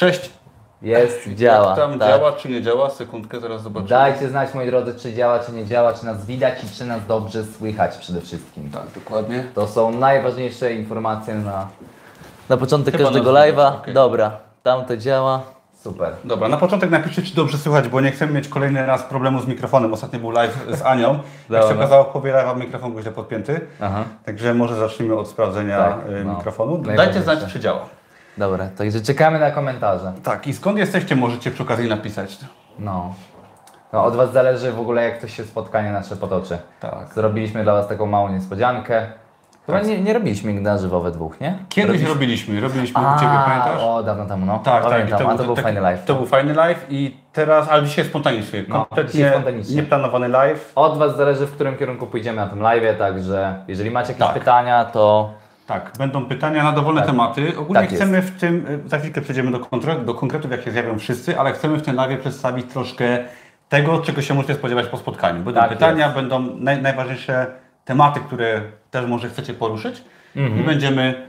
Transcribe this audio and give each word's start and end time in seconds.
Cześć. 0.00 0.30
Jest, 0.82 1.28
działa. 1.34 1.66
Jak 1.66 1.76
tam 1.76 1.98
tak. 1.98 2.08
działa, 2.08 2.32
czy 2.32 2.48
nie 2.48 2.62
działa? 2.62 2.90
Sekundkę, 2.90 3.40
zaraz 3.40 3.62
zobaczymy. 3.62 3.88
Dajcie 3.88 4.28
znać, 4.28 4.54
moi 4.54 4.66
drodzy, 4.66 4.94
czy 4.94 5.14
działa, 5.14 5.38
czy 5.38 5.52
nie 5.52 5.66
działa, 5.66 5.92
czy 5.92 6.06
nas 6.06 6.26
widać 6.26 6.64
i 6.64 6.68
czy 6.78 6.84
nas 6.84 7.06
dobrze 7.06 7.44
słychać 7.44 7.96
przede 7.96 8.20
wszystkim. 8.20 8.70
Tak, 8.70 8.82
dokładnie. 8.94 9.44
To 9.54 9.66
są 9.66 9.90
najważniejsze 9.90 10.72
informacje 10.72 11.34
na, 11.34 11.68
na 12.48 12.56
początek 12.56 12.96
Chyba 12.96 13.04
każdego 13.04 13.32
live'a. 13.32 13.74
okej. 13.74 13.94
Dobra, 13.94 14.30
tam 14.62 14.84
to 14.84 14.96
działa. 14.96 15.40
Super. 15.82 16.12
Dobra, 16.24 16.48
na 16.48 16.56
początek 16.56 16.90
napiszcie, 16.90 17.22
czy 17.22 17.34
dobrze 17.34 17.58
słychać, 17.58 17.88
bo 17.88 18.00
nie 18.00 18.10
chcemy 18.10 18.32
mieć 18.32 18.48
kolejny 18.48 18.86
raz 18.86 19.02
problemu 19.02 19.40
z 19.40 19.46
mikrofonem. 19.46 19.92
Ostatnio 19.94 20.18
był 20.18 20.30
live 20.30 20.66
z 20.70 20.82
Anią. 20.82 21.18
Jak 21.50 21.62
się 21.62 21.74
okazało, 21.74 22.04
połowie 22.04 22.32
live'a 22.32 22.56
mikrofon 22.56 22.92
był 22.92 23.02
źle 23.02 23.12
podpięty. 23.12 23.60
Aha. 23.80 24.04
Także 24.24 24.54
może 24.54 24.76
zacznijmy 24.76 25.16
od 25.16 25.28
sprawdzenia 25.28 25.78
Tak, 25.78 25.98
y, 26.20 26.24
no. 26.24 26.34
mikrofonu. 26.34 26.78
Dajcie 26.78 27.22
znać, 27.22 27.38
czy 27.52 27.60
działa. 27.60 27.99
Dobra, 28.40 28.68
także 28.78 29.00
czekamy 29.00 29.38
na 29.38 29.50
komentarze. 29.50 30.12
Tak, 30.22 30.46
i 30.46 30.52
skąd 30.54 30.78
jesteście, 30.78 31.16
możecie 31.16 31.50
przy 31.50 31.62
okazji 31.62 31.88
napisać. 31.88 32.38
No. 32.78 33.14
no. 33.92 34.04
Od 34.04 34.16
Was 34.16 34.32
zależy 34.32 34.72
w 34.72 34.80
ogóle, 34.80 35.04
jak 35.04 35.18
to 35.20 35.28
się 35.28 35.44
spotkanie 35.44 35.92
nasze 35.92 36.16
potoczy. 36.16 36.58
Tak. 36.80 37.14
Zrobiliśmy 37.14 37.62
dla 37.62 37.72
Was 37.72 37.88
taką 37.88 38.06
małą 38.06 38.28
niespodziankę. 38.28 39.06
Chyba 39.66 39.80
nie, 39.80 40.00
nie 40.00 40.12
robiliśmy 40.12 40.52
nigdy 40.52 40.70
na 40.70 40.78
żywo 40.78 41.00
we 41.00 41.10
dwóch, 41.10 41.40
nie? 41.40 41.58
Kiedyś 41.68 42.02
robiliśmy, 42.02 42.60
robiliśmy 42.60 43.00
u 43.00 43.18
Ciebie, 43.20 43.32
pamiętasz? 43.44 43.82
o, 43.82 44.02
dawno 44.02 44.26
temu, 44.26 44.46
no. 44.46 44.58
Tak, 44.58 44.82
Pamiętam, 44.82 45.18
tak. 45.18 45.28
i 45.28 45.30
a 45.30 45.36
to 45.38 45.44
był 45.44 45.54
taki- 45.54 45.64
fajny 45.64 45.80
live. 45.80 46.04
To 46.04 46.14
był 46.14 46.26
fajny 46.26 46.54
live 46.54 46.86
i 46.90 47.16
teraz, 47.32 47.68
ale 47.68 47.82
dzisiaj 47.82 48.04
spontanicznie, 48.04 48.64
No, 48.68 48.74
kompletnie 48.74 49.30
spontanicznie. 49.30 49.76
nieplanowany 49.76 50.28
live. 50.28 50.72
Od 50.74 50.98
Was 50.98 51.16
zależy, 51.16 51.46
w 51.46 51.52
którym 51.52 51.76
kierunku 51.76 52.06
pójdziemy 52.06 52.36
na 52.36 52.46
tym 52.46 52.60
live, 52.60 52.98
także 52.98 53.54
jeżeli 53.68 53.90
macie 53.90 54.12
jakieś 54.12 54.26
Tak. 54.26 54.34
pytania, 54.34 54.84
to 54.84 55.30
Tak, 55.70 55.92
będą 55.98 56.24
pytania 56.26 56.62
na 56.64 56.72
dowolne 56.72 57.02
tematy. 57.02 57.58
Ogólnie 57.58 57.80
Tak 57.82 57.92
jest. 57.92 58.02
chcemy 58.02 58.22
w 58.22 58.40
tym, 58.40 58.66
y, 58.86 58.88
za 58.88 58.98
chwilkę 58.98 59.20
przejdziemy 59.20 59.50
do, 59.50 59.58
do 60.04 60.14
konkretów, 60.14 60.50
jak 60.50 60.62
się 60.62 60.70
zjawią 60.70 60.98
wszyscy, 60.98 61.38
ale 61.38 61.52
chcemy 61.52 61.76
w 61.78 61.82
tym 61.82 61.96
live 61.96 62.20
przedstawić 62.20 62.66
troszkę 62.72 63.18
tego, 63.68 63.98
czego 63.98 64.22
się 64.22 64.34
możecie 64.34 64.54
spodziewać 64.54 64.86
po 64.86 64.96
spotkaniu. 64.96 65.42
Będą 65.42 65.60
Tak 65.60 65.70
pytania, 65.70 66.08
będą 66.08 66.40
naj, 66.56 66.82
najważniejsze 66.82 67.46
tematy, 67.84 68.20
które 68.20 68.62
też 68.90 69.06
może 69.06 69.28
chcecie 69.28 69.54
poruszyć 69.54 70.04
Mhm. 70.36 70.60
i 70.60 70.64
będziemy 70.64 71.26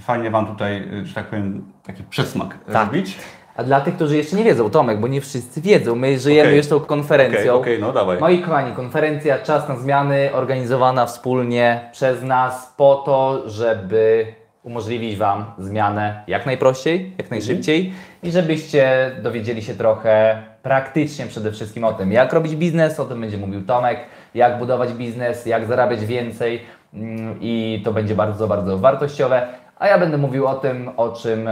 fajnie 0.00 0.30
Wam 0.30 0.46
tutaj, 0.46 0.88
y, 1.02 1.06
że 1.06 1.14
tak 1.14 1.26
powiem, 1.26 1.72
taki 1.82 2.02
przedsmak 2.02 2.58
Tak. 2.72 2.86
robić. 2.86 3.18
A 3.58 3.64
dla 3.64 3.80
tych, 3.80 3.94
którzy 3.94 4.16
jeszcze 4.16 4.36
nie 4.36 4.44
wiedzą, 4.44 4.70
Tomek, 4.70 5.00
bo 5.00 5.08
nie 5.08 5.20
wszyscy 5.20 5.60
wiedzą, 5.60 5.94
my 5.94 6.18
żyjemy 6.18 6.48
Okej. 6.48 6.56
już 6.56 6.66
tą 6.66 6.80
konferencją. 6.80 7.40
Okej, 7.40 7.50
okej, 7.50 7.78
no 7.80 7.92
dawaj. 7.92 8.18
Moi 8.18 8.38
kochani, 8.38 8.72
konferencja 8.72 9.38
Czas 9.38 9.68
na 9.68 9.76
Zmiany 9.76 10.30
organizowana 10.32 11.06
wspólnie 11.06 11.88
przez 11.92 12.22
nas 12.22 12.74
po 12.76 13.02
to, 13.06 13.42
żeby 13.50 14.26
umożliwić 14.62 15.16
Wam 15.16 15.44
zmianę 15.58 16.24
jak 16.26 16.46
najprościej, 16.46 17.12
jak 17.18 17.30
najszybciej 17.30 17.92
i 18.22 18.30
żebyście 18.30 19.10
dowiedzieli 19.22 19.62
się 19.62 19.74
trochę 19.74 20.42
praktycznie 20.62 21.26
przede 21.26 21.52
wszystkim 21.52 21.84
o 21.84 21.92
tym, 21.92 22.12
jak 22.12 22.32
robić 22.32 22.56
biznes, 22.56 23.00
o 23.00 23.04
tym 23.04 23.20
będzie 23.20 23.38
mówił 23.38 23.64
Tomek, 23.64 23.98
jak 24.34 24.58
budować 24.58 24.92
biznes, 24.92 25.46
jak 25.46 25.66
zarabiać 25.66 26.06
więcej 26.06 26.62
mm, 26.94 27.36
i 27.40 27.82
to 27.84 27.92
będzie 27.92 28.14
bardzo, 28.14 28.46
bardzo 28.46 28.78
wartościowe. 28.78 29.48
A 29.78 29.88
ja 29.88 29.98
będę 29.98 30.18
mówił 30.18 30.46
o 30.46 30.54
tym, 30.54 30.90
o 30.96 31.08
czym 31.08 31.48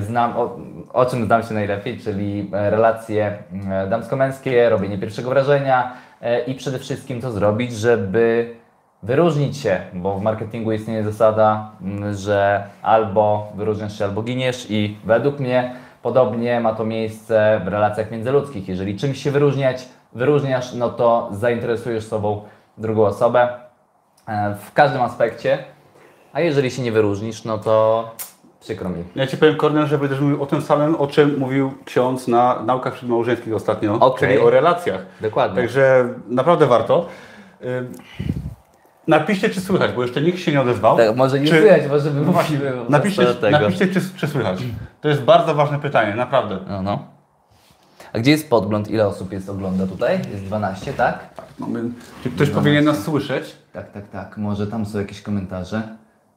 znam, 0.00 0.36
o, 0.36 0.56
o 0.92 1.06
czym 1.06 1.26
znam 1.26 1.42
się 1.42 1.54
najlepiej, 1.54 1.98
czyli 1.98 2.50
e, 2.52 2.70
relacje 2.70 3.38
mm, 3.52 3.90
damsko-męskie, 3.90 4.68
robienie 4.68 4.98
pierwszego 4.98 5.30
wrażenia 5.30 5.92
e, 6.20 6.44
i 6.44 6.54
przede 6.54 6.78
wszystkim 6.78 7.20
co 7.20 7.32
zrobić, 7.32 7.72
żeby 7.72 8.54
wyróżnić 9.02 9.56
się, 9.56 9.80
bo 9.92 10.18
w 10.18 10.22
marketingu 10.22 10.72
istnieje 10.72 11.04
zasada, 11.04 11.70
że 12.14 12.64
albo 12.82 13.52
wyróżniasz 13.54 13.98
się, 13.98 14.04
albo 14.04 14.22
giniesz 14.22 14.66
i 14.70 14.96
według 15.04 15.40
mnie 15.40 15.74
podobnie 16.02 16.60
ma 16.60 16.74
to 16.74 16.84
miejsce 16.84 17.60
w 17.64 17.68
relacjach 17.68 18.10
międzyludzkich. 18.10 18.68
Jeżeli 18.68 18.96
czymś 18.96 19.22
się 19.22 19.30
wyróżniać, 19.30 19.88
wyróżniasz, 20.12 20.74
no 20.74 20.88
to 20.88 21.28
zainteresujesz 21.32 22.04
sobą 22.04 22.42
drugą 22.78 23.02
osobę 23.02 23.48
e, 24.28 24.54
w 24.54 24.72
każdym 24.72 25.02
aspekcie, 25.02 25.58
a 26.32 26.40
jeżeli 26.40 26.70
się 26.70 26.82
nie 26.82 26.92
wyróżnisz, 26.92 27.44
no 27.44 27.58
to 27.58 28.10
przykro 28.60 28.88
mi. 28.90 29.04
Ja 29.14 29.26
Ci 29.26 29.36
powiem, 29.36 29.56
Kornel, 29.56 29.86
że 29.86 29.98
będziesz 29.98 30.20
mówił 30.20 30.42
o 30.42 30.46
tym 30.46 30.62
samym, 30.62 30.94
o 30.96 31.06
czym 31.06 31.38
mówił 31.38 31.72
ksiądz 31.84 32.28
na 32.28 32.62
naukach 32.62 32.94
przedmałżeńskich 32.94 33.54
ostatnio, 33.54 33.94
Okej. 33.94 34.28
czyli 34.28 34.40
o 34.40 34.50
relacjach. 34.50 35.06
Dokładnie. 35.20 35.62
Także 35.62 36.08
naprawdę 36.28 36.66
warto. 36.66 37.06
Napiszcie, 39.06 39.50
czy 39.50 39.60
słychać, 39.60 39.92
bo 39.92 40.02
jeszcze 40.02 40.20
nikt 40.22 40.38
się 40.38 40.52
nie 40.52 40.60
odezwał. 40.60 40.96
Tak, 40.96 41.16
może 41.16 41.40
nie 41.40 41.46
Czy- 41.48 41.60
słychać, 41.60 41.82
może 41.88 42.10
by 42.10 42.20
No 42.20 42.32
właśnie, 42.32 42.58
napiszcie, 42.88 43.26
napiszcie 43.50 43.86
czy, 43.86 44.00
czy 44.16 44.28
słychać. 44.28 44.62
To 45.00 45.08
jest 45.08 45.22
bardzo 45.22 45.54
ważne 45.54 45.78
pytanie, 45.78 46.14
naprawdę. 46.14 46.58
No, 46.68 46.82
no. 46.82 47.04
A 48.12 48.18
gdzie 48.18 48.30
jest 48.30 48.50
podgląd? 48.50 48.90
Ile 48.90 49.06
osób 49.06 49.32
jest 49.32 49.48
ogląda 49.48 49.86
tutaj? 49.86 50.20
Jest 50.32 50.44
12, 50.44 50.92
tak? 50.92 51.18
Mamy, 51.58 51.82
czy 52.22 52.30
ktoś 52.30 52.50
powinien 52.50 52.84
nas 52.84 53.02
słyszeć? 53.04 53.56
Tak, 53.72 53.92
tak, 53.92 54.08
tak. 54.08 54.36
Może 54.38 54.66
tam 54.66 54.86
są 54.86 54.98
jakieś 54.98 55.22
komentarze 55.22 55.82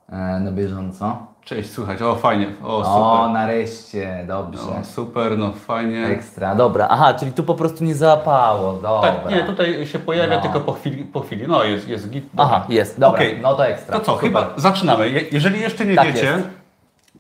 na 0.10 0.52
bieżąco. 0.52 1.18
Cześć, 1.46 1.72
słychać. 1.72 2.02
O, 2.02 2.16
fajnie. 2.16 2.48
O, 2.64 2.78
O, 2.78 2.84
super. 2.84 3.34
nareszcie, 3.34 4.26
dobrze. 4.28 4.62
O, 4.62 4.84
super, 4.84 5.38
no 5.38 5.52
fajnie. 5.54 6.06
Ekstra, 6.08 6.56
dobra. 6.56 6.88
Aha, 6.90 7.14
czyli 7.14 7.32
tu 7.32 7.44
po 7.44 7.56
prostu 7.56 7.84
nie 7.84 7.96
załapało, 7.96 8.74
dobra. 8.74 9.12
Tak, 9.12 9.32
nie, 9.32 9.44
tutaj 9.44 9.88
się 9.88 10.00
pojawia 10.00 10.36
No. 10.36 10.42
tylko 10.42 10.60
po 10.60 10.74
chwili, 10.74 11.04
po 11.04 11.20
chwili. 11.20 11.46
No, 11.48 11.64
jest, 11.64 11.88
jest 11.88 12.10
git. 12.10 12.26
Aha, 12.38 12.66
jest, 12.70 13.00
dobra, 13.00 13.20
Okej. 13.20 13.40
no 13.42 13.54
to 13.56 13.68
ekstra. 13.68 14.00
To 14.00 14.06
co, 14.06 14.12
Super. 14.14 14.28
chyba 14.30 14.54
zaczynamy. 14.58 15.10
Je- 15.10 15.22
Jeżeli 15.32 15.60
jeszcze 15.60 15.86
nie 15.86 15.96
Tak 15.96 16.08
wiecie, 16.08 16.26
jest. 16.26 16.48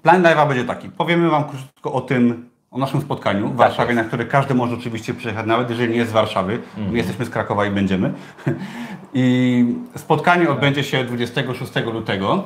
plan 0.03 0.23
live'a 0.23 0.47
będzie 0.47 0.63
taki. 0.65 0.89
Powiemy 0.89 1.29
Wam 1.29 1.43
krótko 1.43 1.93
o 1.93 2.01
tym, 2.01 2.49
o 2.71 2.77
naszym 2.77 3.01
spotkaniu 3.01 3.47
w 3.49 3.55
Warszawie, 3.55 3.77
Tak 3.87 3.95
jest. 3.95 3.97
na 3.97 4.03
które 4.07 4.25
każdy 4.25 4.53
może 4.53 4.75
oczywiście 4.75 5.13
przyjechać, 5.13 5.45
nawet 5.45 5.69
jeżeli 5.69 5.91
nie 5.91 5.97
jest 5.97 6.09
z 6.09 6.13
Warszawy. 6.13 6.53
Mhm. 6.53 6.91
My 6.91 6.97
jesteśmy 6.97 7.25
z 7.25 7.29
Krakowa 7.29 7.65
i 7.65 7.71
będziemy. 7.71 8.13
I 9.13 9.65
spotkanie 9.95 10.49
odbędzie 10.49 10.83
się 10.83 11.03
26 11.03 11.71
lutego. 11.93 12.43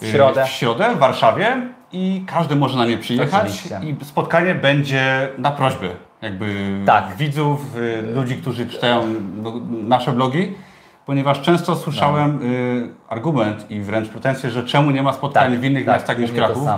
W 0.00 0.06
środę. 0.06 0.44
W 0.44 0.48
środę 0.48 0.94
w 0.94 0.98
Warszawie 0.98 1.56
i 1.92 2.24
każdy 2.26 2.56
może 2.56 2.78
na 2.78 2.86
nie 2.86 2.98
przyjechać. 2.98 3.34
Oczywiście. 3.42 3.80
I 4.00 4.04
spotkanie 4.04 4.54
będzie 4.54 5.28
na 5.38 5.50
prośbę 5.50 5.88
jakby 6.22 6.78
Tak. 6.86 7.16
widzów, 7.16 7.76
y, 7.76 8.02
ludzi, 8.14 8.36
którzy 8.36 8.66
czytają 8.66 9.02
no, 9.42 9.52
nasze 9.70 10.12
blogi. 10.12 10.52
Ponieważ 11.06 11.40
często 11.40 11.76
słyszałem 11.76 12.38
y, 12.42 12.88
argument 13.08 13.70
i 13.70 13.80
wręcz 13.80 14.08
pretensję, 14.08 14.50
że 14.50 14.64
czemu 14.64 14.90
nie 14.90 15.02
ma 15.02 15.12
spotkań 15.12 15.50
Tak, 15.50 15.60
w 15.60 15.64
innych 15.64 15.84
tak, 15.86 15.94
miastach 15.94 16.18
niż 16.18 16.32
Kraków. 16.32 16.68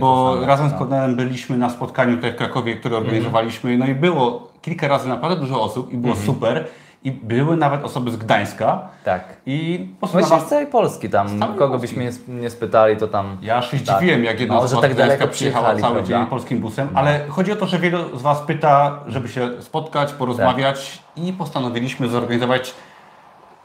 bo 0.00 0.38
razem 0.46 0.68
z 0.68 0.72
no. 0.72 0.78
Kornelem 0.78 1.16
byliśmy 1.16 1.56
na 1.58 1.70
spotkaniu 1.70 2.16
tutaj 2.16 2.32
w 2.32 2.36
Krakowie, 2.36 2.76
które 2.76 2.96
organizowaliśmy. 2.96 3.78
No 3.78 3.86
i 3.86 3.94
było 3.94 4.48
kilka 4.62 4.88
razy 4.88 5.08
naprawdę 5.08 5.40
dużo 5.40 5.62
osób 5.62 5.92
i 5.92 5.96
było 5.96 6.12
Mhm. 6.14 6.26
super. 6.26 6.64
I 7.04 7.12
były 7.12 7.56
nawet 7.56 7.84
osoby 7.84 8.10
z 8.10 8.16
Gdańska. 8.16 8.88
Tak. 9.04 9.24
I 9.46 9.88
Właściwie 10.00 10.36
na 10.36 10.40
z 10.40 10.48
całej 10.48 10.66
Polski 10.66 11.10
tam, 11.10 11.28
całej 11.40 11.58
kogo 11.58 11.68
Polski. 11.68 11.80
byśmy 11.88 12.02
nie, 12.04 12.08
sp- 12.18 12.28
nie 12.32 12.50
spytali, 12.50 12.96
to 12.96 13.08
tam... 13.08 13.36
Ja 13.42 13.62
się 13.62 13.78
Tak. 13.78 13.96
zdziwiłem, 13.96 14.24
jak 14.24 14.40
jedna 14.40 14.54
No, 14.54 14.60
osoba 14.60 14.82
tak 14.82 14.92
z 14.92 14.94
Gdańska 14.94 15.26
przyjechała 15.26 15.68
cały 15.68 15.80
prawda? 15.80 16.02
dzień 16.02 16.26
polskim 16.26 16.58
busem, 16.58 16.88
ale 16.94 17.20
chodzi 17.28 17.52
o 17.52 17.56
to, 17.56 17.66
że 17.66 17.78
wielu 17.78 18.18
z 18.18 18.22
Was 18.22 18.40
pyta, 18.40 19.00
żeby 19.06 19.28
się 19.28 19.50
spotkać, 19.62 20.12
porozmawiać 20.12 21.02
Tak. 21.16 21.24
i 21.24 21.32
postanowiliśmy 21.32 22.08
zorganizować 22.08 22.74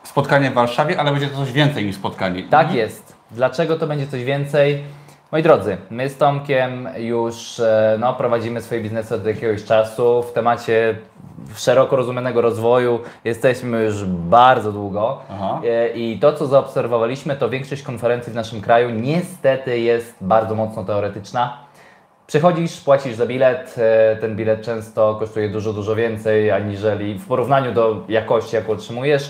spotkanie 0.03 0.51
w 0.51 0.53
Warszawie, 0.53 0.99
ale 0.99 1.11
będzie 1.11 1.27
to 1.27 1.37
coś 1.37 1.51
więcej 1.51 1.85
niż 1.85 1.95
spotkanie. 1.95 2.43
Tak 2.43 2.71
I 2.73 2.75
jest. 2.75 3.15
Dlaczego 3.31 3.75
to 3.79 3.87
będzie 3.87 4.07
coś 4.07 4.23
więcej? 4.23 4.83
Moi 5.31 5.43
drodzy, 5.43 5.77
my 5.89 6.09
z 6.09 6.17
Tomkiem 6.17 6.89
już 6.97 7.59
e, 7.59 7.97
no, 7.99 8.13
prowadzimy 8.13 8.61
swoje 8.61 8.81
biznesy 8.81 9.15
od 9.15 9.25
jakiegoś 9.25 9.63
czasu. 9.63 10.23
W 10.23 10.33
temacie 10.33 10.95
szeroko 11.55 11.95
rozumianego 11.95 12.41
rozwoju 12.41 12.99
jesteśmy 13.23 13.83
już 13.83 14.05
bardzo 14.05 14.71
długo. 14.71 15.21
Aha. 15.31 15.61
E, 15.65 15.89
I 15.89 16.19
to, 16.19 16.33
co 16.33 16.47
zaobserwowaliśmy, 16.47 17.35
to 17.35 17.49
większość 17.49 17.83
konferencji 17.83 18.31
w 18.31 18.35
naszym 18.35 18.61
kraju 18.61 18.89
niestety 18.89 19.79
jest 19.79 20.15
bardzo 20.21 20.55
mocno 20.55 20.83
teoretyczna. 20.83 21.57
Przychodzisz, 22.27 22.81
płacisz 22.81 23.15
za 23.15 23.25
bilet, 23.25 23.75
e, 23.77 24.15
ten 24.15 24.35
bilet 24.35 24.61
często 24.61 25.15
kosztuje 25.15 25.49
dużo, 25.49 25.73
dużo 25.73 25.95
więcej, 25.95 26.51
aniżeli 26.51 27.19
w 27.19 27.27
porównaniu 27.27 27.71
do 27.71 28.03
jakości, 28.07 28.55
jaką 28.55 28.71
otrzymujesz. 28.71 29.29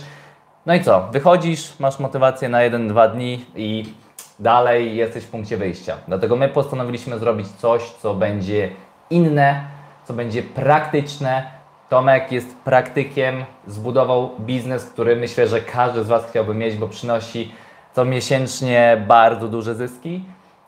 No 0.66 0.76
i 0.76 0.84
co? 0.84 1.08
Wychodzisz, 1.12 1.80
masz 1.80 2.00
motywację 2.00 2.50
na 2.50 2.58
1-2 2.60 3.12
dni 3.12 3.46
i 3.56 3.94
dalej 4.40 4.96
jesteś 4.96 5.24
w 5.24 5.30
punkcie 5.30 5.58
wyjścia. 5.58 5.98
Dlatego 6.08 6.36
my 6.36 6.50
postanowiliśmy 6.50 7.20
zrobić 7.20 7.48
coś, 7.48 7.84
co 7.84 8.14
będzie 8.14 8.70
inne, 9.10 9.64
co 10.04 10.14
będzie 10.14 10.44
praktyczne. 10.44 11.52
Tomek 11.90 12.32
jest 12.32 12.58
praktykiem, 12.58 13.46
zbudował 13.68 14.30
biznes, 14.40 14.86
który 14.86 15.16
myślę, 15.16 15.48
że 15.48 15.62
każdy 15.62 16.04
z 16.04 16.08
Was 16.08 16.26
chciałby 16.30 16.54
mieć, 16.54 16.76
bo 16.76 16.88
przynosi 16.88 17.52
co 17.94 18.06
miesięcznie 18.06 19.04
bardzo 19.08 19.48
duże 19.48 19.76
zyski. 19.76 20.26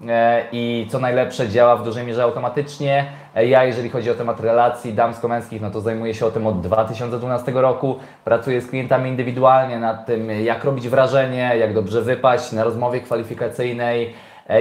E, 0.08 0.44
i 0.52 0.88
co 0.90 1.00
najlepsze 1.00 1.50
działa 1.50 1.76
w 1.76 1.84
dużej 1.84 2.06
mierze 2.06 2.24
automatycznie. 2.24 3.06
Ja, 3.46 3.64
jeżeli 3.64 3.90
chodzi 3.90 4.12
o 4.12 4.14
temat 4.14 4.40
relacji 4.40 4.94
damsko-męskich, 4.94 5.62
no 5.62 5.72
to 5.72 5.82
zajmuję 5.82 6.14
się 6.14 6.26
o 6.26 6.32
tym 6.32 6.48
od 6.48 6.62
2012 6.62 7.52
roku. 7.52 8.00
Pracuję 8.24 8.62
z 8.62 8.70
klientami 8.70 9.10
indywidualnie 9.10 9.80
nad 9.80 10.06
tym, 10.06 10.30
jak 10.30 10.64
robić 10.64 10.90
wrażenie, 10.90 11.52
jak 11.60 11.74
dobrze 11.74 12.02
wypaść 12.02 12.52
na 12.52 12.64
rozmowie 12.64 13.02
kwalifikacyjnej. 13.02 14.14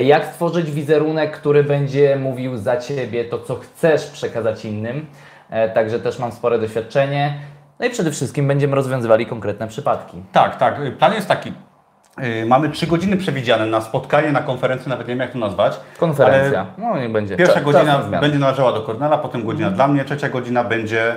Jak 0.02 0.24
stworzyć 0.24 0.70
wizerunek, 0.70 1.36
który 1.36 1.64
będzie 1.64 2.16
mówił 2.16 2.56
za 2.56 2.76
Ciebie 2.76 3.24
to, 3.24 3.38
co 3.38 3.54
chcesz 3.54 4.10
przekazać 4.10 4.64
innym. 4.64 5.06
E, 5.50 5.68
Także 5.68 6.00
też 6.00 6.18
mam 6.18 6.32
spore 6.32 6.58
doświadczenie. 6.58 7.34
No 7.80 7.86
i 7.86 7.90
przede 7.90 8.10
wszystkim 8.10 8.48
będziemy 8.48 8.76
rozwiązywali 8.76 9.26
konkretne 9.26 9.68
przypadki. 9.68 10.22
Tak, 10.32 10.56
tak. 10.56 10.80
Plan 10.98 11.12
jest 11.12 11.28
taki. 11.28 11.52
Y, 12.24 12.46
Mamy 12.46 12.68
trzy 12.70 12.86
godziny 12.86 13.16
przewidziane 13.16 13.66
na 13.66 13.80
spotkanie, 13.80 14.32
na 14.32 14.40
konferencję, 14.42 14.88
nawet 14.88 15.08
nie 15.08 15.12
wiem 15.14 15.20
jak 15.20 15.32
to 15.32 15.38
nazwać. 15.38 15.80
Konferencja. 15.98 16.66
No 16.78 16.98
niech 16.98 17.12
będzie. 17.12 17.36
Pierwsza 17.36 17.60
godzina 17.60 17.98
będzie 17.98 18.38
należała 18.38 18.72
do 18.72 18.80
Kornela, 18.82 19.18
potem 19.18 19.46
godzina 19.46 19.70
dla 19.70 19.88
mnie, 19.88 20.04
trzecia 20.04 20.28
godzina 20.28 20.64
będzie 20.64 21.16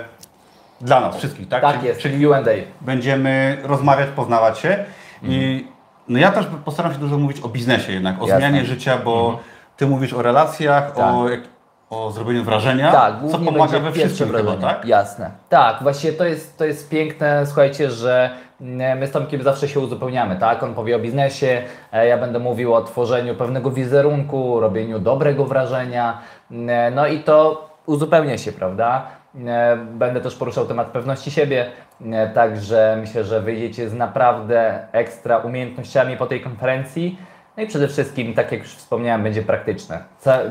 dla 0.82 1.00
nas 1.02 1.18
wszystkich, 1.18 1.50
tak? 1.50 1.62
Tak 1.62 1.76
Czyli- 1.76 1.88
jest, 1.88 2.00
Czyli 2.02 2.20
Q&A. 2.20 2.40
będziemy 2.82 3.58
rozmawiać, 3.64 4.10
poznawać 4.16 4.60
się 4.60 4.86
i 5.24 5.68
no 6.08 6.20
ja 6.20 6.32
też 6.32 6.46
postaram 6.66 6.94
się 6.94 7.00
dużo 7.00 7.18
mówić 7.18 7.42
o 7.42 7.50
biznesie 7.50 7.94
jednak, 7.94 8.16
o 8.22 8.28
Jasne. 8.28 8.38
zmianie 8.38 8.66
życia, 8.66 8.98
bo 9.06 9.40
Ty 9.78 9.88
mówisz 9.88 10.14
o 10.14 10.22
relacjach, 10.22 10.92
Tak. 10.92 11.06
o, 11.06 11.26
o 11.90 12.12
zrobieniu 12.12 12.44
wrażenia, 12.44 12.92
Tak, 12.92 13.14
co 13.32 13.40
pomaga 13.40 13.80
we 13.80 13.92
wszystkim 13.92 14.28
chyba, 14.28 14.40
wrażenie. 14.42 14.62
tak? 14.64 14.86
Jasne. 14.86 15.32
Tak, 15.50 15.78
właśnie 15.82 16.12
to 16.12 16.26
jest, 16.26 16.58
to 16.58 16.66
jest 16.66 16.90
piękne, 16.90 17.46
słuchajcie, 17.46 17.92
że 17.92 18.30
my 18.60 19.08
z 19.08 19.12
Tomkiem 19.12 19.44
zawsze 19.44 19.68
się 19.68 19.80
uzupełniamy, 19.80 20.36
tak? 20.36 20.64
On 20.64 20.74
powie 20.74 20.96
o 20.96 21.00
biznesie, 21.00 21.62
e, 21.92 22.08
ja 22.08 22.18
będę 22.18 22.40
mówił 22.40 22.74
o 22.74 22.82
tworzeniu 22.82 23.36
pewnego 23.36 23.72
wizerunku, 23.72 24.60
robieniu 24.60 25.00
dobrego 25.00 25.46
wrażenia, 25.46 26.22
mm, 26.52 26.96
no 26.96 27.08
i 27.08 27.20
to 27.20 27.70
uzupełnia 27.86 28.38
się, 28.38 28.52
prawda? 28.52 29.08
E, 29.48 29.78
Będę 29.78 30.22
też 30.22 30.36
poruszał 30.36 30.66
temat 30.66 30.88
pewności 30.88 31.32
siebie, 31.32 31.72
e, 32.12 32.30
także 32.30 32.98
myślę, 33.02 33.24
że 33.24 33.42
wyjdziecie 33.42 33.90
z 33.90 33.94
naprawdę 33.94 34.88
ekstra 34.92 35.38
umiejętnościami 35.38 36.18
po 36.18 36.26
tej 36.26 36.42
konferencji. 36.42 37.20
No 37.58 37.64
i 37.64 37.68
przede 37.68 37.88
wszystkim, 37.88 38.34
tak 38.34 38.52
jak 38.52 38.62
już 38.62 38.76
wspomniałem, 38.76 39.24
będzie 39.24 39.42
praktyczne. 39.42 40.04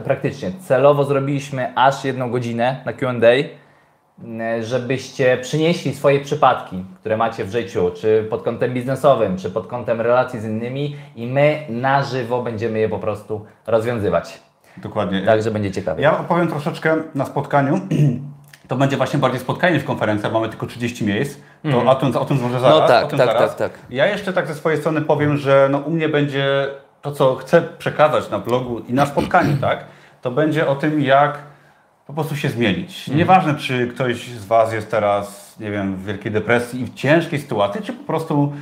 Praktycznie. 0.04 0.50
Celowo 0.60 1.04
zrobiliśmy 1.04 1.72
aż 1.76 2.04
jedną 2.04 2.30
godzinę 2.30 2.76
na 2.84 2.92
QA, 2.92 3.12
żebyście 4.60 5.38
przynieśli 5.42 5.94
swoje 5.94 6.20
przypadki, 6.20 6.84
które 7.00 7.16
macie 7.16 7.44
w 7.44 7.50
życiu, 7.50 7.90
czy 7.96 8.26
pod 8.30 8.42
kątem 8.42 8.74
biznesowym, 8.74 9.36
czy 9.36 9.50
pod 9.50 9.66
kątem 9.66 10.00
relacji 10.00 10.40
z 10.40 10.44
innymi, 10.44 10.96
i 11.16 11.26
my 11.26 11.66
na 11.68 12.02
żywo 12.02 12.42
będziemy 12.42 12.78
je 12.78 12.88
po 12.88 12.98
prostu 12.98 13.46
rozwiązywać. 13.66 14.40
Dokładnie. 14.76 15.22
Także 15.22 15.50
będzie 15.50 15.70
ciekawie. 15.70 16.02
Ja 16.02 16.20
opowiem 16.20 16.48
troszeczkę 16.48 16.96
na 17.14 17.24
spotkaniu. 17.24 17.80
To 18.68 18.76
będzie 18.76 18.96
właśnie 18.96 19.18
bardziej 19.18 19.40
spotkanie 19.40 19.74
niż 19.74 19.84
konferencja, 19.84 20.30
mamy 20.30 20.48
tylko 20.48 20.66
30 20.66 21.04
miejsc. 21.04 21.38
To 21.70 21.90
o, 21.90 21.94
tym, 21.94 22.16
o 22.16 22.24
tym 22.24 22.40
może 22.42 22.60
zaraz. 22.60 22.80
Mhm. 22.80 22.82
No 22.82 22.88
tak, 22.88 23.04
o 23.04 23.08
tym 23.08 23.18
tak, 23.18 23.26
zaraz. 23.26 23.56
tak, 23.56 23.72
tak. 23.72 23.80
Ja 23.90 24.06
jeszcze 24.06 24.32
tak 24.32 24.46
ze 24.46 24.54
swojej 24.54 24.80
strony 24.80 25.00
powiem, 25.00 25.36
że 25.36 25.68
no, 25.70 25.78
u 25.78 25.90
mnie 25.90 26.08
będzie 26.08 26.68
to, 27.02 27.12
co 27.12 27.36
chcę 27.36 27.62
przekazać 27.78 28.30
na 28.30 28.38
blogu 28.38 28.78
i 28.78 28.92
na 28.92 29.06
spotkaniu, 29.06 29.56
tak? 29.68 29.84
To 30.22 30.30
będzie 30.30 30.68
o 30.68 30.76
tym, 30.76 31.00
jak 31.00 31.38
po 32.08 32.14
prostu 32.14 32.36
się 32.36 32.48
zmienić. 32.48 32.98
Mhm. 32.98 33.18
Nieważne, 33.18 33.54
czy 33.54 33.86
ktoś 33.86 34.28
z 34.28 34.44
Was 34.44 34.72
jest 34.72 34.90
teraz, 34.90 35.56
nie 35.60 35.70
wiem, 35.70 35.96
w 35.96 36.04
wielkiej 36.04 36.32
depresji 36.32 36.80
i 36.80 36.84
w 36.84 36.94
ciężkiej 36.94 37.40
sytuacji, 37.40 37.82
czy 37.82 37.92
po 37.92 38.04
prostu 38.04 38.52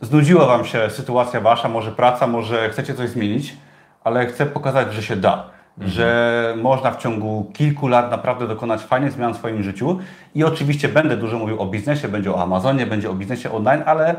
znudziła 0.00 0.46
Wam 0.46 0.64
się 0.64 0.90
sytuacja 0.90 1.40
Wasza, 1.40 1.68
może 1.68 1.92
praca, 1.92 2.26
może 2.26 2.70
chcecie 2.70 2.94
coś 2.94 3.08
zmienić, 3.08 3.56
ale 4.04 4.26
chcę 4.26 4.46
pokazać, 4.46 4.94
że 4.94 5.02
się 5.02 5.16
da. 5.16 5.50
Że 5.78 6.54
można 6.62 6.90
w 6.90 6.96
ciągu 6.96 7.50
kilku 7.54 7.88
lat 7.88 8.10
naprawdę 8.10 8.48
dokonać 8.48 8.80
fajnych 8.80 9.12
zmian 9.12 9.34
w 9.34 9.36
swoim 9.36 9.62
życiu. 9.62 9.98
I 10.34 10.44
oczywiście 10.44 10.88
będę 10.88 11.16
dużo 11.16 11.38
mówił 11.38 11.62
o 11.62 11.66
biznesie, 11.66 12.08
będzie 12.08 12.34
o 12.34 12.42
Amazonie, 12.42 12.86
będzie 12.86 13.10
o 13.10 13.14
biznesie 13.14 13.52
online, 13.52 13.82
ale 13.86 14.16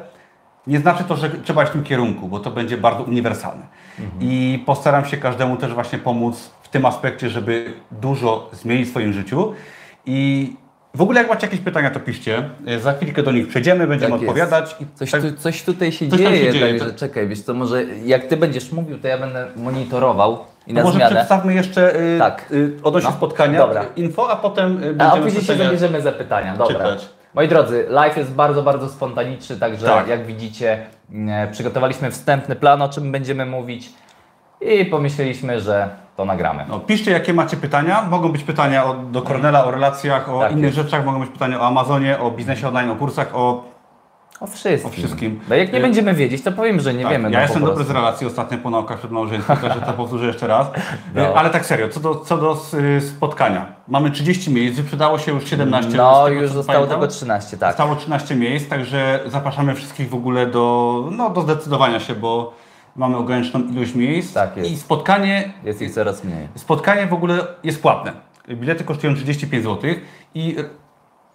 nie 0.68 0.80
znaczy 0.80 1.04
to, 1.04 1.16
że 1.16 1.30
trzeba 1.30 1.62
iść 1.64 1.70
w 1.70 1.74
tym 1.74 1.84
kierunku, 1.84 2.28
bo 2.28 2.40
to 2.40 2.52
będzie 2.52 2.78
bardzo 2.78 3.04
uniwersalne. 3.04 3.64
I 4.20 4.64
postaram 4.66 5.06
się 5.06 5.18
każdemu 5.18 5.58
też 5.58 5.74
właśnie 5.74 6.00
pomóc 6.00 6.52
w 6.64 6.70
tym 6.70 6.86
aspekcie, 6.86 7.30
żeby 7.30 7.74
dużo 7.92 8.50
zmienić 8.54 8.88
w 8.88 8.90
swoim 8.90 9.14
życiu. 9.14 9.54
I 10.06 10.50
w 10.96 11.02
ogóle 11.02 11.20
jak 11.22 11.30
macie 11.30 11.48
jakieś 11.48 11.60
pytania, 11.60 11.92
to 11.92 12.00
piszcie. 12.00 12.50
Za 12.82 12.94
chwilkę 12.94 13.24
do 13.24 13.32
nich 13.32 13.48
przejdziemy, 13.48 13.88
będziemy 13.88 14.12
Tak 14.12 14.22
odpowiadać. 14.22 14.76
I 14.80 14.86
Coś, 14.96 15.12
tak- 15.12 15.22
tu, 15.22 15.32
coś 15.34 15.64
tutaj 15.64 15.92
się 15.92 16.08
Coś 16.10 16.22
tam 16.24 16.32
się 16.34 16.40
dzieje, 16.40 16.54
dzieje, 16.54 16.80
także 16.80 16.96
czekaj, 16.96 17.28
wiesz 17.28 17.42
co, 17.42 17.54
może 17.54 17.84
jak 18.06 18.24
Ty 18.28 18.38
będziesz 18.38 18.72
mówił, 18.72 18.98
to 19.00 19.08
ja 19.08 19.18
będę 19.18 19.48
monitorował 19.56 20.38
i 20.68 20.74
na 20.74 20.84
może 20.84 20.96
zmianę. 20.98 21.16
przedstawmy 21.16 21.54
jeszcze 21.54 21.96
y, 22.16 22.20
Tak. 22.20 22.46
y, 22.52 22.74
odnośnie 22.84 23.10
No. 23.10 23.16
spotkania 23.16 23.60
Dobra. 23.60 23.86
info, 23.96 24.30
a 24.32 24.36
potem 24.36 24.84
y, 24.84 24.90
A 24.90 24.94
będziemy 24.94 25.24
później 25.24 25.44
się 25.44 25.56
zabierzemy 25.56 26.02
za 26.02 26.12
pytania, 26.12 26.56
dobra. 26.58 26.74
czytać. 26.78 27.10
Moi 27.36 27.48
drodzy, 27.48 27.86
live 27.90 28.18
jest 28.18 28.32
bardzo, 28.34 28.64
bardzo 28.64 28.90
spontaniczny, 28.90 29.56
także 29.56 29.86
Tak. 29.86 30.08
jak 30.08 30.26
widzicie, 30.26 30.86
mm, 31.12 31.52
przygotowaliśmy 31.52 32.12
wstępny 32.12 32.56
plan, 32.56 32.82
o 32.82 32.90
czym 32.90 33.12
będziemy 33.12 33.46
mówić 33.46 33.90
i 34.62 34.86
pomyśleliśmy, 34.86 35.60
że 35.60 35.90
to 36.18 36.26
nagramy. 36.26 36.66
No, 36.70 36.80
piszcie, 36.80 37.12
jakie 37.12 37.34
macie 37.34 37.58
pytania. 37.58 38.02
Mogą 38.10 38.32
być 38.32 38.44
pytania 38.44 38.86
o, 38.86 38.94
do 38.94 39.22
Kornela 39.22 39.66
o 39.66 39.72
relacjach, 39.72 40.30
o 40.30 40.40
Tak 40.40 40.52
innych 40.52 40.64
jest. 40.64 40.76
rzeczach, 40.76 41.06
mogą 41.06 41.20
być 41.20 41.30
pytania 41.30 41.62
o 41.62 41.68
Amazonie, 41.68 42.20
o 42.20 42.32
biznesie 42.32 42.68
online, 42.68 42.90
o 42.90 42.96
kursach, 42.96 43.36
o 43.36 43.64
O 44.44 44.48
wszystkim. 44.48 44.88
O 44.92 44.94
wszystkim. 44.94 45.40
Bo 45.50 45.56
jak 45.56 45.74
nie 45.74 45.80
Y- 45.80 45.82
będziemy 45.82 46.14
wiedzieć, 46.14 46.42
to 46.44 46.52
powiem, 46.52 46.80
że 46.80 46.94
nie 46.94 47.04
Tak, 47.04 47.12
wiemy. 47.12 47.32
ja 47.32 47.38
no, 47.38 47.42
jestem 47.44 47.66
dobry 47.66 47.84
z 47.84 47.90
relacji 47.90 48.28
ostatnio 48.28 48.58
po 48.58 48.70
naukach 48.70 48.98
przedmałżeńskich, 49.00 49.60
także 49.62 49.82
to 49.82 49.94
powtórzę 49.94 50.26
jeszcze 50.28 50.48
raz. 50.48 50.68
No. 51.16 51.34
Ale 51.36 51.50
tak 51.50 51.66
serio, 51.66 51.90
co 51.90 52.00
do, 52.00 52.16
co 52.16 52.38
do 52.38 52.58
y, 52.98 53.02
spotkania. 53.02 53.66
Mamy 53.88 54.12
30 54.12 54.52
miejsc, 54.52 54.78
wyprzedało 54.78 55.20
się 55.20 55.32
już 55.32 55.50
17. 55.50 55.92
z 55.92 55.96
No, 55.96 56.26
tego, 56.26 56.42
już 56.42 56.52
zostało 56.52 56.80
pamiętam. 56.80 57.00
tylko 57.00 57.14
13, 57.14 57.58
tak. 57.58 57.70
Zostało 57.72 57.96
13 57.96 58.36
miejsc, 58.36 58.70
także 58.70 59.20
zapraszamy 59.28 59.76
wszystkich 59.76 60.10
w 60.10 60.16
ogóle 60.16 60.48
do, 60.48 61.08
no, 61.12 61.30
do 61.30 61.42
zdecydowania 61.42 62.00
się, 62.00 62.16
bo 62.16 62.54
mamy 62.96 63.18
ograniczoną 63.18 63.66
ilość 63.68 63.96
miejsc. 63.96 64.34
Tak 64.34 64.58
jest. 64.58 64.72
I 64.72 64.78
spotkanie, 64.78 65.54
Jest 65.64 65.82
ich 65.82 65.94
coraz 65.94 66.24
mniej. 66.24 66.48
spotkanie 66.56 67.08
w 67.08 67.14
ogóle 67.14 67.48
jest 67.64 67.82
płatne. 67.82 68.12
Bilety 68.50 68.84
kosztują 68.84 69.16
35 69.16 69.64
zł 69.64 69.92
i 70.36 70.56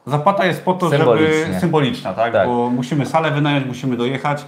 zapłata 0.08 0.46
jest 0.46 0.64
po 0.64 0.74
to, 0.74 0.90
żeby 0.90 1.46
symboliczna, 1.60 2.12
tak? 2.12 2.32
Tak. 2.32 2.48
Bo 2.48 2.70
musimy 2.70 3.06
salę 3.06 3.30
wynająć, 3.30 3.66
musimy 3.66 3.96
dojechać 3.96 4.44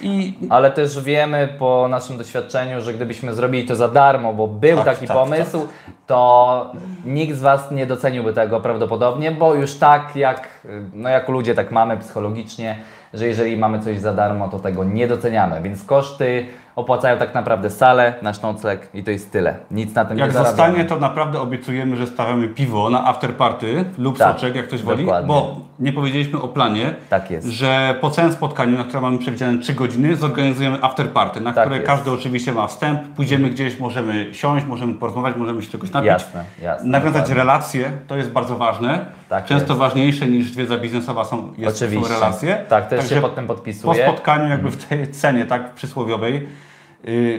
i 0.00 0.34
Ale 0.50 0.70
też 0.70 1.00
wiemy 1.00 1.48
po 1.58 1.86
naszym 1.88 2.18
doświadczeniu, 2.18 2.80
że 2.80 2.94
gdybyśmy 2.94 3.34
zrobili 3.34 3.68
to 3.68 3.76
za 3.76 3.88
darmo, 3.88 4.32
bo 4.32 4.48
był 4.48 4.76
Tak, 4.76 4.84
taki 4.84 5.06
tak, 5.06 5.16
pomysł, 5.16 5.66
to 6.06 6.72
nikt 7.04 7.36
z 7.36 7.40
Was 7.40 7.70
nie 7.70 7.86
doceniłby 7.86 8.32
tego 8.32 8.60
prawdopodobnie, 8.60 9.30
bo 9.30 9.54
już 9.54 9.74
tak 9.74 10.16
jak, 10.16 10.48
no 10.94 11.08
jak 11.08 11.28
ludzie 11.28 11.54
tak 11.54 11.70
mamy 11.70 11.96
psychologicznie, 11.96 12.76
że 13.14 13.26
jeżeli 13.26 13.56
mamy 13.56 13.80
coś 13.80 14.00
za 14.00 14.14
darmo, 14.14 14.48
to 14.48 14.58
tego 14.58 14.84
nie 14.84 15.08
doceniamy, 15.08 15.62
więc 15.62 15.84
koszty 15.84 16.46
opłacają 16.76 17.18
tak 17.18 17.34
naprawdę 17.34 17.70
salę, 17.70 18.14
nasz 18.22 18.42
nocleg 18.42 18.88
i 18.94 19.04
to 19.04 19.10
jest 19.10 19.30
tyle. 19.32 19.56
Nic 19.70 19.94
na 19.94 20.04
tym 20.04 20.18
Jak 20.18 20.28
nie 20.28 20.32
zarabiamy. 20.32 20.56
zostanie, 20.56 20.84
to 20.84 20.96
naprawdę 20.96 21.40
obiecujemy, 21.40 21.96
że 21.96 22.06
stawiamy 22.06 22.48
piwo 22.48 22.90
na 22.90 23.04
afterparty 23.06 23.84
lub 23.98 24.18
Tak, 24.18 24.34
soczek, 24.34 24.54
jak 24.56 24.66
ktoś 24.66 24.82
woli, 24.82 25.04
dokładnie. 25.04 25.28
bo 25.28 25.56
nie 25.78 25.92
powiedzieliśmy 25.92 26.40
o 26.42 26.48
planie, 26.48 26.94
Tak 27.08 27.30
jest. 27.30 27.46
że 27.48 27.94
po 28.00 28.10
całym 28.10 28.32
spotkaniu, 28.32 28.78
na 28.78 28.84
które 28.84 29.00
mamy 29.00 29.18
przewidziane 29.18 29.58
3 29.58 29.74
godziny, 29.74 30.16
zorganizujemy 30.16 30.78
afterparty, 30.82 31.40
na 31.40 31.52
Tak 31.52 31.64
które 31.64 31.76
jest. 31.76 31.86
każdy 31.86 32.10
oczywiście 32.10 32.52
ma 32.52 32.66
wstęp, 32.66 33.00
pójdziemy 33.16 33.50
gdzieś, 33.50 33.78
możemy 33.80 34.34
siąść, 34.34 34.66
możemy 34.66 34.94
porozmawiać, 34.94 35.36
możemy 35.36 35.62
się 35.62 35.70
czegoś 35.70 35.90
napić. 35.92 36.06
Jasne, 36.06 36.44
jasne. 36.62 36.88
Nawiązać 36.90 37.30
relacje, 37.30 37.90
to 38.06 38.16
jest 38.16 38.30
bardzo 38.30 38.56
ważne. 38.56 39.06
Tak 39.28 39.44
Często 39.44 39.68
jest. 39.68 39.78
ważniejsze 39.78 40.26
niż 40.26 40.52
wiedza 40.56 40.78
biznesowa 40.78 41.24
są, 41.24 41.52
jest, 41.58 41.78
są 41.78 41.84
Oczywiście. 41.86 42.14
relacje. 42.14 42.64
Tak, 42.68 42.88
też 42.88 42.98
się 43.02 43.08
Także 43.08 43.20
pod 43.20 43.34
tym 43.34 43.46
po 43.46 43.54
podpisuję. 43.54 44.02
spotkaniu, 44.02 44.48
jakby 44.48 44.70
w 44.70 44.84
tej 44.84 45.08
cenie 45.10 45.44
tak 45.46 45.74
przysłowiowej, 45.74 46.48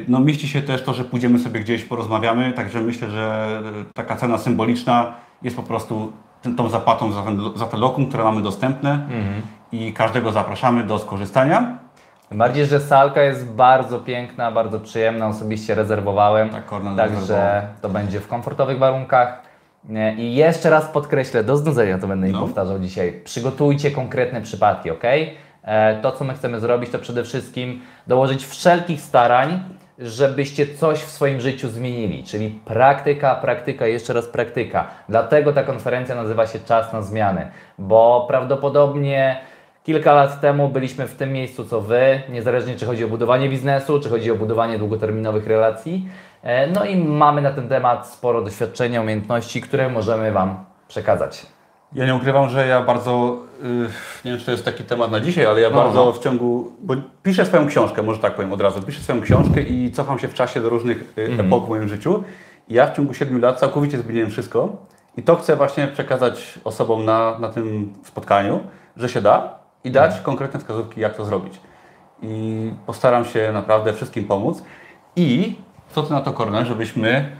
no 0.08 0.20
mieści 0.20 0.48
się 0.48 0.62
też 0.62 0.84
to, 0.84 0.94
że 0.94 1.04
pójdziemy 1.04 1.40
sobie 1.40 1.60
gdzieś, 1.60 1.86
porozmawiamy, 1.86 2.54
także 2.54 2.82
myślę, 2.82 3.10
że 3.10 3.60
taka 3.94 4.16
cena 4.16 4.38
symboliczna 4.38 5.14
jest 5.42 5.56
po 5.56 5.64
prostu 5.64 6.12
tą 6.58 6.70
zapłatą 6.70 7.12
za, 7.12 7.22
ten, 7.22 7.40
za 7.56 7.66
te 7.66 7.78
lokum, 7.78 8.08
które 8.10 8.24
mamy 8.24 8.42
dostępne 8.42 8.92
Mhm. 8.92 9.42
i 9.72 9.94
każdego 9.94 10.32
zapraszamy 10.32 10.84
do 10.84 11.00
skorzystania. 11.00 11.78
Tym 12.30 12.38
bardziej, 12.38 12.66
że 12.66 12.80
salka 12.80 13.22
jest 13.22 13.52
bardzo 13.52 14.00
piękna, 14.00 14.52
bardzo 14.52 14.80
przyjemna, 14.80 15.28
osobiście 15.28 15.76
rezerwowałem. 15.76 16.50
Tak, 16.50 16.64
Także 16.98 17.68
to 17.82 17.90
będzie 17.90 18.20
w 18.20 18.28
komfortowych 18.28 18.78
warunkach. 18.80 19.42
I 20.18 20.36
jeszcze 20.36 20.70
raz 20.70 20.86
podkreślę, 20.90 21.44
do 21.44 21.58
znudzenia 21.58 21.98
to 21.98 22.08
będę 22.08 22.28
No. 22.28 22.40
powtarzał 22.40 22.80
dzisiaj. 22.80 23.22
Przygotujcie 23.24 23.92
konkretne 23.92 24.42
przypadki, 24.42 24.92
ok? 24.92 25.04
E, 25.66 26.02
to, 26.02 26.12
co 26.12 26.24
my 26.24 26.34
chcemy 26.34 26.60
zrobić, 26.60 26.90
to 26.90 27.00
przede 27.00 27.24
wszystkim 27.24 27.82
dołożyć 28.08 28.46
wszelkich 28.46 29.02
starań, 29.02 29.60
żebyście 30.00 30.76
coś 30.76 31.00
w 31.00 31.12
swoim 31.12 31.42
życiu 31.42 31.70
zmienili. 31.70 32.24
Czyli 32.24 32.60
praktyka, 32.66 33.36
praktyka 33.36 33.88
jeszcze 33.88 34.14
raz 34.14 34.26
praktyka. 34.26 34.88
Dlatego 35.10 35.54
ta 35.54 35.64
konferencja 35.64 36.16
nazywa 36.16 36.48
się 36.48 36.60
Czas 36.60 36.94
na 36.94 37.02
zmiany, 37.02 37.52
bo 37.80 38.26
prawdopodobnie 38.28 39.42
Kilka 39.86 40.14
lat 40.14 40.42
temu 40.42 40.70
byliśmy 40.70 41.08
w 41.08 41.16
tym 41.16 41.34
miejscu 41.34 41.66
co 41.66 41.82
Wy, 41.82 42.22
niezależnie 42.30 42.76
czy 42.76 42.86
chodzi 42.86 43.06
o 43.06 43.08
budowanie 43.08 43.50
biznesu, 43.50 44.00
czy 44.00 44.10
chodzi 44.10 44.32
o 44.32 44.36
budowanie 44.36 44.78
długoterminowych 44.78 45.48
relacji. 45.48 46.10
E, 46.44 46.68
No 46.68 46.86
i 46.86 46.98
mamy 46.98 47.42
na 47.42 47.52
ten 47.52 47.70
temat 47.70 48.08
sporo 48.08 48.42
doświadczenia, 48.42 49.02
umiejętności, 49.02 49.62
które 49.62 49.90
możemy 49.90 50.32
Wam 50.32 50.66
przekazać. 50.88 51.55
Ja 51.94 52.06
nie 52.06 52.16
ukrywam, 52.16 52.50
że 52.50 52.68
ja 52.68 52.82
bardzo, 52.82 53.38
y, 53.64 53.66
nie 54.26 54.32
wiem 54.32 54.40
czy 54.40 54.46
to 54.46 54.52
jest 54.52 54.66
taki 54.66 54.84
temat 54.84 55.12
na 55.12 55.20
dzisiaj, 55.20 55.46
ale 55.46 55.62
ja 55.62 55.70
No, 55.70 55.76
bardzo 55.76 56.06
no. 56.06 56.12
w 56.14 56.20
ciągu, 56.20 56.72
bo 56.82 56.94
piszę 57.24 57.46
swoją 57.46 57.68
książkę, 57.68 58.04
może 58.04 58.20
tak 58.20 58.36
powiem 58.36 58.54
od 58.54 58.62
razu, 58.62 58.82
piszę 58.82 59.02
swoją 59.02 59.22
książkę 59.22 59.62
i 59.62 59.92
cofam 59.92 60.20
się 60.20 60.28
w 60.28 60.34
czasie 60.34 60.62
do 60.62 60.70
różnych 60.70 61.14
Mhm. 61.18 61.48
epok 61.48 61.66
w 61.66 61.70
moim 61.70 61.88
życiu. 61.88 62.24
I 62.68 62.74
ja 62.74 62.88
w 62.88 62.96
ciągu 62.96 63.14
7 63.14 63.42
lat 63.42 63.60
całkowicie 63.60 63.98
zmieniłem 63.98 64.30
wszystko 64.32 64.70
i 65.18 65.24
to 65.24 65.36
chcę 65.36 65.56
właśnie 65.56 65.88
przekazać 65.88 66.60
osobom 66.64 67.06
na, 67.06 67.40
na 67.40 67.50
tym 67.50 67.94
spotkaniu, 68.04 68.60
że 68.98 69.10
się 69.10 69.22
da 69.22 69.60
i 69.84 69.92
dać 69.92 70.06
Mhm. 70.06 70.24
konkretne 70.24 70.60
wskazówki, 70.60 71.02
jak 71.02 71.14
to 71.16 71.26
zrobić. 71.26 71.60
I 72.22 72.72
postaram 72.86 73.26
się 73.26 73.52
naprawdę 73.54 73.94
wszystkim 73.94 74.26
pomóc. 74.26 74.64
I 75.16 75.56
co 75.92 76.04
ty 76.04 76.14
na 76.14 76.22
to, 76.22 76.34
Kornel, 76.34 76.66
żebyśmy 76.66 77.32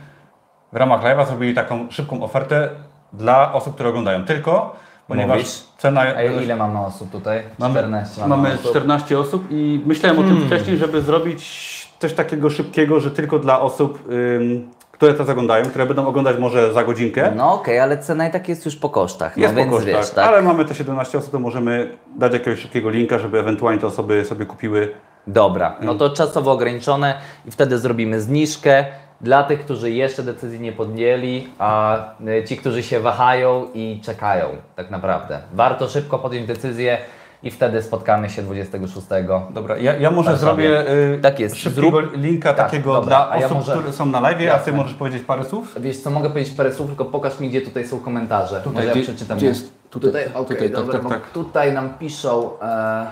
w 0.72 0.76
ramach 0.76 1.02
live'a 1.02 1.26
zrobili 1.26 1.54
taką 1.54 1.90
szybką 1.90 2.22
ofertę 2.22 2.70
dla 3.16 3.52
osób, 3.52 3.74
które 3.74 3.88
oglądają. 3.88 4.24
Tylko, 4.24 4.76
ponieważ 5.08 5.38
Mówisz? 5.38 5.64
cena... 5.78 6.00
A 6.00 6.22
ile 6.22 6.56
mamy 6.56 6.78
osób 6.78 7.10
tutaj? 7.10 7.42
Mamy, 7.58 7.74
14 7.74 8.20
mamy, 8.20 8.36
mamy 8.36 8.48
osób. 8.48 8.62
Hmm. 8.62 8.70
14 8.70 9.18
osób 9.18 9.44
i 9.50 9.82
myślałem 9.86 10.18
o 10.18 10.22
tym 10.22 10.46
wcześniej, 10.46 10.76
żeby 10.76 11.02
zrobić 11.02 11.66
coś 11.98 12.12
takiego 12.12 12.50
szybkiego, 12.50 13.00
że 13.00 13.10
tylko 13.10 13.38
dla 13.38 13.60
osób, 13.60 14.08
ym, 14.40 14.68
które 14.92 15.14
to 15.14 15.24
zaglądają, 15.24 15.64
które 15.64 15.86
będą 15.86 16.06
oglądać 16.06 16.38
może 16.38 16.72
za 16.72 16.84
godzinkę. 16.84 17.32
No 17.36 17.52
okej, 17.54 17.78
ale 17.78 17.98
cena 17.98 18.28
i 18.28 18.32
tak 18.32 18.48
jest 18.48 18.64
już 18.64 18.76
po 18.76 18.88
kosztach, 18.88 19.36
no 19.36 19.42
Jest 19.42 19.54
więc 19.54 19.70
po 19.70 19.76
kosztach, 19.76 19.94
wiesz, 19.94 20.10
tak? 20.10 20.28
ale 20.28 20.42
mamy 20.42 20.64
te 20.64 20.74
17 20.74 21.18
osób, 21.18 21.32
to 21.32 21.38
możemy 21.38 21.96
dać 22.16 22.32
jakiegoś 22.32 22.60
szybkiego 22.60 22.90
linka, 22.90 23.18
żeby 23.18 23.38
ewentualnie 23.38 23.80
te 23.80 23.86
osoby 23.86 24.24
sobie 24.24 24.46
kupiły. 24.46 24.94
Dobra, 25.26 25.76
no 25.80 25.94
to 25.94 26.10
czasowo 26.10 26.52
ograniczone 26.52 27.14
i 27.46 27.50
wtedy 27.50 27.78
zrobimy 27.78 28.20
zniżkę 28.20 28.84
dla 29.20 29.42
tych, 29.44 29.60
którzy 29.64 29.90
jeszcze 29.90 30.22
decyzji 30.22 30.60
nie 30.60 30.72
podjęli, 30.72 31.48
a 31.58 31.98
y, 32.28 32.44
ci, 32.44 32.56
którzy 32.56 32.82
się 32.82 33.00
wahają 33.00 33.66
i 33.74 34.00
czekają 34.04 34.48
tak 34.76 34.90
naprawdę. 34.90 35.38
Warto 35.52 35.88
szybko 35.88 36.18
podjąć 36.18 36.46
decyzję 36.46 36.98
i 37.42 37.50
wtedy 37.50 37.82
spotkamy 37.82 38.30
się 38.30 38.42
26. 38.42 39.06
Dobra, 39.50 39.76
ja, 39.78 39.96
ja 39.96 40.10
może 40.10 40.30
Warszawie. 40.30 40.68
zrobię 40.68 40.90
y, 41.14 41.18
Tak 41.22 41.40
jest, 41.40 41.56
szybkiego 41.56 41.98
zrób- 41.98 42.16
linka 42.16 42.54
tak, 42.54 42.66
takiego 42.70 42.92
dobra, 42.92 43.08
dla 43.08 43.30
a 43.30 43.36
ja 43.38 43.46
osób, 43.46 43.58
może- 43.58 43.72
które 43.72 43.92
są 43.92 44.06
na 44.06 44.20
live, 44.20 44.34
a 44.36 44.38
Ty 44.38 44.44
Jasne. 44.44 44.72
możesz 44.72 44.94
powiedzieć 44.94 45.22
parę 45.22 45.44
słów? 45.44 45.74
Wiesz 45.80 46.00
co, 46.00 46.10
mogę 46.10 46.28
powiedzieć 46.30 46.54
parę 46.54 46.72
słów, 46.74 46.86
tylko 46.88 47.04
pokaż 47.04 47.40
mi, 47.40 47.48
gdzie 47.48 47.60
tutaj 47.60 47.86
są 47.86 48.00
komentarze. 48.00 48.60
Tutaj, 48.60 48.86
Może 48.86 48.98
ja 48.98 49.04
przeczytam. 49.04 49.36
gdzie 49.38 49.46
jest? 49.46 49.72
Tutaj, 49.90 50.08
tutaj, 50.10 50.24
okej, 50.34 50.44
tutaj, 50.56 50.70
tak, 50.70 50.72
dobra, 50.86 50.98
tak, 51.00 51.08
tak. 51.08 51.30
tutaj 51.30 51.72
nam 51.72 51.94
piszą 51.98 52.60
e, 52.60 53.06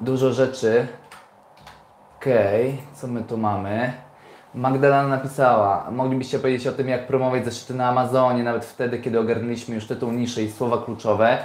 dużo 0.00 0.32
rzeczy. 0.32 0.86
Okej, 2.20 2.82
co 2.94 3.06
my 3.06 3.22
tu 3.22 3.36
mamy? 3.38 3.92
Magdalena 4.56 5.08
napisała, 5.08 5.86
moglibyście 5.90 6.38
powiedzieć 6.38 6.66
o 6.66 6.72
tym, 6.72 6.88
jak 6.88 7.06
promować 7.06 7.44
zeszyty 7.44 7.74
na 7.74 7.88
Amazonie, 7.88 8.42
nawet 8.42 8.64
wtedy, 8.64 8.98
kiedy 8.98 9.20
ogarnęliśmy 9.20 9.74
już 9.74 9.86
tytuł 9.86 10.12
niszy 10.12 10.42
i 10.42 10.50
słowa 10.50 10.78
kluczowe. 10.84 11.38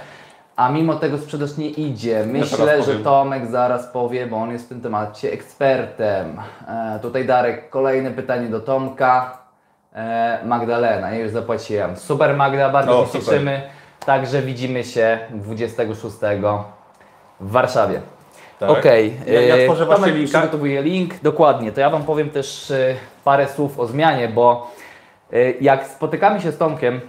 A 0.56 0.68
mimo 0.68 0.94
tego 0.94 1.18
sprzedaż 1.18 1.56
nie 1.56 1.68
idzie. 1.68 2.24
Myślę, 2.26 2.58
teraz 2.58 2.86
że. 2.86 2.94
Tomek 2.94 3.46
zaraz 3.46 3.86
powie, 3.86 4.26
bo 4.26 4.36
on 4.36 4.50
jest 4.50 4.64
w 4.64 4.68
tym 4.68 4.80
temacie 4.80 5.32
ekspertem. 5.32 6.40
E, 6.68 6.98
tutaj 7.02 7.26
Darek, 7.26 7.70
kolejne 7.70 8.10
pytanie 8.10 8.48
do 8.48 8.60
Tomka. 8.60 9.38
E, 9.94 10.38
Magdalena, 10.44 11.10
ja 11.10 11.18
już 11.18 11.32
zapłaciłem. 11.32 11.96
Super 11.96 12.36
Magda, 12.36 12.70
bardzo 12.70 13.00
O, 13.00 13.06
się 13.06 13.12
cieszymy. 13.12 13.62
Także 14.06 14.42
widzimy 14.42 14.84
się 14.84 15.18
26 15.30 16.16
w 17.40 17.50
Warszawie. 17.50 18.00
Tak. 18.66 18.70
Okej. 18.70 19.16
Ja, 19.26 19.40
ja 19.40 19.56
e, 19.56 19.64
tworzę 19.64 19.86
właśnie 19.86 20.04
Tomek 20.04 20.16
linka. 20.16 20.38
przygotowuje 20.38 20.82
link, 20.82 21.14
dokładnie. 21.22 21.72
To 21.72 21.80
ja 21.80 21.90
Wam 21.90 22.04
powiem 22.04 22.30
też 22.30 22.70
e, 22.70 22.94
parę 23.24 23.48
słów 23.48 23.80
o 23.80 23.86
zmianie, 23.86 24.28
bo 24.28 24.70
e, 25.32 25.50
jak 25.60 25.86
spotykamy 25.86 26.40
się 26.40 26.52
z 26.52 26.58
Tomkiem, 26.58 27.00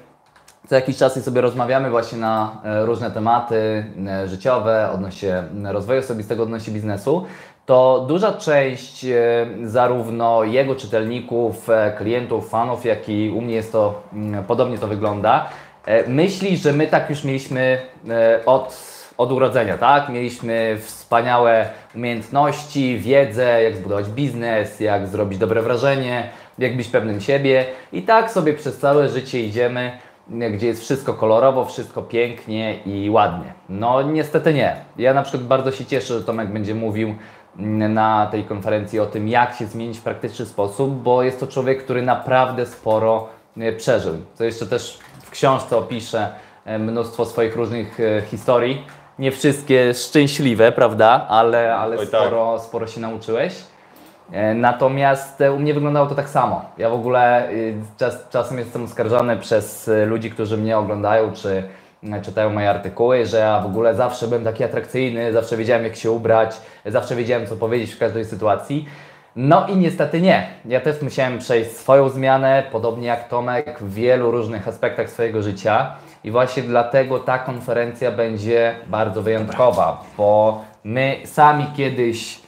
co 0.70 0.76
jakiś 0.76 0.98
czas 0.98 1.18
i 1.18 1.22
sobie 1.22 1.42
rozmawiamy 1.42 1.90
właśnie 1.90 2.18
na 2.18 2.62
różne 2.64 3.12
tematy 3.12 3.86
życiowe, 4.26 4.90
odnośnie 4.94 5.44
rozwoju 5.64 6.00
osobistego, 6.00 6.44
odnośnie 6.44 6.74
biznesu, 6.74 7.26
to 7.66 8.06
duża 8.08 8.34
część 8.34 9.06
zarówno 9.64 10.44
jego 10.44 10.76
czytelników, 10.76 11.68
klientów, 11.98 12.50
fanów, 12.50 12.86
jak 12.86 13.10
i 13.10 13.30
u 13.30 13.42
mnie 13.42 13.56
jest 13.56 13.72
to, 13.72 14.02
mm, 14.14 14.44
podobnie 14.44 14.78
to 14.78 14.88
wygląda, 14.88 15.50
myśli, 16.08 16.58
że 16.58 16.74
my 16.74 16.88
tak 16.88 17.10
już 17.10 17.24
mieliśmy 17.24 17.78
od 18.46 18.93
od 19.18 19.32
urodzenia, 19.32 19.78
tak? 19.78 20.10
Mieliśmy 20.10 20.78
wspaniałe 20.82 21.70
umiejętności, 21.96 23.00
wiedzę, 23.00 23.64
jak 23.64 23.76
zbudować 23.76 24.10
biznes, 24.10 24.80
jak 24.80 25.08
zrobić 25.08 25.40
dobre 25.40 25.62
wrażenie, 25.62 26.30
jak 26.60 26.78
być 26.78 26.88
pewnym 26.88 27.22
siebie. 27.22 27.66
I 27.92 28.02
tak 28.02 28.32
sobie 28.32 28.54
przez 28.54 28.78
całe 28.78 29.10
życie 29.10 29.40
idziemy, 29.40 29.98
gdzie 30.28 30.68
jest 30.68 30.82
wszystko 30.82 31.14
kolorowo, 31.14 31.66
wszystko 31.66 32.02
pięknie 32.02 32.80
i 32.86 33.10
ładnie. 33.10 33.54
No 33.70 34.02
niestety 34.02 34.54
nie. 34.54 34.76
Ja 34.98 35.14
na 35.14 35.24
przykład 35.24 35.44
bardzo 35.44 35.72
się 35.72 35.86
cieszę, 35.86 36.14
że 36.20 36.24
Tomek 36.24 36.50
będzie 36.50 36.76
mówił 36.76 37.16
mm, 37.60 37.94
na 37.94 38.28
tej 38.32 38.44
konferencji 38.44 39.00
o 39.00 39.06
tym, 39.06 39.28
jak 39.28 39.56
się 39.56 39.66
zmienić 39.66 40.00
w 40.00 40.04
praktyczny 40.04 40.46
sposób, 40.46 40.90
bo 40.90 41.24
jest 41.24 41.40
to 41.40 41.48
człowiek, 41.48 41.84
który 41.84 42.02
naprawdę 42.02 42.66
sporo 42.66 43.28
e, 43.58 43.74
przeżył. 43.74 44.14
Co 44.34 44.44
jeszcze 44.44 44.66
też 44.66 45.00
w 45.22 45.30
książce 45.30 45.78
opiszę 45.78 46.30
e, 46.66 46.80
mnóstwo 46.80 47.26
swoich 47.26 47.56
różnych 47.56 48.00
e, 48.00 48.22
historii. 48.22 48.86
Nie 49.20 49.32
wszystkie 49.32 49.94
szczęśliwe, 49.94 50.72
prawda? 50.72 51.26
Ale, 51.30 51.76
ale 51.76 51.98
Oj, 51.98 52.08
tak. 52.08 52.22
sporo, 52.22 52.60
sporo 52.60 52.88
się 52.88 53.02
nauczyłeś. 53.02 53.54
E, 54.32 54.54
Natomiast 54.54 55.42
e, 55.42 55.54
u 55.54 55.60
mnie 55.60 55.74
wyglądało 55.74 56.08
to 56.08 56.16
tak 56.16 56.30
samo. 56.30 56.66
Ja 56.78 56.90
w 56.90 56.94
ogóle 56.94 57.50
y, 57.52 57.76
czas, 57.98 58.28
czasem 58.30 58.58
jestem 58.58 58.84
oskarżany 58.84 59.38
przez 59.38 59.88
y, 59.88 60.06
ludzi, 60.06 60.32
którzy 60.32 60.58
mnie 60.58 60.78
oglądają 60.78 61.32
czy 61.34 61.64
y, 62.04 62.22
czytają 62.22 62.50
moje 62.50 62.70
artykuły, 62.70 63.26
że 63.26 63.38
ja 63.38 63.62
w 63.62 63.66
ogóle 63.66 63.96
zawsze 63.96 64.28
byłem 64.28 64.44
taki 64.44 64.64
atrakcyjny, 64.64 65.34
zawsze 65.34 65.58
wiedziałem 65.58 65.84
jak 65.84 65.96
się 65.96 66.12
ubrać, 66.12 66.56
zawsze 66.86 67.16
wiedziałem 67.16 67.48
co 67.48 67.56
powiedzieć 67.56 67.94
w 67.94 68.00
każdej 68.00 68.26
sytuacji. 68.26 68.86
No 69.36 69.68
i 69.68 69.76
niestety 69.76 70.22
nie. 70.22 70.48
Ja 70.66 70.80
też 70.82 71.02
musiałem 71.02 71.40
przejść 71.40 71.72
swoją 71.72 72.10
zmianę, 72.10 72.64
podobnie 72.72 73.08
jak 73.08 73.30
Tomek, 73.30 73.80
w 73.80 73.94
wielu 73.94 74.32
różnych 74.32 74.68
aspektach 74.68 75.10
swojego 75.10 75.44
życia. 75.44 75.96
I 76.24 76.32
właśnie 76.32 76.64
dlatego 76.64 77.20
ta 77.20 77.40
konferencja 77.40 78.12
będzie 78.12 78.76
bardzo 78.88 79.22
wyjątkowa, 79.22 80.04
bo 80.18 80.62
my 80.84 81.18
sami 81.26 81.66
kiedyś 81.78 82.40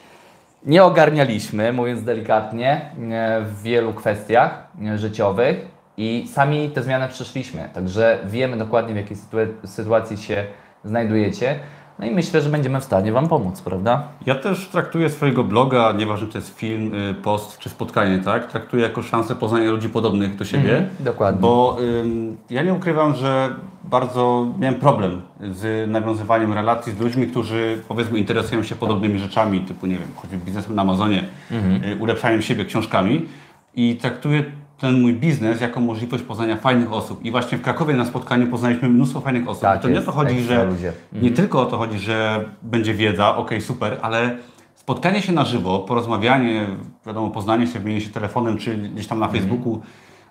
nie 0.65 0.83
ogarnialiśmy, 0.83 1.73
mówiąc 1.73 2.03
delikatnie, 2.03 2.81
e, 3.11 3.41
w 3.41 3.61
wielu 3.61 3.93
kwestiach 3.93 4.67
e, 4.85 4.97
życiowych 4.97 5.67
i 5.97 6.27
sami 6.33 6.69
te 6.69 6.83
zmiany 6.83 7.07
przeszliśmy. 7.07 7.69
Także 7.73 8.19
wiemy 8.25 8.57
dokładnie, 8.57 8.93
w 8.93 8.97
jakiej 8.97 9.17
sytua- 9.17 9.67
sytuacji 9.67 10.17
się 10.17 10.45
znajdujecie. 10.83 11.59
No 11.99 12.05
i 12.05 12.11
myślę, 12.11 12.41
że 12.41 12.49
będziemy 12.49 12.81
w 12.81 12.83
stanie 12.83 13.11
Wam 13.11 13.27
pomóc, 13.27 13.61
prawda? 13.61 14.03
Ja 14.25 14.35
też 14.35 14.67
traktuję 14.67 15.09
swojego 15.09 15.43
bloga, 15.43 15.91
nieważne 15.91 16.27
czy 16.27 16.33
to 16.33 16.37
jest 16.39 16.57
film, 16.59 16.93
y, 16.93 17.13
post 17.13 17.57
czy 17.59 17.69
spotkanie, 17.69 18.19
tak? 18.19 18.51
Traktuję 18.51 18.83
jako 18.83 19.01
szansę 19.03 19.35
poznania 19.35 19.71
ludzi 19.71 19.89
podobnych 19.89 20.35
do 20.35 20.45
siebie. 20.45 20.69
Mhm, 20.77 20.89
dokładnie. 20.99 21.41
Bo 21.41 21.77
ym, 22.01 22.37
ja 22.49 22.63
nie 22.63 22.73
ukrywam, 22.73 23.15
że 23.15 23.49
bardzo 23.83 24.47
miałem 24.59 24.75
problem 24.79 25.21
z 25.51 25.89
nawiązywaniem 25.91 26.53
relacji 26.53 26.93
z 26.93 26.99
ludźmi, 26.99 27.27
którzy 27.27 27.81
powiedzmy 27.87 28.19
interesują 28.19 28.63
się 28.63 28.75
podobnymi 28.75 29.19
rzeczami, 29.19 29.59
typu 29.59 29.85
nie 29.87 29.95
wiem, 29.97 30.07
choćby 30.15 30.37
biznesem 30.37 30.75
na 30.75 30.81
Amazonie, 30.81 31.23
Mhm. 31.51 31.83
y, 31.83 31.97
ulepszaniem 32.01 32.41
siebie 32.41 32.65
książkami 32.65 33.25
i 33.75 33.95
traktuję 33.95 34.43
ten 34.79 35.01
mój 35.01 35.13
biznes 35.13 35.61
jako 35.61 35.79
możliwość 35.79 36.23
poznania 36.23 36.55
fajnych 36.57 36.93
osób. 36.93 37.25
I 37.25 37.31
właśnie 37.31 37.57
w 37.57 37.61
Krakowie 37.61 37.93
na 37.93 38.05
spotkaniu 38.05 38.47
poznaliśmy 38.47 38.89
mnóstwo 38.89 39.21
fajnych 39.21 39.47
osób. 39.49 39.61
Tak 39.61 39.81
to 39.81 39.89
nie 39.89 39.99
o 39.99 40.01
to 40.01 40.11
chodzi, 40.11 40.41
że 40.41 40.65
ludzie. 40.65 40.93
nie 41.13 41.31
tylko 41.31 41.61
o 41.61 41.65
to 41.65 41.77
chodzi, 41.77 41.99
że 41.99 42.45
będzie 42.61 42.93
wiedza, 42.93 43.35
okej, 43.37 43.61
super, 43.61 43.97
ale 44.01 44.37
spotkanie 44.75 45.21
się 45.21 45.31
na 45.33 45.45
żywo, 45.45 45.79
porozmawianie, 45.79 46.67
wiadomo, 47.05 47.29
poznanie 47.29 47.67
się, 47.67 47.79
wymienienie 47.79 48.05
się 48.05 48.11
telefonem, 48.11 48.57
czy 48.57 48.77
gdzieś 48.77 49.07
tam 49.07 49.19
na 49.19 49.25
Mhm. 49.25 49.43
Facebooku, 49.43 49.81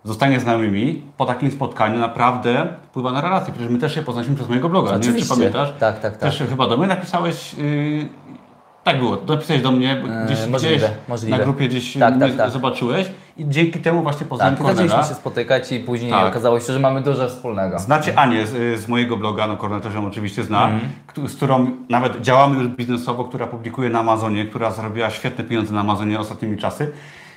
zostanie 0.04 0.40
znajomymi, 0.40 1.02
po 1.16 1.26
takim 1.26 1.50
spotkaniu 1.50 1.98
naprawdę 1.98 2.66
wpływa 2.82 3.12
na 3.12 3.20
relacje. 3.20 3.52
Przecież 3.52 3.72
my 3.72 3.78
też 3.78 3.94
się 3.94 4.02
poznaliśmy 4.02 4.36
przez 4.36 4.48
mojego 4.48 4.68
bloga, 4.68 4.88
nie 4.88 4.92
wiem, 4.94 5.02
czy 5.02 5.08
Oczywiście. 5.10 5.34
pamiętasz? 5.34 5.68
Tak, 5.80 6.00
tak, 6.00 6.12
tak. 6.12 6.20
Też 6.20 6.42
chyba 6.50 6.68
do 6.68 6.76
mnie 6.76 6.86
napisałeś, 6.86 7.54
yy, 7.54 8.08
tak 8.84 8.98
było, 8.98 9.18
napisałeś 9.28 9.62
do 9.62 9.72
mnie, 9.72 9.96
bo 10.02 10.24
gdzieś, 10.26 10.40
Eee, 10.40 10.50
możliwe, 10.50 10.76
gdzieś 10.76 10.90
możliwe. 11.08 11.38
na 11.38 11.44
grupie 11.44 11.68
gdzieś 11.68 11.92
Tak, 11.98 12.18
tak, 12.18 12.36
tak. 12.36 12.50
zobaczyłeś 12.50 13.06
i 13.36 13.44
dzięki 13.48 13.78
temu 13.78 14.02
właśnie 14.02 14.26
poznałem 14.26 14.56
Tak, 14.56 14.66
zaczęliśmy 14.66 14.98
się 14.98 15.14
spotykać 15.14 15.72
i 15.72 15.80
później 15.80 16.10
Tak. 16.10 16.26
okazało 16.28 16.60
się, 16.60 16.72
że 16.72 16.80
mamy 16.80 17.00
dużo 17.00 17.28
wspólnego. 17.28 17.78
Znacie 17.78 18.18
Anię 18.18 18.46
z, 18.46 18.80
z 18.80 18.88
mojego 18.88 19.16
bloga, 19.16 19.46
no 19.46 19.56
Kornel 19.56 19.80
też 19.80 19.94
ją 19.94 20.06
oczywiście 20.06 20.44
zna, 20.44 20.64
Mhm. 20.68 21.28
z 21.28 21.36
którą 21.36 21.70
nawet 21.88 22.20
działamy 22.20 22.56
już 22.58 22.68
biznesowo, 22.68 23.24
która 23.24 23.46
publikuje 23.46 23.90
na 23.90 23.98
Amazonie, 24.00 24.44
która 24.44 24.70
zarobiła 24.70 25.10
świetne 25.10 25.44
pieniądze 25.44 25.74
na 25.74 25.80
Amazonie 25.80 26.20
ostatnimi 26.20 26.56
czasy. 26.58 26.90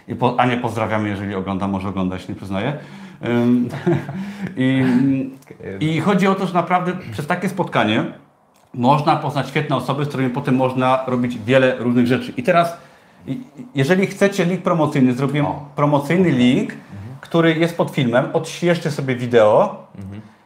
I 0.07 0.15
po, 0.15 0.39
Anię 0.39 0.57
pozdrawiamy, 0.57 1.09
jeżeli 1.09 1.35
ogląda, 1.35 1.67
może 1.67 1.89
oglądać, 1.89 2.27
nie 2.29 2.35
przyznaję. 2.35 2.73
I, 4.57 4.83
I 5.79 5.99
chodzi 6.01 6.27
o 6.27 6.35
to, 6.35 6.47
że 6.47 6.53
naprawdę 6.53 6.91
przez 7.11 7.27
takie 7.27 7.49
spotkanie 7.49 8.03
można 8.73 9.15
poznać 9.15 9.47
świetne 9.49 9.75
osoby, 9.75 10.05
z 10.05 10.07
którymi 10.07 10.29
potem 10.29 10.55
można 10.55 11.03
robić 11.07 11.37
wiele 11.45 11.75
różnych 11.79 12.07
rzeczy. 12.07 12.33
I 12.37 12.43
teraz, 12.43 12.77
i- 13.27 13.39
jeżeli 13.75 14.07
chcecie 14.07 14.45
link 14.45 14.61
promocyjny, 14.61 15.13
zrobiłem 15.13 15.47
promocyjny 15.75 16.29
link, 16.31 16.73
który 17.21 17.55
jest 17.57 17.77
pod 17.77 17.91
filmem, 17.91 18.25
odświeżcie 18.33 18.91
sobie 18.91 19.15
wideo 19.15 19.87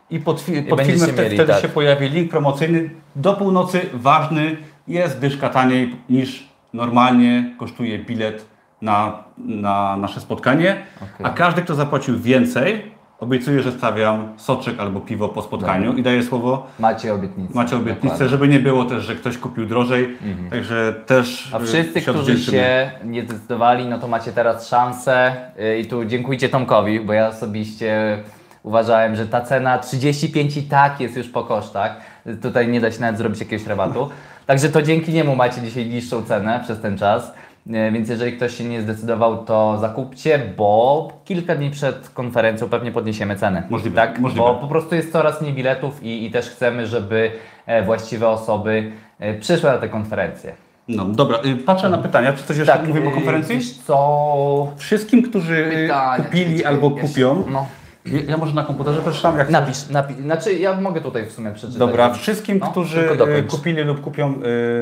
I 0.09 0.19
pod, 0.19 0.41
fi- 0.41 0.63
pod 0.69 0.77
będziecie 0.77 0.97
filmem 0.99 1.13
wtedy, 1.13 1.23
mieli, 1.23 1.35
wtedy 1.37 1.53
tak. 1.53 1.61
się 1.61 1.69
pojawi 1.69 2.09
link 2.09 2.31
promocyjny. 2.31 2.89
Do 3.15 3.33
północy 3.33 3.81
ważny 3.93 4.57
jest 4.87 5.19
dyszka 5.19 5.49
taniej 5.49 5.95
niż 6.09 6.47
normalnie 6.73 7.55
kosztuje 7.57 7.99
bilet 7.99 8.45
na, 8.81 9.23
na 9.37 9.97
nasze 9.97 10.19
spotkanie. 10.19 10.77
Okej. 10.97 11.25
A 11.25 11.29
każdy, 11.29 11.61
kto 11.61 11.75
zapłacił 11.75 12.19
więcej, 12.19 12.90
obiecuje, 13.21 13.61
że 13.61 13.71
stawiam 13.71 14.33
soczek 14.37 14.79
albo 14.79 14.99
piwo 14.99 15.29
po 15.29 15.41
spotkaniu 15.41 15.93
i 15.93 16.03
daję 16.03 16.23
słowo. 16.23 16.67
Macie 16.79 17.13
obietnicę. 17.13 17.53
Macie 17.55 17.75
obietnicę, 17.75 18.13
Dokładnie. 18.13 18.29
żeby 18.29 18.47
nie 18.47 18.59
było 18.59 18.85
też, 18.85 19.03
że 19.03 19.15
ktoś 19.15 19.37
kupił 19.37 19.65
drożej. 19.65 20.17
Także 20.49 20.93
też. 21.05 21.49
A 21.53 21.59
y, 21.59 21.65
wszyscy, 21.65 22.01
którzy 22.01 22.19
odwdzięczymy. 22.19 22.57
się 22.57 22.91
nie 23.03 23.23
zdecydowali, 23.23 23.85
no 23.85 23.99
to 23.99 24.07
macie 24.07 24.31
teraz 24.31 24.67
szansę 24.67 25.35
y, 25.59 25.79
i 25.79 25.85
tu 25.85 26.05
dziękujcie 26.05 26.49
Tomkowi, 26.49 26.99
bo 26.99 27.13
ja 27.13 27.27
osobiście 27.27 28.17
uważałem, 28.63 29.15
że 29.15 29.27
ta 29.27 29.41
cena 29.41 29.77
35 29.77 30.57
i 30.57 30.63
tak 30.63 30.99
jest 30.99 31.17
już 31.17 31.29
po 31.29 31.43
kosztach. 31.43 31.97
Tutaj 32.41 32.67
nie 32.67 32.81
da 32.81 32.91
się 32.91 33.01
nawet 33.01 33.17
zrobić 33.17 33.39
jakiegoś 33.39 33.67
rabatu. 33.67 34.09
Także 34.45 34.69
to 34.69 34.81
dzięki 34.81 35.13
niemu 35.13 35.35
macie 35.35 35.61
dzisiaj 35.61 35.85
niższą 35.85 36.23
cenę 36.23 36.59
przez 36.63 36.81
ten 36.81 36.97
czas. 36.97 37.33
Y, 37.67 37.91
Więc 37.91 38.09
jeżeli 38.09 38.33
ktoś 38.33 38.57
się 38.57 38.63
nie 38.63 38.81
zdecydował, 38.81 39.45
to 39.45 39.77
zakupcie, 39.81 40.39
bo 40.57 41.09
kilka 41.25 41.55
dni 41.55 41.71
przed 41.71 42.09
konferencją 42.09 42.69
pewnie 42.69 42.91
podniesiemy 42.91 43.35
cenę. 43.35 43.63
Możliwe, 43.69 43.95
Tak, 43.95 44.19
możliwe. 44.19 44.45
bo 44.45 44.55
po 44.55 44.67
prostu 44.67 44.95
jest 44.95 45.11
coraz 45.11 45.41
mniej 45.41 45.53
biletów 45.53 46.03
i, 46.03 46.25
i 46.25 46.31
też 46.31 46.49
chcemy, 46.49 46.87
żeby 46.87 47.31
e, 47.65 47.83
właściwe 47.83 48.29
osoby 48.29 48.91
e, 49.19 49.33
przyszły 49.33 49.69
na 49.71 49.77
tę 49.77 49.89
konferencję. 49.89 50.53
No 50.87 51.05
dobra, 51.05 51.37
y, 51.45 51.55
patrzę 51.55 51.89
na 51.89 51.97
pytania. 51.97 52.33
Czy 52.33 52.43
coś 52.43 52.57
jeszcze 52.57 52.73
Tak, 52.73 52.87
mówimy 52.87 53.05
o 53.05 53.09
yy, 53.09 53.15
konferencji? 53.15 53.59
Co? 53.87 54.67
Wszystkim, 54.77 55.23
którzy 55.23 55.55
y, 55.67 55.69
Pytania, 55.71 56.23
kupili 56.23 56.65
albo 56.65 56.89
jeszcze- 56.89 57.07
kupią. 57.07 57.43
No. 57.51 57.65
Ja, 58.05 58.37
może 58.37 58.53
na 58.53 58.63
komputerze 58.63 59.01
przeczytam, 59.01 59.37
jak 59.37 59.49
Napisz, 59.49 59.89
napisz. 59.89 60.17
Znaczy 60.17 60.53
ja 60.53 60.81
mogę 60.81 61.01
tutaj 61.01 61.25
w 61.25 61.31
sumie 61.31 61.51
przeczytać. 61.51 61.77
Dobra, 61.77 62.13
wszystkim, 62.13 62.57
No, 62.59 62.71
którzy. 62.71 63.09
Mhm. 63.11 63.47
kupili 63.47 63.83
lub 63.83 64.01
kupią 64.01 64.33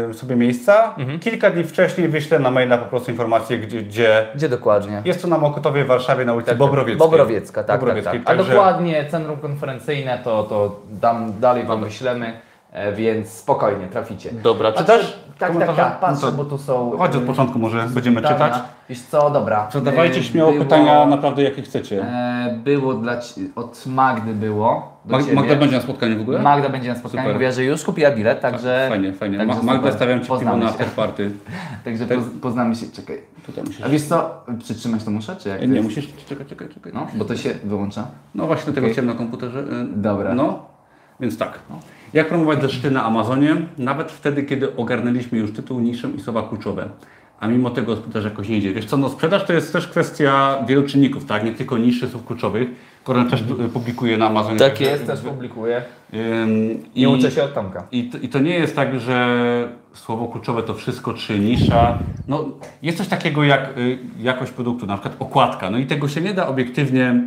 y, 0.10 0.14
sobie 0.14 0.36
miejsca, 0.36 0.96
kilka 1.22 1.50
dni 1.50 1.64
wcześniej 1.64 2.10
wyślę 2.10 2.40
na 2.40 2.52
maila 2.52 2.78
po 2.78 2.86
prostu 2.86 3.12
informację, 3.12 3.58
gdzie, 3.60 3.82
gdzie 3.84 4.28
Gdzie 4.36 4.50
dokładnie? 4.50 5.02
jest 5.06 5.22
to 5.22 5.28
na 5.28 5.38
Mokotowie 5.38 5.84
w 5.84 5.88
Warszawie 5.88 6.26
na 6.26 6.34
ulicy 6.34 6.56
Bobrowieckiej. 6.56 6.98
Bobrowiecka, 6.98 7.64
tak, 7.64 7.80
Bobrowieckiej, 7.80 8.14
tak, 8.20 8.24
tak. 8.26 8.36
A 8.36 8.38
także- 8.38 8.54
dokładnie 8.54 9.06
centrum 9.12 9.38
konferencyjne 9.38 10.20
to, 10.24 10.44
to 10.44 10.80
dam, 10.90 11.40
dalej 11.40 11.66
Wam 11.66 11.84
wyślemy, 11.84 12.28
e, 12.28 12.49
więc 12.96 13.30
spokojnie, 13.30 13.88
traficie. 13.88 14.32
Dobra, 14.44 14.72
Patrzę- 14.72 14.80
czytasz? 14.80 15.14
Tak, 15.40 15.40
tak, 15.40 15.52
komentarze? 15.52 15.82
tak, 15.82 16.00
patrzę, 16.00 16.26
No 16.26 16.32
bo 16.32 16.46
tu 16.46 16.58
są... 16.58 16.92
Chodź 16.98 17.16
od 17.16 17.24
y, 17.24 17.26
początku 17.26 17.60
może 17.60 17.88
będziemy 17.88 18.22
pytania. 18.22 18.36
czytać. 18.36 18.64
Wiesz 18.90 19.02
co, 19.02 19.30
dobra. 19.30 19.68
Zadawajcie 19.74 20.20
Y, 20.20 20.24
śmiało 20.24 20.52
było- 20.52 20.64
pytania 20.64 21.06
naprawdę 21.06 21.44
jakie 21.44 21.62
chcecie. 21.62 22.02
E, 22.04 22.60
było 22.64 22.94
dla, 22.94 23.22
ci- 23.22 23.52
od 23.56 23.86
Magdy 23.88 24.34
było. 24.34 25.00
Mag- 25.06 25.22
ciebie. 25.24 25.36
Magda 25.36 25.56
będzie 25.56 25.76
na 25.76 25.82
spotkaniu 25.82 26.18
w 26.18 26.22
ogóle? 26.22 26.40
Magda 26.40 26.70
będzie 26.70 26.90
na 26.90 26.96
spotkaniu, 26.96 27.24
Super. 27.24 27.34
mówiła, 27.34 27.52
że 27.52 27.64
już 27.64 27.84
kupiła 27.84 28.12
bilet, 28.12 28.42
także... 28.42 28.86
Fajnie, 28.90 29.14
fajnie. 29.14 29.38
Także 29.38 29.56
Ma- 29.56 29.64
Magda 29.64 29.82
super. 29.82 29.94
stawiam 29.94 30.20
Ci 30.22 30.26
piwo 30.40 30.58
na 30.58 30.66
afterparty. 30.66 31.32
Także 31.86 32.06
Tak. 32.08 32.18
poz, 32.18 32.28
poznamy 32.42 32.76
się, 32.76 32.86
czekaj. 32.96 33.22
Tutaj 33.46 33.64
musisz... 33.64 33.82
A 33.82 33.90
wiesz 33.90 34.04
co, 34.04 34.44
przytrzymać 34.60 35.04
to 35.04 35.12
muszę, 35.12 35.36
czy 35.36 35.50
jak 35.50 35.60
to 35.60 35.66
Nie, 35.66 35.74
jest? 35.76 35.84
musisz... 35.84 36.08
Czekaj, 36.30 36.46
czekaj, 36.46 36.70
czekaj. 36.70 36.92
No, 36.96 37.08
bo 37.16 37.26
to 37.26 37.36
się 37.36 37.50
wyłącza. 37.64 38.08
No 38.36 38.48
właśnie 38.48 38.66
do 38.74 38.82
tego 38.82 38.94
chciałem 38.94 39.08
na 39.10 39.16
komputerze. 39.16 39.64
Dobra. 39.96 40.34
No, 40.36 40.66
więc 41.20 41.38
tak. 41.38 41.60
Jak 42.14 42.28
promować 42.30 42.62
zeszyty 42.62 42.92
na 42.92 43.04
Amazonie? 43.04 43.56
Nawet 43.78 44.12
wtedy, 44.12 44.44
kiedy 44.44 44.76
ogarnęliśmy 44.76 45.38
już 45.38 45.52
tytuł, 45.54 45.80
niszę 45.80 46.08
i 46.18 46.22
słowa 46.22 46.44
kluczowe. 46.50 46.90
A 47.40 47.48
mimo 47.48 47.70
tego 47.70 47.96
sprzedaż 47.96 48.24
jakoś 48.24 48.50
nie 48.50 48.58
idzie. 48.58 48.74
Wiesz 48.74 48.86
co, 48.86 48.98
no 48.98 49.10
sprzedaż 49.10 49.46
to 49.46 49.54
jest 49.54 49.74
też 49.74 49.88
kwestia 49.88 50.58
wielu 50.68 50.84
czynników, 50.84 51.26
tak? 51.26 51.44
Nie 51.44 51.52
tylko 51.52 51.78
niszy 51.78 52.08
słów 52.08 52.26
kluczowych. 52.26 52.70
Koron 53.04 53.30
też 53.30 53.42
y, 53.42 53.70
publikuje 53.74 54.18
na 54.18 54.28
Amazonie. 54.28 54.60
Tak 54.60 54.82
jest, 54.82 55.06
też 55.08 55.20
publikuję. 55.22 55.82
Ym, 56.14 56.84
Nie 56.96 57.10
uczę 57.10 57.32
się 57.32 57.44
od 57.44 57.54
Tomka. 57.54 57.84
I 57.92 58.04
to, 58.10 58.18
I 58.18 58.30
to 58.30 58.40
nie 58.40 58.56
jest 58.56 58.76
tak, 58.76 59.00
że 59.00 59.38
słowo 59.94 60.28
kluczowe 60.28 60.64
to 60.64 60.74
wszystko, 60.74 61.14
czy 61.14 61.40
nisza. 61.40 61.98
No, 62.28 62.46
jest 62.82 62.98
coś 62.98 63.08
takiego 63.08 63.44
jak 63.44 63.78
y, 63.78 63.98
jakość 64.20 64.52
produktu, 64.52 64.86
na 64.86 64.98
przykład 64.98 65.16
okładka. 65.22 65.70
No 65.70 65.78
i 65.78 65.86
tego 65.86 66.08
się 66.08 66.22
nie 66.22 66.34
da 66.34 66.48
obiektywnie 66.48 67.22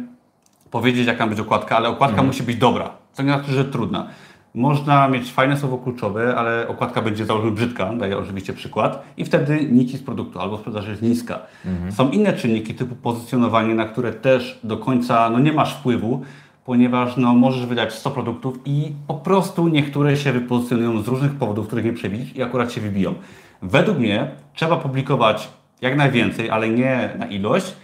powiedzieć, 0.70 1.06
jaka 1.06 1.24
ma 1.26 1.30
być 1.30 1.40
okładka, 1.40 1.76
ale 1.76 1.88
okładka 1.88 2.12
Mhm. 2.12 2.26
musi 2.26 2.42
być 2.42 2.56
dobra. 2.56 2.90
Co 3.12 3.22
nie 3.22 3.32
znaczy, 3.32 3.50
że 3.52 3.64
trudna. 3.64 4.06
Można 4.54 5.08
mieć 5.08 5.32
fajne 5.32 5.56
słowo 5.56 5.78
kluczowe, 5.78 6.36
ale 6.36 6.68
okładka 6.68 7.02
będzie 7.02 7.26
załóżmy 7.26 7.50
brzydka, 7.50 7.92
daję 7.92 8.18
oczywiście 8.18 8.52
przykład, 8.52 9.04
i 9.16 9.24
wtedy 9.24 9.68
nici 9.70 9.96
z 9.96 10.02
produktu 10.02 10.40
albo 10.40 10.58
sprzedaż 10.58 10.88
jest 10.88 11.02
niska. 11.02 11.38
Mhm. 11.66 11.92
Są 11.92 12.10
inne 12.10 12.32
czynniki 12.32 12.74
typu 12.74 12.94
pozycjonowanie, 12.94 13.74
na 13.74 13.84
które 13.84 14.12
też 14.12 14.60
do 14.64 14.76
końca 14.76 15.30
no, 15.30 15.38
nie 15.38 15.52
masz 15.52 15.74
wpływu, 15.74 16.22
ponieważ 16.64 17.16
no, 17.16 17.34
możesz 17.34 17.66
wydać 17.66 17.94
100 17.94 18.10
produktów 18.10 18.58
i 18.64 18.92
po 19.06 19.14
prostu 19.14 19.68
niektóre 19.68 20.16
się 20.16 20.32
wypozycjonują 20.32 21.02
z 21.02 21.08
różnych 21.08 21.34
powodów, 21.34 21.66
których 21.66 21.84
nie 21.84 21.92
przewidzisz 21.92 22.36
i 22.36 22.42
akurat 22.42 22.72
się 22.72 22.80
wybiją. 22.80 23.14
Według 23.62 23.98
mnie 23.98 24.30
trzeba 24.54 24.76
publikować 24.76 25.48
jak 25.80 25.96
najwięcej, 25.96 26.50
ale 26.50 26.68
nie 26.68 27.10
na 27.18 27.26
ilość, 27.26 27.74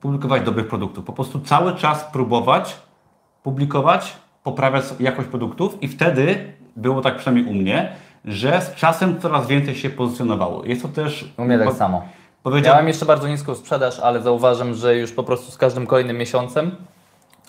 publikować 0.00 0.42
dobrych 0.42 0.68
produktów. 0.68 1.04
Po 1.04 1.12
prostu 1.12 1.40
cały 1.40 1.74
czas 1.74 2.04
próbować 2.04 2.76
publikować, 3.46 4.16
poprawiać 4.46 4.84
jakość 5.00 5.28
produktów 5.28 5.82
i 5.82 5.88
wtedy 5.88 6.52
było 6.76 7.02
tak 7.02 7.16
przynajmniej 7.16 7.54
u 7.54 7.54
mnie, 7.54 7.92
że 8.24 8.60
z 8.60 8.74
czasem 8.74 9.20
coraz 9.20 9.46
więcej 9.46 9.74
się 9.74 9.90
pozycjonowało. 9.90 10.64
Jest 10.64 10.82
to 10.82 10.88
też... 10.88 11.32
U 11.36 11.44
mnie 11.44 11.58
tak 11.58 11.68
po- 11.68 11.74
samo. 11.74 12.04
Powiedział, 12.42 12.72
Miałem 12.72 12.88
jeszcze 12.88 13.06
bardzo 13.06 13.28
niską 13.28 13.54
sprzedaż, 13.54 14.00
ale 14.00 14.22
zauważam, 14.22 14.74
że 14.74 14.96
już 14.96 15.12
po 15.12 15.22
prostu 15.22 15.52
z 15.52 15.56
każdym 15.56 15.86
kolejnym 15.86 16.18
miesiącem 16.18 16.70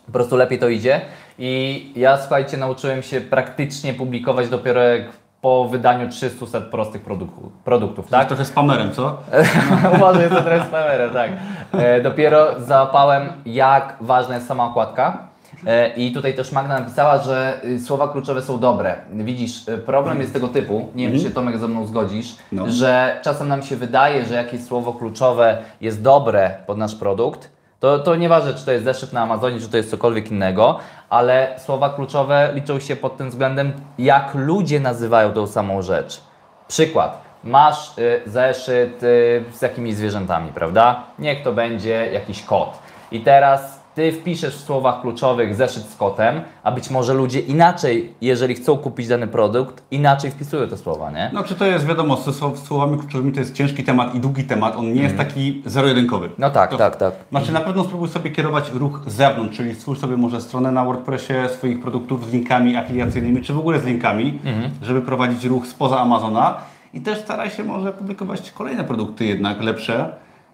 po 0.05 0.11
prostu 0.11 0.35
lepiej 0.35 0.59
to 0.59 0.69
idzie. 0.69 1.01
I 1.39 1.91
ja, 1.95 2.17
słuchajcie, 2.17 2.57
nauczyłem 2.57 3.03
się 3.03 3.21
praktycznie 3.21 3.93
publikować 3.93 4.49
dopiero 4.49 4.81
jak 4.81 5.01
po 5.41 5.65
wydaniu 5.65 6.09
300 6.09 6.61
prostych 6.61 7.01
produktów, 7.01 7.51
produktów 7.63 8.09
tak? 8.09 8.27
trochę 8.27 8.45
spamerem, 8.45 8.91
co? 8.91 9.17
Uważaj, 9.95 10.23
że 10.23 10.35
to 10.35 10.41
teraz 10.41 10.69
kamerę, 10.69 11.09
tak. 11.09 11.31
E, 11.73 12.01
dopiero 12.01 12.47
załapałem, 12.59 13.29
jak 13.45 13.97
ważna 14.01 14.35
jest 14.35 14.47
sama 14.47 14.65
okładka. 14.65 15.27
E, 15.65 15.87
I 15.87 16.11
tutaj 16.11 16.33
też 16.33 16.51
Magda 16.51 16.79
napisała, 16.79 17.17
że 17.17 17.59
y, 17.65 17.79
słowa 17.79 18.07
kluczowe 18.07 18.41
są 18.41 18.59
dobre. 18.59 18.95
Widzisz, 19.13 19.67
y, 19.67 19.77
problem 19.77 20.19
jest 20.21 20.33
tego 20.33 20.47
typu, 20.47 20.89
nie 20.95 21.07
wiem 21.09 21.17
czy 21.17 21.23
się 21.23 21.31
Tomek 21.31 21.57
ze 21.57 21.67
mną 21.67 21.85
zgodzisz, 21.85 22.35
No. 22.51 22.69
że 22.69 23.19
czasem 23.23 23.47
nam 23.47 23.63
się 23.63 23.75
wydaje, 23.75 24.25
że 24.25 24.33
jakieś 24.33 24.63
słowo 24.63 24.93
kluczowe 24.93 25.57
jest 25.81 26.01
dobre 26.01 26.57
pod 26.67 26.77
nasz 26.77 26.95
produkt. 26.95 27.49
To, 27.79 27.99
to 27.99 28.15
nieważne, 28.15 28.53
czy 28.53 28.65
to 28.65 28.71
jest 28.71 28.83
zeszyt 28.83 29.13
na 29.13 29.21
Amazonie, 29.21 29.59
czy 29.59 29.69
to 29.69 29.77
jest 29.77 29.89
cokolwiek 29.91 30.31
innego, 30.31 30.79
ale 31.09 31.55
słowa 31.65 31.89
kluczowe 31.89 32.51
liczą 32.53 32.79
się 32.79 32.95
pod 32.95 33.17
tym 33.17 33.29
względem, 33.29 33.73
jak 33.99 34.35
ludzie 34.35 34.79
nazywają 34.79 35.33
tą 35.33 35.47
samą 35.47 35.81
rzecz. 35.81 36.21
Przykład. 36.67 37.21
Masz 37.43 37.97
y, 37.97 38.21
zeszyt 38.25 39.03
y, 39.03 39.43
z 39.51 39.61
jakimiś 39.61 39.95
zwierzętami, 39.95 40.51
prawda? 40.53 41.03
Niech 41.19 41.43
to 41.43 41.51
będzie 41.53 42.09
jakiś 42.13 42.43
kot. 42.43 42.79
I 43.11 43.21
teraz 43.21 43.76
ty 43.97 44.11
wpiszesz 44.11 44.55
w 44.57 44.59
słowach 44.65 45.01
kluczowych 45.01 45.55
zeszyt 45.55 45.83
z 45.83 45.95
kotem, 45.95 46.41
a 46.63 46.71
być 46.71 46.89
może 46.89 47.13
ludzie 47.13 47.39
inaczej, 47.39 48.13
jeżeli 48.21 48.55
chcą 48.55 48.77
kupić 48.77 49.07
dany 49.07 49.27
produkt, 49.27 49.83
inaczej 49.91 50.31
wpisują 50.31 50.67
te 50.67 50.77
słowa, 50.77 51.11
nie? 51.11 51.29
No 51.33 51.43
czy 51.43 51.55
to 51.55 51.65
jest 51.65 51.85
wiadomo, 51.85 52.17
z 52.17 52.25
słow- 52.27 52.57
słowami 52.57 52.97
kluczowymi 52.99 53.31
to 53.33 53.39
jest 53.39 53.53
ciężki 53.53 53.83
temat 53.83 54.15
i 54.15 54.19
długi 54.19 54.43
temat, 54.43 54.75
on 54.75 54.93
nie 54.93 55.01
jest 55.03 55.17
taki 55.17 55.63
zero-jedynkowy. 55.65 56.29
No 56.37 56.49
tak, 56.49 56.71
To- 56.71 56.77
tak, 56.77 56.95
tak. 56.95 57.13
Znaczy 57.29 57.51
na 57.51 57.59
pewno 57.61 57.83
spróbuj 57.83 58.09
sobie 58.09 58.31
kierować 58.31 58.71
ruch 58.73 59.01
z 59.07 59.13
zewnątrz, 59.13 59.57
czyli 59.57 59.75
stwórz 59.75 59.99
sobie 59.99 60.17
może 60.17 60.41
stronę 60.41 60.71
na 60.71 60.85
WordPressie 60.85 61.33
swoich 61.57 61.81
produktów 61.81 62.29
z 62.29 62.33
linkami 62.33 62.75
afiliacyjnymi, 62.75 63.41
czy 63.41 63.53
w 63.53 63.59
ogóle 63.59 63.79
z 63.79 63.85
linkami, 63.85 64.39
żeby 64.81 65.01
prowadzić 65.01 65.45
ruch 65.45 65.67
spoza 65.67 65.99
Amazona 65.99 66.57
i 66.93 67.01
też 67.01 67.19
staraj 67.19 67.49
się 67.49 67.63
może 67.63 67.93
publikować 67.93 68.51
kolejne 68.51 68.83
produkty 68.83 69.25
jednak 69.25 69.61
lepsze 69.61 70.09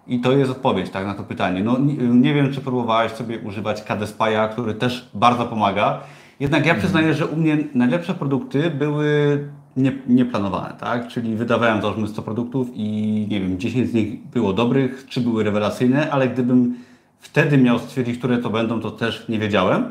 i 0.07 0.19
to 0.19 0.31
jest 0.31 0.51
odpowiedź 0.51 0.89
tak, 0.89 1.05
na 1.05 1.13
to 1.13 1.23
pytanie. 1.23 1.63
No 1.63 1.79
nie, 1.79 1.93
nie 1.93 2.33
wiem, 2.33 2.53
czy 2.53 2.61
próbowałeś 2.61 3.11
sobie 3.11 3.39
używać 3.39 3.83
KDSPI'a, 3.83 4.49
który 4.49 4.73
też 4.73 5.09
bardzo 5.13 5.45
pomaga, 5.45 5.99
jednak 6.39 6.65
ja 6.65 6.75
przyznaję, 6.75 7.13
że 7.13 7.27
u 7.27 7.35
mnie 7.35 7.57
najlepsze 7.73 8.13
produkty 8.13 8.69
były 8.69 9.39
nie, 9.77 9.91
nieplanowane, 10.07 10.73
tak? 10.79 11.07
Czyli 11.07 11.35
wydawałem 11.35 11.81
załóżmy 11.81 12.07
100 12.07 12.21
produktów 12.21 12.67
i 12.73 13.27
nie 13.29 13.39
wiem, 13.39 13.59
10 13.59 13.89
z 13.89 13.93
nich 13.93 14.27
było 14.27 14.53
dobrych, 14.53 15.05
czy 15.09 15.21
były 15.21 15.43
rewelacyjne, 15.43 16.11
ale 16.11 16.27
gdybym 16.27 16.75
wtedy 17.19 17.57
miał 17.57 17.79
stwierdzić, 17.79 18.17
które 18.17 18.37
to 18.37 18.49
będą, 18.49 18.79
to 18.79 18.91
też 18.91 19.29
nie 19.29 19.39
wiedziałem. 19.39 19.85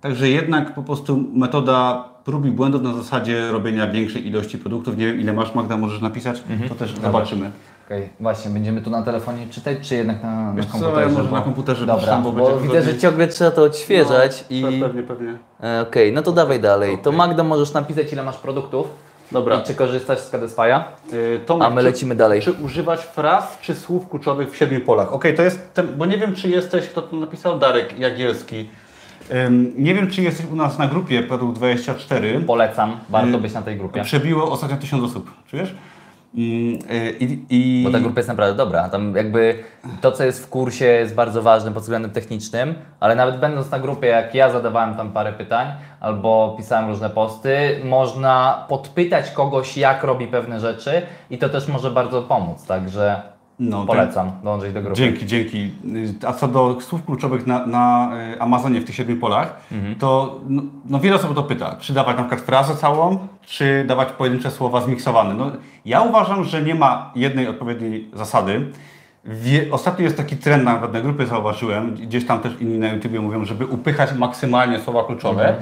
Także 0.00 0.28
jednak 0.28 0.74
po 0.74 0.82
prostu 0.82 1.24
metoda 1.34 2.08
prób 2.24 2.46
i 2.46 2.50
błędów 2.50 2.82
na 2.82 2.94
zasadzie 2.94 3.50
robienia 3.50 3.86
większej 3.86 4.26
ilości 4.26 4.58
produktów. 4.58 4.96
Nie 4.96 5.06
wiem 5.06 5.20
ile 5.20 5.32
masz 5.32 5.54
Magda, 5.54 5.76
możesz 5.76 6.00
napisać, 6.00 6.42
to 6.68 6.74
też 6.74 6.94
zobaczymy. 7.02 7.50
Okej, 7.86 8.08
właśnie, 8.20 8.50
będziemy 8.50 8.80
tu 8.82 8.90
na 8.90 9.02
telefonie 9.02 9.46
czytać, 9.50 9.78
czy 9.88 9.94
jednak 9.94 10.22
na, 10.22 10.42
na 10.42 10.52
Wiesz 10.54 10.66
co, 10.66 10.72
komputerze? 10.72 11.00
ja 11.02 11.08
może 11.08 11.28
bo- 11.28 11.36
na 11.36 11.42
komputerze 11.42 11.86
Dobra, 11.86 12.16
bo 12.18 12.32
bo 12.32 12.60
widzę, 12.60 12.82
że 12.82 12.98
ciągle 12.98 13.28
trzeba 13.28 13.50
to 13.50 13.62
odświeżać 13.62 14.44
i... 14.50 14.62
No, 14.80 14.86
Pewnie, 14.86 15.02
pewnie. 15.02 15.34
E, 15.62 15.80
Okej, 15.88 16.12
no 16.12 16.22
to 16.22 16.32
dawaj 16.32 16.60
dalej. 16.60 16.98
To 17.02 17.12
Magda 17.12 17.44
możesz 17.44 17.72
napisać 17.72 18.12
ile 18.12 18.22
masz 18.22 18.36
produktów 18.36 18.86
Dobra. 19.32 19.56
i 19.60 19.62
czy 19.62 19.74
korzystasz 19.74 20.18
z 20.18 20.30
Kadespaya, 20.30 20.84
Y, 21.12 21.40
Tomek, 21.46 21.66
a 21.68 21.70
my 21.70 21.80
czy- 21.80 21.84
lecimy 21.86 22.14
dalej. 22.14 22.42
Czy 22.42 22.52
używać 22.52 23.00
fraz 23.00 23.58
czy 23.60 23.74
słów 23.74 24.08
kluczowych 24.08 24.50
w 24.50 24.56
siedmiu 24.56 24.80
polach? 24.80 25.12
Okej, 25.12 25.34
to 25.34 25.42
jest 25.42 25.74
ten, 25.74 25.86
bo 25.96 26.06
nie 26.06 26.18
wiem, 26.18 26.34
czy 26.34 26.48
jesteś, 26.48 26.88
kto 26.88 27.02
to 27.02 27.16
napisał, 27.16 27.58
Darek 27.58 27.98
Jagielski. 27.98 28.68
Nie 29.76 29.94
wiem, 29.94 30.10
czy 30.10 30.22
jesteś 30.22 30.46
u 30.52 30.56
nas 30.56 30.78
na 30.78 30.86
grupie 30.86 31.22
Produkt 31.22 31.54
24. 31.58 32.40
Polecam, 32.40 32.96
warto 33.08 33.36
Y, 33.36 33.40
być 33.40 33.52
na 33.54 33.62
tej 33.62 33.76
grupie. 33.76 34.02
Przebiło 34.02 34.50
ostatnio 34.50 34.76
tysiąc 34.76 35.04
osób, 35.04 35.30
czujesz? 35.50 35.74
I, 36.34 36.78
i, 37.20 37.44
i, 37.50 37.84
Bo 37.84 37.90
ta 37.90 38.00
grupa 38.00 38.18
jest 38.20 38.28
naprawdę 38.28 38.56
dobra. 38.56 38.88
Tam 38.88 39.16
jakby 39.16 39.64
to, 40.00 40.12
co 40.12 40.24
jest 40.24 40.46
w 40.46 40.48
kursie, 40.48 40.84
jest 40.84 41.14
bardzo 41.14 41.42
ważne 41.42 41.72
pod 41.72 41.82
względem 41.82 42.10
technicznym, 42.10 42.74
ale 43.00 43.14
nawet 43.14 43.40
będąc 43.40 43.70
na 43.70 43.78
grupie, 43.78 44.06
jak 44.06 44.34
ja 44.34 44.50
zadawałem 44.50 44.94
tam 44.94 45.12
parę 45.12 45.32
pytań 45.32 45.66
albo 46.00 46.54
pisałem 46.56 46.88
różne 46.88 47.10
posty, 47.10 47.80
można 47.84 48.64
podpytać 48.68 49.30
kogoś, 49.30 49.76
jak 49.76 50.02
robi 50.02 50.26
pewne 50.26 50.60
rzeczy 50.60 51.02
i 51.30 51.38
to 51.38 51.48
też 51.48 51.68
może 51.68 51.90
bardzo 51.90 52.22
pomóc. 52.22 52.66
Także 52.66 53.22
No, 53.58 53.86
polecam 53.86 54.30
dołączyć 54.44 54.72
do 54.72 54.82
grupy. 54.82 54.96
Dzięki, 54.96 55.26
dzięki. 55.26 55.70
A 56.26 56.32
co 56.32 56.48
do 56.48 56.80
słów 56.80 57.04
kluczowych 57.04 57.46
na, 57.46 57.66
na 57.66 58.12
y, 58.34 58.40
Amazonie 58.40 58.80
w 58.80 58.84
tych 58.84 58.94
siedmiu 58.94 59.16
polach, 59.16 59.60
to 59.98 60.40
no, 60.48 60.62
no 60.84 61.00
wiele 61.00 61.16
osób 61.16 61.34
to 61.34 61.42
pyta, 61.42 61.76
czy 61.80 61.92
dawać 61.92 62.16
na 62.16 62.22
przykład 62.22 62.40
frazę 62.40 62.76
całą, 62.76 63.18
czy 63.46 63.84
dawać 63.88 64.08
pojedyncze 64.12 64.50
słowa 64.50 64.80
zmiksowane. 64.80 65.34
No, 65.34 65.50
ja 65.84 66.02
uważam, 66.02 66.44
że 66.44 66.62
nie 66.62 66.74
ma 66.74 67.10
jednej 67.14 67.48
odpowiedniej 67.48 68.08
zasady. 68.12 68.72
Wie, 69.28 69.66
ostatnio 69.72 70.04
jest 70.04 70.16
taki 70.16 70.36
trend, 70.36 70.64
nawet 70.64 70.92
na 70.92 71.00
grupie 71.00 71.26
zauważyłem, 71.26 71.94
gdzieś 71.94 72.26
tam 72.26 72.40
też 72.40 72.60
inni 72.60 72.78
na 72.78 72.88
YouTubie 72.88 73.20
mówią, 73.20 73.44
żeby 73.44 73.66
upychać 73.66 74.12
maksymalnie 74.12 74.80
słowa 74.80 75.04
kluczowe. 75.04 75.54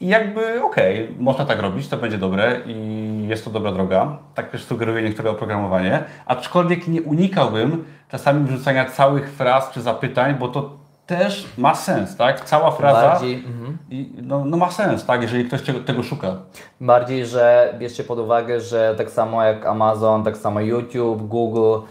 I 0.00 0.08
jakby 0.08 0.62
okej, 0.64 1.08
można 1.18 1.44
tak 1.44 1.62
robić, 1.62 1.88
to 1.88 1.96
będzie 1.96 2.18
dobre 2.18 2.60
i 2.66 3.26
jest 3.28 3.44
to 3.44 3.50
dobra 3.50 3.72
droga. 3.72 4.18
Tak 4.34 4.50
też 4.50 4.64
sugeruje 4.64 5.02
niektóre 5.02 5.30
oprogramowanie. 5.30 6.04
Aczkolwiek 6.26 6.88
nie 6.88 7.02
unikałbym 7.02 7.84
czasami 8.08 8.46
wrzucania 8.46 8.84
całych 8.84 9.32
fraz 9.32 9.70
czy 9.70 9.80
zapytań, 9.82 10.34
bo 10.34 10.48
to 10.48 10.80
też 11.06 11.46
ma 11.58 11.74
sens, 11.74 12.16
tak? 12.16 12.44
Cała 12.44 12.70
fraza 12.70 13.08
Bardziej, 13.08 13.34
mhm. 13.34 13.78
i, 13.90 14.12
no, 14.22 14.44
no 14.44 14.56
ma 14.56 14.70
sens, 14.70 15.04
tak? 15.04 15.22
Jeżeli 15.22 15.44
ktoś 15.44 15.62
tego, 15.62 15.80
tego 15.80 16.02
szuka. 16.02 16.36
Bardziej, 16.80 17.26
że 17.26 17.74
bierzcie 17.78 18.04
pod 18.04 18.18
uwagę, 18.18 18.60
że 18.60 18.94
tak 18.98 19.10
samo 19.10 19.44
jak 19.44 19.66
Amazon, 19.66 20.24
tak 20.24 20.36
samo 20.36 20.60
YouTube, 20.60 21.22
Google, 21.22 21.86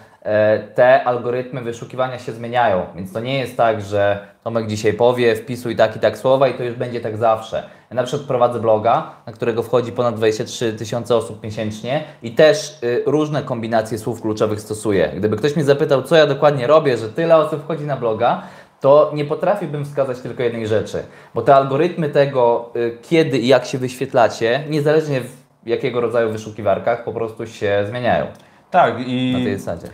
te 0.76 1.04
algorytmy 1.04 1.62
wyszukiwania 1.62 2.20
się 2.20 2.32
zmieniają. 2.32 2.86
Więc 2.96 3.14
to 3.14 3.20
nie 3.20 3.40
jest 3.40 3.58
tak, 3.58 3.82
że 3.82 4.28
Tomek 4.44 4.68
dzisiaj 4.68 4.94
powie, 4.94 5.36
wpisuj 5.36 5.76
tak 5.76 5.96
i 5.96 6.00
tak 6.00 6.18
słowa 6.18 6.48
i 6.48 6.54
to 6.54 6.64
już 6.64 6.76
będzie 6.76 7.02
tak 7.02 7.18
zawsze. 7.18 7.64
Ja 7.90 7.96
na 7.96 8.04
przykład 8.04 8.28
prowadzę 8.28 8.60
bloga, 8.60 9.12
na 9.26 9.34
którego 9.34 9.64
wchodzi 9.64 9.92
ponad 9.92 10.16
23 10.16 10.74
tysiące 10.74 11.16
osób 11.16 11.44
miesięcznie 11.44 12.04
i 12.24 12.32
też 12.32 12.84
y, 12.84 13.04
różne 13.06 13.44
kombinacje 13.44 13.98
słów 13.98 14.22
kluczowych 14.22 14.62
stosuję. 14.62 15.12
Gdyby 15.16 15.38
ktoś 15.38 15.56
mnie 15.56 15.66
zapytał, 15.66 16.04
co 16.04 16.16
ja 16.16 16.28
dokładnie 16.28 16.68
robię, 16.68 16.98
że 16.98 17.10
tyle 17.10 17.38
osób 17.38 17.64
wchodzi 17.64 17.86
na 17.86 17.98
bloga, 17.98 18.42
to 18.80 19.12
nie 19.14 19.26
potrafiłbym 19.26 19.86
wskazać 19.86 20.20
tylko 20.20 20.44
jednej 20.44 20.68
rzeczy, 20.68 21.04
bo 21.36 21.42
te 21.42 21.56
algorytmy 21.56 22.10
tego, 22.10 22.72
y, 22.76 22.98
kiedy 23.02 23.38
i 23.38 23.48
jak 23.48 23.66
się 23.66 23.78
wyświetlacie, 23.78 24.64
niezależnie 24.70 25.22
w 25.22 25.68
jakiego 25.68 26.02
rodzaju 26.02 26.32
wyszukiwarkach, 26.32 27.04
po 27.04 27.14
prostu 27.14 27.48
się 27.48 27.86
zmieniają 27.88 28.26
Tak, 28.72 29.08
i 29.08 29.34
na 29.34 29.40
tej 29.40 29.60
zasadzie. 29.60 29.88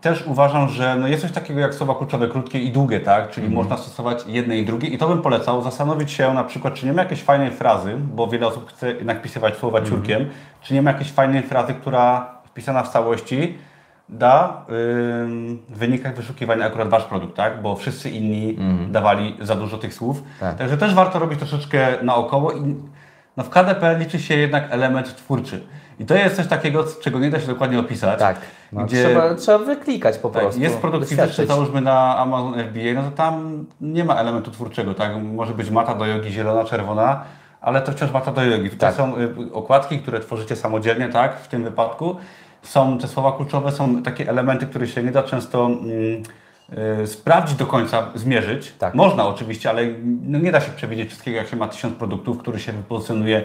Też 0.00 0.26
uważam, 0.26 0.68
że 0.68 0.96
no 0.96 1.08
jest 1.08 1.22
coś 1.22 1.32
takiego 1.32 1.60
jak 1.60 1.74
słowa 1.74 1.94
kluczowe 1.94 2.28
krótkie 2.28 2.58
i 2.58 2.70
długie, 2.70 3.00
tak? 3.00 3.30
Czyli 3.30 3.46
Mhm. 3.46 3.62
można 3.64 3.76
stosować 3.76 4.24
jedne 4.26 4.58
i 4.58 4.64
drugie. 4.66 4.88
I 4.88 4.98
to 4.98 5.08
bym 5.08 5.22
polecał 5.22 5.62
zastanowić 5.62 6.10
się 6.12 6.34
na 6.34 6.44
przykład, 6.44 6.74
czy 6.74 6.86
nie 6.86 6.92
ma 6.92 7.02
jakiejś 7.02 7.22
fajnej 7.22 7.50
frazy, 7.50 7.96
bo 8.14 8.26
wiele 8.26 8.46
osób 8.46 8.68
chce 8.70 8.88
jednak 8.92 9.22
pisywać 9.22 9.56
słowa 9.56 9.78
Mhm. 9.78 9.96
ciurkiem, 9.96 10.28
czy 10.60 10.74
nie 10.74 10.82
ma 10.82 10.90
jakiejś 10.90 11.12
fajnej 11.12 11.42
frazy, 11.42 11.74
która 11.74 12.34
wpisana 12.44 12.82
w 12.82 12.88
całości 12.88 13.58
da 14.08 14.64
ym, 15.22 15.58
w 15.68 15.78
wynikach 15.78 16.16
wyszukiwania 16.16 16.66
akurat 16.66 16.88
wasz 16.88 17.04
produkt, 17.04 17.36
tak? 17.36 17.62
Bo 17.62 17.76
wszyscy 17.76 18.10
inni 18.10 18.58
dawali 18.90 19.36
za 19.40 19.54
dużo 19.54 19.78
tych 19.78 19.94
słów. 19.94 20.22
Tak. 20.40 20.56
Także 20.56 20.76
też 20.76 20.94
warto 20.94 21.18
robić 21.18 21.38
troszeczkę 21.38 21.88
naokoło 22.02 22.52
i 22.52 22.76
no 23.36 23.44
w 23.44 23.50
KDP 23.50 23.98
liczy 23.98 24.18
się 24.20 24.34
jednak 24.36 24.64
element 24.70 25.16
twórczy. 25.16 25.66
I 26.02 26.06
to 26.06 26.14
jest 26.14 26.36
coś 26.36 26.46
takiego, 26.46 26.84
czego 27.02 27.18
nie 27.18 27.30
da 27.30 27.40
się 27.40 27.46
dokładnie 27.46 27.78
opisać. 27.80 28.18
Tak. 28.18 28.36
No, 28.72 28.84
gdzie- 28.84 29.04
trzeba, 29.04 29.34
trzeba 29.34 29.58
wyklikać 29.58 30.18
po 30.18 30.28
tak, 30.30 30.42
prostu. 30.42 30.60
jest 30.60 30.78
produkt 30.78 31.08
fizyczny, 31.08 31.46
załóżmy 31.46 31.80
na 31.80 32.16
Amazon 32.18 32.54
FBA, 32.54 32.92
no 32.94 33.02
to 33.02 33.10
tam 33.16 33.64
nie 33.80 34.04
ma 34.04 34.14
elementu 34.14 34.50
twórczego, 34.50 34.94
tak? 34.94 35.12
Może 35.22 35.54
być 35.54 35.70
mata 35.70 35.94
do 35.94 36.06
jogi 36.06 36.30
zielona, 36.30 36.64
czerwona, 36.64 37.24
ale 37.60 37.80
to 37.82 37.92
wciąż 37.92 38.10
mata 38.12 38.32
do 38.32 38.44
jogi. 38.44 38.70
Tutaj 38.70 38.88
Tak. 38.88 38.96
są 38.96 39.16
y, 39.16 39.52
okładki, 39.52 39.98
które 39.98 40.20
tworzycie 40.20 40.56
samodzielnie, 40.56 41.08
tak? 41.08 41.40
W 41.40 41.48
tym 41.48 41.64
wypadku. 41.64 42.16
Są 42.62 42.98
te 42.98 43.08
słowa 43.08 43.32
kluczowe, 43.36 43.72
są 43.72 44.02
takie 44.02 44.28
elementy, 44.28 44.66
które 44.66 44.86
się 44.86 45.02
nie 45.02 45.12
da 45.12 45.22
często 45.22 45.66
mm, 45.66 46.22
y, 47.02 47.06
sprawdzić 47.06 47.56
do 47.56 47.66
końca, 47.66 48.06
zmierzyć. 48.14 48.72
Tak. 48.78 48.94
Można 48.94 49.26
oczywiście, 49.26 49.70
ale 49.70 49.82
no 50.22 50.38
nie 50.38 50.52
da 50.52 50.60
się 50.60 50.72
przewidzieć 50.72 51.08
wszystkiego, 51.08 51.36
jak 51.36 51.48
się 51.48 51.56
ma 51.56 51.68
tysiąc 51.68 51.94
produktów, 51.98 52.38
który 52.38 52.58
się 52.60 52.72
wypozycjonuje 52.72 53.42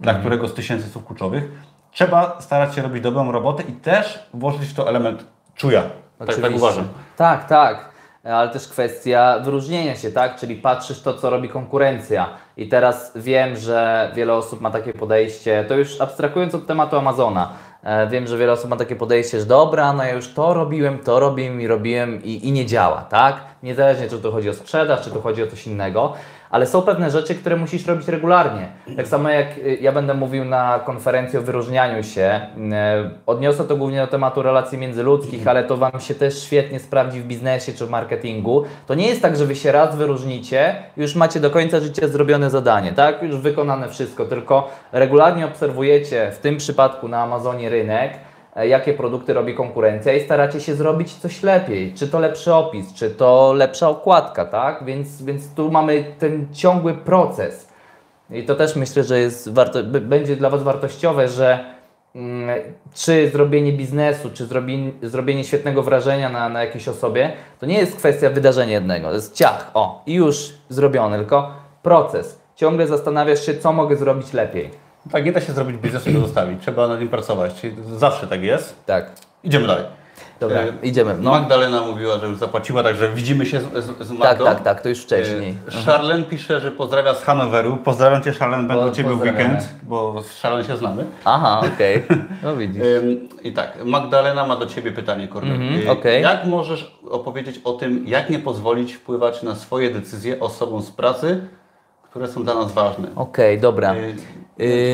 dla 0.00 0.12
Mhm. 0.12 0.20
którego 0.20 0.48
z 0.48 0.54
tysięcy 0.54 0.88
słów 0.88 1.04
kluczowych. 1.06 1.44
Trzeba 1.92 2.36
starać 2.40 2.74
się 2.74 2.82
robić 2.82 3.02
dobrą 3.02 3.32
robotę 3.32 3.62
i 3.62 3.72
też 3.72 4.26
włożyć 4.34 4.62
w 4.62 4.74
to 4.74 4.88
element 4.88 5.24
czuja. 5.54 5.82
Tak, 5.82 5.90
tak 6.18 6.28
Oczywiście. 6.28 6.56
uważam. 6.56 6.88
Tak, 7.16 7.48
tak. 7.48 7.90
Ale 8.24 8.48
też 8.48 8.68
kwestia 8.68 9.38
wyróżnienia 9.38 9.96
się, 9.96 10.12
tak? 10.12 10.36
Czyli 10.36 10.56
patrzysz 10.56 11.02
to, 11.02 11.14
co 11.14 11.30
robi 11.30 11.48
konkurencja. 11.48 12.28
I 12.56 12.68
teraz 12.68 13.12
wiem, 13.16 13.56
że 13.56 14.10
wiele 14.14 14.34
osób 14.34 14.60
ma 14.60 14.70
takie 14.70 14.92
podejście, 14.92 15.64
to 15.68 15.74
już 15.74 16.00
abstrahując 16.00 16.54
od 16.54 16.66
tematu 16.66 16.96
Amazona, 16.96 17.52
e, 17.82 18.06
wiem, 18.06 18.26
że 18.26 18.38
wiele 18.38 18.52
osób 18.52 18.70
ma 18.70 18.76
takie 18.76 18.96
podejście, 18.96 19.40
że 19.40 19.46
dobra, 19.46 19.92
no 19.92 20.04
ja 20.04 20.12
już 20.14 20.34
to 20.34 20.54
robiłem, 20.54 20.98
to 20.98 21.20
robiłem 21.20 21.60
i 21.60 21.66
robiłem 21.66 22.22
i, 22.24 22.48
i 22.48 22.52
nie 22.52 22.66
działa, 22.66 23.00
tak? 23.02 23.36
Niezależnie, 23.62 24.08
czy 24.08 24.18
tu 24.18 24.32
chodzi 24.32 24.50
o 24.50 24.54
sprzedaż, 24.54 25.00
czy 25.04 25.10
tu 25.10 25.20
chodzi 25.20 25.42
o 25.42 25.46
coś 25.46 25.66
innego. 25.66 26.12
Ale 26.50 26.66
są 26.66 26.82
pewne 26.82 27.10
rzeczy, 27.10 27.34
które 27.34 27.56
musisz 27.56 27.86
robić 27.86 28.08
regularnie. 28.08 28.68
Tak 28.96 29.08
samo 29.08 29.28
jak 29.28 29.58
y, 29.58 29.78
ja 29.80 29.92
będę 29.92 30.14
mówił 30.14 30.44
na 30.44 30.78
konferencji 30.78 31.38
o 31.38 31.42
wyróżnianiu 31.42 32.02
się, 32.02 32.40
y, 32.56 33.10
odniosę 33.26 33.64
to 33.64 33.76
głównie 33.76 34.00
do 34.00 34.06
tematu 34.06 34.42
relacji 34.42 34.78
międzyludzkich, 34.78 35.48
ale 35.48 35.64
to 35.64 35.76
Wam 35.76 36.00
się 36.00 36.14
też 36.14 36.42
świetnie 36.42 36.80
sprawdzi 36.80 37.20
w 37.20 37.26
biznesie 37.26 37.72
czy 37.72 37.86
w 37.86 37.90
marketingu. 37.90 38.64
To 38.86 38.94
nie 38.94 39.06
jest 39.06 39.22
tak, 39.22 39.36
że 39.36 39.46
Wy 39.46 39.56
się 39.56 39.72
raz 39.72 39.96
wyróżnicie, 39.96 40.76
już 40.96 41.14
macie 41.14 41.40
do 41.40 41.50
końca 41.50 41.80
życia 41.80 42.08
zrobione 42.08 42.50
zadanie, 42.50 42.92
tak? 42.92 43.22
Już 43.22 43.36
wykonane 43.36 43.88
wszystko, 43.88 44.24
tylko 44.24 44.70
regularnie 44.92 45.46
obserwujecie, 45.46 46.30
w 46.32 46.38
tym 46.38 46.56
przypadku 46.56 47.08
na 47.08 47.22
Amazonie 47.22 47.68
rynek, 47.68 48.12
jakie 48.56 48.94
produkty 48.94 49.32
robi 49.32 49.54
konkurencja 49.54 50.12
i 50.12 50.20
staracie 50.20 50.60
się 50.60 50.74
zrobić 50.74 51.14
coś 51.14 51.42
lepiej. 51.42 51.94
Czy 51.94 52.08
to 52.08 52.18
lepszy 52.18 52.54
opis, 52.54 52.94
czy 52.94 53.10
to 53.10 53.52
lepsza 53.52 53.88
okładka, 53.88 54.44
tak? 54.44 54.84
Więc, 54.84 55.22
więc 55.22 55.54
tu 55.54 55.70
mamy 55.70 56.04
ten 56.18 56.46
ciągły 56.52 56.94
proces. 56.94 57.68
I 58.30 58.42
to 58.42 58.54
też 58.54 58.76
myślę, 58.76 59.04
że 59.04 59.20
jest 59.20 59.52
warto, 59.52 59.84
będzie 59.84 60.36
dla 60.36 60.50
Was 60.50 60.62
wartościowe, 60.62 61.28
że 61.28 61.64
mm, 62.14 62.60
czy 62.94 63.30
zrobienie 63.30 63.72
biznesu, 63.72 64.30
czy 64.34 64.46
zrobienie, 64.46 64.90
zrobienie 65.02 65.44
świetnego 65.44 65.82
wrażenia 65.82 66.28
na, 66.28 66.48
na 66.48 66.64
jakiejś 66.64 66.88
osobie, 66.88 67.32
to 67.60 67.66
nie 67.66 67.78
jest 67.78 67.96
kwestia 67.96 68.30
wydarzenia 68.30 68.72
jednego. 68.72 69.08
To 69.08 69.14
jest 69.14 69.34
ciach, 69.34 69.70
o, 69.74 70.02
i 70.06 70.14
już 70.14 70.52
zrobione, 70.68 71.16
tylko 71.16 71.50
proces. 71.82 72.40
Ciągle 72.56 72.86
zastanawiasz 72.86 73.46
się, 73.46 73.54
co 73.54 73.72
mogę 73.72 73.96
zrobić 73.96 74.32
lepiej. 74.32 74.70
Tak, 75.12 75.24
nie 75.24 75.32
da 75.32 75.40
się 75.40 75.52
zrobić 75.52 75.76
biznesu 75.76 76.10
i 76.10 76.12
go 76.12 76.20
zostawić. 76.20 76.60
Trzeba 76.62 76.88
nad 76.88 77.00
nim 77.00 77.08
pracować. 77.08 77.62
Zawsze 77.96 78.26
tak 78.26 78.42
jest. 78.42 78.86
Tak. 78.86 79.10
Idziemy 79.44 79.66
dalej. 79.66 79.84
Dobra, 80.40 80.60
E, 80.60 80.72
idziemy. 80.82 81.16
No, 81.20 81.30
Magdalena 81.30 81.80
mówiła, 81.80 82.18
że 82.18 82.26
już 82.26 82.38
zapłaciła, 82.38 82.82
także 82.82 83.12
widzimy 83.12 83.46
się 83.46 83.60
z, 83.60 83.64
z, 83.84 84.06
z 84.06 84.08
tak, 84.08 84.18
Magdą. 84.18 84.44
tak, 84.44 84.62
tak, 84.62 84.82
to 84.82 84.88
już 84.88 85.02
wcześniej. 85.02 85.54
E, 86.10 86.22
pisze, 86.22 86.60
że 86.60 86.70
pozdrawia 86.70 87.14
z 87.14 87.22
Hanoweru. 87.22 87.76
Pozdrawiam 87.76 88.22
Cię, 88.22 88.32
Charlene, 88.32 88.68
będę 88.68 88.86
u 88.86 88.90
Ciebie 88.90 89.10
w 89.14 89.20
weekend, 89.20 89.68
bo 89.82 90.22
z 90.22 90.40
Charlene 90.42 90.64
się 90.64 90.76
znamy. 90.76 91.04
Aha, 91.24 91.60
okej. 91.74 92.06
No 92.42 92.56
widzisz. 92.56 92.82
Ym, 92.84 93.28
I 93.42 93.52
tak, 93.52 93.84
Magdalena 93.84 94.46
ma 94.46 94.56
do 94.56 94.66
Ciebie 94.66 94.92
pytanie, 94.92 95.28
Kornel. 95.28 95.54
Mhm, 95.62 95.80
Y, 95.86 95.90
okej. 95.90 96.22
Jak 96.22 96.44
możesz 96.44 96.98
opowiedzieć 97.10 97.60
o 97.64 97.72
tym, 97.72 98.04
jak 98.06 98.30
nie 98.30 98.38
pozwolić 98.38 98.92
wpływać 98.94 99.42
na 99.42 99.54
swoje 99.54 99.90
decyzje 99.90 100.40
osobom 100.40 100.82
z 100.82 100.90
pracy, 100.90 101.48
które 102.02 102.28
są 102.28 102.44
dla 102.44 102.54
nas 102.54 102.72
ważne? 102.72 103.08
Okej, 103.16 103.60
dobra. 103.60 103.94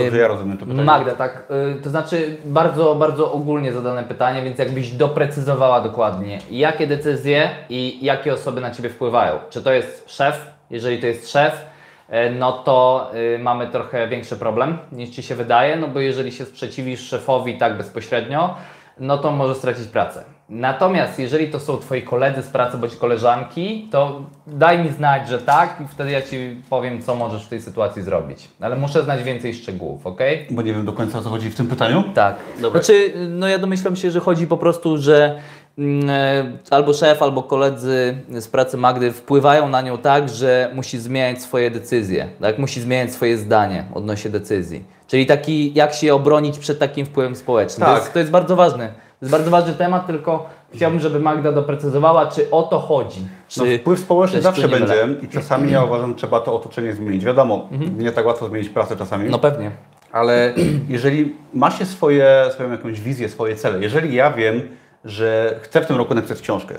Dobrze, 0.05 0.19
ja 0.19 0.29
rozumiem 0.29 0.59
to 0.59 0.67
pytanie. 0.67 0.85
Magda, 0.85 1.15
tak, 1.15 1.45
y, 1.79 1.83
to 1.83 1.91
znaczy 1.91 2.37
bardzo, 2.45 2.95
bardzo 2.95 3.33
ogólnie 3.33 3.73
zadane 3.73 4.05
pytanie, 4.05 4.43
więc 4.43 4.59
jakbyś 4.59 4.91
doprecyzowała 4.91 5.81
dokładnie, 5.81 6.39
jakie 6.51 6.87
decyzje 6.87 7.51
i 7.69 7.99
jakie 8.05 8.35
osoby 8.35 8.61
na 8.61 8.71
Ciebie 8.71 8.89
wpływają. 8.89 9.39
Czy 9.51 9.63
to 9.63 9.73
jest 9.73 10.11
szef? 10.11 10.51
Jeżeli 10.71 10.99
to 10.99 11.07
jest 11.07 11.31
szef, 11.31 11.67
y, 12.09 12.31
no 12.39 12.53
to 12.53 13.11
y, 13.35 13.39
mamy 13.39 13.67
trochę 13.67 14.09
większy 14.09 14.37
problem 14.37 14.79
niż 14.93 15.11
Ci 15.11 15.23
się 15.23 15.35
wydaje, 15.35 15.77
no 15.77 15.89
bo 15.89 16.01
jeżeli 16.01 16.33
się 16.33 16.45
sprzeciwisz 16.45 17.01
szefowi 17.01 17.59
tak 17.59 17.77
bezpośrednio, 17.77 18.55
no 19.01 19.19
to 19.19 19.33
może 19.33 19.55
stracić 19.55 19.89
pracę. 19.89 20.36
Natomiast 20.49 21.19
jeżeli 21.19 21.49
to 21.49 21.61
są 21.61 21.77
Twoi 21.77 22.03
koledzy 22.03 22.43
z 22.43 22.47
pracy 22.47 22.77
bądź 22.79 22.97
koleżanki, 22.97 23.89
to 23.93 24.23
daj 24.47 24.79
mi 24.79 24.91
znać, 24.91 25.29
że 25.29 25.39
tak 25.39 25.77
i 25.85 25.89
wtedy 25.89 26.11
ja 26.11 26.23
Ci 26.23 26.57
powiem, 26.71 27.03
co 27.03 27.15
możesz 27.15 27.47
w 27.47 27.49
tej 27.49 27.61
sytuacji 27.63 28.03
zrobić. 28.03 28.49
Ale 28.61 28.77
muszę 28.77 29.03
znać 29.05 29.23
więcej 29.23 29.55
szczegółów, 29.55 30.07
ok? 30.07 30.21
Bo 30.51 30.63
nie 30.63 30.73
wiem 30.73 30.85
do 30.87 30.93
końca 30.93 31.19
o 31.19 31.23
co 31.23 31.31
chodzi 31.31 31.51
w 31.51 31.55
tym 31.55 31.67
pytaniu. 31.67 32.05
Tak. 32.15 32.37
Dobra. 32.61 32.83
Znaczy, 32.83 33.13
no 33.29 33.49
ja 33.49 33.59
domyślam 33.59 33.97
się, 33.97 34.11
że 34.11 34.21
chodzi 34.21 34.47
po 34.47 34.57
prostu, 34.57 34.99
że 34.99 35.41
mm, 35.79 36.11
e, 36.11 36.45
albo 36.71 36.93
szef, 36.93 37.23
albo 37.23 37.43
koledzy 37.43 38.19
z 38.31 38.49
pracy 38.49 38.77
Magdy 38.77 39.13
wpływają 39.13 39.69
na 39.69 39.83
nią 39.83 39.99
tak, 39.99 40.29
że 40.29 40.71
musi 40.75 40.99
zmieniać 40.99 41.43
swoje 41.43 41.71
decyzje, 41.71 42.29
tak? 42.41 42.59
musi 42.59 42.81
zmieniać 42.81 43.13
swoje 43.13 43.39
zdanie 43.39 43.85
odnośnie 43.95 44.31
decyzji. 44.31 44.85
Czyli 45.07 45.27
taki, 45.27 45.75
jak 45.75 45.95
się 45.95 46.15
obronić 46.15 46.59
przed 46.59 46.79
takim 46.79 47.07
wpływem 47.07 47.37
społecznym. 47.37 47.87
To, 47.87 47.93
Tak. 47.93 48.03
jest, 48.03 48.13
to 48.13 48.19
jest 48.19 48.31
bardzo 48.31 48.57
ważne. 48.57 49.06
To 49.21 49.27
jest 49.27 49.33
bardzo 49.33 49.51
ważny 49.51 49.73
temat, 49.73 50.07
tylko 50.07 50.49
chciałbym, 50.75 51.01
żeby 51.01 51.21
Magda 51.21 51.53
doprecyzowała, 51.53 52.27
czy 52.27 52.51
o 52.51 52.63
to 52.63 52.79
chodzi. 52.79 53.21
No, 53.57 53.65
wpływ 53.81 54.01
społeczny 54.01 54.43
zawsze 54.43 54.69
będzie 54.69 55.09
i 55.23 55.29
czasami 55.29 55.73
ja 55.73 55.85
uważam, 55.85 56.11
że 56.11 56.17
trzeba 56.17 56.41
to 56.41 56.55
otoczenie 56.55 56.93
zmienić. 56.93 57.25
Wiadomo, 57.25 57.69
nie 57.99 58.13
tak 58.13 58.27
łatwo 58.27 58.49
zmienić 58.49 58.69
pracę 58.69 58.97
czasami, 58.97 59.31
No 59.31 59.39
pewnie. 59.39 59.71
ale 60.13 60.55
jeżeli 60.89 61.35
ma 61.55 61.71
się 61.71 61.87
swoje, 61.87 62.45
swoją 62.53 62.71
jakąś 62.71 63.01
wizję, 63.01 63.29
swoje 63.29 63.57
cele, 63.57 63.79
jeżeli 63.83 64.15
ja 64.15 64.31
wiem, 64.31 64.63
że 65.05 65.59
chcę 65.63 65.81
w 65.81 65.87
tym 65.87 65.97
roku 65.97 66.15
napisać 66.15 66.41
książkę, 66.41 66.75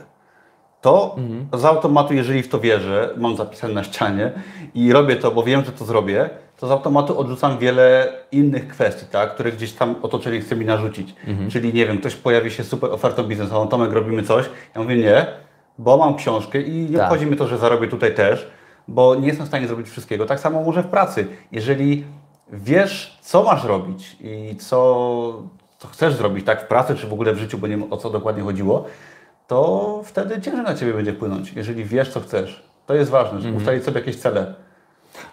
to 0.82 1.16
z 1.54 1.66
automatu, 1.66 2.14
jeżeli 2.14 2.44
w 2.44 2.50
to 2.50 2.60
wierzę, 2.60 3.10
mam 3.18 3.36
zapisane 3.38 3.74
na 3.74 3.84
ścianie 3.84 4.32
i 4.76 4.94
robię 4.94 5.16
to, 5.16 5.32
bo 5.32 5.44
wiem, 5.44 5.66
że 5.66 5.72
to 5.72 5.86
zrobię, 5.86 6.30
to 6.58 6.68
z 6.68 6.72
automatu 6.72 7.20
odrzucam 7.20 7.58
wiele 7.58 8.14
innych 8.32 8.68
kwestii, 8.68 9.06
tak, 9.12 9.34
które 9.34 9.52
gdzieś 9.52 9.74
tam 9.74 9.96
otoczenie 10.02 10.40
chce 10.42 10.56
mi 10.56 10.66
narzucić. 10.66 11.16
Czyli 11.50 11.74
nie 11.74 11.86
wiem, 11.86 11.98
ktoś 11.98 12.16
pojawi 12.16 12.52
się 12.52 12.64
super 12.64 12.92
ofertą 12.92 13.24
biznesową, 13.24 13.68
Tomek, 13.68 13.92
robimy 13.92 14.24
coś. 14.24 14.50
Ja 14.76 14.82
mówię 14.82 14.98
nie, 14.98 15.26
bo 15.78 15.98
mam 15.98 16.16
książkę 16.16 16.62
i 16.62 16.90
nie 16.90 16.98
Tak. 16.98 17.06
obchodzi 17.06 17.26
mnie 17.26 17.36
to, 17.36 17.48
że 17.48 17.58
zarobię 17.58 17.88
tutaj 17.88 18.16
też, 18.16 18.48
bo 18.88 19.16
nie 19.16 19.28
jestem 19.28 19.46
w 19.46 19.50
stanie 19.50 19.68
zrobić 19.68 19.90
wszystkiego. 19.90 20.26
Tak 20.26 20.40
samo 20.40 20.64
może 20.64 20.84
w 20.84 20.88
pracy. 20.88 21.28
Jeżeli 21.52 22.04
wiesz, 22.52 23.18
co 23.22 23.44
masz 23.44 23.64
robić 23.64 24.18
i 24.22 24.56
co, 24.56 25.44
co 25.78 25.88
chcesz 25.88 26.14
zrobić, 26.14 26.46
tak, 26.46 26.64
w 26.64 26.68
pracy 26.68 26.96
czy 26.96 27.08
w 27.08 27.14
ogóle 27.14 27.34
w 27.34 27.38
życiu, 27.38 27.58
bo 27.58 27.68
nie 27.68 27.78
wiem 27.78 27.94
o 27.94 27.98
co 27.98 28.10
dokładnie 28.10 28.44
chodziło, 28.44 28.86
to 29.48 30.02
wtedy 30.06 30.42
ciężej 30.42 30.64
na 30.64 30.76
Ciebie 30.76 30.94
będzie 30.94 31.14
wpłynąć, 31.14 31.54
jeżeli 31.54 31.86
wiesz, 31.86 32.10
co 32.10 32.20
chcesz. 32.20 32.64
To 32.86 32.94
jest 32.94 33.12
ważne, 33.12 33.42
żeby 33.42 33.58
ustalić 33.58 33.84
sobie 33.84 34.00
jakieś 34.00 34.16
cele. 34.16 34.54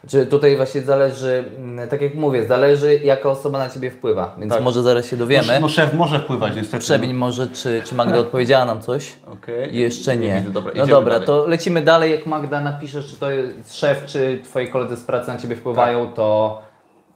Czy 0.06 0.26
tutaj 0.26 0.56
właśnie 0.56 0.80
zależy, 0.82 1.44
mm, 1.58 1.88
tak 1.88 2.02
jak 2.02 2.14
mówię, 2.14 2.46
zależy 2.46 2.94
jaka 2.94 3.28
osoba 3.30 3.58
na 3.58 3.70
Ciebie 3.70 3.90
wpływa, 3.90 4.34
więc 4.38 4.52
Tak. 4.52 4.62
może 4.62 4.82
zaraz 4.82 5.06
się 5.06 5.16
dowiemy. 5.16 5.46
No, 5.54 5.60
no 5.60 5.68
szef 5.68 5.94
może 5.94 6.18
wpływać 6.18 6.56
niestety. 6.56 6.78
Przebiń 6.78 7.12
może, 7.14 7.46
czy, 7.46 7.82
czy 7.84 7.94
Magda 7.94 8.18
odpowiedziała 8.26 8.64
nam 8.64 8.80
coś? 8.82 9.12
Okej. 9.32 9.76
Jeszcze 9.76 10.16
nie. 10.16 10.34
widzę, 10.38 10.50
dobra, 10.50 10.72
no 10.76 10.86
dobra, 10.86 11.12
dalej. 11.12 11.26
to 11.26 11.46
lecimy 11.46 11.82
dalej. 11.82 12.10
Jak 12.10 12.26
Magda 12.26 12.60
napiszesz, 12.60 13.06
czy 13.10 13.16
to 13.16 13.30
jest 13.30 13.76
szef, 13.76 14.04
czy 14.06 14.40
twoi 14.44 14.68
koledzy 14.68 14.96
z 14.96 15.04
pracy 15.04 15.28
na 15.28 15.38
ciebie 15.38 15.56
wpływają, 15.56 16.12
to, 16.12 16.62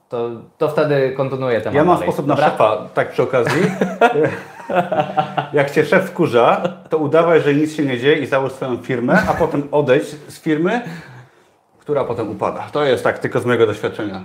to, 0.09 0.29
to 0.57 0.69
wtedy 0.69 1.13
kontynuuję 1.17 1.61
temat. 1.61 1.75
Ja 1.75 1.83
mam 1.83 1.95
dalej. 1.97 2.09
sposób 2.09 2.27
na 2.27 2.35
Dobra? 2.35 2.49
szefa, 2.51 2.77
tak 2.93 3.11
przy 3.11 3.23
okazji. 3.23 3.61
Jak 5.53 5.71
cię 5.71 5.85
szef 5.85 6.05
wkurza, 6.05 6.61
to 6.89 6.97
udawaj, 6.97 7.41
że 7.41 7.53
nic 7.53 7.75
się 7.75 7.85
nie 7.85 7.99
dzieje 7.99 8.15
i 8.17 8.25
załóż 8.25 8.51
swoją 8.51 8.77
firmę, 8.77 9.21
a 9.29 9.33
potem 9.33 9.63
odejdź 9.71 10.03
z 10.27 10.39
firmy, 10.41 10.81
która 11.89 12.03
potem 12.03 12.31
upada. 12.31 12.67
To 12.71 12.85
jest 12.85 13.03
tak 13.03 13.19
tylko 13.19 13.39
z 13.39 13.45
mojego 13.45 13.65
doświadczenia. 13.65 14.21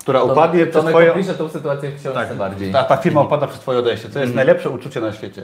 Która 0.00 0.22
upadnie 0.22 0.66
przez 0.66 0.74
Tomek 0.76 0.92
twoje... 0.92 1.12
opisze 1.12 1.34
tą 1.34 1.48
sytuację 1.48 1.90
w 1.90 2.00
książce 2.00 2.12
Tak, 2.28 2.34
bardziej. 2.34 2.72
ta, 2.72 2.84
ta 2.84 2.96
firma 2.96 3.22
upada 3.22 3.46
przez 3.46 3.60
twoje 3.60 3.78
odejście. 3.78 4.08
To 4.08 4.18
jest 4.20 4.34
najlepsze 4.34 4.70
uczucie 4.70 5.00
na 5.00 5.12
świecie. 5.12 5.42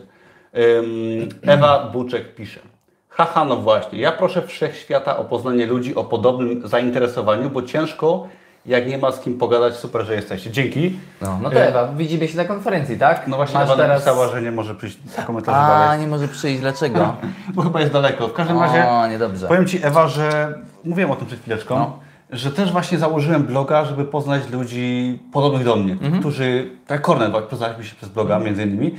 Ym, 0.56 1.28
Ewa 1.42 1.90
Buczek 1.92 2.34
pisze. 2.34 2.60
Haha, 3.08 3.44
no 3.44 3.56
właśnie. 3.56 3.98
Ja 4.00 4.12
proszę 4.12 4.42
wszechświata 4.42 5.16
o 5.16 5.24
poznanie 5.24 5.66
ludzi 5.66 5.94
o 5.94 6.04
podobnym 6.04 6.68
zainteresowaniu, 6.68 7.50
bo 7.50 7.62
ciężko, 7.62 8.28
jak 8.66 8.86
nie 8.88 8.98
ma 8.98 9.12
z 9.12 9.20
kim 9.20 9.38
pogadać, 9.38 9.74
super, 9.76 10.04
że 10.06 10.14
jesteście. 10.14 10.50
Dzięki. 10.50 10.98
No, 11.20 11.38
no 11.42 11.50
to 11.50 11.56
Ewa, 11.60 11.88
widzimy 11.96 12.28
się 12.28 12.36
na 12.36 12.44
konferencji, 12.44 12.98
tak? 12.98 13.28
No 13.28 13.36
właśnie 13.36 13.54
Masz 13.58 13.64
Ewa 13.68 13.76
teraz... 13.76 14.04
napisała, 14.06 14.28
że 14.28 14.42
nie 14.42 14.52
może 14.52 14.74
przyjść 14.74 14.96
do 15.16 15.22
komentarzy 15.22 15.58
A, 15.58 15.96
nie 15.96 16.06
może 16.06 16.28
przyjść, 16.28 16.60
dlaczego? 16.60 17.16
Bo 17.54 17.62
chyba 17.62 17.80
jest 17.80 17.92
daleko. 17.92 18.28
W 18.28 18.32
każdym 18.32 18.60
razie 18.60 18.88
O, 18.88 19.06
niedobrze. 19.06 19.48
powiem 19.48 19.66
Ci 19.66 19.86
Ewa, 19.86 20.08
że 20.08 20.54
mówiłem 20.84 21.10
o 21.10 21.16
tym 21.16 21.26
przed 21.26 21.40
chwileczką, 21.40 21.78
No. 21.78 21.98
że 22.30 22.52
też 22.52 22.72
właśnie 22.72 22.98
założyłem 22.98 23.42
bloga, 23.42 23.84
żeby 23.84 24.04
poznać 24.04 24.50
ludzi 24.50 25.18
podobnych 25.32 25.64
do 25.64 25.76
mnie, 25.76 25.92
Mhm. 25.92 26.18
którzy, 26.20 26.70
tak 26.86 26.96
jak 26.96 27.02
Kornel, 27.02 27.32
poznaliśmy 27.50 27.84
się 27.84 27.94
przez 27.96 28.08
bloga 28.08 28.38
między 28.38 28.62
innymi, 28.62 28.94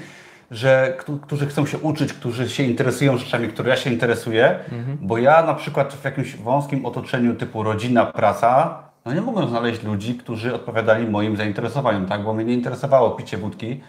że 0.51 0.93
któ- 0.99 1.17
którzy 1.19 1.47
chcą 1.47 1.65
się 1.65 1.77
uczyć, 1.77 2.13
którzy 2.13 2.49
się 2.49 2.63
interesują 2.63 3.17
rzeczami, 3.17 3.47
które 3.47 3.69
ja 3.69 3.75
się 3.75 3.89
interesuję, 3.89 4.59
Mhm. 4.71 4.97
bo 5.01 5.17
ja 5.17 5.43
na 5.43 5.53
przykład 5.53 5.93
w 5.93 6.05
jakimś 6.05 6.35
wąskim 6.35 6.85
otoczeniu 6.85 7.35
typu 7.35 7.63
rodzina, 7.63 8.05
praca, 8.05 8.82
no 9.05 9.13
nie 9.13 9.21
mogłem 9.21 9.49
znaleźć 9.49 9.83
ludzi, 9.83 10.15
którzy 10.15 10.55
odpowiadali 10.55 11.07
moim 11.07 11.37
zainteresowaniom, 11.37 12.05
tak? 12.05 12.23
Bo 12.23 12.33
mnie 12.33 12.45
nie 12.45 12.53
interesowało 12.53 13.11
picie 13.11 13.37
wódki, 13.37 13.81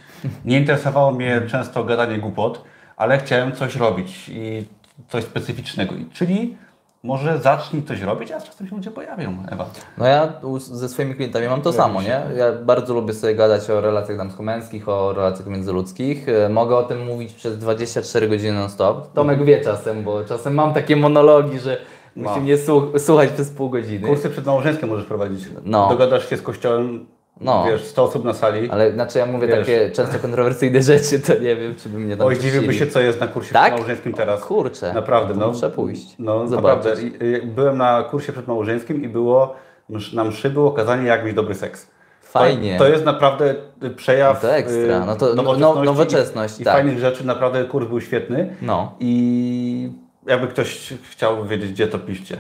nie 0.45 0.59
interesowało 0.59 1.13
mnie 1.13 1.43
często 1.49 1.85
gadanie 1.85 2.19
głupot, 2.19 2.65
ale 2.97 3.19
chciałem 3.19 3.53
coś 3.53 3.77
robić 3.77 4.29
i 4.29 4.65
coś 5.09 5.25
specyficznego. 5.25 5.95
I- 5.95 6.07
Czyli 6.13 6.57
może 7.03 7.39
zacznij 7.39 7.83
coś 7.83 8.01
robić, 8.01 8.31
a 8.33 8.41
z 8.41 8.45
czasem 8.45 8.69
się 8.69 8.77
ludzie 8.77 8.91
pojawią, 8.91 9.37
Ewa. 9.51 9.67
No 9.99 10.07
ja 10.07 10.33
ze 10.59 10.89
swoimi 10.89 11.15
klientami 11.15 11.49
mam 11.49 11.63
to 11.63 11.73
samo, 11.73 12.03
nie? 12.03 12.23
Ja 12.37 12.53
bardzo 12.65 12.95
lubię 12.95 13.13
sobie 13.15 13.35
gadać 13.35 13.71
o 13.71 13.81
relacjach 13.81 14.19
damsko-męskich, 14.19 14.89
o 14.89 15.13
relacjach 15.13 15.47
międzyludzkich. 15.49 16.29
E, 16.29 16.49
Mogę 16.49 16.77
o 16.77 16.83
tym 16.83 17.05
mówić 17.07 17.33
przez 17.33 17.59
24 17.59 18.29
godziny 18.29 18.53
non-stop. 18.53 19.13
Tomek 19.13 19.45
wie 19.45 19.61
czasem, 19.61 20.03
bo 20.03 20.25
czasem 20.25 20.55
mam 20.55 20.75
takie 20.75 20.97
monologi, 20.97 21.59
że 21.59 21.77
musi 22.17 22.35
No. 22.37 22.41
mnie 22.41 22.57
słuch- 22.59 22.99
słuchać 23.01 23.31
przez 23.31 23.51
pół 23.51 23.71
godziny. 23.71 24.09
Kursy 24.09 24.31
przedmałżeńskie 24.31 24.87
możesz 24.87 25.05
prowadzić. 25.07 25.45
No. 25.65 25.89
Dogadasz 25.89 26.31
się 26.31 26.37
z 26.37 26.43
kościołem, 26.43 27.07
No. 27.41 27.65
wiesz, 27.69 27.85
100 27.85 28.03
osób 28.03 28.25
na 28.25 28.33
sali. 28.35 28.71
Ale 28.71 28.93
znaczy 28.93 29.19
ja 29.19 29.27
mówię 29.27 29.47
Wiesz. 29.47 29.59
takie 29.59 29.91
często 29.91 30.19
kontrowersyjne 30.19 30.83
rzeczy, 30.93 31.21
to 31.21 31.35
nie 31.35 31.57
wiem, 31.57 31.75
czy 31.75 31.89
by 31.89 31.99
mnie 31.99 32.17
tam 32.17 32.27
Oj, 32.27 32.39
dziwiłby 32.39 32.75
się, 32.75 32.87
co 32.87 33.01
jest 33.01 33.21
na 33.21 33.27
kursie 33.27 33.53
Tak? 33.53 33.67
przedmałżeńskim 33.67 34.13
teraz. 34.13 34.41
Kurczę. 34.45 34.93
Naprawdę, 34.95 35.35
no. 35.35 35.49
Muszę 35.49 35.71
pójść. 35.71 36.15
No, 36.19 36.49
Zobaczyć. 36.49 36.85
naprawdę. 36.85 37.03
I, 37.27 37.35
y, 37.35 37.47
byłem 37.47 37.79
na 37.79 38.03
kursie 38.03 38.33
przedmałżeńskim 38.33 39.05
i 39.05 39.09
było, 39.09 39.55
na 40.15 40.25
mszy 40.25 40.51
było 40.51 40.73
kazanie, 40.73 41.07
jak 41.09 41.25
mieć 41.25 41.35
dobry 41.35 41.55
seks. 41.55 41.91
Fajnie. 42.23 42.79
To, 42.79 42.85
to 42.85 42.91
jest 42.91 43.05
naprawdę 43.05 43.55
y, 43.85 43.91
przejaw 43.91 44.43
No 44.43 44.49
to 44.49 44.55
ekstra. 44.57 45.03
y, 45.03 45.07
No 45.07 45.17
to 45.17 45.27
no- 45.27 45.35
nowoczesności, 45.35 45.79
no- 45.79 45.85
nowoczesność, 45.85 46.59
i, 46.59 46.63
i 46.63 46.65
tak. 46.65 46.75
fajnych 46.75 46.99
rzeczy. 46.99 47.27
Naprawdę 47.27 47.65
kurs 47.65 47.89
był 47.89 48.01
świetny. 48.01 48.57
No. 48.63 48.93
I 49.01 49.93
jakby 50.27 50.49
ktoś 50.49 50.95
chciał 51.11 51.47
wiedzieć, 51.47 51.73
gdzie 51.73 51.89
to 51.89 51.99
piszcie. 51.99 52.37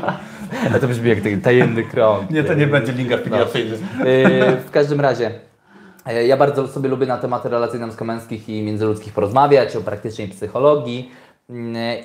Ale 0.70 0.80
to 0.80 0.88
brzmi 0.88 1.08
jak 1.08 1.20
taki 1.20 1.38
tajemny 1.38 1.82
krąg. 1.82 2.30
Nie, 2.30 2.44
to 2.44 2.54
nie 2.54 2.66
będzie 2.66 2.92
link 2.92 3.12
afiliacyjny. 3.12 3.78
Yy, 4.04 4.56
w 4.56 4.70
każdym 4.70 5.00
razie, 5.00 5.30
yy, 6.06 6.26
ja 6.26 6.36
bardzo 6.36 6.68
sobie 6.68 6.88
lubię 6.88 7.06
na 7.06 7.18
tematy 7.18 7.48
relacji 7.48 7.80
damsko-męskich 7.80 8.48
i 8.48 8.62
międzyludzkich 8.62 9.12
porozmawiać, 9.12 9.76
o 9.76 9.80
praktycznej 9.80 10.28
psychologii. 10.28 11.10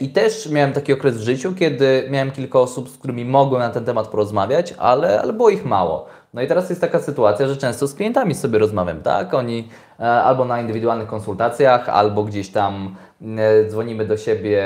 I 0.02 0.10
też 0.10 0.50
miałem 0.50 0.74
taki 0.74 0.94
okres 0.94 1.18
w 1.18 1.22
życiu, 1.22 1.54
kiedy 1.56 2.08
miałem 2.10 2.32
kilka 2.32 2.60
osób, 2.60 2.90
z 2.90 2.98
którymi 2.98 3.26
mogłem 3.26 3.62
na 3.62 3.70
ten 3.70 3.86
temat 3.86 4.08
porozmawiać, 4.08 4.74
ale, 4.78 5.22
ale 5.22 5.34
było 5.34 5.50
ich 5.50 5.66
mało. 5.66 6.08
No 6.34 6.42
i 6.42 6.48
teraz 6.48 6.70
jest 6.70 6.82
taka 6.82 7.00
sytuacja, 7.00 7.48
że 7.48 7.58
często 7.58 7.88
z 7.88 7.96
klientami 7.96 8.36
sobie 8.36 8.60
rozmawiam, 8.60 9.02
tak? 9.02 9.34
Oni 9.34 9.68
albo 10.08 10.46
na 10.46 10.62
indywidualnych 10.62 11.08
konsultacjach, 11.08 11.90
albo 11.90 12.24
gdzieś 12.24 12.50
tam 12.50 12.96
e, 13.38 13.66
dzwonimy 13.70 14.06
do 14.06 14.18
siebie 14.18 14.64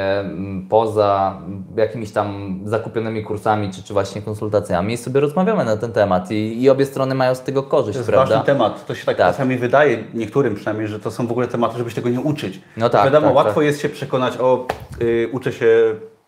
poza 0.70 1.38
jakimiś 1.78 2.12
tam 2.12 2.60
zakupionymi 2.66 3.24
kursami, 3.24 3.72
czy, 3.72 3.84
czy 3.84 3.94
właśnie 3.94 4.22
konsultacjami 4.22 4.94
i 4.94 4.98
sobie 4.98 5.20
rozmawiamy 5.20 5.66
na 5.66 5.78
ten 5.78 5.92
temat 5.92 6.32
i, 6.32 6.62
i 6.64 6.70
obie 6.70 6.86
strony 6.86 7.16
mają 7.16 7.36
z 7.36 7.42
tego 7.42 7.64
korzyść, 7.64 7.94
To 7.94 8.00
jest 8.00 8.10
prawda? 8.10 8.36
ważny 8.36 8.46
temat. 8.54 8.86
To 8.86 8.96
się 8.96 9.06
tak, 9.06 9.18
Tak. 9.18 9.28
czasami 9.28 9.58
wydaje, 9.58 10.04
niektórym 10.14 10.56
przynajmniej, 10.56 10.88
że 10.88 11.00
to 11.00 11.12
są 11.12 11.28
w 11.28 11.32
ogóle 11.32 11.48
tematy, 11.48 11.78
żeby 11.78 11.90
się 11.90 11.96
tego 11.96 12.10
nie 12.10 12.20
uczyć. 12.22 12.62
No 12.78 12.90
tak, 12.90 13.06
Wiadomo, 13.06 13.28
tak, 13.28 13.36
łatwo 13.36 13.54
tak. 13.56 13.64
jest 13.64 13.82
się 13.82 13.90
przekonać, 13.90 14.38
o, 14.40 14.68
y, 15.02 15.30
uczę 15.32 15.52
się 15.54 15.68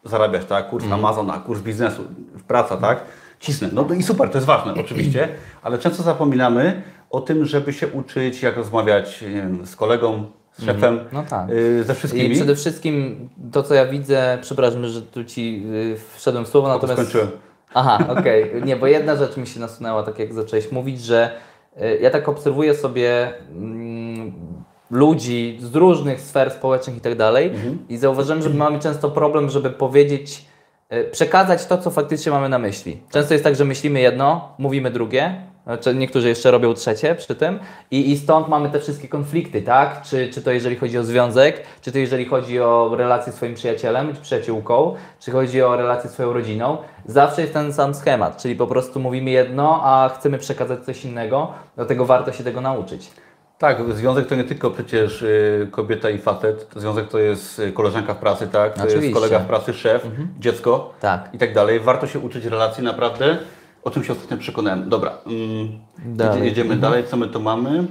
zarabiać, 0.04 0.46
tak? 0.46 0.70
Kurs 0.70 0.84
Mhm. 0.84 1.00
Amazona, 1.06 1.34
kurs 1.34 1.60
biznesu, 1.62 2.02
praca, 2.48 2.78
tak? 2.78 3.00
Cisnę. 3.40 3.70
No 3.74 3.86
i 3.98 4.04
super, 4.04 4.30
to 4.30 4.38
jest 4.38 4.48
ważne 4.48 4.74
oczywiście, 4.82 5.28
ale 5.64 5.78
często 5.78 6.04
zapominamy 6.04 6.82
o 7.10 7.22
tym, 7.22 7.46
żeby 7.46 7.74
się 7.74 7.88
uczyć, 7.88 8.42
jak 8.44 8.58
rozmawiać 8.58 9.24
wiem, 9.28 9.66
z 9.66 9.76
kolegą, 9.76 10.26
z 10.58 10.66
szefem, 10.66 11.00
No 11.12 11.24
tak. 11.30 11.50
y, 11.50 11.84
ze 11.84 11.94
I 11.94 11.96
wszystkimi. 11.96 12.36
przede 12.36 12.56
wszystkim 12.56 13.30
to, 13.52 13.64
co 13.64 13.74
ja 13.74 13.86
widzę, 13.86 14.38
przepraszam, 14.42 14.88
że 14.88 15.02
tu 15.02 15.24
Ci 15.24 15.64
y, 15.74 15.98
wszedłem 16.16 16.46
w 16.46 16.48
słowo, 16.48 16.68
natomiast... 16.68 17.00
skończyłem. 17.02 17.28
Aha, 17.74 18.06
okej. 18.20 18.52
Nie, 18.66 18.76
bo 18.76 18.88
jedna 18.88 19.16
rzecz 19.16 19.38
mi 19.38 19.48
się 19.48 19.60
nasunęła, 19.60 20.04
tak 20.04 20.20
jak 20.20 20.34
zacząłeś 20.34 20.72
mówić, 20.72 21.02
że 21.02 21.32
y, 21.82 22.00
ja 22.02 22.10
tak 22.10 22.30
obserwuję 22.30 22.76
sobie 22.76 23.34
mm, 23.52 24.34
ludzi 24.92 25.58
z 25.62 25.76
różnych 25.76 26.22
sfer 26.22 26.52
społecznych 26.52 26.98
i 26.98 27.02
tak 27.02 27.16
dalej 27.16 27.52
i 27.90 27.98
zauważyłem, 27.98 28.42
że 28.42 28.50
mamy 28.50 28.80
często 28.80 29.10
problem, 29.12 29.50
żeby 29.50 29.70
powiedzieć, 29.70 30.46
przekazać 31.12 31.66
to, 31.66 31.78
co 31.78 31.92
faktycznie 31.92 32.32
mamy 32.32 32.50
na 32.50 32.60
myśli. 32.60 32.98
Często 33.12 33.34
jest 33.34 33.44
tak, 33.44 33.56
że 33.56 33.66
myślimy 33.66 34.00
jedno, 34.00 34.56
mówimy 34.58 34.92
drugie, 34.92 35.42
niektórzy 35.96 36.30
jeszcze 36.30 36.52
robią 36.52 36.74
trzecie 36.74 37.16
przy 37.16 37.36
tym 37.36 37.60
i, 37.92 38.12
i 38.12 38.18
stąd 38.18 38.48
mamy 38.48 38.70
te 38.70 38.80
wszystkie 38.80 39.08
konflikty, 39.08 39.62
tak? 39.62 40.02
Czy, 40.02 40.30
czy 40.30 40.42
to 40.42 40.52
jeżeli 40.52 40.76
chodzi 40.76 40.98
o 40.98 41.04
związek, 41.04 41.64
czy 41.82 41.92
to 41.92 41.98
jeżeli 41.98 42.26
chodzi 42.26 42.60
o 42.60 42.96
relację 42.98 43.34
z 43.34 43.36
swoim 43.36 43.54
przyjacielem 43.54 44.16
czy 44.16 44.22
przyjaciółką, 44.22 44.96
czy 45.20 45.32
chodzi 45.32 45.62
o 45.62 45.76
relację 45.76 46.10
z 46.10 46.14
swoją 46.14 46.34
rodziną, 46.34 46.78
zawsze 47.06 47.42
jest 47.42 47.54
ten 47.54 47.74
sam 47.74 47.96
schemat, 47.96 48.38
czyli 48.38 48.56
po 48.56 48.68
prostu 48.68 49.00
mówimy 49.00 49.30
jedno, 49.30 49.82
a 49.84 50.10
chcemy 50.10 50.38
przekazać 50.38 50.86
coś 50.86 51.06
innego, 51.06 51.54
dlatego 51.76 52.06
warto 52.06 52.32
się 52.32 52.44
tego 52.44 52.62
nauczyć. 52.62 53.12
Tak, 53.58 53.94
związek 53.94 54.28
to 54.28 54.36
nie 54.36 54.44
tylko 54.44 54.72
przecież 54.72 55.22
y, 55.22 55.68
kobieta 55.72 56.10
i 56.10 56.18
facet. 56.18 56.68
Związek 56.76 57.08
to 57.08 57.20
jest 57.20 57.60
y, 57.60 57.72
koleżanka 57.72 58.14
w 58.14 58.18
pracy, 58.18 58.48
tak? 58.48 58.74
To 58.74 58.84
Oczywiście. 58.84 59.08
jest 59.08 59.14
kolega 59.20 59.40
w 59.40 59.46
pracy, 59.46 59.74
szef, 59.74 60.08
dziecko 60.40 60.94
Tak. 61.00 61.30
i 61.34 61.38
tak 61.38 61.54
dalej. 61.54 61.80
Warto 61.80 62.08
się 62.08 62.20
uczyć 62.20 62.46
relacji 62.46 62.84
naprawdę, 62.84 63.38
o 63.88 63.92
czym 63.92 64.04
się 64.04 64.14
ostatnio 64.14 64.38
przekonałem. 64.38 64.90
Dobra, 64.90 65.12
mm, 65.26 65.70
Dalej. 66.06 66.34
jedzie- 66.44 66.46
jedziemy 66.50 66.76
dalej. 66.76 67.04
Co 67.04 67.18
my 67.18 67.28
tu 67.28 67.40
mamy? 67.40 67.84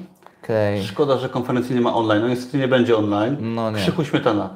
Okej. 0.44 0.82
Szkoda, 0.82 1.16
że 1.18 1.28
konferencji 1.28 1.74
nie 1.74 1.80
ma 1.80 1.94
online. 1.94 2.22
No 2.22 2.28
niestety 2.28 2.58
nie 2.58 2.68
będzie 2.68 2.96
online. 2.96 3.36
No 3.40 3.70
nie. 3.70 3.76
Krzychu 3.78 4.04
Śmietana. 4.04 4.50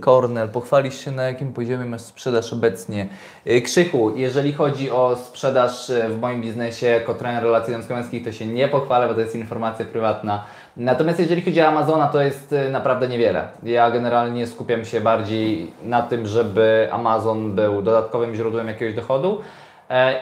Kornel, 0.00 0.48
pochwalisz 0.48 1.04
się 1.04 1.10
na 1.10 1.22
jakim 1.22 1.52
poziomie 1.52 1.84
masz 1.84 2.00
sprzedaż 2.00 2.52
obecnie. 2.52 3.08
Y, 3.46 3.62
Krzychu, 3.62 4.12
jeżeli 4.16 4.52
chodzi 4.52 4.90
o 4.90 5.16
sprzedaż 5.16 5.90
y, 5.90 6.08
w 6.08 6.20
moim 6.20 6.42
biznesie 6.42 6.86
jako 6.86 7.14
trener 7.14 7.42
relacji 7.42 7.72
damsko-męskich, 7.72 8.24
to 8.24 8.32
się 8.32 8.46
nie 8.46 8.68
pochwalę, 8.68 9.08
bo 9.08 9.14
to 9.14 9.20
jest 9.20 9.34
informacja 9.36 9.84
prywatna. 9.84 10.44
Natomiast 10.76 11.18
jeżeli 11.18 11.42
chodzi 11.42 11.60
o 11.62 11.66
Amazona, 11.66 12.06
to 12.06 12.22
jest 12.22 12.52
y, 12.52 12.70
naprawdę 12.70 13.08
niewiele. 13.08 13.48
Ja 13.62 13.90
generalnie 13.90 14.46
skupiam 14.46 14.84
się 14.84 15.00
bardziej 15.00 15.72
na 15.84 16.02
tym, 16.02 16.26
żeby 16.26 16.88
Amazon 16.92 17.54
był 17.54 17.82
dodatkowym 17.82 18.34
źródłem 18.34 18.68
jakiegoś 18.68 18.94
dochodu 18.94 19.40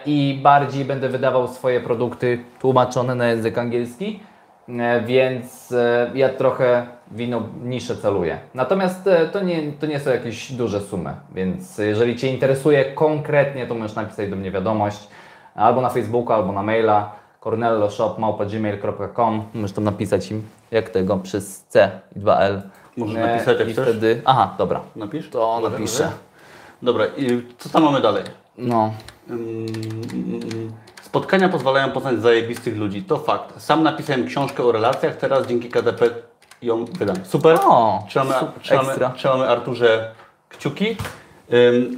i 0.06 0.40
bardziej 0.42 0.84
będę 0.84 1.08
wydawał 1.08 1.48
swoje 1.48 1.80
produkty 1.80 2.44
tłumaczone 2.60 3.14
na 3.14 3.26
język 3.26 3.58
angielski. 3.58 4.20
E, 4.68 5.00
Więc 5.00 5.72
e, 5.72 6.10
ja 6.14 6.28
trochę 6.28 6.86
w 7.10 7.20
inną 7.20 7.42
niszę 7.62 7.96
celuję. 7.96 8.38
Natomiast 8.54 9.06
e, 9.06 9.26
to 9.28 9.40
nie, 9.40 9.72
to 9.72 9.86
nie 9.86 10.00
są 10.00 10.10
jakieś 10.10 10.52
duże 10.52 10.80
sumy, 10.80 11.14
więc 11.34 11.78
jeżeli 11.78 12.16
Cię 12.16 12.28
interesuje 12.28 12.84
konkretnie, 12.84 13.66
to 13.66 13.74
możesz 13.74 13.96
napisać 13.96 14.30
do 14.30 14.36
mnie 14.36 14.50
wiadomość 14.50 15.08
albo 15.54 15.80
na 15.80 15.88
Facebooku, 15.90 16.32
albo 16.32 16.52
na 16.52 16.62
maila 16.62 17.12
cornelloshop.gmail.com 17.40 19.44
Możesz 19.54 19.72
tam 19.72 19.84
napisać 19.84 20.30
im, 20.30 20.42
jak 20.70 20.90
tego, 20.90 21.16
przez 21.16 21.64
C 21.68 21.90
i 22.16 22.20
2L. 22.20 22.60
Możesz 22.96 23.16
E, 23.16 23.20
napisać, 23.32 23.58
jak 23.60 23.68
I 23.68 23.72
chcesz. 23.72 23.88
wtedy... 23.88 24.22
Aha, 24.24 24.54
dobra. 24.58 24.80
napisz? 24.96 25.30
To 25.30 25.60
napiszę. 25.70 26.10
dobra. 26.82 27.04
I 27.16 27.42
co 27.58 27.68
tam 27.68 27.82
mamy 27.84 28.00
dalej? 28.00 28.22
No, 28.58 28.92
Spotkania 31.02 31.48
pozwalają 31.48 31.90
poznać 31.90 32.20
zajebistych 32.20 32.76
ludzi. 32.76 33.02
To 33.02 33.18
fakt. 33.18 33.62
Sam 33.62 33.82
napisałem 33.82 34.26
książkę 34.26 34.64
o 34.64 34.72
relacjach, 34.72 35.16
teraz 35.16 35.46
dzięki 35.46 35.68
KDP 35.68 36.10
ją 36.62 36.84
wydam. 36.84 37.16
Super. 37.24 37.58
O, 37.64 38.04
trzymamy, 38.08 38.32
super, 38.32 38.62
trzymamy, 38.62 38.88
ekstra. 38.88 39.10
trzymamy 39.10 39.48
Arturze 39.48 40.14
kciuki. 40.48 40.96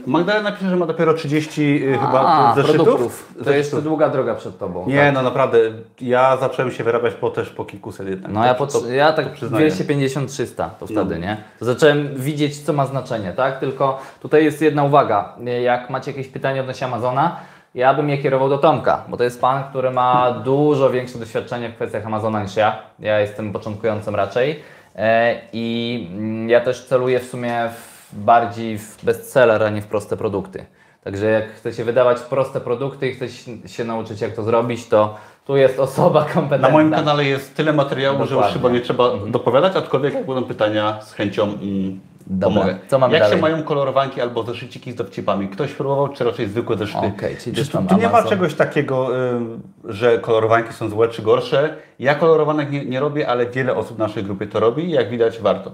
Magdalena 0.06 0.52
pisze, 0.52 0.70
że 0.70 0.76
ma 0.76 0.86
dopiero 0.86 1.14
30 1.14 1.62
y, 1.62 1.98
chyba 1.98 2.20
A, 2.20 2.54
zeszytów. 2.54 2.76
produktów. 2.76 3.28
To 3.28 3.34
Zeszytów. 3.38 3.56
jeszcze 3.56 3.82
długa 3.82 4.08
droga 4.08 4.34
przed 4.34 4.58
Tobą. 4.58 4.84
Nie, 4.86 5.12
no 5.12 5.22
naprawdę. 5.22 5.58
Ja 6.00 6.36
zacząłem 6.36 6.70
się 6.72 6.84
wyrabiać 6.84 7.14
po 7.14 7.30
też 7.30 7.50
po 7.50 7.64
kilkuset 7.64 8.08
jednak. 8.08 8.32
No 8.32 8.44
ja, 8.46 8.54
To- 8.54 8.66
po, 8.66 8.72
to- 8.72 8.88
ja 8.90 9.12
to 9.12 9.22
tak 9.22 9.32
przyznaję. 9.32 9.70
250-300 9.70 10.68
to 10.80 10.86
wtedy, 10.86 11.18
nie? 11.18 11.36
To 11.58 11.64
zacząłem 11.64 12.14
widzieć, 12.16 12.60
co 12.62 12.72
ma 12.72 12.86
znaczenie, 12.86 13.32
tak? 13.32 13.58
Tylko 13.60 14.00
tutaj 14.20 14.44
jest 14.44 14.62
jedna 14.62 14.84
uwaga. 14.84 15.32
Jak 15.62 15.90
macie 15.90 16.10
jakieś 16.10 16.28
pytanie 16.28 16.60
odnośnie 16.60 16.86
Amazona, 16.86 17.36
ja 17.74 17.94
bym 17.94 18.10
je 18.10 18.18
kierował 18.18 18.48
do 18.48 18.58
Tomka, 18.58 19.04
bo 19.08 19.16
to 19.16 19.24
jest 19.24 19.40
pan, 19.40 19.64
który 19.70 19.90
ma 19.90 20.32
dużo 20.44 20.90
większe 20.90 21.18
doświadczenie 21.18 21.68
w 21.68 21.74
kwestiach 21.74 22.06
Amazona 22.06 22.42
niż 22.42 22.56
ja. 22.56 22.78
Ja 22.98 23.20
jestem 23.20 23.52
początkującym 23.52 24.14
raczej. 24.14 24.60
E, 24.96 25.36
I 25.52 26.08
mm, 26.12 26.48
ja 26.48 26.60
też 26.60 26.84
celuję 26.84 27.20
w 27.20 27.24
sumie 27.24 27.68
w 27.80 27.85
bardziej 28.12 28.78
w 28.78 29.04
bestseller, 29.04 29.62
a 29.62 29.70
nie 29.70 29.82
w 29.82 29.86
proste 29.86 30.16
produkty. 30.16 30.66
Także 31.04 31.26
jak 31.26 31.52
chcecie 31.52 31.84
wydawać 31.84 32.20
proste 32.20 32.60
produkty 32.60 33.08
i 33.08 33.14
chcecie 33.14 33.68
się 33.68 33.84
nauczyć, 33.84 34.20
jak 34.20 34.32
to 34.32 34.42
zrobić, 34.42 34.88
to 34.88 35.16
tu 35.46 35.56
jest 35.56 35.80
osoba 35.80 36.24
kompetentna. 36.34 36.68
Na 36.68 36.74
moim 36.74 36.90
kanale 36.90 37.24
jest 37.24 37.56
tyle 37.56 37.72
materiału, 37.72 38.18
że 38.18 38.22
już 38.22 38.30
Dokładnie. 38.30 38.52
chyba 38.52 38.70
nie 38.70 38.80
trzeba 38.80 39.16
dopowiadać, 39.26 39.76
aczkolwiek 39.76 40.14
jak 40.14 40.26
będą 40.26 40.44
pytania, 40.44 41.02
z 41.02 41.12
chęcią 41.12 41.42
mm, 41.42 42.00
Dobra. 42.26 42.48
pomogę. 42.48 42.78
Co 42.88 42.98
mamy 42.98 43.14
jak 43.14 43.22
dalej? 43.22 43.36
się 43.36 43.42
mają 43.42 43.62
kolorowanki 43.62 44.20
albo 44.20 44.42
zeszyciki 44.42 44.92
z 44.92 44.94
dowcipami? 44.94 45.48
Ktoś 45.48 45.72
próbował, 45.72 46.08
czy 46.08 46.24
raczej 46.24 46.48
zwykłe 46.48 46.76
zeszyty? 46.76 47.06
Okej, 47.16 47.36
czyli 47.36 47.66
tam 47.66 47.86
tu, 47.86 47.94
tu 47.94 48.00
nie 48.00 48.08
ma 48.08 48.22
czegoś 48.22 48.54
takiego, 48.54 49.18
ym, 49.30 49.62
że 49.84 50.18
kolorowanki 50.18 50.72
są 50.72 50.88
złe 50.88 51.08
czy 51.08 51.22
gorsze. 51.22 51.76
Ja 51.98 52.14
kolorowanek 52.14 52.70
nie, 52.70 52.84
nie 52.84 53.00
robię, 53.00 53.28
ale 53.28 53.46
wiele 53.46 53.74
osób 53.74 53.96
w 53.96 53.98
naszej 53.98 54.24
grupie 54.24 54.46
to 54.46 54.60
robi 54.60 54.84
i 54.84 54.90
jak 54.90 55.10
widać 55.10 55.38
warto. 55.38 55.70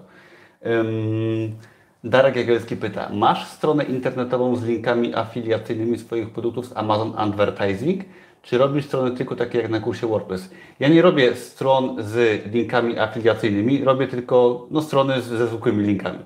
Ym, 0.67 1.57
Darek 2.05 2.37
Jagielski 2.37 2.77
pyta, 2.77 3.09
masz 3.13 3.47
stronę 3.47 3.85
internetową 3.85 4.57
z 4.57 4.65
linkami 4.65 5.15
afiliacyjnymi 5.15 5.99
swoich 5.99 6.31
produktów 6.31 6.67
z 6.67 6.77
Amazon 6.77 7.13
Advertising? 7.17 8.05
Czy 8.43 8.59
robisz 8.59 8.87
strony 8.87 9.11
tylko 9.11 9.37
takie 9.37 9.59
jak 9.59 9.71
na 9.71 9.81
kursie 9.81 10.07
WordPress? 10.07 10.51
Ja 10.81 10.89
nie 10.89 11.03
robię 11.03 11.37
stron 11.37 11.97
z 11.99 12.47
linkami 12.47 12.99
afiliacyjnymi, 12.99 13.85
robię 13.85 14.09
tylko 14.09 14.67
no, 14.71 14.83
strony 14.83 15.21
ze 15.21 15.47
zwykłymi 15.47 15.85
linkami, 15.85 16.19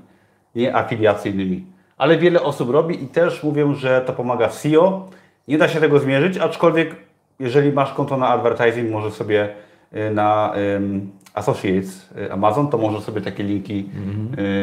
nie 0.55 0.77
afiliacyjnymi. 0.77 1.65
Ale 1.97 2.19
wiele 2.19 2.43
osób 2.43 2.71
robi 2.71 3.05
i 3.05 3.07
też 3.07 3.43
mówią, 3.43 3.75
że 3.75 4.01
to 4.07 4.12
pomaga 4.12 4.49
w 4.49 4.55
SEO. 4.55 5.09
Nie 5.49 5.59
da 5.59 5.69
się 5.69 5.81
tego 5.81 5.99
zmierzyć, 5.99 6.39
aczkolwiek 6.39 6.97
jeżeli 7.41 7.73
masz 7.73 7.93
konto 7.93 8.17
na 8.17 8.29
advertising, 8.29 8.91
możesz 8.91 9.12
sobie 9.12 9.49
y, 9.95 10.11
na 10.11 10.55
ym, 10.77 11.11
Associates 11.35 12.11
y, 12.19 12.33
Amazon, 12.33 12.69
to 12.69 12.79
możesz 12.79 13.03
sobie 13.03 13.21
takie 13.21 13.43
linki 13.43 13.89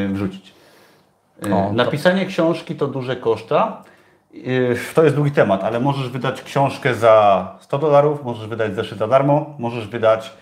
y, 0.06 0.14
wrzucić. 0.14 0.63
Y, 1.48 1.54
O, 1.54 1.68
to- 1.68 1.74
Napisanie 1.74 2.26
książki 2.26 2.76
to 2.76 2.88
duże 2.88 3.16
koszta. 3.16 3.82
Y, 4.36 4.78
To 4.96 5.04
jest 5.04 5.16
długi 5.16 5.32
temat, 5.32 5.64
ale 5.64 5.80
możesz 5.80 6.10
wydać 6.10 6.42
książkę 6.42 6.96
za 6.96 7.48
100 7.62 7.78
dolarów, 7.78 8.24
możesz 8.24 8.48
wydać 8.48 8.76
zeszyt 8.76 9.00
za 9.00 9.08
darmo, 9.08 9.56
możesz 9.60 9.88
wydać 9.88 10.34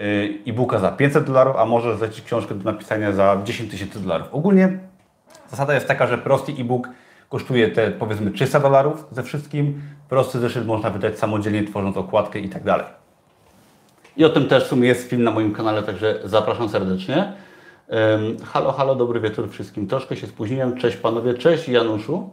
y, 0.00 0.38
e-booka 0.46 0.78
za 0.78 0.90
500 0.92 1.24
dolarów, 1.24 1.56
a 1.56 1.64
możesz 1.64 1.98
zlecić 1.98 2.24
książkę 2.24 2.54
do 2.54 2.72
napisania 2.72 3.12
za 3.12 3.36
10 3.44 3.70
tysięcy 3.70 4.00
dolarów. 4.00 4.26
Ogólnie 4.32 4.78
zasada 5.50 5.74
jest 5.74 5.88
taka, 5.88 6.06
że 6.06 6.18
prosty 6.18 6.52
e-book 6.52 6.88
kosztuje 7.28 7.68
te 7.68 7.90
powiedzmy 7.90 8.30
300 8.30 8.60
dolarów 8.60 9.06
ze 9.10 9.22
wszystkim. 9.22 9.82
Prosty 10.08 10.38
zeszyt 10.38 10.66
można 10.66 10.90
wydać 10.90 11.18
samodzielnie, 11.18 11.64
tworząc 11.64 11.96
okładkę 11.96 12.38
i 12.38 12.48
tak 12.48 12.64
dalej. 12.64 12.86
I 14.16 14.24
o 14.24 14.28
tym 14.28 14.48
też 14.48 14.64
w 14.64 14.66
sumie 14.66 14.88
jest 14.88 15.08
film 15.10 15.22
na 15.22 15.30
moim 15.30 15.52
kanale, 15.54 15.82
także 15.82 16.20
zapraszam 16.24 16.68
serdecznie. 16.68 17.32
Halo, 18.44 18.72
halo, 18.72 18.94
dobry 18.94 19.20
wieczór 19.20 19.50
wszystkim. 19.50 19.86
Troszkę 19.86 20.16
się 20.16 20.26
spóźniłem. 20.26 20.76
Cześć 20.76 20.96
panowie, 20.96 21.34
cześć 21.34 21.68
Januszu. 21.68 22.30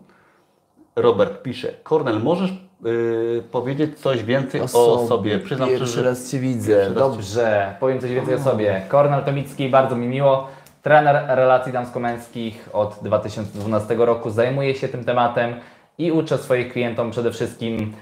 Robert 0.95 1.41
pisze, 1.41 1.73
Kornel, 1.83 2.19
możesz 2.19 2.51
yy, 2.83 3.43
powiedzieć 3.51 3.99
coś 3.99 4.23
więcej 4.23 4.61
o, 4.73 5.07
sobie? 5.07 5.39
Przyznam 5.39 5.69
Pierwszy 5.69 5.87
szczerze, 5.87 6.09
raz 6.09 6.31
Cię 6.31 6.39
widzę. 6.39 6.85
Raz 6.85 6.93
Dobrze, 6.93 7.75
powiem 7.79 7.99
coś 7.99 8.11
więcej 8.11 8.35
o 8.35 8.39
sobie. 8.39 8.81
Kornel 8.87 9.23
Tomicki, 9.23 9.69
bardzo 9.69 9.95
mi 9.95 10.07
miło. 10.07 10.47
Trener 10.81 11.25
relacji 11.27 11.73
damsko-męskich 11.73 12.69
od 12.73 12.99
2012 13.01 13.95
roku. 13.95 14.29
Zajmuję 14.29 14.75
się 14.75 14.87
tym 14.87 15.03
tematem 15.03 15.53
i 15.97 16.11
uczę 16.11 16.37
swoich 16.37 16.73
klientom 16.73 17.11
przede 17.11 17.31
wszystkim, 17.31 17.93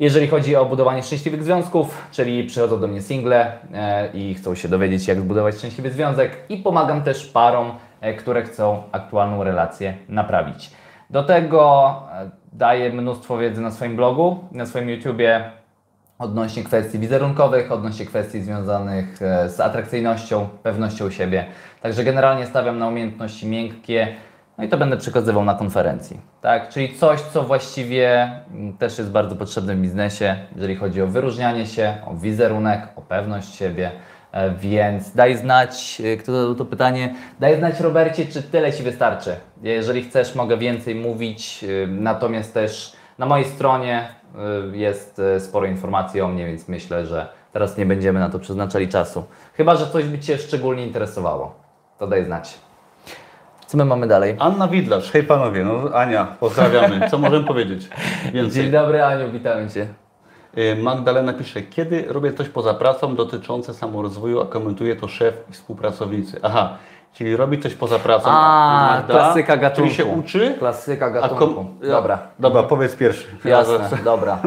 jeżeli 0.00 0.28
chodzi 0.28 0.56
o 0.56 0.64
budowanie 0.64 1.02
szczęśliwych 1.02 1.44
związków, 1.44 2.08
czyli 2.10 2.44
przychodzą 2.44 2.80
do 2.80 2.88
mnie 2.88 3.02
single 3.02 3.52
e, 3.74 4.10
i 4.14 4.34
chcą 4.34 4.54
się 4.54 4.68
dowiedzieć, 4.68 5.08
jak 5.08 5.20
zbudować 5.20 5.56
szczęśliwy 5.56 5.90
związek 5.90 6.36
i 6.48 6.56
pomagam 6.56 7.02
też 7.02 7.26
parom, 7.26 7.72
e, 8.00 8.14
które 8.14 8.42
chcą 8.42 8.82
aktualną 8.92 9.44
relację 9.44 9.94
naprawić. 10.08 10.70
Do 11.10 11.22
tego 11.22 11.92
e, 12.12 12.30
daję 12.52 12.92
mnóstwo 12.92 13.38
wiedzy 13.38 13.60
na 13.60 13.70
swoim 13.70 13.96
blogu, 13.96 14.44
na 14.52 14.66
swoim 14.66 14.88
YouTubie, 14.88 15.50
odnośnie 16.18 16.64
kwestii 16.64 16.98
wizerunkowych, 16.98 17.72
odnośnie 17.72 18.06
kwestii 18.06 18.40
związanych 18.40 19.18
z 19.46 19.60
atrakcyjnością, 19.60 20.48
pewnością 20.62 21.10
siebie. 21.10 21.46
Także 21.82 22.04
generalnie 22.04 22.46
stawiam 22.46 22.78
na 22.78 22.88
umiejętności 22.88 23.46
miękkie, 23.46 24.08
no 24.58 24.64
i 24.64 24.68
to 24.68 24.78
będę 24.78 24.96
przekazywał 24.96 25.44
na 25.44 25.54
konferencji. 25.54 26.20
Tak? 26.40 26.68
Czyli 26.68 26.94
coś, 26.94 27.20
co 27.20 27.42
właściwie 27.42 28.30
też 28.78 28.98
jest 28.98 29.10
bardzo 29.10 29.36
potrzebne 29.36 29.74
w 29.74 29.78
biznesie, 29.78 30.36
jeżeli 30.54 30.76
chodzi 30.76 31.02
o 31.02 31.06
wyróżnianie 31.06 31.66
się, 31.66 31.94
o 32.06 32.14
wizerunek, 32.14 32.88
o 32.96 33.02
pewność 33.02 33.54
siebie. 33.54 33.90
E, 34.32 34.50
Więc 34.50 35.14
daj 35.14 35.36
znać, 35.36 36.02
e, 36.04 36.16
kto 36.16 36.32
zadał 36.32 36.54
to 36.54 36.64
pytanie, 36.64 37.14
daj 37.40 37.58
znać 37.58 37.80
Robercie, 37.80 38.26
czy 38.26 38.42
tyle 38.42 38.72
Ci 38.72 38.82
wystarczy. 38.82 39.36
Jeżeli 39.62 40.02
chcesz, 40.02 40.34
mogę 40.34 40.56
więcej 40.56 40.94
mówić, 40.94 41.64
e, 41.64 41.86
natomiast 41.86 42.54
też 42.54 42.92
na 43.18 43.26
mojej 43.26 43.46
stronie 43.46 44.08
jest 44.72 45.20
sporo 45.38 45.66
informacji 45.66 46.20
o 46.20 46.28
mnie, 46.28 46.46
więc 46.46 46.68
myślę, 46.68 47.06
że 47.06 47.28
teraz 47.52 47.76
nie 47.76 47.86
będziemy 47.86 48.20
na 48.20 48.30
to 48.30 48.38
przeznaczali 48.38 48.88
czasu. 48.88 49.24
Chyba, 49.54 49.76
że 49.76 49.86
coś 49.86 50.04
by 50.04 50.18
Cię 50.18 50.38
szczególnie 50.38 50.86
interesowało. 50.86 51.54
To 51.98 52.06
daj 52.06 52.24
znać. 52.24 52.67
Co 53.68 53.76
my 53.78 53.84
mamy 53.84 54.06
dalej? 54.06 54.36
Anna 54.38 54.68
Widlarz, 54.68 55.10
hej 55.12 55.22
panowie, 55.22 55.64
no 55.64 55.94
Ania, 55.94 56.26
pozdrawiamy. 56.40 57.10
Co 57.10 57.18
możemy 57.18 57.44
powiedzieć 57.46 57.82
Dzień 58.24 58.32
więcej? 58.32 58.70
dobry 58.70 59.04
Aniu, 59.04 59.30
witamy 59.32 59.70
Cię. 59.70 59.86
Y, 60.58 60.76
Magdalena 60.82 61.32
pisze, 61.32 61.62
kiedy 61.62 62.04
robię 62.08 62.32
coś 62.32 62.48
poza 62.48 62.74
pracą 62.74 63.14
dotyczące 63.16 63.74
samorozwoju, 63.74 64.40
a 64.40 64.46
komentuje 64.46 64.96
to 64.96 65.08
szef 65.08 65.34
i 65.50 65.52
współpracownicy. 65.52 66.40
Aha, 66.42 66.76
czyli 67.12 67.36
robi 67.36 67.58
coś 67.60 67.74
poza 67.74 67.98
pracą. 67.98 68.24
A, 68.30 68.88
Magda, 68.96 69.14
klasyka 69.14 69.56
gatunku. 69.56 69.82
Czyli 69.90 69.96
się 69.96 70.04
uczy. 70.04 70.54
Klasyka 70.58 71.10
gatunku. 71.10 71.54
kom- 71.54 71.78
Dobra. 71.90 72.18
Dobra, 72.38 72.62
powiedz 72.62 72.96
pierwszy. 72.96 73.26
Jasne, 73.44 73.88
dobra. 74.04 74.38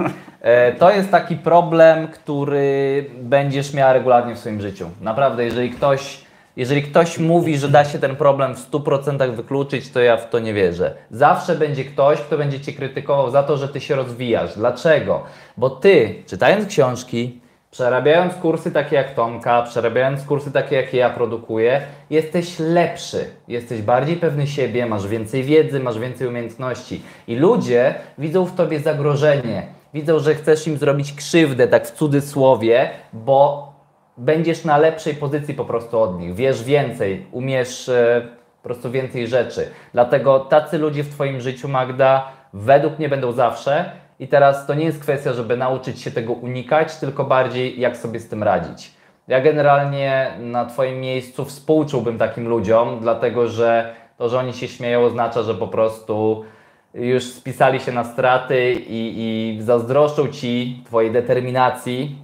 E, 0.42 0.72
To 0.72 0.92
jest 0.92 1.12
taki 1.12 1.36
problem, 1.36 2.08
który 2.08 3.06
będziesz 3.22 3.74
miała 3.74 3.94
regularnie 3.94 4.36
w 4.36 4.40
swoim 4.40 4.62
życiu. 4.62 4.90
Naprawdę, 5.02 5.46
jeżeli 5.46 5.70
ktoś, 5.70 6.26
jeżeli 6.56 6.84
ktoś 6.84 7.18
mówi, 7.18 7.58
że 7.58 7.70
da 7.70 7.86
się 7.86 8.00
ten 8.00 8.16
problem 8.16 8.56
w 8.56 8.72
100% 8.72 9.36
wykluczyć, 9.36 9.90
to 9.92 10.00
ja 10.00 10.18
w 10.18 10.30
to 10.30 10.40
nie 10.40 10.54
wierzę. 10.54 10.96
Zawsze 11.12 11.56
będzie 11.56 11.86
ktoś, 11.86 12.20
kto 12.20 12.38
będzie 12.38 12.60
Cię 12.60 12.74
krytykował 12.74 13.32
za 13.32 13.44
to, 13.44 13.58
że 13.58 13.68
Ty 13.68 13.82
się 13.82 13.96
rozwijasz. 13.96 14.56
Dlaczego? 14.56 15.24
Bo 15.58 15.70
Ty, 15.70 16.24
czytając 16.28 16.68
książki, 16.68 17.42
przerabiając 17.72 18.34
kursy 18.34 18.72
takie 18.72 18.96
jak 18.96 19.16
Tomka, 19.16 19.62
przerabiając 19.62 20.24
kursy 20.24 20.52
takie 20.52 20.76
jakie 20.76 20.98
ja 20.98 21.10
produkuję, 21.10 21.82
jesteś 22.10 22.60
lepszy, 22.60 23.26
jesteś 23.48 23.82
bardziej 23.82 24.18
pewny 24.18 24.48
siebie, 24.48 24.86
masz 24.86 25.08
więcej 25.08 25.44
wiedzy, 25.44 25.80
masz 25.80 26.00
więcej 26.00 26.28
umiejętności 26.28 27.02
i 27.28 27.36
ludzie 27.36 27.96
widzą 28.18 28.46
w 28.46 28.56
tobie 28.56 28.80
zagrożenie. 28.80 29.68
Widzą, 29.94 30.20
że 30.20 30.36
chcesz 30.36 30.68
im 30.68 30.78
zrobić 30.78 31.14
krzywdę, 31.14 31.68
tak 31.68 31.88
w 31.88 31.92
cudzysłowie, 31.92 32.90
bo 33.14 33.71
będziesz 34.18 34.66
na 34.66 34.78
lepszej 34.78 35.16
pozycji 35.16 35.54
po 35.54 35.66
prostu 35.66 36.00
od 36.00 36.20
nich. 36.20 36.36
Wiesz 36.36 36.64
więcej, 36.64 37.26
umiesz 37.32 37.90
e, 37.90 38.28
po 38.62 38.64
prostu 38.64 38.92
więcej 38.92 39.28
rzeczy. 39.28 39.70
Dlatego 39.94 40.40
tacy 40.40 40.78
ludzie 40.78 41.04
w 41.04 41.10
Twoim 41.10 41.42
życiu, 41.42 41.68
Magda, 41.68 42.32
według 42.54 43.00
mnie 43.00 43.10
będą 43.10 43.32
zawsze. 43.32 43.92
I 44.20 44.28
teraz 44.28 44.68
to 44.68 44.74
nie 44.74 44.86
jest 44.86 45.02
kwestia, 45.02 45.34
żeby 45.34 45.58
nauczyć 45.58 46.02
się 46.02 46.12
tego 46.12 46.34
unikać, 46.34 46.96
tylko 46.96 47.24
bardziej 47.24 47.80
jak 47.80 47.98
sobie 47.98 48.20
z 48.20 48.30
tym 48.30 48.44
radzić. 48.44 48.92
Ja 49.28 49.42
generalnie 49.42 50.32
na 50.40 50.66
Twoim 50.66 51.00
miejscu 51.00 51.46
współczułbym 51.46 52.18
takim 52.18 52.48
ludziom, 52.48 53.00
dlatego 53.02 53.48
że 53.48 53.96
to, 54.18 54.30
że 54.30 54.40
oni 54.40 54.54
się 54.54 54.68
śmieją, 54.68 55.02
oznacza, 55.02 55.44
że 55.44 55.56
po 55.56 55.68
prostu 55.68 56.46
już 56.94 57.24
spisali 57.24 57.80
się 57.80 57.92
na 57.92 58.04
straty 58.04 58.74
i, 58.74 59.14
i 59.18 59.62
zazdroszczą 59.62 60.28
Ci 60.28 60.84
Twojej 60.86 61.12
determinacji, 61.12 62.16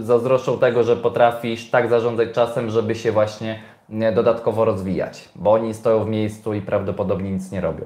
zazdroszczą 0.00 0.58
tego, 0.58 0.82
że 0.84 0.96
potrafisz 0.96 1.70
tak 1.70 1.88
zarządzać 1.88 2.28
czasem, 2.32 2.70
żeby 2.70 2.94
się 2.94 3.12
właśnie 3.12 3.58
nie, 3.88 4.12
dodatkowo 4.12 4.64
rozwijać, 4.64 5.28
bo 5.36 5.52
oni 5.52 5.74
stoją 5.74 6.04
w 6.04 6.08
miejscu 6.08 6.54
i 6.54 6.60
prawdopodobnie 6.60 7.30
nic 7.30 7.52
nie 7.52 7.60
robią. 7.60 7.84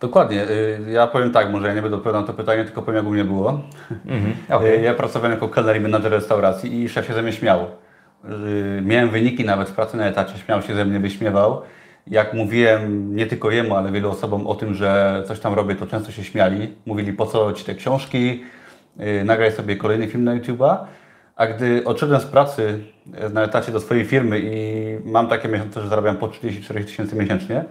Dokładnie. 0.00 0.42
y, 0.50 0.80
Ja 0.90 1.06
powiem 1.06 1.30
tak, 1.32 1.50
może 1.52 1.68
ja 1.68 1.74
nie 1.74 1.82
będę 1.82 1.96
odpowiadał 1.96 2.20
na 2.20 2.26
to 2.26 2.32
pytanie, 2.34 2.64
tylko 2.64 2.82
powiem 2.82 2.96
jak 2.96 3.06
u 3.06 3.10
mnie 3.10 3.24
było. 3.24 3.60
okej. 4.50 4.78
Y, 4.78 4.82
Ja 4.82 4.94
pracowałem 4.94 5.32
jako 5.32 5.48
kelner 5.48 5.76
i 5.76 5.80
menadżer 5.80 6.12
restauracji 6.12 6.82
i 6.82 6.88
szef 6.88 7.06
się 7.06 7.14
ze 7.14 7.22
mnie 7.22 7.32
śmiał. 7.32 7.60
Y, 8.24 8.82
Miałem 8.82 9.10
wyniki 9.10 9.44
nawet 9.44 9.68
z 9.68 9.72
pracy 9.72 9.96
na 9.96 10.06
etacie, 10.06 10.38
śmiał 10.38 10.62
się 10.62 10.74
ze 10.74 10.84
mnie, 10.84 11.00
wyśmiewał. 11.00 11.62
Jak 12.06 12.34
mówiłem 12.34 13.16
nie 13.16 13.26
tylko 13.26 13.50
jemu, 13.50 13.74
ale 13.76 13.92
wielu 13.92 14.10
osobom 14.10 14.46
o 14.46 14.54
tym, 14.54 14.74
że 14.74 15.22
coś 15.26 15.40
tam 15.40 15.54
robię, 15.54 15.74
to 15.74 15.86
często 15.86 16.12
się 16.12 16.24
śmiali. 16.24 16.74
Mówili, 16.86 17.12
po 17.12 17.26
co 17.26 17.52
ci 17.52 17.64
te 17.64 17.74
książki, 17.74 18.44
nagraj 19.24 19.52
sobie 19.52 19.76
kolejny 19.76 20.08
film 20.08 20.24
na 20.24 20.36
YouTube'a. 20.36 20.76
A 21.36 21.46
gdy 21.46 21.84
odszedłem 21.84 22.20
z 22.20 22.24
pracy 22.24 22.78
y, 23.26 23.30
na 23.30 23.42
etacie 23.42 23.72
do 23.72 23.80
swojej 23.80 24.04
firmy 24.04 24.40
i 24.44 24.98
mam 25.04 25.28
takie 25.28 25.48
miesiące, 25.48 25.82
że 25.82 25.88
zarabiam 25.88 26.16
po 26.16 26.28
34 26.28 26.84
tysięcy 26.84 27.16
miesięcznie, 27.16 27.64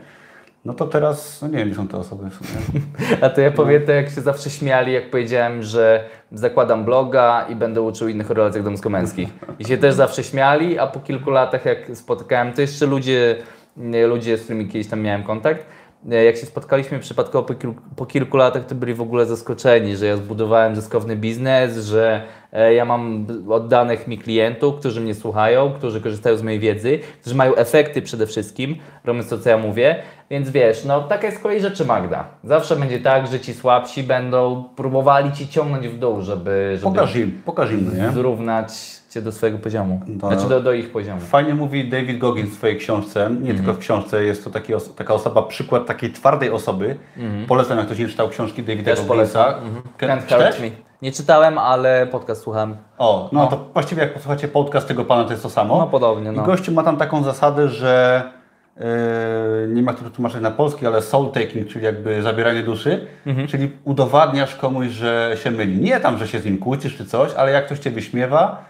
no 0.65 0.74
to 0.74 0.88
teraz, 0.88 1.41
no 1.41 1.47
nie 1.47 1.57
wiem, 1.57 1.67
gdzie 1.67 1.78
są 1.78 1.88
te 1.88 1.97
osoby 1.97 2.30
w 2.30 2.34
sumie. 2.34 2.82
A 3.22 3.30
to 3.30 3.41
ja 3.41 3.51
powiem 3.51 3.86
to, 3.86 3.91
jak 3.91 4.09
się 4.09 4.22
zawsze 4.22 4.49
śmiali, 4.49 4.93
jak 4.93 5.09
powiedziałem, 5.09 5.63
że 5.63 6.09
zakładam 6.32 6.86
bloga 6.86 7.45
i 7.49 7.55
będę 7.55 7.82
uczył 7.82 8.07
innych 8.07 8.32
o 8.32 8.34
relacjach 8.34 8.63
damsko-męskich. 8.63 9.30
I 9.59 9.65
się 9.65 9.78
też 9.78 9.95
zawsze 9.95 10.24
śmiali, 10.24 10.80
a 10.80 10.88
po 10.88 10.99
kilku 10.99 11.32
latach, 11.32 11.65
jak 11.65 11.78
spotykałem, 11.93 12.53
to 12.53 12.61
jeszcze 12.61 12.86
ludzie, 12.86 13.36
ludzie, 14.07 14.38
z 14.38 14.43
którymi 14.43 14.67
kiedyś 14.67 14.88
tam 14.88 15.01
miałem 15.01 15.24
kontakt, 15.24 15.61
e, 15.61 15.65
jak 16.06 16.38
się 16.38 16.45
spotkaliśmy 16.45 16.99
przypadkowo 16.99 17.47
po, 17.47 17.54
kilku, 17.54 17.82
po 17.95 18.06
kilku 18.06 18.38
latach, 18.38 18.66
to 18.66 18.76
byli 18.76 18.93
w 18.93 19.02
ogóle 19.02 19.26
zaskoczeni, 19.26 19.97
że 19.97 20.06
ja 20.06 20.18
zbudowałem 20.18 20.76
zyskowny 20.76 21.16
biznes, 21.16 21.78
że 21.78 22.28
ja 22.76 22.86
mam 22.86 23.26
oddanych 23.49 24.08
mi 24.08 24.18
klientów, 24.18 24.76
którzy 24.80 25.02
mnie 25.02 25.16
słuchają, 25.16 25.72
którzy 25.74 26.02
korzystają 26.02 26.38
z 26.38 26.43
mojej 26.43 26.60
wiedzy, 26.60 26.99
którzy 27.22 27.36
mają 27.36 27.56
efekty 27.56 28.02
przede 28.02 28.28
wszystkim, 28.28 28.76
robiąc 29.06 29.30
to, 29.30 29.38
co 29.38 29.49
ja 29.49 29.58
mówię. 29.58 29.95
Więc 30.30 30.49
wiesz, 30.49 30.86
no 30.86 31.02
taka 31.02 31.26
jest 31.28 31.38
z 31.39 31.41
kolei 31.41 31.60
rzeczy 31.62 31.86
Magda. 31.86 32.26
Zawsze 32.43 32.76
będzie 32.76 32.99
tak, 32.99 33.28
że 33.28 33.39
ci 33.39 33.54
słabsi 33.54 34.04
będą 34.04 34.64
próbowali 34.76 35.32
ci 35.32 35.47
ciągnąć 35.47 35.88
w 35.88 35.99
dół, 35.99 36.22
żeby, 36.22 36.72
żeby 36.82 36.95
Pokaż 36.95 37.16
im, 37.16 37.41
pokaż 37.45 37.72
im, 37.72 37.91
no 37.97 38.04
nie? 38.08 38.12
zrównać 38.12 38.72
cię 39.10 39.22
do 39.22 39.32
swojego 39.32 39.58
poziomu. 39.60 40.02
No. 40.08 40.28
Znaczy 40.28 40.49
do, 40.49 40.60
do 40.60 40.74
ich 40.74 40.91
poziomu. 40.91 41.22
Fajnie 41.22 41.56
mówi 41.56 41.89
David 41.89 42.18
Goggins 42.18 42.49
w 42.49 42.54
swojej 42.54 42.78
książce, 42.78 43.20
nie 43.20 43.38
Mhm. 43.38 43.58
tylko 43.58 43.74
w 43.74 43.78
książce, 43.80 44.24
jest 44.24 44.43
to 44.43 44.49
taki 44.49 44.74
os- 44.76 44.95
taka 44.95 45.14
osoba, 45.14 45.41
przykład 45.43 45.86
takiej 45.86 46.12
twardej 46.12 46.49
osoby. 46.49 46.95
Polecam, 47.47 47.78
jak 47.78 47.86
ktoś 47.88 47.99
nie 47.99 48.08
czytał 48.08 48.30
książki 48.30 48.64
Davida. 48.64 48.95
Też 48.95 49.06
Gogginsa. 49.08 49.43
polecam. 49.43 49.82
Ke- 49.97 50.08
Can't 50.08 50.24
czytałeś? 50.24 50.56
Nie 51.02 51.12
czytałem, 51.12 51.58
ale 51.58 52.08
podcast 52.08 52.43
słucham. 52.43 52.78
O, 52.97 53.30
no, 53.32 53.47
to 53.47 53.58
właściwie 53.74 54.02
jak 54.02 54.14
posłuchacie 54.14 54.47
podcast 54.47 54.88
tego 54.88 55.06
pana, 55.06 55.24
to 55.24 55.32
jest 55.32 55.43
to 55.43 55.49
samo. 55.49 55.78
No 55.78 55.88
podobnie, 55.88 56.32
I 56.32 56.36
no. 56.36 56.43
gościu 56.43 56.72
ma 56.72 56.84
tam 56.84 56.97
taką 56.97 57.24
zasadę, 57.24 57.68
że 57.70 58.24
yy, 58.78 58.84
nie 59.68 59.82
ma 59.82 59.93
to 59.93 60.10
tłumaczyć 60.10 60.41
na 60.41 60.52
polski, 60.52 60.88
ale 60.88 61.02
soul 61.02 61.32
taking, 61.32 61.68
czyli 61.68 61.86
jakby 61.86 62.22
zabieranie 62.22 62.64
duszy, 62.64 63.08
Mhm. 63.26 63.47
czyli 63.47 63.72
udowadniasz 63.84 64.56
komuś, 64.56 64.88
że 64.88 65.32
się 65.43 65.52
myli. 65.52 65.82
Nie 65.82 65.99
tam, 65.99 66.18
że 66.18 66.28
się 66.28 66.39
z 66.39 66.45
nim 66.45 66.58
kłócisz 66.58 66.97
czy 66.97 67.06
coś, 67.06 67.34
ale 67.34 67.52
jak 67.52 67.66
ktoś 67.66 67.80
cię 67.80 67.91
wyśmiewa, 67.91 68.66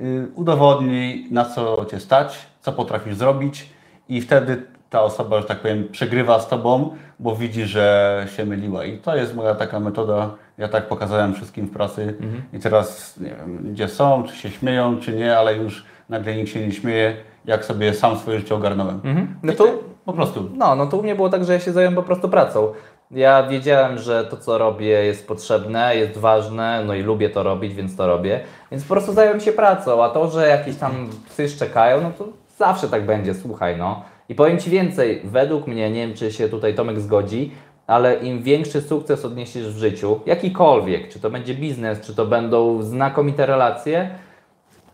yy, 0.00 0.26
udowodnij 0.34 1.26
na 1.30 1.44
co 1.44 1.84
cię 1.90 2.00
stać, 2.00 2.38
co 2.60 2.72
potrafisz 2.72 3.14
zrobić 3.16 3.68
i 4.08 4.20
wtedy 4.20 4.62
ta 4.92 5.02
osoba, 5.02 5.40
że 5.40 5.46
tak 5.46 5.58
powiem, 5.58 5.88
przegrywa 5.92 6.40
z 6.40 6.48
tobą, 6.48 6.96
bo 7.18 7.36
widzi, 7.36 7.64
że 7.64 8.26
się 8.36 8.44
myliła. 8.46 8.84
I 8.84 8.98
to 8.98 9.16
jest 9.16 9.34
moja 9.34 9.54
taka 9.54 9.80
metoda. 9.80 10.30
Ja 10.58 10.68
tak 10.68 10.88
pokazałem 10.88 11.34
wszystkim 11.34 11.66
w 11.66 11.72
pracy 11.72 12.14
i 12.52 12.58
teraz 12.58 13.16
nie 13.20 13.30
wiem, 13.30 13.58
gdzie 13.72 13.88
są, 13.88 14.24
czy 14.28 14.36
się 14.36 14.50
śmieją, 14.50 14.96
czy 15.00 15.12
nie, 15.12 15.38
ale 15.38 15.54
już 15.56 15.84
nagle 16.08 16.34
nikt 16.36 16.50
się 16.50 16.66
nie 16.66 16.72
śmieje, 16.72 17.16
jak 17.44 17.64
sobie 17.64 17.94
sam 17.94 18.18
swoje 18.18 18.38
życie 18.38 18.54
ogarnąłem. 18.54 19.00
No 19.42 19.52
I 19.52 19.56
to- 19.56 19.78
po 20.04 20.12
prostu. 20.12 20.50
No, 20.54 20.74
no 20.76 20.86
to 20.86 20.96
u 20.96 21.02
mnie 21.02 21.14
było 21.14 21.28
tak, 21.30 21.44
że 21.44 21.52
ja 21.52 21.60
się 21.60 21.72
zająłem 21.72 21.94
po 21.94 22.02
prostu 22.02 22.28
pracą. 22.28 22.72
Ja 23.10 23.42
wiedziałem, 23.42 23.98
że 23.98 24.24
to, 24.24 24.36
co 24.36 24.58
robię, 24.58 24.86
jest 25.04 25.28
potrzebne, 25.28 25.96
jest 25.96 26.18
ważne, 26.18 26.82
no 26.86 26.94
i 26.94 27.02
lubię 27.02 27.30
to 27.30 27.42
robić, 27.42 27.74
więc 27.74 27.96
to 27.96 28.06
robię. 28.06 28.40
Więc 28.70 28.82
po 28.84 28.94
prostu 28.94 29.12
zająłem 29.12 29.40
się 29.40 29.52
pracą, 29.52 30.04
a 30.04 30.08
to, 30.08 30.30
że 30.30 30.48
jakieś 30.48 30.76
tam 30.76 30.92
psy 31.28 31.48
szczekają, 31.48 32.00
no 32.00 32.10
to 32.18 32.24
zawsze 32.58 32.88
tak 32.88 33.06
będzie, 33.06 33.34
słuchaj, 33.34 33.76
no. 33.76 34.02
I 34.28 34.34
powiem 34.34 34.58
Ci 34.58 34.70
więcej, 34.70 35.20
według 35.24 35.66
mnie, 35.66 35.90
nie 35.90 36.06
wiem, 36.06 36.14
czy 36.16 36.32
się 36.32 36.48
tutaj 36.48 36.74
Tomek 36.74 37.00
zgodzi, 37.00 37.50
ale 37.86 38.14
im 38.14 38.42
większy 38.42 38.80
sukces 38.82 39.24
odniesiesz 39.24 39.68
w 39.74 39.78
życiu, 39.78 40.20
jakikolwiek, 40.26 41.08
czy 41.08 41.20
to 41.20 41.30
będzie 41.30 41.54
biznes, 41.54 42.00
czy 42.00 42.14
to 42.14 42.26
będą 42.26 42.82
znakomite 42.82 43.46
relacje, 43.46 44.10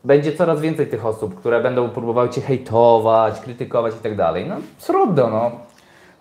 będzie 0.04 0.32
coraz 0.32 0.60
więcej 0.60 0.86
tych 0.86 1.06
osób, 1.06 1.34
które 1.34 1.60
będą 1.62 1.88
próbowały 1.88 2.28
Cię 2.28 2.40
hejtować, 2.40 3.40
krytykować 3.40 3.94
i 3.94 4.02
tak 4.02 4.16
dalej. 4.16 4.46
No, 4.48 4.56
trudno, 4.86 5.30
no. 5.30 5.50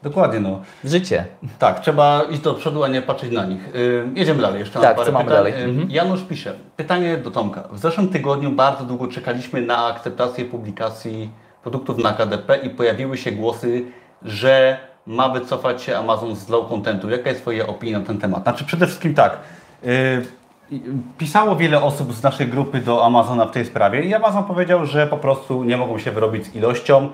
Dokładnie, 0.03 0.39
no. 0.39 0.61
Życie. 0.83 1.25
Tak, 1.59 1.79
trzeba 1.79 2.21
iść 2.31 2.41
do 2.41 2.53
przodu, 2.53 2.83
a 2.83 2.87
nie 2.87 3.01
patrzeć 3.01 3.31
na 3.31 3.45
nich. 3.45 3.59
Yy, 3.73 4.07
jedziemy 4.15 4.41
dalej, 4.41 4.59
jeszcze 4.59 4.79
Tak, 4.79 4.95
parę 4.95 5.05
co 5.05 5.11
mamy 5.11 5.25
pytań. 5.25 5.37
dalej? 5.37 5.53
Yy, 5.53 5.63
Mhm. 5.69 5.91
Janusz 5.91 6.21
pisze, 6.23 6.53
pytanie 6.75 7.17
do 7.17 7.31
Tomka. 7.31 7.63
W 7.71 7.77
zeszłym 7.79 8.09
tygodniu 8.09 8.51
bardzo 8.51 8.83
długo 8.83 9.07
czekaliśmy 9.07 9.61
na 9.61 9.85
akceptację 9.85 10.45
publikacji 10.45 11.29
produktów 11.67 11.97
na 11.97 12.13
KDP 12.13 12.57
i 12.57 12.69
pojawiły 12.69 13.17
się 13.17 13.31
głosy, 13.31 13.85
że 14.23 14.77
ma 15.07 15.29
wycofać 15.29 15.81
się 15.81 15.97
Amazon 15.97 16.35
z 16.35 16.49
low 16.49 16.69
contentu. 16.69 17.09
Jaka 17.09 17.29
jest 17.29 17.41
Twoja 17.41 17.67
opinia 17.67 17.99
na 17.99 18.05
ten 18.05 18.17
temat? 18.17 18.43
Znaczy 18.43 18.65
przede 18.65 18.85
wszystkim 18.85 19.13
tak, 19.13 19.37
yy, 19.83 20.79
pisało 21.17 21.55
wiele 21.55 21.81
osób 21.81 22.13
z 22.13 22.23
naszej 22.23 22.47
grupy 22.47 22.79
do 22.79 23.05
Amazona 23.05 23.45
w 23.45 23.51
tej 23.51 23.65
sprawie 23.65 24.01
i 24.01 24.13
Amazon 24.13 24.43
powiedział, 24.43 24.85
że 24.85 25.07
po 25.07 25.17
prostu 25.17 25.63
nie 25.63 25.77
mogą 25.77 25.99
się 25.99 26.11
wyrobić 26.11 26.45
z 26.45 26.55
ilością, 26.55 27.09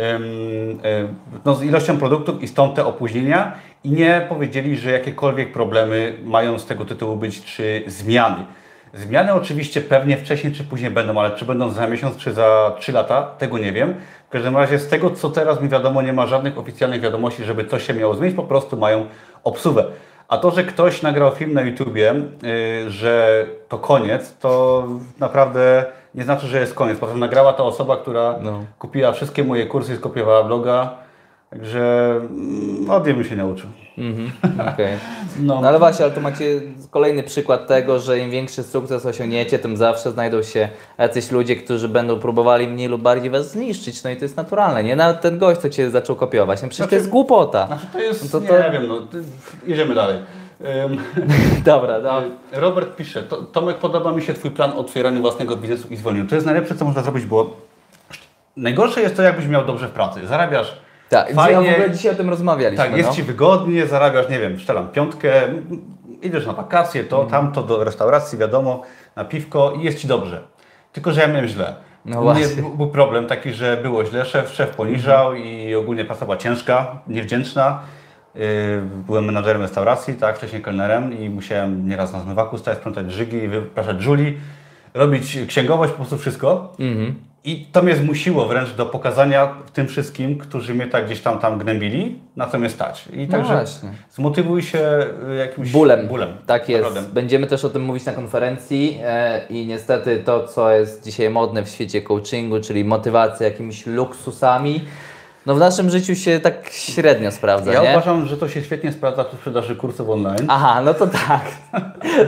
no, 1.44 1.54
z 1.54 1.62
ilością 1.62 1.98
produktów 1.98 2.42
i 2.42 2.48
stąd 2.48 2.74
te 2.74 2.86
opóźnienia 2.86 3.52
i 3.84 3.90
nie 3.90 4.26
powiedzieli, 4.28 4.76
że 4.76 4.90
jakiekolwiek 4.90 5.52
problemy 5.52 6.18
mają 6.24 6.58
z 6.58 6.66
tego 6.66 6.84
tytułu 6.84 7.16
być, 7.16 7.44
czy 7.44 7.84
zmiany. 7.86 8.44
Zmiany 8.94 9.34
oczywiście 9.34 9.80
pewnie 9.80 10.16
wcześniej 10.16 10.52
czy 10.52 10.64
później 10.64 10.90
będą, 10.90 11.20
ale 11.20 11.30
czy 11.30 11.44
będą 11.44 11.70
za 11.70 11.86
miesiąc, 11.86 12.16
czy 12.16 12.32
za 12.32 12.72
3 12.78 12.92
lata, 12.92 13.22
tego 13.22 13.58
nie 13.58 13.72
wiem. 13.72 13.94
W 14.28 14.30
każdym 14.30 14.56
razie 14.56 14.78
z 14.78 14.88
tego, 14.88 15.10
co 15.10 15.30
teraz 15.30 15.60
mi 15.60 15.68
wiadomo, 15.68 16.02
nie 16.02 16.12
ma 16.12 16.26
żadnych 16.26 16.58
oficjalnych 16.58 17.00
wiadomości, 17.00 17.44
żeby 17.44 17.64
coś 17.64 17.86
się 17.86 17.94
miało 17.94 18.14
zmienić, 18.14 18.36
po 18.36 18.42
prostu 18.42 18.76
mają 18.76 19.06
obsługę. 19.44 19.84
A 20.28 20.38
to, 20.38 20.50
że 20.50 20.64
ktoś 20.64 21.02
nagrał 21.02 21.30
film 21.30 21.52
na 21.52 21.62
YouTubie, 21.62 22.14
yy, 22.42 22.90
że 22.90 23.44
to 23.68 23.78
koniec, 23.78 24.36
to 24.38 24.84
naprawdę 25.18 25.84
nie 26.14 26.24
znaczy, 26.24 26.46
że 26.46 26.60
jest 26.60 26.74
koniec. 26.74 26.98
Potem 26.98 27.18
nagrała 27.20 27.52
to 27.52 27.66
osoba, 27.66 27.96
która 27.96 28.34
No. 28.42 28.64
kupiła 28.78 29.12
wszystkie 29.12 29.44
moje 29.44 29.66
kursy, 29.66 29.96
skopiowała 29.96 30.44
bloga, 30.44 30.90
Także 31.54 32.10
mm, 32.30 32.90
od 32.90 33.04
bym 33.04 33.24
się 33.24 33.36
nauczył. 33.36 33.68
Mhm, 33.98 34.30
okej. 34.74 34.92
No. 35.40 35.60
No 35.60 35.68
ale 35.68 35.78
właśnie, 35.78 36.04
ale 36.04 36.14
tu 36.14 36.20
macie 36.20 36.44
kolejny 36.90 37.22
przykład 37.22 37.66
tego, 37.66 37.98
że 38.00 38.18
im 38.18 38.30
większy 38.30 38.62
sukces 38.62 39.06
osiągniecie, 39.06 39.58
tym 39.58 39.76
zawsze 39.76 40.12
znajdą 40.12 40.42
się 40.42 40.68
jacyś 40.98 41.30
ludzie, 41.30 41.56
którzy 41.56 41.88
będą 41.88 42.18
próbowali 42.18 42.68
mniej 42.68 42.88
lub 42.88 43.02
bardziej 43.02 43.30
was 43.30 43.50
zniszczyć. 43.50 44.04
No 44.04 44.10
i 44.10 44.16
to 44.16 44.24
jest 44.24 44.36
naturalne, 44.36 44.84
nie? 44.84 44.96
Nawet 44.96 45.20
ten 45.20 45.38
gość, 45.38 45.60
co 45.60 45.70
cię 45.70 45.90
zaczął 45.90 46.16
kopiować. 46.16 46.62
No 46.62 46.68
przecież 46.68 46.88
to 46.90 46.94
jest 46.96 47.08
głupota. 47.08 47.66
Znaczy 47.66 47.86
to 47.92 47.98
jest, 48.00 48.24
No 48.34 48.40
to 48.40 48.44
nie 48.46 48.62
to- 48.62 48.70
wiem, 48.72 48.86
no, 48.88 48.98
jedziemy 49.66 49.94
dalej. 49.94 50.18
Dobra, 51.64 52.00
dobra. 52.00 52.22
Robert 52.52 52.96
pisze, 52.96 53.22
to, 53.22 53.36
Tomek, 53.42 53.76
podoba 53.78 54.12
mi 54.12 54.22
się 54.22 54.34
Twój 54.34 54.50
plan 54.50 54.72
otwierania 54.72 55.20
własnego 55.20 55.56
biznesu 55.56 55.88
i 55.90 55.96
zwolnienia. 55.96 56.28
To 56.28 56.34
jest 56.34 56.46
najlepsze, 56.46 56.74
co 56.74 56.84
można 56.84 57.02
zrobić, 57.02 57.24
bo 57.24 57.56
najgorsze 58.56 59.00
jest 59.00 59.16
to, 59.16 59.22
jakbyś 59.22 59.46
miał 59.46 59.64
dobrze 59.66 59.88
w 59.88 59.90
pracy. 59.90 60.26
Zarabiasz 60.26 60.76
Tak, 61.08 61.32
fajnie, 61.34 61.70
w 61.70 61.74
ogóle 61.74 61.90
dzisiaj 61.90 62.12
o 62.12 62.14
tym 62.14 62.30
rozmawialiśmy. 62.30 62.84
tak, 62.84 62.96
jest 62.96 63.08
no. 63.08 63.14
Ci 63.14 63.22
wygodnie, 63.22 63.86
zarabiasz, 63.86 64.28
nie 64.28 64.38
wiem, 64.40 64.58
szczelam 64.58 64.88
piątkę, 64.88 65.32
idziesz 66.22 66.46
na 66.46 66.52
wakacje, 66.52 67.04
to, 67.04 67.24
tamto, 67.24 67.62
do 67.62 67.84
restauracji, 67.84 68.38
wiadomo, 68.38 68.82
na 69.16 69.24
piwko 69.24 69.72
i 69.80 69.84
jest 69.84 69.98
Ci 69.98 70.08
dobrze. 70.08 70.42
Tylko, 70.92 71.12
że 71.12 71.20
ja 71.20 71.26
miałem 71.28 71.46
źle. 71.48 71.74
No 72.04 72.20
U 72.20 72.24
mnie 72.34 72.46
właśnie. 72.46 72.62
był 72.76 72.88
problem 72.88 73.26
taki, 73.26 73.52
że 73.52 73.76
było 73.76 74.04
źle, 74.04 74.24
szef, 74.24 74.50
szef 74.52 74.70
poniżał 74.76 75.34
i 75.34 75.74
ogólnie 75.74 76.04
praca 76.04 76.24
była 76.24 76.36
ciężka, 76.36 76.98
niewdzięczna. 77.06 77.80
Yy, 78.34 78.42
Byłem 79.06 79.24
menadżerem 79.24 79.62
restauracji, 79.62 80.14
tak, 80.14 80.36
wcześniej 80.36 80.62
kelnerem 80.62 81.18
i 81.18 81.30
musiałem 81.30 81.88
nieraz 81.88 82.12
na 82.12 82.20
zmywaku 82.20 82.58
stać, 82.58 82.78
sprzątać 82.78 83.12
żygi, 83.12 83.48
wypraszać 83.48 84.02
żuli, 84.02 84.38
robić 84.94 85.38
księgowość, 85.46 85.92
po 85.92 85.96
prostu 85.96 86.18
wszystko. 86.18 86.72
Mhm. 86.78 87.14
I 87.46 87.66
to 87.72 87.82
mnie 87.82 87.96
zmusiło 87.96 88.46
wręcz 88.46 88.70
do 88.70 88.86
pokazania 88.86 89.54
tym 89.72 89.86
wszystkim, 89.88 90.38
którzy 90.38 90.74
mnie 90.74 90.86
tak 90.86 91.06
gdzieś 91.06 91.20
tam 91.20 91.38
tam 91.38 91.58
gnębili, 91.58 92.18
na 92.36 92.46
co 92.46 92.58
mnie 92.58 92.70
stać. 92.70 93.08
I 93.12 93.26
No 93.26 93.32
także 93.32 93.52
właśnie. 93.54 93.90
zmotywuj 94.10 94.62
się 94.62 95.06
y, 95.32 95.34
jakimś 95.36 95.72
Bólem. 95.72 96.08
bólem. 96.08 96.28
Tak 96.46 96.68
jest. 96.68 97.08
Będziemy 97.12 97.46
też 97.46 97.64
o 97.64 97.70
tym 97.70 97.82
mówić 97.82 98.04
na 98.04 98.12
konferencji 98.12 98.98
e, 99.04 99.40
i 99.50 99.66
niestety 99.66 100.22
to, 100.24 100.46
co 100.48 100.70
jest 100.70 101.04
dzisiaj 101.04 101.30
modne 101.30 101.62
w 101.62 101.68
świecie 101.68 102.02
coachingu, 102.02 102.60
czyli 102.60 102.84
motywacja 102.84 103.46
jakimiś 103.46 103.86
luksusami, 103.86 104.80
no 105.46 105.54
w 105.54 105.58
naszym 105.58 105.90
życiu 105.90 106.14
się 106.16 106.40
tak 106.40 106.68
średnio 106.70 107.32
sprawdza, 107.32 107.72
Ja 107.72 107.82
nie? 107.82 107.90
uważam, 107.90 108.26
że 108.26 108.36
to 108.36 108.48
się 108.48 108.62
świetnie 108.62 108.92
sprawdza 108.92 109.24
przy 109.24 109.36
sprzedaży 109.36 109.76
kursów 109.76 110.10
online. 110.10 110.46
Aha, 110.48 110.82
no 110.84 110.94
to 110.94 111.06
tak. 111.06 111.42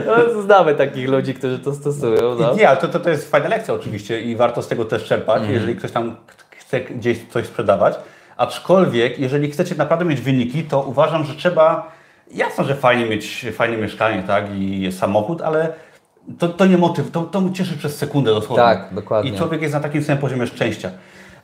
No, 0.05 0.41
znamy 0.41 0.75
takich 0.75 1.09
ludzi, 1.09 1.33
którzy 1.33 1.59
to 1.59 1.73
stosują. 1.73 2.35
No. 2.39 2.53
I 2.53 2.55
Nie, 2.57 2.69
ale 2.69 2.77
to, 2.77 2.87
to, 2.87 2.99
to 2.99 3.09
jest 3.09 3.31
fajna 3.31 3.47
lekcja 3.49 3.73
oczywiście 3.73 4.21
i 4.21 4.35
warto 4.35 4.61
z 4.61 4.67
tego 4.67 4.85
też 4.85 5.03
czerpać, 5.03 5.37
Mhm. 5.37 5.53
jeżeli 5.53 5.75
ktoś 5.75 5.91
tam 5.91 6.15
chce 6.59 6.79
gdzieś 6.81 7.17
coś 7.29 7.45
sprzedawać. 7.45 7.95
Aczkolwiek, 8.37 9.19
jeżeli 9.19 9.51
chcecie 9.51 9.75
naprawdę 9.75 10.05
mieć 10.05 10.21
wyniki, 10.21 10.63
to 10.63 10.81
uważam, 10.81 11.23
że 11.25 11.33
trzeba, 11.35 11.91
jasno, 12.31 12.63
że 12.63 12.75
fajnie 12.75 13.05
mieć 13.05 13.45
fajne 13.53 13.77
mieszkanie, 13.77 14.23
tak, 14.27 14.45
i 14.55 14.91
samochód, 14.91 15.41
ale 15.41 15.73
to, 16.39 16.47
to 16.47 16.65
nie 16.65 16.77
motyw, 16.77 17.11
to, 17.11 17.21
to 17.21 17.43
cieszy 17.53 17.77
przez 17.77 17.97
sekundę 17.97 18.31
dosłownie. 18.33 18.63
Tak, 18.63 18.87
dokładnie. 18.91 19.31
I 19.31 19.37
człowiek 19.37 19.61
jest 19.61 19.73
na 19.73 19.79
takim 19.79 20.03
samym 20.03 20.21
poziomie 20.21 20.47
szczęścia. 20.47 20.91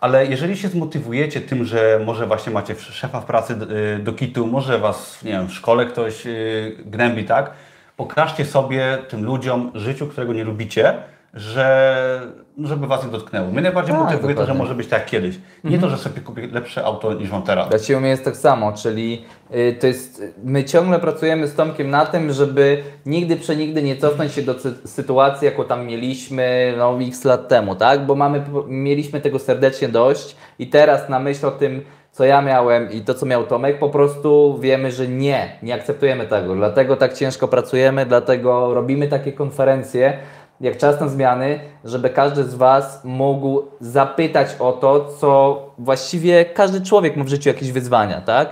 Ale 0.04 0.26
jeżeli 0.26 0.58
się 0.58 0.68
zmotywujecie 0.68 1.42
tym, 1.42 1.66
że 1.66 2.00
może 2.06 2.28
właśnie 2.28 2.54
macie 2.54 2.76
szefa 2.76 3.22
w 3.22 3.26
pracy 3.26 3.58
y, 3.96 4.00
do 4.00 4.14
kitu, 4.14 4.48
może 4.48 4.80
was, 4.80 5.24
nie 5.24 5.32
wiem, 5.32 5.48
w 5.48 5.54
szkole 5.54 5.86
ktoś 5.86 6.28
y, 6.28 6.78
gnębi, 6.86 7.26
tak? 7.26 7.52
Pokażcie 7.98 8.46
sobie, 8.46 8.98
tym 9.10 9.26
ludziom, 9.26 9.72
życiu, 9.76 10.08
którego 10.08 10.34
nie 10.34 10.44
lubicie, 10.44 10.94
że, 11.34 12.22
żeby 12.64 12.88
was 12.88 13.06
nie 13.06 13.12
dotknęło. 13.12 13.52
Mnie 13.52 13.62
najbardziej 13.62 13.96
Tak, 13.96 14.04
motywuje 14.04 14.36
to, 14.36 14.42
że. 14.42 14.52
Mhm. 14.52 14.58
może 14.58 14.76
być 14.76 14.88
tak 14.88 15.00
jak 15.00 15.10
kiedyś. 15.10 15.36
Nie 15.64 15.80
to, 15.80 15.90
że 15.90 15.98
sobie 15.98 16.22
kupię 16.22 16.48
lepsze 16.52 16.84
auto 16.86 17.14
niż 17.14 17.32
mam 17.32 17.42
teraz. 17.44 17.70
Dla 17.70 17.80
Ciebie 17.80 18.08
jest 18.08 18.26
tak 18.26 18.38
samo, 18.38 18.74
czyli 18.74 19.26
y, 19.56 19.78
to 19.80 19.88
jest, 19.88 20.24
my 20.44 20.64
ciągle 20.64 21.00
pracujemy 21.00 21.48
z 21.48 21.56
Tomkiem 21.56 21.90
na 21.90 22.06
tym, 22.06 22.32
żeby 22.34 22.84
nigdy 23.06 23.36
przenigdy 23.36 23.84
nie 23.84 23.96
cofnąć 23.98 24.32
się 24.34 24.42
do 24.42 24.54
sy- 24.54 24.88
sytuacji, 24.88 25.46
jaką 25.46 25.64
tam 25.64 25.86
mieliśmy 25.86 26.74
no, 26.78 26.98
x 27.02 27.24
lat 27.26 27.48
temu, 27.48 27.76
tak? 27.76 28.06
Bo 28.06 28.16
mamy, 28.16 28.44
mieliśmy 28.68 29.22
tego 29.22 29.40
serdecznie 29.40 29.90
dość 29.90 30.36
i 30.60 30.68
teraz 30.68 31.10
na 31.10 31.20
myśl 31.20 31.46
o 31.46 31.52
tym, 31.52 31.82
co 32.12 32.26
ja 32.26 32.42
miałem 32.42 32.92
i 32.92 33.02
to, 33.02 33.14
co 33.14 33.26
miał 33.26 33.44
Tomek, 33.44 33.80
po 33.80 33.90
prostu 33.90 34.58
wiemy, 34.62 34.92
że 34.92 35.08
nie, 35.08 35.58
nie 35.64 35.74
akceptujemy 35.76 36.28
tego. 36.28 36.56
Dlatego 36.56 36.96
tak 36.96 37.14
ciężko 37.14 37.48
pracujemy, 37.48 38.06
dlatego 38.06 38.74
robimy 38.74 39.08
takie 39.08 39.32
konferencje, 39.32 40.18
jak 40.64 40.78
czas 40.78 41.00
na 41.00 41.08
zmiany, 41.08 41.60
żeby 41.86 42.10
każdy 42.10 42.44
z 42.44 42.56
Was 42.56 43.02
mógł 43.04 43.62
zapytać 43.80 44.56
o 44.60 44.72
to, 44.72 45.06
co 45.20 45.62
właściwie 45.78 46.46
każdy 46.46 46.82
człowiek 46.82 47.18
ma 47.18 47.24
w 47.24 47.28
życiu 47.28 47.50
jakieś 47.50 47.72
wyzwania, 47.72 48.22
tak? 48.22 48.50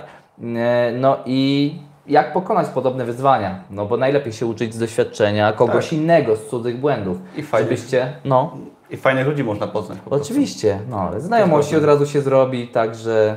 E, 0.56 0.92
No 0.96 1.16
i 1.26 1.74
jak 2.06 2.32
pokonać 2.32 2.68
podobne 2.68 3.04
wyzwania? 3.04 3.60
No 3.70 3.86
bo 3.86 3.96
najlepiej 3.96 4.32
się 4.32 4.46
uczyć 4.46 4.74
z 4.74 4.78
doświadczenia 4.78 5.52
kogoś 5.52 5.84
Tak. 5.84 5.92
innego, 5.92 6.36
z 6.36 6.46
cudzych 6.46 6.80
błędów. 6.80 7.18
I 7.36 7.42
fajnie. 7.42 7.68
Żebyście, 7.68 8.12
no, 8.24 8.56
I 8.90 8.96
fajnych 8.96 9.26
ludzi 9.26 9.44
można 9.44 9.66
poznać 9.66 9.98
po 9.98 10.10
oczywiście, 10.10 10.78
no, 10.90 11.00
ale 11.00 11.20
znajomości 11.20 11.76
od 11.76 11.84
razu 11.84 12.06
się 12.06 12.20
zrobi, 12.20 12.68
także 12.68 13.36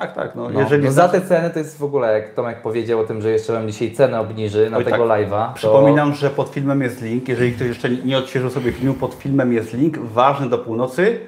Tak, 0.00 0.14
tak. 0.14 0.34
No, 0.34 0.48
no, 0.48 0.60
jeżeli 0.60 0.84
no 0.84 0.92
za 0.92 1.08
te 1.08 1.20
ceny 1.20 1.50
to 1.50 1.58
jest 1.58 1.78
w 1.78 1.84
ogóle, 1.84 2.12
jak 2.12 2.34
Tomek 2.34 2.62
powiedział 2.62 3.00
o 3.00 3.04
tym, 3.04 3.22
że 3.22 3.30
jeszcze 3.30 3.52
wam 3.52 3.68
dzisiaj 3.68 3.92
cenę 3.92 4.20
obniży 4.20 4.70
na 4.70 4.76
Oj, 4.76 4.84
tego 4.84 5.08
tak. 5.08 5.20
live'a. 5.20 5.48
to- 5.48 5.54
Przypominam, 5.54 6.14
że 6.14 6.30
pod 6.30 6.48
filmem 6.48 6.82
jest 6.82 7.02
link. 7.02 7.28
Jeżeli 7.28 7.52
ktoś 7.52 7.68
jeszcze 7.68 7.90
nie 7.90 8.18
odświeżył 8.18 8.50
sobie 8.50 8.72
filmu, 8.72 8.94
pod 8.94 9.14
filmem 9.14 9.52
jest 9.52 9.72
link 9.74 9.98
ważny 9.98 10.48
do 10.48 10.58
północy 10.58 11.20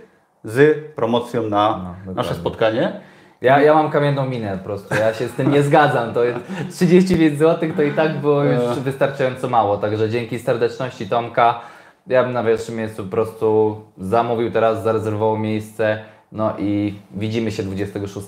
z 0.45 0.79
promocją 0.95 1.43
na 1.43 1.69
dokładnie. 1.69 2.15
nasze 2.15 2.35
spotkanie. 2.35 3.01
Ja, 3.41 3.61
ja 3.63 3.75
mam 3.75 3.91
kamienną 3.91 4.27
minę 4.27 4.59
po 4.59 4.65
prostu, 4.65 4.95
ja 4.95 5.15
się 5.15 5.29
z 5.29 5.33
tym 5.33 5.51
nie 5.51 5.63
zgadzam. 5.63 6.15
To 6.15 6.25
jest 6.25 6.39
35 6.77 7.39
zł 7.39 7.71
to 7.77 7.83
i 7.83 7.93
tak 7.93 8.21
było 8.21 8.45
już 8.45 8.79
wystarczająco 8.79 9.49
mało. 9.49 9.77
Także 9.77 10.09
dzięki 10.11 10.39
serdeczności 10.39 11.09
Tomka, 11.09 11.61
ja 12.07 12.25
bym 12.25 12.33
na 12.33 12.45
pierwszym 12.45 12.77
miejscu 12.77 13.05
po 13.05 13.11
prostu 13.11 13.77
zamówił 13.99 14.51
teraz, 14.51 14.83
zarezerwował 14.83 15.39
miejsce. 15.39 15.99
No 16.33 16.53
i 16.59 16.95
widzimy 17.15 17.53
się 17.53 17.63
26. 17.63 18.27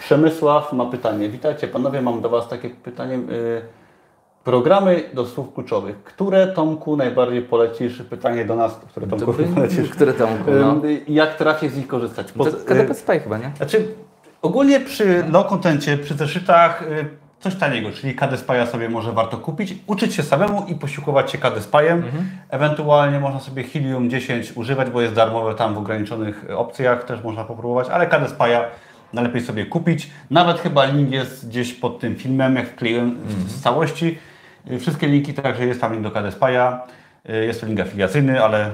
Przemysław 0.00 0.72
ma 0.72 0.86
pytanie. 0.86 1.28
Witajcie 1.28 1.68
panowie, 1.68 2.02
mam 2.02 2.20
do 2.20 2.28
Was 2.28 2.48
takie 2.48 2.70
pytanie. 2.70 3.14
y, 3.14 3.62
Programy 4.44 5.02
do 5.14 5.26
słów 5.26 5.54
kluczowych. 5.54 6.02
Które 6.04 6.46
Tomku 6.46 6.96
najbardziej 6.96 7.42
polecisz? 7.42 8.02
Pytanie 8.02 8.44
do 8.44 8.56
nas, 8.56 8.76
które 8.90 9.06
Tomku 9.06 9.34
polecisz. 9.54 9.90
Który 9.90 10.12
Tomku? 10.12 10.50
No. 10.50 10.86
Y, 10.88 11.00
Jak 11.08 11.36
trafię 11.36 11.68
z 11.70 11.76
nich 11.76 11.86
korzystać? 11.86 12.26
To 12.32 12.38
Pod- 12.38 12.64
KDP 12.64 12.94
Spy 12.94 13.20
chyba, 13.20 13.38
nie? 13.38 13.50
Znaczy, 13.56 13.94
ogólnie 14.42 14.80
przy 14.80 15.24
low 15.32 15.46
contencie, 15.46 15.98
przy 15.98 16.14
zeszytach 16.14 16.82
y, 16.82 17.08
coś 17.40 17.54
taniego, 17.56 17.90
czyli 17.92 18.14
KD 18.14 18.36
Spy'a 18.36 18.66
sobie 18.66 18.88
może 18.88 19.12
warto 19.12 19.36
kupić, 19.38 19.74
uczyć 19.86 20.14
się 20.14 20.22
samemu 20.22 20.66
i 20.68 20.74
posiłkować 20.74 21.30
się 21.32 21.38
KD 21.38 21.60
Spy'em. 21.60 22.02
Ewentualnie 22.48 23.20
można 23.20 23.40
sobie 23.40 23.62
Helium 23.64 24.10
10 24.10 24.52
używać, 24.56 24.90
bo 24.90 25.00
jest 25.02 25.14
darmowe 25.14 25.54
tam 25.54 25.74
w 25.74 25.78
ograniczonych 25.78 26.44
opcjach, 26.56 27.04
też 27.04 27.22
można 27.24 27.44
popróbować, 27.44 27.88
ale 27.88 28.06
KD 28.06 28.26
Spy'a 28.26 28.60
najlepiej 29.12 29.42
sobie 29.42 29.66
kupić. 29.66 30.10
Nawet 30.30 30.60
chyba 30.60 30.84
link 30.84 31.10
jest 31.12 31.48
gdzieś 31.48 31.72
pod 31.74 32.00
tym 32.00 32.16
filmem, 32.16 32.56
jak 32.56 32.68
wkleiłem 32.68 33.18
w- 33.24 33.50
z 33.50 33.60
całości. 33.62 34.18
Wszystkie 34.80 35.06
linki, 35.06 35.34
także 35.34 35.66
jest 35.66 35.80
tam 35.80 35.92
link 35.92 36.04
do 36.04 36.10
KD 36.10 36.28
Spy'a. 36.30 36.78
Y, 37.30 37.44
Jest 37.46 37.60
to 37.60 37.66
link 37.66 37.80
afiliacyjny, 37.80 38.44
ale 38.44 38.70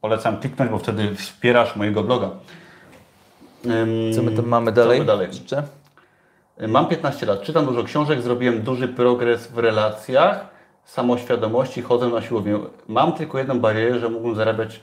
polecam 0.00 0.36
kliknąć, 0.36 0.70
bo 0.70 0.78
wtedy 0.78 1.14
wspierasz 1.14 1.76
mojego 1.76 2.02
bloga. 2.02 2.30
Co 4.16 4.22
my 4.22 4.32
tam 4.36 4.46
mamy 4.46 4.70
co 4.70 4.76
dalej? 4.76 4.98
my 5.00 5.04
dalej? 5.06 5.26
Jeszcze? 5.26 5.62
Mam 6.68 6.86
15 6.86 7.26
lat, 7.26 7.42
czytam 7.42 7.66
dużo 7.66 7.84
książek, 7.84 8.22
zrobiłem 8.22 8.62
duży 8.62 8.88
progres 8.88 9.46
w 9.46 9.58
relacjach, 9.58 10.46
samoświadomości, 10.84 11.82
chodzę 11.82 12.08
na 12.08 12.22
siłownię. 12.22 12.58
Mam 12.88 13.12
tylko 13.12 13.38
jedną 13.38 13.60
barierę, 13.60 13.98
że 13.98 14.08
mógłbym 14.08 14.34
zarabiać. 14.34 14.80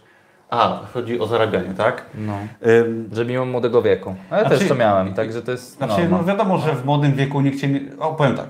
A, 0.50 0.80
chodzi 0.94 1.20
o 1.20 1.28
zarabianie, 1.28 1.74
tak? 1.78 2.06
No. 2.16 2.34
Ym, 2.68 3.10
Że 3.14 3.26
mimo 3.26 3.46
młodego 3.46 3.82
wieku. 3.82 4.16
A 4.30 4.36
ja 4.38 4.42
Znaczy- 4.42 4.60
też 4.60 4.68
to 4.70 4.76
miałem, 4.76 5.14
także 5.14 5.42
to 5.42 5.52
jest 5.52 5.78
znaczy, 5.78 6.02
norma. 6.02 6.18
no 6.18 6.24
wiadomo, 6.24 6.58
że 6.58 6.74
w 6.74 6.86
młodym 6.86 7.14
wieku 7.14 7.42
nikt 7.42 7.62
cię 7.62 7.68
nie. 7.68 7.82
O, 8.00 8.14
powiem 8.14 8.36
tak. 8.38 8.48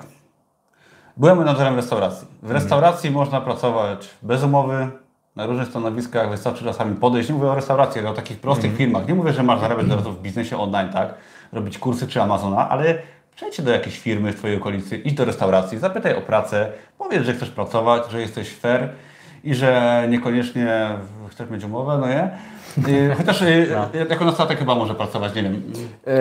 Byłem 1.17 1.38
menadżerem 1.38 1.76
restauracji. 1.76 2.28
W 2.43 2.51
restauracji 2.51 3.11
można 3.11 3.41
pracować 3.41 4.09
bez 4.21 4.43
umowy, 4.43 4.88
na 5.36 5.45
różnych 5.45 5.67
stanowiskach, 5.67 6.30
wystarczy 6.30 6.63
czasami 6.63 6.95
podejść. 6.95 7.30
Nie 7.30 7.36
mówię 7.36 7.47
o 7.47 7.55
restauracji, 7.55 8.01
ale 8.01 8.09
o 8.09 8.13
takich 8.13 8.39
prostych 8.39 8.76
firmach. 8.76 9.07
Nie 9.07 9.15
mówię, 9.15 9.34
że 9.34 9.43
masz 9.43 9.59
zarabiać 9.59 9.88
razu 9.89 10.11
w 10.11 10.21
biznesie 10.21 10.57
online, 10.57 10.89
tak? 10.89 11.13
Robić 11.53 11.78
kursy 11.78 12.07
czy 12.07 12.21
Amazona, 12.21 12.69
ale 12.69 12.97
przejdź 13.36 13.62
do 13.62 13.72
jakiejś 13.72 14.00
firmy 14.00 14.32
w 14.32 14.36
Twojej 14.36 14.58
okolicy, 14.58 14.98
idź 14.98 15.14
do 15.14 15.26
restauracji, 15.26 15.78
zapytaj 15.78 16.16
o 16.16 16.22
pracę, 16.22 16.72
powiedz, 16.98 17.24
że 17.24 17.34
chcesz 17.34 17.50
pracować, 17.50 18.04
że 18.12 18.22
jesteś 18.22 18.56
fair 18.56 18.90
i 19.44 19.56
że 19.56 20.04
niekoniecznie 20.10 20.90
chcesz 21.32 21.50
mieć 21.50 21.64
umowę, 21.64 21.98
no 22.02 22.08
nie? 22.08 22.30
Y, 22.94 23.16
Chociaż 23.18 23.42
y, 23.42 23.68
jako 24.10 24.26
nastatek 24.26 24.60
chyba 24.60 24.76
może 24.76 24.96
pracować, 24.96 25.36
nie 25.36 25.44
wiem. 25.44 25.54
Yy, 25.54 26.14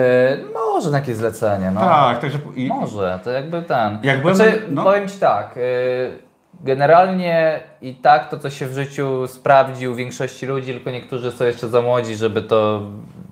może 0.53 0.91
na 0.91 0.97
jakieś 0.97 1.15
zlecenie, 1.15 1.71
no. 1.71 1.81
Tak, 1.81 2.19
także 2.19 2.39
i, 2.55 2.67
Może, 2.67 3.19
to 3.23 3.31
jakby 3.31 3.61
ten. 3.61 3.99
Jak 4.03 4.21
byłem- 4.21 4.35
znaczy, 4.35 4.61
no. 4.69 4.83
Powiem 4.83 5.09
Ci 5.09 5.19
tak, 5.19 5.55
yy, 5.55 6.19
generalnie 6.63 7.59
i 7.81 7.95
tak 7.95 8.29
to, 8.29 8.39
co 8.39 8.49
się 8.49 8.67
w 8.67 8.73
życiu 8.73 9.27
sprawdzi 9.27 9.87
u 9.87 9.95
większości 9.95 10.45
ludzi, 10.45 10.73
tylko 10.73 10.91
niektórzy 10.91 11.31
są 11.31 11.45
jeszcze 11.45 11.67
za 11.67 11.81
młodzi, 11.81 12.15
żeby 12.15 12.41
to 12.41 12.81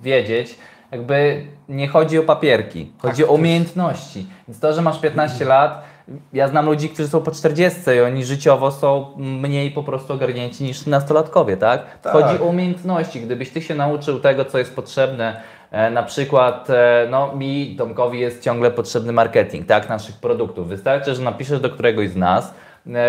wiedzieć. 0.02 0.58
Jakby 0.94 1.46
nie 1.68 1.88
chodzi 1.88 2.18
o 2.18 2.22
papierki, 2.22 2.92
chodzi 2.98 3.22
Tak, 3.22 3.30
o 3.30 3.34
umiejętności. 3.34 4.26
Więc 4.48 4.60
to, 4.60 4.72
że 4.72 4.82
masz 4.82 5.00
15 5.00 5.44
lat, 5.44 5.84
ja 6.32 6.48
znam 6.48 6.66
ludzi, 6.66 6.88
którzy 6.88 7.08
są 7.08 7.20
po 7.20 7.30
40 7.30 7.80
i 7.96 8.00
oni 8.00 8.24
życiowo 8.24 8.70
są 8.70 9.06
mniej 9.16 9.70
po 9.70 9.82
prostu 9.82 10.12
ogarnięci 10.12 10.64
niż 10.64 10.86
nastolatkowie, 10.86 11.56
tak? 11.56 11.98
Tak. 11.98 12.12
Chodzi 12.12 12.42
o 12.42 12.44
umiejętności. 12.44 13.20
Gdybyś 13.20 13.50
ty 13.50 13.62
się 13.62 13.74
nauczył 13.74 14.20
tego, 14.20 14.44
co 14.44 14.58
jest 14.58 14.76
potrzebne, 14.76 15.40
e, 15.70 15.90
na 15.90 16.02
przykład, 16.02 16.70
e, 16.70 17.06
no 17.10 17.36
mi, 17.36 17.76
Tomkowi 17.78 18.20
jest 18.20 18.42
ciągle 18.42 18.70
potrzebny 18.70 19.12
marketing, 19.12 19.66
tak, 19.66 19.88
naszych 19.88 20.16
produktów. 20.16 20.68
Wystarczy, 20.68 21.14
że 21.14 21.22
napiszesz 21.22 21.60
do 21.60 21.70
któregoś 21.70 22.10
z 22.10 22.16
nas, 22.16 22.54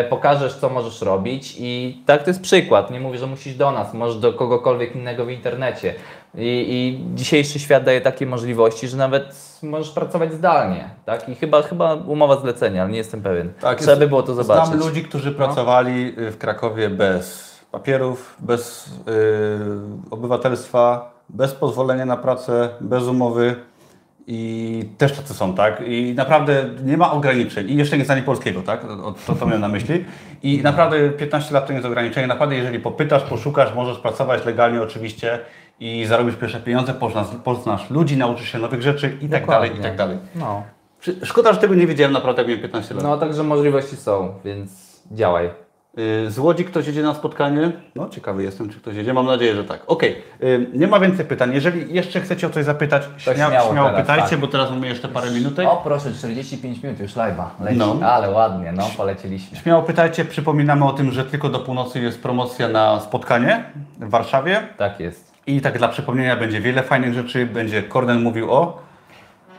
pokażesz, 0.10 0.54
co 0.54 0.70
możesz 0.70 1.02
robić 1.02 1.56
i 1.60 2.02
tak 2.06 2.24
to 2.24 2.30
jest 2.30 2.42
przykład. 2.42 2.92
Nie 2.92 3.00
mówię, 3.00 3.18
że 3.18 3.28
musisz 3.28 3.56
do 3.56 3.72
nas, 3.72 3.94
możesz 3.94 4.20
do 4.20 4.34
kogokolwiek 4.34 4.96
innego 4.96 5.26
w 5.26 5.30
internecie. 5.30 5.94
I, 6.36 6.66
I 6.70 7.06
dzisiejszy 7.16 7.60
świat 7.60 7.84
daje 7.84 8.02
takie 8.02 8.26
możliwości, 8.26 8.88
że 8.88 8.98
nawet 8.98 9.36
możesz 9.64 9.92
pracować 9.92 10.34
zdalnie, 10.34 10.90
tak? 11.06 11.30
I 11.30 11.36
chyba, 11.36 11.62
chyba 11.62 11.94
umowa 11.94 12.36
zlecenia, 12.36 12.82
ale 12.82 12.92
nie 12.92 12.98
jestem 12.98 13.22
pewien. 13.22 13.54
Tak, 13.62 13.80
Trzeba 13.80 13.98
by 13.98 14.08
było 14.08 14.24
to 14.24 14.34
zobaczyć. 14.34 14.72
No. 14.72 14.78
Znam 14.78 14.90
ludzi, 14.90 15.04
którzy 15.04 15.32
pracowali 15.32 16.14
y, 16.20 16.32
w 16.32 16.38
Krakowie 16.38 16.90
bez 16.90 17.56
papierów, 17.72 18.36
bez 18.40 18.88
y, 18.88 18.92
obywatelstwa, 20.12 21.12
bez 21.30 21.54
pozwolenia 21.54 22.06
na 22.06 22.18
pracę, 22.18 22.70
bez 22.82 23.04
umowy 23.04 23.56
i 24.28 24.90
też 24.98 25.12
tacy 25.12 25.34
są, 25.34 25.56
tak? 25.56 25.82
I 25.88 26.14
naprawdę 26.16 26.70
nie 26.84 26.98
ma 26.98 27.12
ograniczeń 27.12 27.70
i 27.70 27.76
jeszcze 27.76 27.98
nie 27.98 28.06
znali 28.06 28.22
polskiego, 28.22 28.62
tak? 28.62 28.86
O, 28.86 29.16
to, 29.28 29.36
to 29.36 29.46
miałem 29.46 29.62
na 29.62 29.68
myśli. 29.68 30.06
I 30.44 30.62
naprawdę 30.64 31.10
15 31.10 31.54
lat 31.54 31.68
to 31.68 31.74
nie 31.74 31.78
jest 31.78 31.88
ograniczenie. 31.88 32.28
Naprawdę 32.28 32.56
jeżeli 32.56 32.80
popytasz, 32.80 33.24
poszukasz, 33.24 33.76
możesz 33.76 33.98
pracować 33.98 34.46
legalnie 34.46 34.82
oczywiście 34.82 35.40
i 35.80 36.06
zarobisz 36.06 36.36
pierwsze 36.36 36.60
pieniądze, 36.60 36.94
poznasz, 36.94 37.28
poznasz 37.44 37.90
ludzi, 37.90 38.18
nauczysz 38.18 38.52
się 38.52 38.60
nowych 38.60 38.82
rzeczy 38.82 39.18
i 39.22 39.30
tak 39.30 39.48
dalej, 39.48 39.72
i 39.80 39.82
tak 39.82 39.96
dalej. 39.96 40.18
No. 40.36 40.64
Szkoda, 41.24 41.54
że 41.54 41.60
tego 41.60 41.76
nie 41.76 41.88
wiedziałem 41.88 42.14
naprawdę, 42.14 42.42
jak 42.42 42.48
miałem 42.48 42.62
15 42.62 42.94
lat. 42.94 43.04
no, 43.04 43.18
także 43.18 43.44
możliwości 43.44 43.96
są, 43.96 44.34
więc 44.46 45.02
działaj. 45.12 45.65
Y, 46.00 46.32
Z 46.32 46.40
Łodzi 46.40 46.66
ktoś 46.66 46.88
jedzie 46.88 47.04
na 47.04 47.14
spotkanie? 47.14 47.72
No, 47.96 48.10
ciekawy 48.10 48.44
jestem, 48.44 48.70
czy 48.70 48.80
ktoś 48.80 48.96
jedzie. 48.96 49.14
Mam 49.14 49.26
nadzieję, 49.26 49.56
że 49.56 49.64
tak. 49.64 49.80
Okej, 49.88 50.16
y, 50.44 50.68
nie 50.74 50.88
ma 50.88 51.00
więcej 51.00 51.26
pytań. 51.26 51.54
Jeżeli 51.54 51.94
jeszcze 51.94 52.22
chcecie 52.22 52.48
o 52.48 52.50
coś 52.50 52.66
zapytać, 52.66 53.04
śmia- 53.18 53.36
śmiało 53.36 53.72
śmiało, 53.72 53.90
teraz, 53.90 54.02
pytajcie, 54.02 54.30
tak. 54.30 54.40
bo 54.40 54.48
teraz 54.48 54.70
mamy 54.70 54.88
jeszcze 54.88 55.08
parę 55.08 55.32
minutek. 55.32 55.68
O 55.68 55.82
proszę, 55.84 56.14
45 56.14 56.84
minut 56.84 57.00
już 57.00 57.14
live'a 57.16 57.46
leci, 57.60 57.78
No. 57.78 58.00
ale 58.04 58.32
ładnie, 58.32 58.72
no 58.72 58.84
polecieliśmy. 58.98 59.58
Śmiało 59.58 59.84
pytajcie. 59.84 60.26
Przypominamy 60.26 60.86
o 60.86 60.94
tym, 60.94 61.12
że 61.12 61.26
tylko 61.26 61.50
do 61.50 61.60
północy 61.60 62.00
jest 62.00 62.22
promocja 62.22 62.68
na 62.70 63.00
spotkanie 63.00 63.64
w 64.00 64.10
Warszawie. 64.10 64.62
Tak 64.78 65.00
jest. 65.00 65.32
I 65.48 65.62
tak 65.62 65.78
dla 65.78 65.88
przypomnienia 65.88 66.36
będzie 66.36 66.62
wiele 66.62 66.84
fajnych 66.84 67.14
rzeczy. 67.14 67.46
Będzie 67.46 67.84
Korden 67.84 68.22
mówił 68.22 68.52
o... 68.54 68.86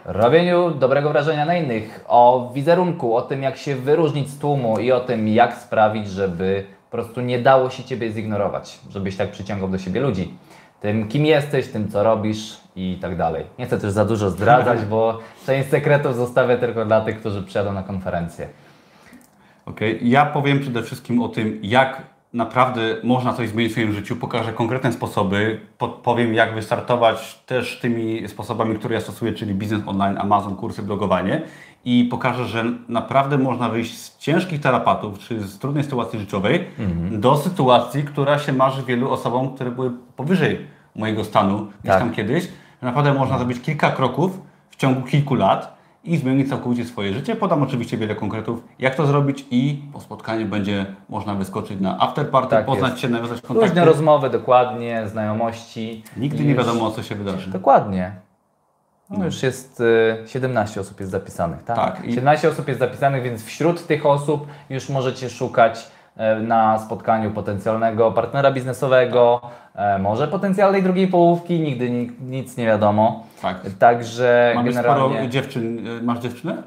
Robieniu 0.09 0.71
dobrego 0.71 1.11
wrażenia 1.11 1.45
na 1.45 1.57
innych, 1.57 2.05
o 2.09 2.51
wizerunku, 2.55 3.17
o 3.17 3.23
tym 3.23 3.43
jak 3.43 3.57
się 3.57 3.77
wyróżnić 3.77 4.31
z 4.31 4.39
tłumu 4.39 4.79
i 4.79 4.93
o 4.93 5.01
tym 5.01 5.29
jak 5.29 5.57
sprawić, 5.57 6.09
żeby 6.09 6.65
po 6.91 6.91
prostu 6.91 7.21
nie 7.21 7.39
dało 7.39 7.71
się 7.71 7.85
Ciebie 7.85 8.13
zignorować, 8.13 8.79
żebyś 8.91 9.17
tak 9.17 9.31
przyciągał 9.31 9.69
do 9.69 9.79
siebie 9.79 10.01
ludzi. 10.01 10.35
Tym 10.81 11.09
kim 11.09 11.27
jesteś, 11.27 11.69
tym 11.69 11.89
co 11.89 12.03
robisz 12.03 12.61
i 12.77 12.99
tak 13.01 13.17
dalej. 13.17 13.45
Nie 13.59 13.67
chcę 13.67 13.79
też 13.79 13.93
za 13.93 14.05
dużo 14.05 14.31
zdradzać, 14.31 14.85
bo 14.85 15.19
część 15.47 15.69
sekretów 15.69 16.17
zostawię 16.17 16.57
tylko 16.57 16.85
dla 16.85 17.01
tych, 17.01 17.21
którzy 17.21 17.43
przyjadą 17.43 17.73
na 17.73 17.83
konferencję. 17.83 18.49
Okej, 19.67 19.99
ja 20.03 20.27
powiem 20.27 20.61
przede 20.61 20.83
wszystkim 20.83 21.23
o 21.23 21.29
tym, 21.29 21.61
jak 21.63 22.03
naprawdę 22.37 22.97
można 23.05 23.33
coś 23.33 23.49
zmienić 23.49 23.73
w 23.73 23.75
swoim 23.75 23.93
życiu. 23.93 24.17
Pokażę 24.17 24.53
konkretne 24.53 24.93
sposoby, 24.93 25.61
podpowiem, 25.79 26.35
jak 26.35 26.55
wystartować 26.55 27.43
też 27.47 27.79
tymi 27.81 28.29
sposobami, 28.29 28.79
które 28.79 28.95
ja 28.95 29.01
stosuję, 29.01 29.33
czyli 29.33 29.55
biznes 29.55 29.83
online, 29.87 30.19
Amazon, 30.19 30.57
kursy, 30.57 30.83
blogowanie. 30.83 31.43
I 31.85 32.05
pokażę, 32.05 32.45
że 32.45 32.65
naprawdę 32.89 33.39
można 33.39 33.69
wyjść 33.69 33.99
z 33.99 34.19
ciężkich 34.19 34.61
tarapatów, 34.61 35.19
czy 35.19 35.41
z 35.41 35.59
trudnej 35.59 35.85
sytuacji 35.85 36.19
życiowej, 36.19 36.65
do 37.11 37.37
sytuacji, 37.37 38.05
która 38.05 38.39
się 38.39 38.53
marzy 38.53 38.83
wielu 38.83 39.11
osobom, 39.11 39.55
które 39.55 39.71
były 39.71 39.91
powyżej 40.17 40.67
mojego 40.97 41.25
stanu 41.25 41.59
gdzieś 41.59 41.93
Tak. 41.93 41.99
tam 42.01 42.13
kiedyś. 42.13 42.49
Naprawdę 42.83 43.15
można 43.15 43.39
zrobić 43.39 43.63
kilka 43.63 43.91
kroków 43.91 44.41
w 44.71 44.77
ciągu 44.77 45.03
kilku 45.03 45.35
lat 45.35 45.76
i 46.07 46.17
zmienić 46.17 46.49
całkowicie 46.49 46.85
swoje 46.85 47.15
życie. 47.15 47.37
Podam 47.37 47.63
oczywiście 47.63 47.97
wiele 47.97 48.15
konkretów, 48.15 48.63
jak 48.79 48.95
to 48.95 49.07
zrobić 49.07 49.47
i 49.51 49.83
po 49.93 50.01
spotkaniu 50.01 50.47
będzie 50.47 50.87
można 51.09 51.35
wyskoczyć 51.35 51.81
na 51.81 51.99
afterparty, 52.01 52.51
Tak 52.51 52.67
poznać 52.67 52.91
jest. 52.91 53.03
się, 53.03 53.09
nawiązać 53.09 53.41
kontakty. 53.41 53.69
Różne 53.69 53.85
rozmowy, 53.85 54.31
dokładnie, 54.31 55.03
znajomości. 55.09 56.03
Nigdy 56.17 56.45
nie 56.45 56.55
wiadomo, 56.55 56.91
co 56.91 57.03
się 57.03 57.15
wydarzy. 57.15 57.51
Dokładnie. 57.51 58.13
No 59.11 59.25
już 59.25 59.43
jest 59.43 59.81
y, 59.81 60.29
17 60.29 60.81
osób 60.81 61.01
jest 61.01 61.13
zapisanych, 61.13 61.65
tak? 61.65 61.77
Tak, 61.77 62.05
i- 62.05 62.15
17 62.15 62.49
osób 62.49 62.69
jest 62.69 62.81
zapisanych, 62.81 63.23
więc 63.23 63.45
wśród 63.45 63.87
tych 63.87 64.07
osób 64.07 64.47
już 64.71 64.89
możecie 64.89 65.31
szukać 65.31 65.87
na 66.43 66.79
spotkaniu 66.79 67.31
potencjalnego 67.31 68.13
partnera 68.13 68.51
biznesowego, 68.51 69.41
e, 69.75 69.99
może 69.99 70.29
potencjalnej 70.29 70.83
drugiej 70.83 71.09
połówki, 71.09 71.61
nigdy 71.61 71.91
ni- 71.91 72.11
nic 72.21 72.57
nie 72.57 72.67
wiadomo. 72.67 73.27
Tak. 73.43 73.57
Także 73.79 74.53
Mamy 74.55 74.71
generalnie... 74.71 75.15
sporo 75.15 75.29
dziewczyn. 75.29 75.87
Y, 75.87 76.03
Masz 76.03 76.19
dziewczynę? 76.19 76.63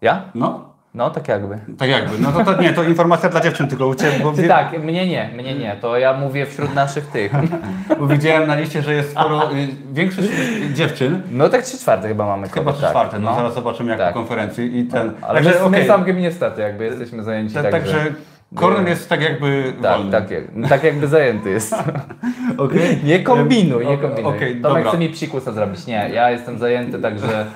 Ja? 0.00 0.22
No, 0.34 0.72
No, 0.94 1.10
tak 1.10 1.28
jakby. 1.28 1.58
tak 1.78 1.88
jakby. 1.88 2.18
No 2.18 2.32
to, 2.32 2.44
to 2.44 2.62
nie, 2.62 2.72
to 2.72 2.82
informacja 2.82 3.28
dla 3.28 3.40
dziewczyn 3.40 3.68
tylko 3.68 3.86
u 3.86 3.94
Ciebie, 3.94 4.18
bo, 4.22 4.32
Ty 4.42 4.48
tak, 4.48 4.82
mnie 4.82 5.06
nie, 5.06 5.30
mnie 5.34 5.54
nie, 5.54 5.76
to 5.80 5.98
ja 5.98 6.12
mówię 6.14 6.46
wśród 6.46 6.74
naszych 6.74 7.06
tych. 7.06 7.32
bo 7.98 8.06
widziałem 8.06 8.48
na 8.48 8.54
liście, 8.54 8.82
że 8.82 8.94
jest 8.94 9.10
sporo, 9.10 9.52
y, 9.52 9.68
większość 9.92 10.28
dziewczyn, 10.74 11.22
No 11.30 11.48
tak 11.48 11.62
trzy 11.62 11.78
czwarte 11.78 12.08
chyba 12.08 12.26
mamy 12.26 12.48
chyba 12.48 12.72
trzy 12.72 12.82
tak, 12.82 12.90
czwarte, 12.90 13.18
no, 13.18 13.34
zaraz 13.34 13.54
zobaczymy 13.54 13.90
jak 13.90 14.00
Tak. 14.00 14.14
po 14.14 14.20
konferencji 14.20 14.78
i 14.78 14.84
ten. 14.84 15.12
Ale 15.22 15.40
my, 15.40 15.50
my 15.50 15.62
okej, 15.62 15.86
samym 15.86 16.18
niestety 16.18 16.60
jakby 16.62 16.84
jesteśmy 16.84 17.22
zajęci, 17.22 17.54
tak, 17.54 17.70
także... 17.70 17.92
także 17.92 18.14
Kornel 18.54 18.86
jest 18.86 19.08
tak 19.08 19.22
jakby 19.22 19.72
Tak, 19.82 19.96
wolny. 19.96 20.10
tak, 20.12 20.30
jak, 20.30 20.44
tak 20.68 20.84
jakby 20.84 21.08
zajęty 21.08 21.50
jest. 21.50 21.74
Okej. 22.58 22.98
Nie 23.04 23.22
kombinuj, 23.22 23.86
nie 23.86 23.98
kombinuj. 23.98 24.24
okej, 24.36 24.50
Tomek 24.60 24.62
dobra. 24.62 24.88
chce 24.90 24.98
mi 24.98 25.08
psikusa 25.08 25.52
zrobić. 25.52 25.86
Nie, 25.86 26.10
ja 26.14 26.30
jestem 26.30 26.58
zajęty, 26.58 26.98
także 26.98 27.46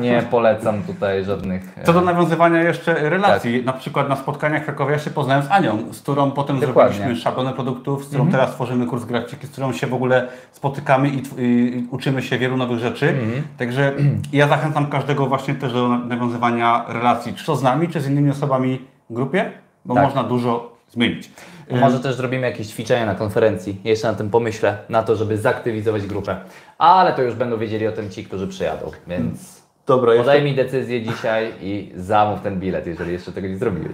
nie 0.00 0.22
polecam 0.30 0.82
tutaj 0.82 1.24
żadnych... 1.24 1.62
Co 1.84 1.92
do 1.92 2.00
nawiązywania 2.00 2.62
jeszcze 2.62 2.94
relacji, 3.10 3.56
Tak. 3.56 3.66
na 3.66 3.72
przykład 3.72 4.08
na 4.08 4.16
spotkaniach 4.16 4.64
Krakowie 4.64 4.92
ja 4.92 4.98
się 4.98 5.10
poznałem 5.10 5.42
z 5.42 5.50
Anią, 5.50 5.78
z 5.92 6.00
którą 6.02 6.30
potem 6.30 6.60
Dokładnie. 6.60 6.82
Mhm. 6.82 6.94
zrobiliśmy 6.94 7.22
szablony 7.22 7.52
produktów, 7.52 8.04
z 8.04 8.08
którą 8.08 8.30
teraz 8.30 8.50
tworzymy 8.54 8.86
kurs 8.86 9.04
grafiki, 9.04 9.46
z 9.46 9.50
którą 9.50 9.72
się 9.72 9.86
w 9.86 9.94
ogóle 9.94 10.28
spotykamy 10.52 11.08
i, 11.08 11.22
i 11.38 11.86
uczymy 11.90 12.22
się 12.22 12.38
wielu 12.38 12.56
nowych 12.56 12.78
rzeczy. 12.78 13.08
Mhm. 13.08 13.42
Także 13.58 13.92
ja 14.32 14.48
zachęcam 14.48 14.86
każdego 14.86 15.26
właśnie 15.26 15.54
też 15.54 15.72
do 15.72 15.88
nawiązywania 15.88 16.84
relacji, 16.88 17.34
czy 17.34 17.46
to 17.46 17.56
z 17.56 17.62
nami, 17.62 17.88
czy 17.88 18.00
z 18.00 18.08
innymi 18.10 18.30
osobami 18.30 18.80
w 19.10 19.14
grupie, 19.14 19.50
bo 19.84 19.94
Tak. 19.94 20.04
można 20.04 20.22
dużo 20.24 20.72
zmienić. 20.90 21.30
Może 21.70 22.00
też 22.00 22.14
zrobimy 22.14 22.46
jakieś 22.46 22.66
ćwiczenia 22.66 23.06
na 23.06 23.14
konferencji. 23.14 23.80
Jeszcze 23.84 24.08
na 24.08 24.14
tym 24.14 24.30
pomyślę, 24.30 24.78
na 24.88 25.02
to, 25.02 25.16
żeby 25.16 25.38
zaktywizować 25.38 26.06
grupę. 26.06 26.36
Ale 26.78 27.12
to 27.12 27.22
już 27.22 27.34
będą 27.34 27.58
wiedzieli 27.58 27.86
o 27.86 27.92
tym 27.92 28.10
ci, 28.10 28.24
którzy 28.24 28.48
przyjadą, 28.48 28.90
więc 29.06 29.64
Dobra, 29.86 30.12
podaj 30.16 30.42
mi 30.44 30.54
decyzję 30.54 31.02
dzisiaj 31.02 31.52
i 31.60 31.92
zamów 31.96 32.40
ten 32.40 32.60
bilet, 32.60 32.86
jeżeli 32.86 33.12
jeszcze 33.12 33.32
tego 33.32 33.48
nie 33.48 33.56
zrobiłeś. 33.58 33.92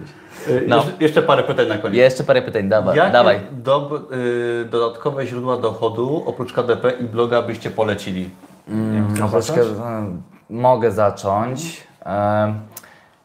y, 0.49 0.63
no. 0.67 0.75
jeszcze, 0.75 0.91
jeszcze 0.99 1.21
parę 1.21 1.43
pytań 1.43 1.67
na 1.67 1.77
koniec. 1.77 1.97
Jeszcze 1.97 2.23
parę 2.23 2.41
pytań, 2.41 2.69
dawaj. 2.69 2.97
Jakie 2.97 3.11
dawaj. 3.11 3.39
dob- 3.63 4.13
y, 4.13 4.65
dodatkowe 4.65 5.27
źródła 5.27 5.57
dochodu 5.57 6.23
oprócz 6.25 6.53
KDP 6.53 6.91
i 6.91 7.03
bloga 7.03 7.41
byście 7.41 7.71
polecili? 7.71 8.29
No, 8.67 9.27
zacząć? 9.27 9.31
troszkę, 9.31 9.61
em, 9.61 10.21
mogę 10.49 10.91
zacząć. 10.91 11.83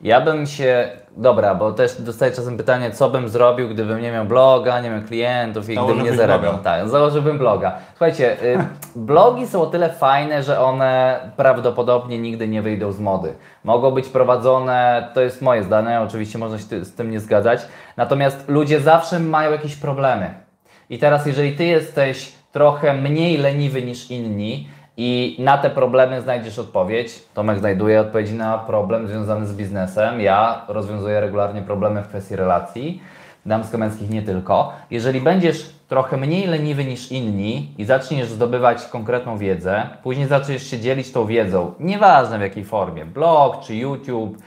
Ja 0.01 0.21
bym 0.21 0.47
się. 0.47 0.91
Dobra, 1.19 1.55
bo 1.55 1.73
też 1.73 2.03
dostaję 2.03 2.33
czasem 2.33 2.57
pytanie, 2.57 2.91
co 2.91 3.11
bym 3.11 3.29
zrobił, 3.29 3.69
gdybym 3.69 4.03
nie 4.03 4.13
miał 4.13 4.25
bloga, 4.25 4.81
nie 4.81 4.91
miał 4.91 5.03
klientów 5.03 5.71
i 5.71 5.75
gdybym 5.75 6.03
nie 6.03 6.17
zarabiał. 6.17 6.59
Tak, 6.59 6.89
założyłbym 6.89 7.39
bloga. 7.39 7.79
Słuchajcie, 7.91 8.43
y, 8.43 8.59
blogi 8.97 9.47
są 9.47 9.63
o 9.63 9.67
tyle 9.67 9.91
fajne, 9.91 10.43
że 10.43 10.61
one 10.61 11.21
prawdopodobnie 11.37 12.19
nigdy 12.19 12.49
nie 12.49 12.63
wyjdą 12.63 12.93
z 12.93 13.01
mody. 13.01 13.35
Mogą 13.65 13.91
być 13.91 14.09
prowadzone, 14.09 15.09
to 15.15 15.21
jest 15.21 15.43
moje 15.43 15.63
zdanie, 15.63 16.01
oczywiście 16.01 16.39
można 16.39 16.59
się 16.59 16.85
z 16.85 16.95
tym 16.95 17.11
nie 17.11 17.21
zgadzać. 17.21 17.61
Natomiast 17.97 18.49
ludzie 18.49 18.81
zawsze 18.81 19.21
mają 19.21 19.53
jakieś 19.53 19.77
problemy. 19.77 20.35
I 20.91 20.99
teraz, 20.99 21.27
jeżeli 21.27 21.57
ty 21.57 21.65
jesteś 21.65 22.33
trochę 22.53 22.95
mniej 22.95 23.37
leniwy 23.37 23.83
niż 23.83 24.11
inni 24.11 24.69
i 24.97 25.37
na 25.39 25.59
te 25.59 25.71
problemy 25.71 26.23
znajdziesz 26.23 26.59
odpowiedź, 26.59 27.23
Tomek 27.35 27.59
znajduje 27.59 28.01
odpowiedzi 28.01 28.35
na 28.35 28.59
problem 28.59 29.09
związany 29.09 29.47
z 29.47 29.55
biznesem, 29.55 30.21
ja 30.21 30.63
rozwiązuję 30.69 31.21
regularnie 31.21 31.63
problemy 31.63 32.03
w 32.03 32.09
kwestii 32.09 32.37
relacji, 32.37 33.03
damsko-męskich 33.47 34.11
nie 34.11 34.23
tylko. 34.23 34.73
Jeżeli 34.91 35.21
będziesz 35.21 35.71
trochę 35.89 36.17
mniej 36.17 36.47
leniwy 36.47 36.85
niż 36.85 37.13
inni 37.13 37.75
i 37.79 37.85
zaczniesz 37.85 38.29
zdobywać 38.29 38.87
konkretną 38.87 39.39
wiedzę, 39.39 39.89
później 40.03 40.27
zaczniesz 40.27 40.71
się 40.71 40.81
dzielić 40.81 41.13
tą 41.13 41.27
wiedzą, 41.27 41.75
nieważne 41.81 42.39
w 42.39 42.43
jakiej 42.43 42.65
formie, 42.65 43.05
blog 43.05 43.61
czy 43.61 43.75
YouTube, 43.75 44.39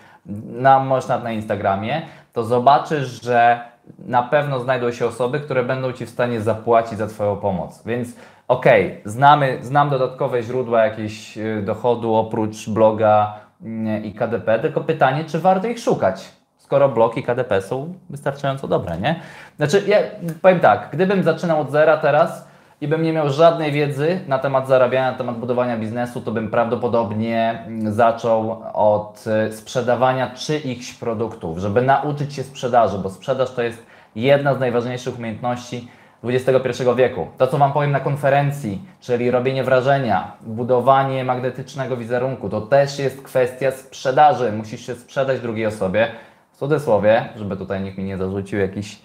na, 0.45 0.79
może 0.79 1.19
na 1.19 1.31
Instagramie, 1.31 2.01
to 2.33 2.43
zobaczysz, 2.43 3.23
że 3.23 3.59
na 3.99 4.23
pewno 4.23 4.59
znajdą 4.59 4.91
się 4.91 5.05
osoby, 5.05 5.39
które 5.39 5.63
będą 5.63 5.93
Ci 5.93 6.05
w 6.05 6.09
stanie 6.09 6.41
zapłacić 6.41 6.97
za 6.97 7.07
Twoją 7.07 7.35
pomoc. 7.35 7.83
Więc 7.85 8.15
okej, 8.49 9.01
znamy, 9.05 9.57
znam 9.61 9.89
dodatkowe 9.89 10.43
źródła 10.43 10.85
jakiegoś 10.85 11.37
y, 11.37 11.61
dochodu 11.65 12.15
oprócz 12.15 12.69
bloga 12.69 13.33
mm, 13.61 14.03
i 14.05 14.13
KDP, 14.13 14.59
tylko 14.59 14.81
pytanie, 14.81 15.25
czy 15.25 15.39
warto 15.39 15.67
ich 15.67 15.79
szukać, 15.79 16.31
skoro 16.57 16.89
blog 16.89 17.17
i 17.17 17.23
KDP 17.23 17.61
są 17.61 17.93
wystarczająco 18.09 18.67
dobre, 18.67 18.97
nie? 18.97 19.19
Znaczy, 19.57 19.83
ja 19.87 19.97
powiem 20.41 20.59
tak, 20.59 20.89
gdybym 20.93 21.23
zaczynał 21.23 21.61
od 21.61 21.71
zera 21.71 21.97
teraz 21.97 22.49
i 22.81 22.87
bym 22.87 23.03
nie 23.03 23.13
miał 23.13 23.29
żadnej 23.29 23.71
wiedzy 23.71 24.19
na 24.27 24.39
temat 24.39 24.67
zarabiania, 24.67 25.11
na 25.11 25.17
temat 25.17 25.37
budowania 25.37 25.77
biznesu, 25.77 26.21
to 26.21 26.31
bym 26.31 26.51
prawdopodobnie 26.51 27.63
mm, 27.67 27.93
zaczął 27.93 28.63
od 28.73 29.25
y, 29.49 29.53
sprzedawania 29.53 30.29
czyichś 30.29 30.93
produktów, 30.93 31.57
żeby 31.57 31.81
nauczyć 31.81 32.33
się 32.33 32.43
sprzedaży, 32.43 32.97
bo 32.97 33.09
sprzedaż 33.09 33.51
to 33.51 33.61
jest 33.61 33.85
jedna 34.15 34.55
z 34.55 34.59
najważniejszych 34.59 35.19
umiejętności 35.19 35.87
XXI 36.23 36.83
wieku. 36.95 37.27
To, 37.37 37.47
co 37.47 37.57
Wam 37.57 37.73
powiem 37.73 37.91
na 37.91 37.99
konferencji, 37.99 38.81
czyli 38.99 39.31
robienie 39.31 39.63
wrażenia, 39.63 40.31
budowanie 40.41 41.23
magnetycznego 41.23 41.97
wizerunku, 41.97 42.49
to 42.49 42.61
też 42.61 42.99
jest 42.99 43.21
kwestia 43.21 43.71
sprzedaży. 43.71 44.51
Musisz 44.51 44.85
się 44.85 44.95
sprzedać 44.95 45.39
drugiej 45.39 45.65
osobie. 45.65 46.07
W 46.51 46.57
cudzysłowie, 46.57 47.29
żeby 47.35 47.57
tutaj 47.57 47.81
nikt 47.81 47.97
mi 47.97 48.03
nie 48.03 48.17
zarzucił 48.17 48.59
jakichś 48.59 48.99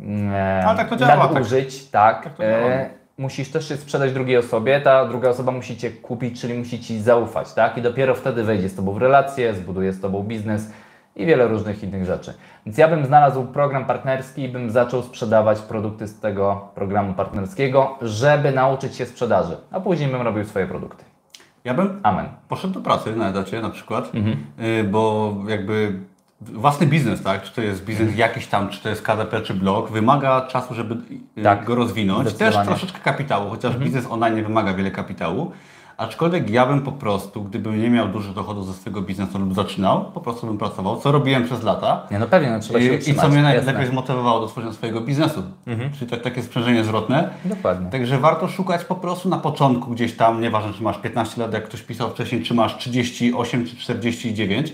mm, 0.00 0.66
Ale 0.66 0.76
tak 0.76 0.88
to 0.88 0.96
działa, 0.96 1.24
tak. 1.24 1.32
nadużyć, 1.32 1.90
tak. 1.90 2.24
Tak 2.24 2.34
to 2.34 2.42
działa. 2.42 2.70
e, 2.70 2.90
musisz 3.18 3.50
też 3.50 3.68
się 3.68 3.76
sprzedać 3.76 4.12
drugiej 4.12 4.36
osobie, 4.36 4.80
ta 4.80 5.04
druga 5.04 5.28
osoba 5.28 5.52
musi 5.52 5.76
Cię 5.76 5.90
kupić, 5.90 6.40
czyli 6.40 6.54
musi 6.54 6.80
Ci 6.80 7.00
zaufać, 7.00 7.52
tak? 7.52 7.78
I 7.78 7.82
dopiero 7.82 8.14
wtedy 8.14 8.44
wejdzie 8.44 8.68
z 8.68 8.74
Tobą 8.76 8.92
w 8.92 8.98
relację, 8.98 9.54
zbuduje 9.54 9.92
z 9.92 10.00
Tobą 10.00 10.22
biznes 10.22 10.72
i 11.18 11.26
wiele 11.26 11.48
różnych 11.48 11.82
innych 11.82 12.04
rzeczy. 12.04 12.34
Więc 12.66 12.78
ja 12.78 12.88
bym 12.88 13.06
znalazł 13.06 13.44
program 13.44 13.84
partnerski 13.84 14.42
i 14.42 14.48
bym 14.48 14.70
zaczął 14.70 15.02
sprzedawać 15.02 15.58
produkty 15.60 16.06
z 16.08 16.20
tego 16.20 16.68
programu 16.74 17.14
partnerskiego, 17.14 17.96
żeby 18.02 18.52
nauczyć 18.52 18.96
się 18.96 19.06
sprzedaży, 19.06 19.56
a 19.70 19.80
później 19.80 20.10
bym 20.10 20.22
robił 20.22 20.44
swoje 20.44 20.66
produkty. 20.66 21.04
Ja 21.64 21.74
bym 21.74 22.00
Amen. 22.02 22.26
poszedł 22.48 22.74
do 22.74 22.80
pracy 22.80 23.16
na 23.16 23.28
etacie 23.28 23.60
na 23.60 23.70
przykład, 23.70 24.10
Mhm. 24.14 24.36
y, 24.60 24.84
bo 24.84 25.34
jakby 25.48 25.92
własny 26.40 26.86
biznes, 26.86 27.22
tak, 27.22 27.42
czy 27.42 27.54
to 27.54 27.60
jest 27.62 27.84
biznes 27.84 28.16
jakiś 28.16 28.46
tam, 28.46 28.68
czy 28.68 28.82
to 28.82 28.88
jest 28.88 29.02
KDP, 29.02 29.40
czy 29.40 29.54
blog, 29.54 29.90
wymaga 29.90 30.40
czasu, 30.40 30.74
żeby 30.74 30.94
y, 31.38 31.42
Tak, 31.42 31.64
go 31.64 31.74
rozwinąć. 31.74 32.32
Też 32.34 32.54
troszeczkę 32.64 32.98
kapitału, 33.00 33.50
chociaż 33.50 33.70
Mhm. 33.72 33.84
biznes 33.84 34.06
online 34.10 34.34
nie 34.36 34.42
wymaga 34.42 34.74
wiele 34.74 34.90
kapitału. 34.90 35.52
Aczkolwiek 35.98 36.50
ja 36.50 36.66
bym 36.66 36.82
po 36.82 36.92
prostu, 36.92 37.42
gdybym 37.42 37.82
nie 37.82 37.90
miał 37.90 38.08
dużych 38.08 38.32
dochodów 38.32 38.66
ze 38.66 38.72
swojego 38.72 39.02
biznesu 39.02 39.38
lub 39.38 39.54
zaczynał, 39.54 40.04
po 40.04 40.20
prostu 40.20 40.46
bym 40.46 40.58
pracował, 40.58 41.00
co 41.00 41.12
robiłem 41.12 41.44
przez 41.44 41.62
lata. 41.62 42.06
Nie, 42.10 42.18
no 42.18 42.26
pewnie, 42.26 42.50
no, 42.50 42.60
trzeba 42.60 42.80
się 42.80 42.94
I, 42.94 43.10
I 43.10 43.14
co 43.14 43.28
mnie. 43.28 43.38
Mhm. 43.38 43.44
najlepiej 43.64 43.86
zmotywowało 43.86 44.40
do 44.40 44.46
tworzenia 44.46 44.72
swojego 44.72 45.00
biznesu. 45.00 45.42
Czyli 45.98 46.10
tak, 46.10 46.22
takie 46.22 46.42
sprzężenie 46.42 46.84
zwrotne. 46.84 47.30
Dokładnie. 47.44 47.90
Także 47.90 48.18
warto 48.18 48.48
szukać 48.48 48.84
po 48.84 48.94
prostu 48.94 49.28
na 49.28 49.38
początku 49.38 49.90
gdzieś 49.90 50.16
tam, 50.16 50.40
nieważne 50.40 50.72
czy 50.72 50.82
masz 50.82 50.98
15 50.98 51.42
lat, 51.42 51.52
jak 51.52 51.64
ktoś 51.64 51.82
pisał 51.82 52.10
wcześniej, 52.10 52.42
czy 52.42 52.54
masz 52.54 52.76
38 52.76 53.66
czy 53.66 53.76
49. 53.76 54.72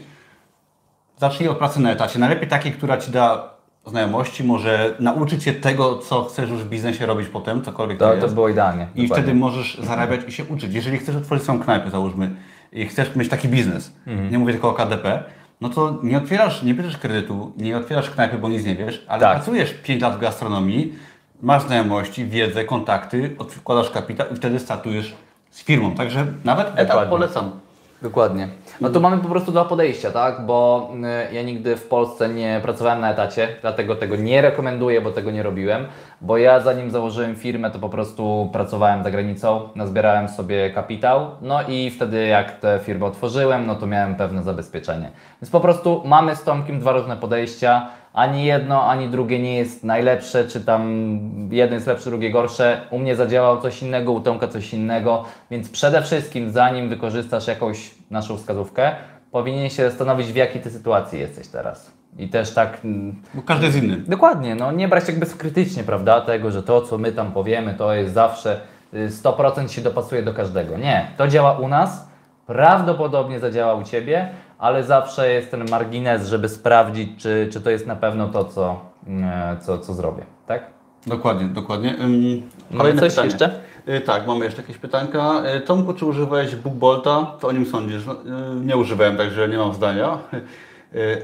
Zacznij 1.17 1.49
od 1.49 1.59
pracy 1.59 1.81
na 1.81 1.93
etacie. 1.93 2.19
Najlepiej 2.19 2.49
takiej, 2.49 2.73
która 2.73 2.97
Ci 2.97 3.11
da 3.11 3.54
znajomości, 3.87 4.45
może 4.45 4.95
nauczyć 5.01 5.43
się 5.43 5.53
tego, 5.53 5.99
co 5.99 6.25
chcesz 6.25 6.51
już 6.51 6.63
w 6.63 6.69
biznesie 6.69 7.07
robić 7.07 7.29
potem, 7.29 7.63
cokolwiek 7.63 7.99
to, 7.99 8.05
To, 8.07 8.15
jest. 8.15 8.27
to 8.27 8.33
było 8.33 8.49
idealnie. 8.49 8.83
I 8.83 9.03
dokładnie. 9.03 9.09
wtedy 9.25 9.39
możesz 9.39 9.79
zarabiać 9.83 10.21
i 10.29 10.33
się 10.33 10.45
uczyć. 10.45 10.75
Jeżeli 10.75 10.99
chcesz 10.99 11.17
otworzyć 11.17 11.43
swoją 11.45 11.61
knajpę, 11.61 11.91
załóżmy, 11.91 12.31
i 12.73 12.87
chcesz 12.87 13.17
mieć 13.17 13.29
taki 13.29 13.49
biznes, 13.49 13.93
Mhm. 14.07 14.31
nie 14.31 14.39
mówię 14.39 14.53
tylko 14.53 14.69
o 14.71 14.73
KDP, 14.73 15.23
no 15.61 15.69
to 15.69 15.99
nie 16.03 16.19
otwierasz, 16.19 16.63
nie 16.63 16.75
bierzesz 16.75 16.97
kredytu, 16.99 17.53
nie 17.57 17.77
otwierasz 17.77 18.11
knajpy, 18.11 18.39
bo 18.39 18.49
nic 18.49 18.65
nie 18.67 18.75
wiesz, 18.77 19.05
ale 19.09 19.21
Tak. 19.21 19.37
pracujesz 19.37 19.75
5 19.75 20.03
lat 20.03 20.17
w 20.17 20.21
gastronomii, 20.21 20.95
masz 21.43 21.63
znajomości, 21.63 22.25
wiedzę, 22.25 22.65
kontakty, 22.65 23.35
odkładasz 23.39 23.91
kapitał 23.91 24.27
i 24.33 24.37
wtedy 24.37 24.59
startujesz 24.59 25.15
z 25.51 25.63
firmą. 25.65 25.95
Także 25.95 26.27
nawet 26.45 26.67
etap 26.67 26.87
Dokładnie. 26.89 27.11
polecam. 27.11 27.51
Dokładnie. 28.05 28.49
No 28.81 28.91
tu 28.91 29.01
mamy 29.01 29.19
po 29.19 29.29
prostu 29.29 29.53
dwa 29.53 29.65
podejścia, 29.65 30.11
tak? 30.11 30.47
Bo 30.47 30.91
y, 31.31 31.35
ja 31.35 31.43
nigdy 31.43 31.77
w 31.77 31.89
Polsce 31.89 32.29
nie 32.29 32.61
pracowałem 32.63 33.01
na 33.01 33.11
etacie, 33.11 33.49
dlatego 33.61 33.97
tego 33.97 34.17
nie 34.17 34.43
rekomenduję, 34.43 35.01
bo 35.01 35.11
tego 35.11 35.31
nie 35.31 35.43
robiłem. 35.43 35.87
Bo 36.21 36.39
ja 36.39 36.61
zanim 36.61 36.91
założyłem 36.91 37.37
firmę, 37.37 37.71
to 37.71 37.79
po 37.79 37.89
prostu 37.89 38.51
pracowałem 38.53 39.05
za 39.05 39.11
granicą, 39.11 39.69
nazbierałem 39.75 40.29
sobie 40.29 40.71
kapitał, 40.71 41.31
no 41.43 41.63
i 41.69 41.91
wtedy 41.91 42.27
jak 42.27 42.61
tę 42.61 42.81
firmę 42.83 43.07
otworzyłem, 43.07 43.67
no 43.67 43.75
to 43.75 43.87
miałem 43.87 44.15
pewne 44.15 44.43
zabezpieczenie. 44.43 45.11
Więc 45.43 45.51
po 45.51 45.61
prostu 45.61 46.03
mamy 46.05 46.37
z 46.37 46.43
Tomkiem 46.43 46.81
dwa 46.81 46.93
różne 46.93 47.17
podejścia. 47.17 47.89
Ani 48.15 48.45
jedno, 48.45 48.85
ani 48.85 49.09
drugie 49.09 49.39
nie 49.39 49.57
jest 49.57 49.85
najlepsze, 49.85 50.49
czy 50.49 50.61
tam 50.61 51.19
jedno 51.51 51.75
jest 51.75 51.87
lepsze, 51.87 52.11
drugie 52.11 52.31
gorsze. 52.31 52.81
U 52.91 52.99
mnie 52.99 53.17
zadziałało 53.17 53.61
coś 53.61 53.83
innego, 53.83 54.13
u 54.13 54.21
Tomka 54.21 54.49
coś 54.49 54.75
innego, 54.75 55.25
więc 55.51 55.69
przede 55.69 56.03
wszystkim 56.03 56.51
zanim 56.51 56.89
wykorzystasz 56.89 57.47
jakąś 57.47 57.91
naszą 58.11 58.37
wskazówkę, 58.37 58.93
powinien 59.31 59.71
się 59.71 59.91
zastanowić 59.91 60.33
w 60.33 60.37
jakiej 60.37 60.63
ty 60.63 60.71
sytuacji 60.71 61.21
jesteś 61.21 61.49
teraz. 61.49 61.93
I 62.19 62.29
też 62.29 62.55
tak 62.55 62.79
Bo 63.35 63.43
każdy 63.43 63.67
jest 63.67 63.79
inny. 63.83 63.97
Dokładnie, 63.97 64.55
no 64.55 64.73
nie 64.73 64.89
brać 64.89 65.09
jakby 65.09 65.27
krytycznie, 65.27 65.85
prawda, 65.85 66.21
tego, 66.21 66.51
że 66.51 66.63
to, 66.63 66.83
co 66.83 66.99
my 66.99 67.13
tam 67.13 67.33
powiemy, 67.33 67.75
to 67.75 67.95
jest 67.95 68.15
zawsze 68.15 68.61
y, 68.95 69.09
100% 69.09 69.69
się 69.69 69.83
dopasuje 69.83 70.23
do 70.23 70.35
każdego. 70.35 70.79
Nie, 70.79 71.07
to 71.17 71.29
działa 71.29 71.59
u 71.59 71.69
nas, 71.69 72.09
prawdopodobnie 72.47 73.41
zadziała 73.41 73.75
u 73.75 73.83
Ciebie, 73.83 74.29
ale 74.65 74.85
zawsze 74.85 75.33
jest 75.33 75.51
ten 75.51 75.71
margines, 75.71 76.29
żeby 76.29 76.49
sprawdzić, 76.49 77.11
czy, 77.23 77.49
czy 77.53 77.61
to 77.61 77.71
jest 77.71 77.87
na 77.87 77.97
pewno 77.97 78.29
to, 78.29 78.45
co, 78.45 78.81
mm, 79.07 79.61
co, 79.61 79.79
co 79.79 79.95
zrobię, 79.95 80.23
tak? 80.47 80.71
Dokładnie, 81.07 81.49
dokładnie. 81.49 81.95
Mamy 81.99 82.43
Kolejne 82.77 83.01
coś 83.01 83.11
pytanie. 83.11 83.29
jeszcze? 83.29 83.51
Y, 83.89 84.01
tak, 84.01 84.27
mamy 84.27 84.45
jeszcze 84.45 84.63
jakieś 84.63 84.79
pytanka. 84.79 85.43
Y, 85.57 85.61
Tomku, 85.61 85.95
czy 85.95 86.07
używałeś 86.07 86.57
Bookbolta? 86.57 87.27
Co 87.41 87.49
o 87.49 87.53
nim 87.53 87.67
sądzisz? 87.67 88.07
No, 88.07 88.13
y, 88.13 88.17
nie 88.65 88.77
używałem, 88.77 89.17
także 89.17 89.49
nie 89.49 89.59
mam 89.59 89.75
zdania. 89.75 90.19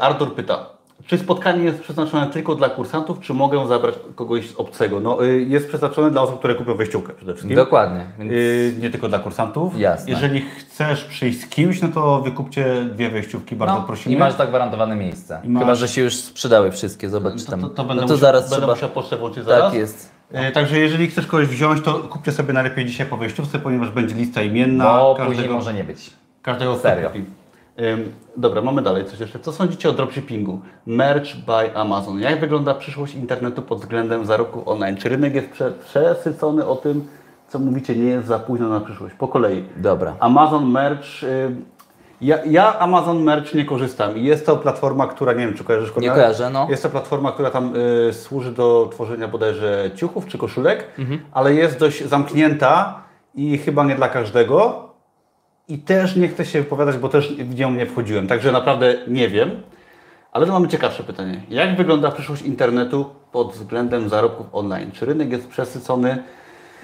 Artur 0.01 0.35
pyta, 0.35 0.67
czy 1.07 1.19
spotkanie 1.19 1.65
jest 1.65 1.81
przeznaczone 1.81 2.27
tylko 2.27 2.55
dla 2.55 2.69
kursantów, 2.69 3.21
czy 3.21 3.35
mogę 3.35 3.67
zabrać 3.69 3.95
kogoś 4.15 4.51
z 4.51 4.57
obcego? 4.57 5.01
No, 5.01 5.25
y, 5.25 5.43
jest 5.43 5.69
przeznaczone 5.69 6.11
dla 6.11 6.23
osób, 6.23 6.39
które 6.39 6.55
kupią 6.55 6.75
wejściówkę 6.75 7.13
przede 7.13 7.33
wszystkim. 7.35 7.57
Dokładnie. 7.57 8.07
Więc 8.19 8.33
Y, 8.33 8.75
nie 8.81 8.91
tylko 8.91 9.09
dla 9.09 9.19
kursantów. 9.19 9.79
Jasne. 9.79 10.11
Jeżeli 10.11 10.41
chcesz 10.41 11.05
przyjść 11.05 11.41
z 11.41 11.47
kimś, 11.49 11.83
no 11.83 11.89
to 11.89 12.21
wykupcie 12.21 12.85
dwie 12.85 13.11
wejściówki, 13.11 13.57
bardzo 13.57 13.75
no, 13.75 13.83
prosimy. 13.83 14.15
I 14.15 14.19
masz 14.19 14.35
tak 14.35 14.49
gwarantowane 14.49 14.97
miejsce. 14.97 15.41
Masz- 15.45 15.63
Chyba, 15.63 15.75
że 15.75 15.89
się 15.89 16.03
już 16.03 16.15
sprzedały 16.17 16.71
wszystkie, 16.73 17.09
zobacz 17.09 17.45
to, 17.45 17.51
tam. 17.51 17.61
to, 17.61 17.69
to 17.69 17.85
będę, 17.85 17.95
no 18.03 18.09
to 18.09 18.15
musiał, 18.15 18.17
zaraz 18.19 18.51
będę 18.51 18.75
trzeba... 18.75 19.01
musiał 19.03 19.19
włączyć 19.19 19.45
zaraz. 19.45 19.65
Tak 19.71 19.75
jest. 19.81 20.11
E, 20.33 20.53
Także 20.53 20.79
jeżeli 20.79 21.07
chcesz 21.07 21.27
kogoś 21.27 21.47
wziąć, 21.47 21.85
to 21.85 21.95
kupcie 21.95 22.33
sobie 22.33 22.53
najlepiej 22.53 22.85
dzisiaj 22.87 23.07
po 23.07 23.17
wejściówce, 23.17 23.59
ponieważ 23.59 23.91
będzie 23.91 24.15
lista 24.15 24.43
imienna 24.43 24.85
Bo 24.85 25.15
każdego, 25.15 25.31
później 25.37 25.49
może 25.55 25.75
nie 25.75 25.85
być. 25.85 26.11
każdego 26.43 26.79
Serio. 26.79 27.09
sklepu. 27.09 27.31
Dobra, 28.37 28.63
mamy 28.63 28.83
dalej 28.83 29.05
coś 29.05 29.21
jeszcze. 29.21 29.39
Co 29.39 29.53
sądzicie 29.53 29.91
o 29.91 29.93
dropshippingu? 29.93 30.61
Merch 30.87 31.37
by 31.47 31.77
Amazon. 31.77 32.21
Jak 32.21 32.41
wygląda 32.41 32.75
przyszłość 32.75 33.15
internetu 33.15 33.63
pod 33.63 33.79
względem 33.81 34.27
zarobków 34.27 34.69
online? 34.69 34.97
Czy 34.97 35.09
rynek 35.09 35.35
jest 35.35 35.51
prze, 35.51 35.71
przesycony 35.71 36.67
o 36.67 36.77
tym, 36.77 37.09
co 37.49 37.59
mówicie, 37.59 37.97
nie 37.97 38.05
jest 38.05 38.27
za 38.29 38.39
późno 38.39 38.69
na 38.69 38.81
przyszłość? 38.81 39.15
Po 39.15 39.29
kolei. 39.29 39.65
Dobra. 39.77 40.15
Amazon 40.21 40.71
Merch. 40.71 41.23
y, 41.23 41.57
Ja, 42.21 42.39
ja 42.45 42.79
Amazon 42.79 43.23
Merch 43.23 43.55
nie 43.55 43.65
korzystam 43.65 44.17
i 44.17 44.25
jest 44.25 44.47
to 44.47 44.57
platforma, 44.57 45.07
która, 45.07 45.33
nie 45.33 45.39
wiem 45.47 45.55
czy 45.55 45.65
kojarzysz 45.65 45.97
Nie 45.97 46.11
kojarzę, 46.11 46.51
no. 46.51 46.67
Jest 46.71 46.83
to 46.83 46.89
platforma, 46.91 47.33
która 47.33 47.51
tam 47.51 47.73
y, 48.09 48.13
służy 48.13 48.53
do 48.53 48.89
tworzenia 48.93 49.29
bodajże 49.29 49.91
ciuchów 49.95 50.27
czy 50.27 50.39
koszulek, 50.39 50.85
Mhm. 50.99 51.21
ale 51.33 51.55
jest 51.55 51.79
dość 51.79 52.05
zamknięta 52.05 53.03
i 53.35 53.59
chyba 53.59 53.85
nie 53.85 53.95
dla 53.95 54.09
każdego. 54.09 54.90
I 55.71 55.79
też 55.79 56.17
nie 56.17 56.29
chcę 56.29 56.45
się 56.45 56.61
wypowiadać, 56.63 56.97
bo 56.97 57.09
też 57.09 57.33
w 57.33 57.59
nią 57.59 57.71
nie 57.71 57.87
wchodziłem, 57.87 58.27
także 58.27 58.53
naprawdę 58.53 58.95
nie 59.09 59.29
wiem. 59.29 59.51
Ale 60.33 60.47
to 60.47 60.53
mamy 60.53 60.69
ciekawsze 60.69 61.03
pytanie. 61.03 61.41
Jak 61.49 61.77
wygląda 61.77 62.11
przyszłość 62.11 62.43
internetu 62.43 63.07
pod 63.33 63.53
względem 63.53 64.09
zarobków 64.09 64.47
online? 64.53 64.91
Czy 64.93 65.07
rynek 65.07 65.33
jest 65.33 65.49
przesycony? 65.49 66.23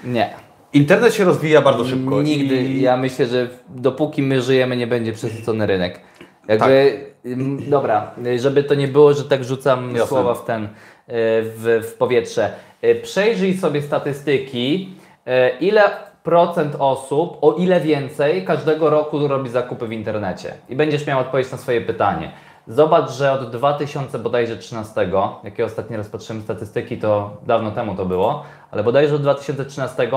Nie. 0.03 0.33
Internet 0.73 1.13
się 1.13 1.23
rozwija 1.23 1.61
bardzo 1.61 1.85
szybko. 1.85 2.21
Nigdy. 2.21 2.55
I... 2.55 2.81
Ja 2.81 2.97
myślę, 2.97 3.25
że 3.25 3.49
dopóki 3.69 4.21
my 4.23 4.41
żyjemy, 4.41 4.77
nie 4.77 4.87
będzie 4.87 5.13
przesycony 5.13 5.65
rynek. 5.65 6.01
Jakby, 6.47 7.05
ym, 7.25 7.69
dobra, 7.69 8.11
żeby 8.39 8.63
to 8.63 8.75
nie 8.75 8.87
było, 8.87 9.13
że 9.13 9.23
tak 9.23 9.43
rzucam 9.43 9.89
Jasne. 9.89 10.07
słowa 10.07 10.33
w 10.33 10.45
ten, 10.45 10.63
y, 10.63 10.69
w, 11.07 11.81
w 11.91 11.93
powietrze. 11.93 12.53
Y, 12.83 12.95
Przejrzyj 13.03 13.57
sobie 13.57 13.81
statystyki, 13.81 14.89
y, 15.27 15.31
ile 15.59 15.81
procent 16.27 16.75
osób, 16.79 17.37
o 17.41 17.53
ile 17.53 17.81
więcej, 17.81 18.45
każdego 18.45 18.89
roku 18.89 19.27
robi 19.27 19.49
zakupy 19.49 19.87
w 19.87 19.91
internecie. 19.91 20.53
I 20.69 20.75
będziesz 20.75 21.07
miał 21.07 21.19
odpowiedź 21.19 21.51
na 21.51 21.57
swoje 21.57 21.81
pytanie. 21.81 22.31
Zobacz, 22.67 23.11
że 23.11 23.31
od 23.31 23.51
2000 23.51 24.19
bodajże 24.19 24.57
13, 24.57 25.09
jakie 25.43 25.65
ostatni 25.65 25.97
raz 25.97 26.09
patrzyłem 26.09 26.41
statystyki, 26.41 26.97
to 26.97 27.31
dawno 27.45 27.71
temu 27.71 27.95
to 27.95 28.05
było, 28.05 28.43
ale 28.71 28.83
bodajże 28.83 29.15
od 29.15 29.21
2013 29.21 30.09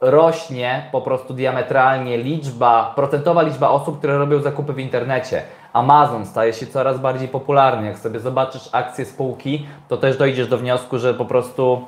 rośnie 0.00 0.88
po 0.92 1.00
prostu 1.00 1.34
diametralnie 1.34 2.18
liczba, 2.18 2.92
procentowa 2.96 3.42
liczba 3.42 3.68
osób, 3.68 3.98
które 3.98 4.18
robią 4.18 4.40
zakupy 4.40 4.72
w 4.72 4.78
internecie. 4.78 5.42
Amazon 5.72 6.26
staje 6.26 6.52
się 6.52 6.66
coraz 6.66 6.98
bardziej 6.98 7.28
popularny. 7.28 7.86
Jak 7.86 7.98
sobie 7.98 8.20
zobaczysz 8.20 8.68
akcje 8.72 9.04
spółki, 9.04 9.66
to 9.88 9.96
też 9.96 10.16
dojdziesz 10.16 10.48
do 10.48 10.58
wniosku, 10.58 10.98
że 10.98 11.14
po 11.14 11.24
prostu 11.24 11.86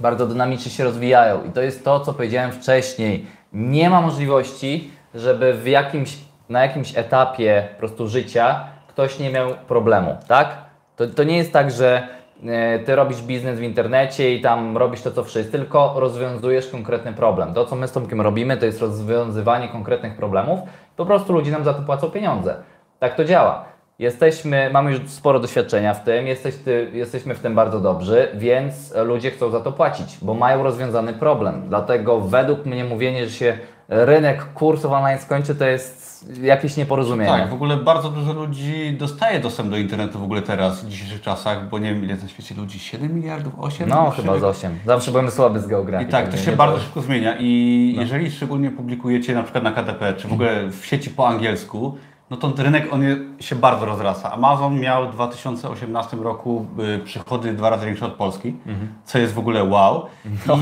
bardzo 0.00 0.26
dynamicznie 0.26 0.70
się 0.70 0.84
rozwijają. 0.84 1.44
I 1.44 1.50
to 1.50 1.62
jest 1.62 1.84
to, 1.84 2.00
co 2.00 2.12
powiedziałem 2.12 2.52
wcześniej. 2.52 3.26
Nie 3.52 3.90
ma 3.90 4.00
możliwości, 4.00 4.90
żeby 5.14 5.54
w 5.54 5.66
jakimś, 5.66 6.18
na 6.48 6.62
jakimś 6.62 6.98
etapie 6.98 7.68
po 7.72 7.78
prostu 7.78 8.08
życia 8.08 8.64
ktoś 8.88 9.18
nie 9.18 9.30
miał 9.30 9.54
problemu, 9.68 10.16
tak? 10.28 10.48
To, 10.96 11.06
to 11.06 11.24
nie 11.24 11.36
jest 11.36 11.52
tak, 11.52 11.70
że 11.70 12.08
e, 12.46 12.78
ty 12.78 12.96
robisz 12.96 13.22
biznes 13.22 13.58
w 13.58 13.62
internecie 13.62 14.34
i 14.34 14.40
tam 14.40 14.76
robisz 14.76 15.02
to, 15.02 15.10
co 15.10 15.24
wszyscy, 15.24 15.52
tylko 15.52 15.94
rozwiązujesz 15.96 16.66
konkretny 16.66 17.12
problem. 17.12 17.54
To, 17.54 17.64
co 17.64 17.76
my 17.76 17.88
z 17.88 17.92
Tomkiem 17.92 18.20
robimy, 18.20 18.56
to 18.56 18.66
jest 18.66 18.80
rozwiązywanie 18.80 19.68
konkretnych 19.68 20.16
problemów. 20.16 20.60
Po 20.96 21.06
prostu 21.06 21.32
ludzie 21.32 21.50
nam 21.52 21.64
za 21.64 21.74
to 21.74 21.82
płacą 21.82 22.10
pieniądze. 22.10 22.56
Tak 22.98 23.14
to 23.14 23.24
działa. 23.24 23.64
Jesteśmy, 24.00 24.70
mamy 24.72 24.92
już 24.92 25.00
sporo 25.08 25.40
doświadczenia 25.40 25.94
w 25.94 26.04
tym, 26.04 26.26
jesteś, 26.26 26.56
ty, 26.56 26.90
jesteśmy 26.92 27.34
w 27.34 27.40
tym 27.40 27.54
bardzo 27.54 27.80
dobrzy, 27.80 28.28
więc 28.34 28.94
ludzie 29.04 29.30
chcą 29.30 29.50
za 29.50 29.60
to 29.60 29.72
płacić, 29.72 30.18
bo 30.22 30.34
mają 30.34 30.62
rozwiązany 30.62 31.12
problem. 31.12 31.62
Dlatego 31.68 32.20
według 32.20 32.66
mnie 32.66 32.84
mówienie, 32.84 33.26
że 33.26 33.32
się 33.32 33.58
rynek 33.88 34.52
kursów 34.52 34.92
online 34.92 35.18
skończy, 35.18 35.54
to 35.54 35.64
jest 35.64 36.10
jakieś 36.42 36.76
nieporozumienie. 36.76 37.30
Tak, 37.30 37.48
w 37.48 37.52
ogóle 37.52 37.76
bardzo 37.76 38.10
dużo 38.10 38.32
ludzi 38.32 38.96
dostaje 38.98 39.40
dostęp 39.40 39.70
do 39.70 39.76
internetu 39.76 40.18
w 40.18 40.22
ogóle 40.22 40.42
teraz, 40.42 40.84
w 40.84 40.88
dzisiejszych 40.88 41.20
czasach, 41.20 41.68
bo 41.68 41.78
nie 41.78 41.94
wiem 41.94 42.04
ile 42.04 42.16
na 42.16 42.28
świecie 42.28 42.54
ludzi, 42.54 42.78
7 42.78 43.14
miliardów, 43.14 43.52
8? 43.58 43.88
No 43.88 44.10
chyba 44.10 44.38
z 44.38 44.44
8. 44.44 44.78
Zawsze 44.86 45.10
byłem 45.10 45.30
słaby 45.30 45.60
z 45.60 45.66
geografii. 45.66 46.08
I 46.08 46.12
tak, 46.12 46.28
to 46.28 46.36
się 46.36 46.52
bardzo 46.52 46.78
szybko 46.78 47.00
zmienia 47.00 47.36
i 47.38 47.94
jeżeli 47.98 48.30
szczególnie 48.30 48.70
publikujecie 48.70 49.34
na 49.34 49.42
przykład 49.42 49.64
na 49.64 49.72
KDP, 49.72 50.14
czy 50.14 50.28
w 50.28 50.32
ogóle 50.32 50.68
w 50.70 50.86
sieci 50.86 51.10
po 51.10 51.28
angielsku, 51.28 51.98
no 52.30 52.36
to 52.36 52.50
ten 52.50 52.64
rynek 52.64 52.92
on 52.92 53.02
się 53.40 53.56
bardzo 53.56 53.86
rozrasta. 53.86 54.32
Amazon 54.32 54.80
miał 54.80 55.08
w 55.08 55.12
2018 55.12 56.16
roku 56.16 56.66
y, 56.96 56.98
przychody 56.98 57.52
dwa 57.52 57.70
razy 57.70 57.86
większe 57.86 58.06
od 58.06 58.12
Polski, 58.12 58.56
co 59.04 59.18
jest 59.18 59.34
w 59.34 59.38
ogóle 59.38 59.64
wow. 59.64 60.06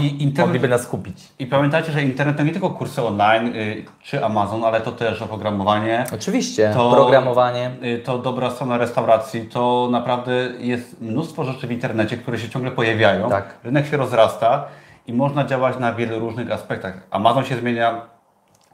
I 0.02 0.22
internet, 0.22 0.38
Mogliby 0.46 0.68
nas 0.68 0.86
kupić. 0.86 1.28
I 1.38 1.46
pamiętajcie, 1.46 1.92
że 1.92 2.02
internet 2.02 2.36
to 2.36 2.42
nie 2.42 2.52
tylko 2.52 2.70
kursy 2.70 3.02
online 3.02 3.46
y, 3.46 3.84
czy 4.02 4.24
Amazon, 4.24 4.64
ale 4.64 4.80
to 4.80 4.92
też 4.92 5.22
oprogramowanie. 5.22 6.04
Oczywiście, 6.14 6.70
To- 6.74 6.92
programowanie. 6.92 7.70
Y, 7.84 7.98
To 7.98 8.18
dobra 8.18 8.50
strona 8.50 8.78
restauracji, 8.78 9.40
to 9.42 9.88
naprawdę 9.92 10.32
jest 10.58 11.00
mnóstwo 11.00 11.44
rzeczy 11.44 11.66
w 11.66 11.72
internecie, 11.72 12.16
które 12.16 12.38
się 12.38 12.48
ciągle 12.48 12.70
pojawiają. 12.70 13.28
Tak. 13.28 13.54
Rynek 13.64 13.86
się 13.86 13.96
rozrasta 13.96 14.64
i 15.06 15.12
można 15.12 15.44
działać 15.44 15.78
na 15.78 15.92
wielu 15.92 16.18
różnych 16.18 16.52
aspektach. 16.52 16.94
Amazon 17.10 17.44
się 17.44 17.56
zmienia, 17.56 18.00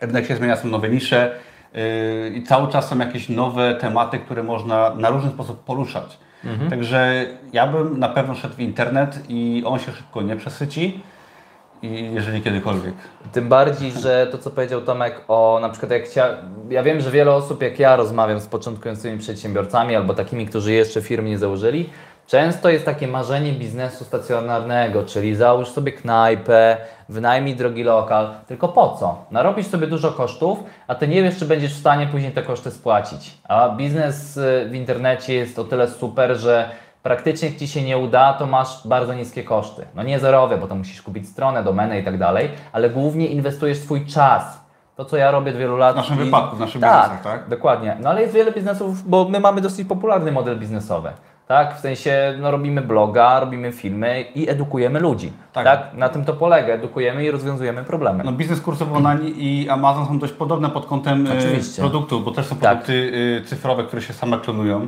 rynek 0.00 0.26
się 0.26 0.36
zmienia, 0.36 0.56
są 0.56 0.68
nowe 0.68 0.88
nisze 0.88 1.32
i 2.34 2.42
cały 2.42 2.68
czas 2.68 2.88
są 2.88 2.98
jakieś 2.98 3.28
nowe 3.28 3.74
tematy, 3.74 4.18
które 4.18 4.42
można 4.42 4.94
na 4.94 5.10
różny 5.10 5.30
sposób 5.30 5.64
poruszać. 5.64 6.18
Mhm. 6.44 6.70
Także 6.70 7.26
ja 7.52 7.66
bym 7.66 7.98
na 7.98 8.08
pewno 8.08 8.34
szedł 8.34 8.54
w 8.54 8.60
internet 8.60 9.18
i 9.28 9.62
on 9.66 9.78
się 9.78 9.92
szybko 9.92 10.22
nie 10.22 10.36
przesyci, 10.36 11.00
i 11.84 12.14
jeżeli 12.14 12.42
kiedykolwiek. 12.42 12.94
Tym 13.32 13.48
bardziej, 13.48 13.92
że 13.92 14.26
to 14.32 14.38
co 14.38 14.50
powiedział 14.50 14.80
Tomek 14.80 15.20
o 15.28 15.58
na 15.62 15.68
przykład 15.68 15.92
jak 15.92 16.04
chcia... 16.04 16.28
ja 16.70 16.82
wiem, 16.82 17.00
że 17.00 17.10
wiele 17.10 17.34
osób 17.34 17.62
jak 17.62 17.78
ja 17.78 17.96
rozmawiam 17.96 18.40
z 18.40 18.46
początkującymi 18.46 19.18
przedsiębiorcami 19.18 19.96
albo 19.96 20.14
takimi, 20.14 20.46
którzy 20.46 20.72
jeszcze 20.72 21.02
firmy 21.02 21.28
nie 21.28 21.38
założyli, 21.38 21.90
często 22.26 22.68
jest 22.70 22.84
takie 22.84 23.08
marzenie 23.08 23.52
biznesu 23.52 24.04
stacjonarnego, 24.04 25.04
czyli 25.04 25.34
załóż 25.36 25.68
sobie 25.68 25.92
knajpę, 25.92 26.76
wynajmij 27.08 27.56
drogi 27.56 27.82
lokal, 27.84 28.28
tylko 28.46 28.68
po 28.68 28.96
co? 29.00 29.24
Narobisz 29.30 29.66
sobie 29.66 29.86
dużo 29.86 30.12
kosztów, 30.12 30.58
a 30.88 30.94
ty 30.94 31.08
nie 31.08 31.22
wiesz, 31.22 31.38
czy 31.38 31.46
będziesz 31.46 31.74
w 31.74 31.80
stanie 31.80 32.06
później 32.06 32.32
te 32.32 32.42
koszty 32.42 32.70
spłacić. 32.70 33.38
A 33.48 33.68
biznes 33.68 34.36
y, 34.36 34.66
w 34.70 34.74
internecie 34.74 35.34
jest 35.34 35.58
o 35.58 35.64
tyle 35.64 35.88
super, 35.88 36.36
że 36.36 36.70
praktycznie 37.02 37.48
jak 37.48 37.58
Ci 37.58 37.68
się 37.68 37.82
nie 37.82 37.98
uda, 37.98 38.32
to 38.32 38.46
masz 38.46 38.86
bardzo 38.88 39.14
niskie 39.14 39.44
koszty. 39.44 39.86
No 39.94 40.02
nie 40.02 40.18
zerowe, 40.20 40.56
bo 40.58 40.66
to 40.66 40.74
musisz 40.74 41.02
kupić 41.02 41.28
stronę, 41.28 41.62
domenę 41.64 41.98
i 42.00 42.04
tak 42.04 42.18
dalej, 42.18 42.50
ale 42.72 42.90
głównie 42.90 43.26
inwestujesz 43.26 43.78
swój 43.78 44.06
czas. 44.06 44.64
To, 44.96 45.04
co 45.04 45.16
ja 45.16 45.30
robię 45.30 45.50
od 45.50 45.56
wielu 45.56 45.76
lat. 45.76 45.94
W 45.94 45.96
naszym 45.96 46.16
i- 46.16 46.24
wypadku, 46.24 46.56
w 46.56 46.60
naszych 46.60 46.80
tak, 46.80 47.02
biznesach, 47.02 47.22
tak? 47.22 47.48
Dokładnie. 47.48 47.96
No 48.00 48.10
ale 48.10 48.20
jest 48.22 48.34
wiele 48.34 48.52
biznesów, 48.52 49.08
bo 49.08 49.24
my 49.28 49.40
mamy 49.40 49.60
dosyć 49.60 49.88
popularny 49.88 50.32
model 50.32 50.58
biznesowy. 50.58 51.10
Tak, 51.46 51.76
w 51.76 51.80
sensie 51.80 52.34
no, 52.40 52.50
robimy 52.50 52.82
bloga, 52.82 53.40
robimy 53.40 53.72
filmy 53.72 54.24
i 54.34 54.48
edukujemy 54.50 55.00
ludzi. 55.00 55.32
Tak. 55.52 55.64
Tak. 55.64 55.94
Na 55.94 56.08
tym 56.08 56.24
to 56.24 56.32
polega. 56.32 56.72
Edukujemy 56.74 57.24
i 57.24 57.30
rozwiązujemy 57.30 57.84
problemy. 57.84 58.24
No, 58.24 58.32
biznes 58.32 58.60
kursowy 58.60 58.94
online 58.94 59.20
i 59.36 59.66
Amazon 59.70 60.06
są 60.06 60.18
dość 60.18 60.32
podobne 60.32 60.70
pod 60.70 60.86
kątem 60.86 61.26
e, 61.26 61.38
Oczywiście. 61.38 61.82
produktów, 61.82 62.24
bo 62.24 62.30
też 62.30 62.46
są 62.46 62.56
Tak. 62.56 62.64
Mhm. 62.72 62.76
produkty 62.84 63.12
e, 63.42 63.44
cyfrowe, 63.48 63.84
które 63.84 64.02
się 64.02 64.12
same 64.12 64.38
klonują. 64.38 64.86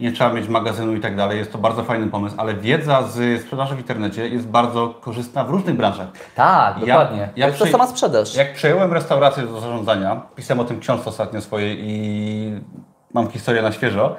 Nie 0.00 0.12
trzeba 0.12 0.32
mieć 0.32 0.48
magazynu 0.48 0.94
i 0.94 1.00
tak 1.00 1.16
dalej. 1.16 1.38
Jest 1.38 1.52
to 1.52 1.58
bardzo 1.58 1.84
fajny 1.84 2.06
pomysł, 2.06 2.34
ale 2.38 2.54
wiedza 2.54 3.02
z 3.02 3.42
sprzedaży 3.42 3.74
w 3.74 3.78
internecie 3.78 4.28
jest 4.28 4.48
bardzo 4.48 4.88
korzystna 5.00 5.44
w 5.44 5.50
różnych 5.50 5.76
branżach. 5.76 6.08
Tak, 6.34 6.74
Ja- 6.78 6.86
dokładnie. 6.86 7.28
ja 7.36 7.46
to 7.46 7.48
jest 7.48 7.58
to 7.58 7.64
przy- 7.64 7.72
sama 7.72 7.86
sprzedaż. 7.86 8.34
Jak 8.36 8.52
przejąłem 8.54 8.92
restaurację 8.92 9.42
do 9.42 9.60
zarządzania, 9.60 10.20
pisałem 10.36 10.60
o 10.60 10.64
tym 10.64 10.80
książce 10.80 11.10
ostatnio 11.10 11.40
swojej 11.40 11.78
i 11.80 12.52
mam 13.14 13.30
historię 13.30 13.62
na 13.62 13.72
świeżo. 13.72 14.16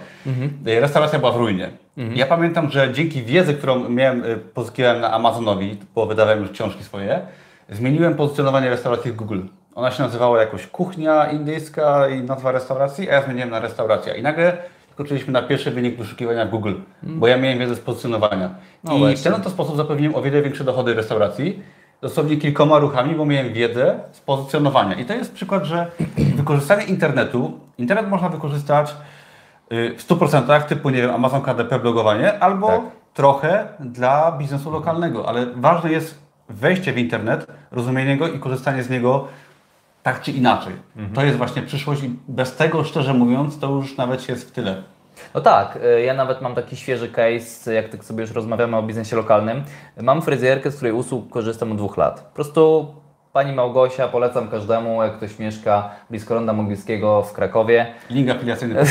E, 0.68 0.80
Restauracja 0.80 1.20
była 1.20 1.32
w 1.32 1.36
ruinie. 1.36 1.70
Ja 2.16 2.26
pamiętam, 2.26 2.70
że 2.70 2.94
dzięki 2.94 3.24
wiedzy, 3.24 3.54
którą 3.54 3.90
miałem, 3.90 4.24
e, 4.24 4.36
pozyskiwałem 4.36 5.02
na 5.02 5.14
Amazonowi, 5.14 5.78
bo 5.96 6.06
wydawałem 6.06 6.42
już 6.42 6.52
książki 6.52 6.84
swoje, 6.84 7.22
zmieniłem 7.70 8.16
pozycjonowanie 8.16 8.70
restauracji 8.70 9.12
w 9.12 9.16
Google. 9.16 9.40
Ona 9.76 9.92
się 9.92 10.04
nazywała 10.04 10.40
jakoś 10.40 10.68
kuchnia 10.68 11.26
indyjska 11.32 12.08
i 12.08 12.22
nazwa 12.22 12.52
restauracji, 12.52 13.10
a 13.10 13.14
ja 13.14 13.22
zmieniłem 13.22 13.50
na 13.50 13.60
restauracja. 13.60 14.16
I 14.16 14.22
nagle 14.22 14.58
skoczyliśmy 14.92 15.34
na 15.34 15.42
pierwszy 15.42 15.72
wynik 15.72 15.98
wyszukiwania 15.98 16.46
Google, 16.46 16.74
bo 17.04 17.28
ja 17.28 17.38
miałem 17.38 17.60
wiedzę 17.60 17.76
z 17.76 17.80
pozycjonowania. 17.80 18.50
No 18.84 18.96
I 18.96 19.00
właśnie. 19.00 19.18
w 19.18 19.24
ten 19.24 19.34
oto 19.34 19.50
sposób 19.50 19.78
zapewniłem 19.78 20.16
o 20.16 20.22
wiele 20.22 20.42
większe 20.42 20.64
dochody 20.64 20.94
restauracji, 20.94 21.64
dosłownie 22.02 22.38
kilkoma 22.38 22.80
ruchami, 22.80 23.16
bo 23.16 23.26
miałem 23.26 23.54
wiedzę 23.54 24.00
z 24.12 24.20
pozycjonowania. 24.20 24.96
I 24.96 25.06
to 25.06 25.14
jest 25.14 25.34
przykład, 25.34 25.64
że 25.66 25.92
wykorzystanie 26.36 26.86
internetu, 26.86 27.60
internet 27.78 28.10
można 28.10 28.30
wykorzystać 28.30 28.96
y, 29.72 29.96
w 29.98 30.08
100% 30.08 30.64
typu, 30.64 30.90
nie 30.90 31.02
wiem, 31.02 31.12
Amazon 31.16 31.42
KDP, 31.42 31.80
blogowanie, 31.80 32.40
albo 32.40 32.68
Tak. 32.68 32.82
trochę 33.14 33.68
dla 33.80 34.32
biznesu 34.32 34.72
lokalnego, 34.72 35.30
ale 35.30 35.46
ważne 35.46 35.92
jest 35.92 36.26
wejście 36.50 36.94
w 36.94 36.98
internet, 36.98 37.48
rozumienie 37.72 38.18
go 38.18 38.28
i 38.28 38.40
korzystanie 38.40 38.84
z 38.84 38.90
niego 38.90 39.28
tak 40.04 40.22
czy 40.22 40.32
inaczej. 40.32 40.74
Mhm. 40.96 41.16
To 41.16 41.24
jest 41.24 41.38
właśnie 41.38 41.62
przyszłość 41.62 42.04
i 42.04 42.20
bez 42.28 42.56
tego, 42.56 42.84
szczerze 42.84 43.14
mówiąc, 43.14 43.60
to 43.60 43.70
już 43.70 43.98
nawet 43.98 44.30
jest 44.30 44.50
w 44.50 44.52
tyle. 44.52 44.84
No 45.34 45.42
tak, 45.42 45.80
y, 45.98 46.02
ja 46.02 46.14
nawet 46.14 46.42
mam 46.42 46.56
taki 46.56 46.76
świeży 46.76 47.10
case, 47.10 47.74
jak 47.74 47.90
tak 47.90 48.04
sobie 48.04 48.22
już 48.22 48.32
rozmawiamy 48.32 48.78
o 48.78 48.84
biznesie 48.84 49.16
lokalnym. 49.16 49.64
Mam 50.02 50.22
fryzjerkę, 50.22 50.72
z 50.72 50.76
której 50.76 50.94
usług 50.94 51.30
korzystam 51.30 51.72
od 51.72 51.78
dwóch 51.78 51.98
lat. 51.98 52.22
Po 52.22 52.36
prostu 52.36 52.88
Pani 53.36 53.54
Małgosia, 53.54 54.08
polecam 54.08 54.48
każdemu, 54.48 55.04
jak 55.04 55.18
ktoś 55.18 55.40
mieszka 55.40 55.90
blisko 56.10 56.36
Ronda 56.36 56.54
Mogielskiego 56.54 57.22
w 57.24 57.34
Krakowie. 57.34 57.88
Link 58.10 58.30
afiliacyjny. 58.30 58.76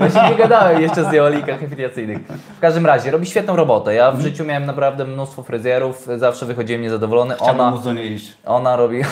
Ja 0.00 0.10
się 0.10 0.30
nie 0.30 0.36
gadałem 0.36 0.82
jeszcze 0.82 1.04
z 1.04 1.12
nią 1.12 1.22
o 1.22 1.28
linkach 1.28 1.62
afiliacyjnych. 1.62 2.18
W 2.56 2.60
każdym 2.60 2.86
razie, 2.86 3.10
robi 3.10 3.26
świetną 3.26 3.56
robotę. 3.56 3.94
Ja 3.94 4.12
w 4.12 4.20
życiu 4.20 4.44
miałem 4.44 4.66
naprawdę 4.66 5.04
mnóstwo 5.04 5.42
fryzjerów, 5.42 6.08
zawsze 6.16 6.46
wychodziłem 6.46 6.82
niezadowolony. 6.82 7.34
Chciałbym 7.34 7.60
Ona, 7.60 7.70
móc 7.70 7.84
do 7.84 7.92
niej 7.92 8.12
iść. 8.12 8.36
ona 8.46 8.76
robi. 8.76 9.02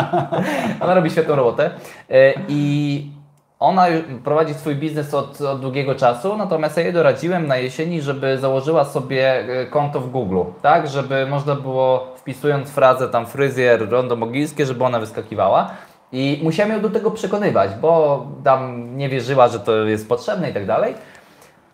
ona 0.80 0.94
robi 0.94 1.10
świetną 1.10 1.36
robotę. 1.36 1.70
E, 2.10 2.32
I 2.48 3.15
ona 3.60 3.86
prowadzi 4.24 4.54
swój 4.54 4.74
biznes 4.74 5.14
od, 5.14 5.40
od 5.40 5.60
długiego 5.60 5.94
czasu, 5.94 6.36
natomiast 6.36 6.76
ja 6.76 6.82
jej 6.82 6.92
doradziłem 6.92 7.46
na 7.46 7.56
jesieni, 7.56 8.02
żeby 8.02 8.38
założyła 8.38 8.84
sobie 8.84 9.44
e, 9.60 9.66
konto 9.66 10.00
w 10.00 10.10
Google, 10.10 10.40
tak? 10.62 10.88
Żeby 10.88 11.26
można 11.26 11.54
było 11.54 12.06
wpisując 12.16 12.70
frazę 12.70 13.08
tam 13.08 13.26
fryzjer, 13.26 13.90
rondo 13.90 14.16
mogilskie, 14.16 14.66
żeby 14.66 14.84
ona 14.84 15.00
wyskakiwała. 15.00 15.70
I 16.12 16.40
musiałem 16.42 16.72
ją 16.72 16.80
do 16.80 16.90
tego 16.90 17.10
przekonywać, 17.10 17.70
bo 17.80 18.26
tam 18.44 18.90
nie 18.96 19.08
wierzyła, 19.08 19.48
że 19.48 19.60
to 19.60 19.76
jest 19.76 20.08
potrzebne 20.08 20.50
i 20.50 20.54
tak 20.54 20.66
dalej. 20.66 20.94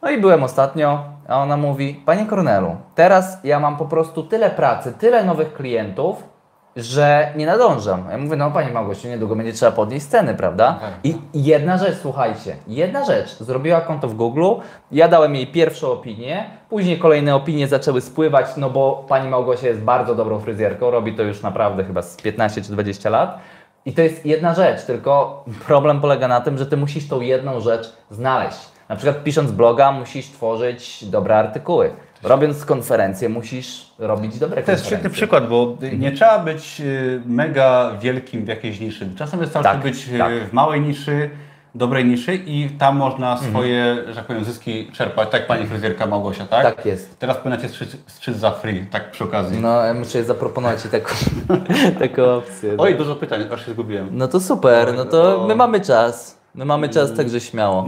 No 0.02 0.10
i 0.10 0.18
byłem 0.18 0.42
ostatnio, 0.42 1.04
a 1.28 1.38
ona 1.38 1.56
mówi, 1.56 2.02
Panie 2.06 2.26
Kornelu, 2.26 2.76
teraz 2.94 3.38
ja 3.44 3.60
mam 3.60 3.76
po 3.76 3.84
prostu 3.84 4.22
tyle 4.22 4.50
pracy, 4.50 4.94
tyle 4.98 5.24
nowych 5.24 5.54
klientów, 5.54 6.31
że 6.76 7.32
nie 7.36 7.46
nadążam. 7.46 8.04
Ja 8.10 8.18
mówię, 8.18 8.36
no 8.36 8.50
Pani 8.50 8.72
Małgosiu, 8.72 9.08
niedługo 9.08 9.36
będzie 9.36 9.52
trzeba 9.52 9.72
podnieść 9.72 10.06
ceny, 10.06 10.34
prawda? 10.34 10.78
Tak. 10.80 10.90
I 11.04 11.16
i 11.34 11.44
jedna 11.44 11.78
rzecz, 11.78 11.96
słuchajcie, 12.02 12.56
jedna 12.68 13.04
rzecz, 13.04 13.38
zrobiła 13.38 13.80
konto 13.80 14.08
w 14.08 14.14
Google, 14.14 14.44
ja 14.92 15.08
dałem 15.08 15.34
jej 15.34 15.46
pierwszą 15.46 15.92
opinię, 15.92 16.50
później 16.68 16.98
kolejne 16.98 17.34
opinie 17.34 17.68
zaczęły 17.68 18.00
spływać, 18.00 18.46
no 18.56 18.70
bo 18.70 19.04
Pani 19.08 19.28
Małgosia 19.28 19.68
jest 19.68 19.80
bardzo 19.80 20.14
dobrą 20.14 20.40
fryzjerką, 20.40 20.90
robi 20.90 21.14
to 21.14 21.22
już 21.22 21.42
naprawdę 21.42 21.84
chyba 21.84 22.02
z 22.02 22.16
15 22.16 22.62
czy 22.62 22.72
20 22.72 23.10
lat. 23.10 23.38
I 23.86 23.92
to 23.92 24.02
jest 24.02 24.26
jedna 24.26 24.54
rzecz, 24.54 24.84
tylko 24.84 25.44
problem 25.66 26.00
polega 26.00 26.28
na 26.28 26.40
tym, 26.40 26.58
że 26.58 26.66
Ty 26.66 26.76
musisz 26.76 27.08
tą 27.08 27.20
jedną 27.20 27.60
rzecz 27.60 27.92
znaleźć. 28.10 28.58
Na 28.88 28.96
przykład 28.96 29.24
pisząc 29.24 29.50
bloga 29.50 29.92
musisz 29.92 30.26
tworzyć 30.26 31.04
dobre 31.04 31.36
artykuły. 31.36 31.90
Robiąc 32.22 32.64
konferencję 32.64 33.28
musisz 33.28 33.86
robić 33.98 34.38
dobre 34.38 34.62
To 34.62 34.70
jest 34.72 34.86
świetny 34.86 35.10
przykład, 35.10 35.48
bo 35.48 35.76
nie 35.98 36.12
trzeba 36.12 36.38
być 36.38 36.80
y, 36.80 37.20
mega 37.26 37.92
wielkim 38.00 38.44
w 38.44 38.48
jakiejś 38.48 38.80
niszy. 38.80 39.08
Czasem 39.18 39.40
wystarczy 39.40 39.70
Tak, 39.70 39.80
być 39.82 40.08
y, 40.08 40.18
tak. 40.18 40.32
w 40.48 40.52
małej 40.52 40.80
niszy, 40.80 41.30
dobrej 41.74 42.04
niszy 42.04 42.34
i 42.34 42.70
tam 42.78 42.96
można 42.96 43.36
swoje, 43.36 43.96
że 44.08 44.14
tak 44.14 44.24
powiem, 44.24 44.44
zyski 44.44 44.90
czerpać, 44.92 45.28
tak 45.30 45.46
pani 45.46 45.66
fryzjerka 45.66 46.06
Małgosia, 46.06 46.46
tak? 46.46 46.76
Tak 46.76 46.86
jest. 46.86 47.18
Teraz 47.18 47.36
powinnacie 47.36 47.68
strzec, 47.68 47.96
strzec 48.06 48.36
za 48.36 48.50
free, 48.50 48.86
tak 48.90 49.10
przy 49.10 49.24
okazji. 49.24 49.58
No, 49.60 49.82
ja 49.82 49.94
muszę 49.94 50.24
zaproponować 50.24 50.82
Ci 50.82 50.88
taką, 50.88 51.14
taką 52.08 52.24
opcję. 52.34 52.74
Oj, 52.78 52.94
dużo 52.94 53.16
pytań, 53.16 53.44
aż 53.52 53.66
się 53.66 53.72
zgubiłem. 53.72 54.08
No 54.12 54.28
to 54.28 54.40
super, 54.40 54.94
no 54.96 55.04
to 55.04 55.44
my 55.48 55.54
mamy 55.56 55.80
czas. 55.80 56.38
My 56.54 56.64
mamy 56.64 56.86
Mm. 56.86 56.94
czas, 56.94 57.16
także 57.16 57.40
śmiało. 57.40 57.86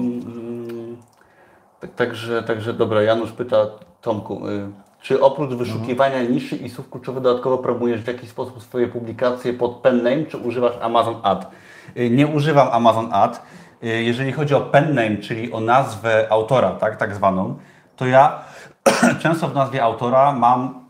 Tak, 1.84 1.94
także, 1.94 2.42
także 2.42 2.72
dobra, 2.72 3.02
Janusz 3.02 3.32
pyta 3.32 3.56
Tomku, 4.00 4.48
y, 4.48 4.68
czy 5.02 5.22
oprócz 5.22 5.50
wyszukiwania 5.50 6.22
niszy 6.22 6.56
i 6.56 6.70
słów 6.70 6.90
kluczowych 6.90 7.22
dodatkowo 7.22 7.58
promujesz 7.58 8.00
w 8.00 8.06
jakiś 8.06 8.30
sposób 8.30 8.62
swoje 8.62 8.88
publikacje 8.88 9.52
pod 9.52 9.74
pen 9.74 9.96
name, 10.02 10.24
czy 10.24 10.36
używasz 10.38 10.72
Amazon 10.82 11.14
Ad? 11.22 11.50
Y, 11.96 12.10
Nie 12.10 12.26
używam 12.26 12.68
Amazon 12.72 13.08
Ad. 13.12 13.42
Y, 13.84 13.86
Jeżeli 14.02 14.32
chodzi 14.32 14.54
o 14.54 14.60
pen 14.60 14.94
name, 14.94 15.16
czyli 15.16 15.52
o 15.52 15.60
nazwę 15.60 16.26
autora, 16.30 16.70
tak, 16.70 16.96
tak 16.96 17.14
zwaną, 17.14 17.56
to 17.96 18.06
ja 18.06 18.38
często 19.22 19.48
w 19.48 19.54
nazwie 19.54 19.82
autora 19.82 20.32
mam 20.32 20.83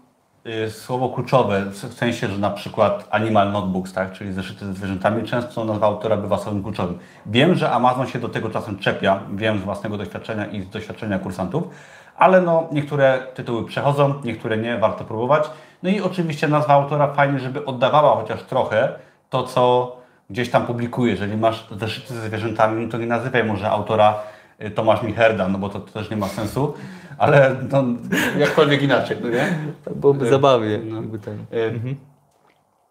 słowo 0.69 1.09
kluczowe, 1.09 1.65
w 1.71 1.95
sensie, 1.95 2.29
że 2.29 2.39
na 2.39 2.51
przykład 2.51 3.09
Animal 3.11 3.53
Notebooks, 3.53 3.93
tak, 3.93 4.13
czyli 4.13 4.33
zeszyty 4.33 4.67
ze 4.67 4.75
zwierzętami, 4.75 5.29
często 5.29 5.65
nazwa 5.65 5.87
autora 5.87 6.17
bywa 6.17 6.39
słowem 6.39 6.63
kluczowym. 6.63 6.99
Wiem, 7.27 7.55
że 7.55 7.71
Amazon 7.71 8.07
się 8.07 8.19
do 8.19 8.29
tego 8.29 8.51
czasem 8.51 8.79
czepia, 8.79 9.21
wiem 9.35 9.59
z 9.59 9.63
własnego 9.63 9.99
doświadczenia 9.99 10.47
i 10.47 10.63
z 10.63 10.69
doświadczenia 10.69 11.19
kursantów, 11.19 11.65
ale 12.17 12.41
no, 12.41 12.69
niektóre 12.73 13.27
tytuły 13.35 13.65
przechodzą, 13.65 14.15
niektóre 14.25 14.57
nie, 14.57 14.79
warto 14.79 15.05
próbować. 15.05 15.51
No 15.83 15.91
i 15.91 16.01
oczywiście 16.01 16.49
nazwa 16.49 16.75
autora 16.75 17.13
fajnie, 17.13 17.39
żeby 17.39 17.65
oddawała 17.65 18.17
chociaż 18.17 18.43
trochę 18.43 18.93
to, 19.31 19.43
co 19.43 19.97
gdzieś 20.31 20.51
tam 20.51 20.67
publikuje. 20.67 21.13
Jeżeli 21.13 21.37
masz 21.37 21.67
zeszyty 21.71 22.15
ze 22.15 22.21
zwierzętami, 22.21 22.89
to 22.89 22.99
nie 22.99 23.07
nazywaj 23.07 23.45
może 23.45 23.71
autora 23.71 24.15
y, 24.15 24.34
Tomasz 24.71 25.03
Micherda, 25.03 25.49
no 25.49 25.59
bo 25.59 25.69
to, 25.69 25.81
to 25.81 25.93
też 25.93 26.11
nie 26.11 26.17
ma 26.17 26.29
sensu, 26.29 26.75
ale 27.19 27.57
no, 27.73 27.85
jakkolwiek 28.39 28.83
inaczej, 28.83 29.17
no 29.23 29.29
nie? 29.29 29.59
Tak 29.85 29.95
byłoby 29.95 30.27
Y, 30.27 30.31
zabawnie. 30.31 30.79
no. 30.85 30.97
jakby 30.97 31.19
ten- 31.19 31.39
Y, 31.53 31.97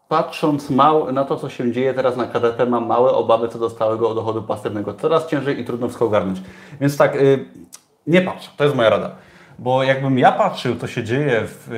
Patrząc 0.07 0.69
mał, 0.69 1.11
na 1.11 1.25
to, 1.25 1.35
co 1.35 1.49
się 1.49 1.71
dzieje 1.71 1.93
teraz 1.93 2.17
na 2.17 2.25
KDP, 2.27 2.65
mam 2.65 2.85
małe 2.87 3.11
obawy 3.11 3.47
co 3.47 3.59
do 3.59 3.69
stałego 3.69 4.13
dochodu 4.15 4.43
pasywnego. 4.43 4.93
Coraz 4.93 5.27
ciężej 5.27 5.59
i 5.59 5.65
trudno 5.65 5.87
wszystko 5.87 6.05
ogarnąć. 6.05 6.41
Więc 6.81 6.97
tak, 6.97 7.15
y, 7.15 7.45
nie 8.07 8.21
patrz, 8.21 8.49
to 8.57 8.63
jest 8.63 8.75
moja 8.75 8.89
rada. 8.89 9.11
Bo 9.59 9.83
jakbym 9.83 10.19
ja 10.19 10.31
patrzył, 10.31 10.75
co 10.75 10.87
się 10.87 11.03
dzieje 11.03 11.41
w, 11.45 11.71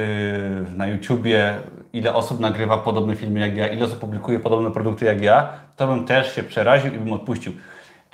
y, 0.73 0.77
na 0.77 0.87
YouTubie, 0.87 1.53
ile 1.93 2.13
osób 2.13 2.39
nagrywa 2.39 2.77
podobne 2.77 3.15
filmy 3.15 3.39
jak 3.39 3.55
ja, 3.57 3.67
ile 3.67 3.85
osób 3.85 3.99
publikuje 3.99 4.39
podobne 4.39 4.71
produkty 4.71 5.05
jak 5.05 5.21
ja, 5.21 5.49
to 5.75 5.87
bym 5.87 6.05
też 6.05 6.35
się 6.35 6.43
przeraził 6.43 6.93
i 6.93 6.97
bym 6.97 7.13
odpuścił. 7.13 7.51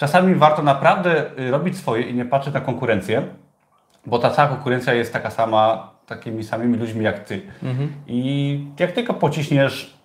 Czasami 0.02 0.36
warto 0.36 0.62
naprawdę 0.62 1.39
y, 1.39 1.52
robić 1.52 1.78
swoje 1.78 2.04
i 2.04 2.14
nie 2.14 2.26
patrzeć 2.26 2.54
na 2.54 2.62
konkurencję, 2.62 3.28
bo 4.06 4.20
ta 4.20 4.30
cała 4.30 4.47
konkurencja 4.47 4.93
jest 4.93 5.14
taka 5.14 5.30
sama, 5.30 5.91
takimi 6.06 6.43
samymi 6.43 6.78
ludźmi 6.78 7.06
jak 7.06 7.20
ty. 7.20 7.41
I 8.08 8.66
jak 8.80 8.91
tylko 8.91 9.14
pociśniesz 9.14 9.97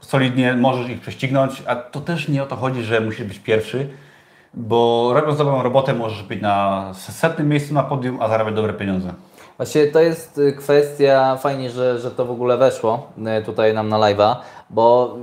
solidnie, 0.00 0.54
możesz 0.54 0.88
ich 0.88 1.00
prześcignąć, 1.00 1.62
a 1.66 1.76
to 1.76 2.00
też 2.00 2.28
nie 2.28 2.42
o 2.42 2.46
to 2.46 2.56
chodzi, 2.56 2.82
że 2.82 3.00
musisz 3.00 3.26
być 3.26 3.38
pierwszy, 3.38 3.88
bo 4.54 5.10
robiąc 5.14 5.38
dobrą 5.38 5.62
robotę 5.62 5.94
możesz 5.94 6.22
być 6.22 6.42
na 6.42 6.88
setnym 6.94 7.48
miejscu 7.48 7.74
na 7.74 7.82
podium, 7.82 8.18
a 8.20 8.28
zarabiać 8.28 8.54
dobre 8.54 8.72
pieniądze. 8.72 9.12
Właśnie 9.56 9.86
to 9.86 10.00
jest 10.00 10.38
y, 10.38 10.52
kwestia, 10.52 11.36
fajnie, 11.36 11.70
że, 11.70 11.98
że 11.98 12.10
to 12.10 12.24
w 12.24 12.30
ogóle 12.30 12.56
weszło 12.56 13.12
y, 13.40 13.44
tutaj 13.44 13.74
nam 13.74 13.88
na 13.88 13.96
live'a, 13.96 14.36
bo 14.70 15.16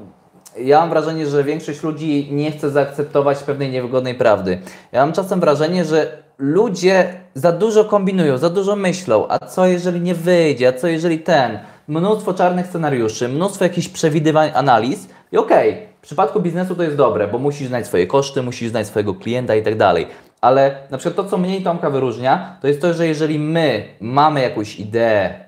ja 0.63 0.79
mam 0.79 0.89
wrażenie, 0.89 1.27
że 1.27 1.43
większość 1.43 1.83
ludzi 1.83 2.27
nie 2.31 2.51
chce 2.51 2.69
zaakceptować 2.69 3.43
pewnej 3.43 3.69
niewygodnej 3.69 4.15
prawdy. 4.15 4.61
Ja 4.91 5.05
mam 5.05 5.13
czasem 5.13 5.39
wrażenie, 5.39 5.85
że 5.85 6.17
ludzie 6.37 7.13
za 7.33 7.51
dużo 7.51 7.85
kombinują, 7.85 8.37
za 8.37 8.49
dużo 8.49 8.75
myślą, 8.75 9.25
a 9.29 9.39
co 9.39 9.65
jeżeli 9.65 10.01
nie 10.01 10.15
wyjdzie, 10.15 10.67
a 10.67 10.73
co 10.73 10.87
jeżeli 10.87 11.19
ten. 11.19 11.59
Mnóstwo 11.87 12.33
czarnych 12.33 12.67
scenariuszy, 12.67 13.29
mnóstwo 13.29 13.63
jakichś 13.63 13.87
przewidywań, 13.87 14.51
analiz 14.53 15.07
i 15.31 15.37
okej, 15.37 15.87
w 15.97 16.01
przypadku 16.01 16.39
biznesu 16.39 16.75
to 16.75 16.83
jest 16.83 16.95
dobre, 16.95 17.27
bo 17.27 17.37
musisz 17.37 17.67
znać 17.67 17.87
swoje 17.87 18.07
koszty, 18.07 18.41
musisz 18.41 18.69
znać 18.69 18.87
swojego 18.87 19.13
klienta 19.13 19.55
i 19.55 19.63
tak 19.63 19.77
dalej. 19.77 20.07
Ale 20.41 20.75
na 20.91 20.97
przykład 20.97 21.25
to, 21.25 21.31
co 21.31 21.37
mnie 21.37 21.57
i 21.57 21.63
Tomka 21.63 21.89
wyróżnia, 21.89 22.57
to 22.61 22.67
jest 22.67 22.81
to, 22.81 22.93
że 22.93 23.07
jeżeli 23.07 23.39
my 23.39 23.83
mamy 24.01 24.41
jakąś 24.41 24.79
ideę, 24.79 25.46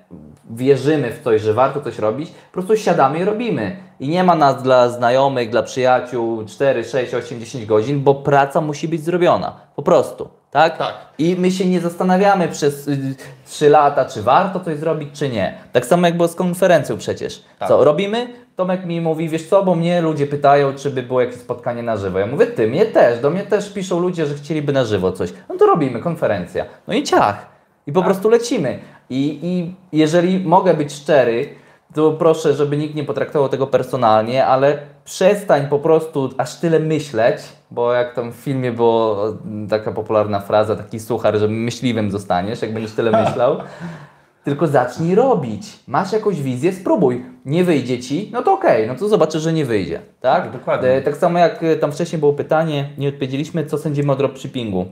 wierzymy 0.56 1.12
w 1.12 1.24
coś, 1.24 1.42
że 1.42 1.54
warto 1.54 1.80
coś 1.80 1.98
robić, 1.98 2.30
po 2.30 2.52
prostu 2.52 2.76
siadamy 2.76 3.18
i 3.18 3.24
robimy. 3.24 3.76
I 4.00 4.08
nie 4.08 4.24
ma 4.24 4.34
nas 4.34 4.62
dla 4.62 4.88
znajomych, 4.88 5.50
dla 5.50 5.62
przyjaciół 5.62 6.44
4, 6.44 6.84
6, 6.84 7.14
8, 7.14 7.40
10 7.40 7.66
godzin, 7.66 8.02
bo 8.02 8.14
praca 8.14 8.60
musi 8.60 8.88
być 8.88 9.04
zrobiona. 9.04 9.56
Po 9.76 9.82
prostu. 9.82 10.28
Tak? 10.50 10.78
Tak. 10.78 10.94
I 11.18 11.36
my 11.38 11.50
się 11.50 11.66
nie 11.66 11.80
zastanawiamy 11.80 12.48
przez 12.48 12.88
y, 12.88 13.14
3 13.46 13.68
lata, 13.68 14.04
czy 14.04 14.22
warto 14.22 14.60
coś 14.60 14.78
zrobić, 14.78 15.08
czy 15.12 15.28
nie. 15.28 15.54
Tak 15.72 15.86
samo 15.86 16.06
jak 16.06 16.16
było 16.16 16.28
z 16.28 16.34
konferencją 16.34 16.98
przecież. 16.98 17.44
Tak. 17.58 17.68
Co, 17.68 17.84
robimy? 17.84 18.28
Tomek 18.56 18.84
mi 18.84 19.00
mówi, 19.00 19.28
wiesz 19.28 19.48
co, 19.48 19.62
bo 19.62 19.74
mnie 19.74 20.00
ludzie 20.00 20.26
pytają, 20.26 20.74
czy 20.74 20.90
by 20.90 21.02
było 21.02 21.20
jakieś 21.20 21.36
spotkanie 21.36 21.82
na 21.82 21.96
żywo. 21.96 22.18
Ja 22.18 22.26
mówię, 22.26 22.46
ty, 22.46 22.68
mnie 22.68 22.86
też. 22.86 23.20
Do 23.20 23.30
mnie 23.30 23.42
też 23.42 23.72
piszą 23.72 24.00
ludzie, 24.00 24.26
że 24.26 24.34
chcieliby 24.34 24.72
na 24.72 24.84
żywo 24.84 25.12
coś. 25.12 25.32
No 25.48 25.56
to 25.56 25.66
robimy, 25.66 26.00
konferencja. 26.00 26.64
No 26.88 26.94
i 26.94 27.02
ciach. 27.02 27.46
I 27.86 27.92
po 27.92 28.02
prostu 28.02 28.28
lecimy. 28.28 28.78
I, 29.10 29.38
I 29.42 29.74
jeżeli 29.92 30.40
mogę 30.40 30.74
być 30.74 30.92
szczery, 30.92 31.48
to 31.94 32.12
proszę, 32.12 32.54
żeby 32.54 32.76
nikt 32.76 32.94
nie 32.94 33.04
potraktował 33.04 33.48
tego 33.48 33.66
personalnie, 33.66 34.46
ale 34.46 34.78
przestań 35.04 35.66
po 35.68 35.78
prostu 35.78 36.30
aż 36.38 36.56
tyle 36.56 36.80
myśleć, 36.80 37.36
bo 37.70 37.92
jak 37.92 38.14
tam 38.14 38.32
w 38.32 38.36
filmie 38.36 38.72
była 38.72 39.16
taka 39.70 39.92
popularna 39.92 40.40
fraza, 40.40 40.76
taki 40.76 41.00
suchar, 41.00 41.38
że 41.38 41.48
myśliwym 41.48 42.10
zostaniesz, 42.10 42.62
jak 42.62 42.72
będziesz 42.74 42.92
tyle 42.92 43.24
myślał. 43.24 43.56
Tylko 44.44 44.66
zacznij 44.66 45.14
robić. 45.14 45.62
Masz 45.86 46.12
jakąś 46.12 46.42
wizję, 46.42 46.72
spróbuj. 46.72 47.24
Nie 47.44 47.64
wyjdzie 47.64 47.98
ci, 47.98 48.30
no 48.32 48.42
to 48.42 48.52
okej, 48.52 48.86
no 48.88 48.94
to 48.94 49.08
zobaczysz, 49.08 49.42
że 49.42 49.52
nie 49.52 49.64
wyjdzie. 49.64 50.00
Tak? 50.20 50.42
Tak, 50.42 50.52
dokładnie. 50.52 50.88
E, 50.88 51.02
Tak 51.02 51.16
samo 51.16 51.38
jak 51.38 51.62
e, 51.62 51.76
tam 51.76 51.92
wcześniej 51.92 52.18
było 52.20 52.32
pytanie, 52.32 52.90
nie 52.98 53.08
odpowiedzieliśmy, 53.08 53.66
co 53.66 53.78
sądzimy 53.78 54.12
o 54.12 54.16
dropshippingu. 54.16 54.86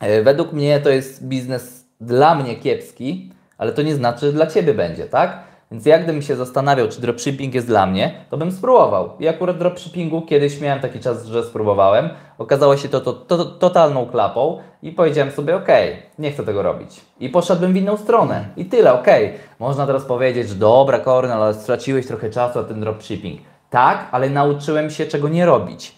E, 0.00 0.22
Według 0.22 0.52
mnie 0.52 0.80
to 0.80 0.90
jest 0.90 1.26
biznes 1.26 1.86
dla 2.00 2.34
mnie 2.34 2.56
kiepski, 2.56 3.31
ale 3.62 3.72
to 3.72 3.82
nie 3.82 3.94
znaczy, 3.94 4.26
że 4.26 4.32
dla 4.32 4.46
Ciebie 4.46 4.74
będzie, 4.74 5.06
tak? 5.06 5.38
Więc 5.70 5.86
jak 5.86 6.02
gdybym 6.04 6.22
się 6.22 6.36
zastanawiał, 6.36 6.88
czy 6.88 7.00
dropshipping 7.00 7.54
jest 7.54 7.66
dla 7.66 7.86
mnie, 7.86 8.14
to 8.30 8.36
bym 8.36 8.52
spróbował. 8.52 9.10
I 9.20 9.28
akurat 9.28 9.58
dropshippingu 9.58 10.22
kiedyś 10.22 10.60
miałem 10.60 10.80
taki 10.80 11.00
czas, 11.00 11.26
że 11.26 11.44
spróbowałem. 11.44 12.10
Okazało 12.38 12.76
się 12.76 12.88
to, 12.88 13.00
to, 13.00 13.12
to 13.12 13.44
totalną 13.44 14.06
klapą 14.06 14.58
i 14.82 14.92
powiedziałem 14.92 15.32
sobie, 15.32 15.56
okej, 15.56 15.96
nie 16.18 16.32
chcę 16.32 16.44
tego 16.44 16.62
robić. 16.62 17.00
I 17.20 17.28
poszedłbym 17.28 17.72
w 17.72 17.76
inną 17.76 17.96
stronę. 17.96 18.44
I 18.56 18.64
tyle, 18.64 18.92
okej. 18.92 19.32
Można 19.58 19.86
teraz 19.86 20.04
powiedzieć, 20.04 20.48
że 20.48 20.54
dobra, 20.54 20.98
Kornel, 20.98 21.42
ale 21.42 21.54
straciłeś 21.54 22.06
trochę 22.06 22.30
czasu 22.30 22.58
na 22.58 22.64
ten 22.64 22.80
dropshipping. 22.80 23.40
Tak, 23.70 24.08
ale 24.12 24.30
nauczyłem 24.30 24.90
się, 24.90 25.06
czego 25.06 25.28
nie 25.28 25.46
robić. 25.46 25.94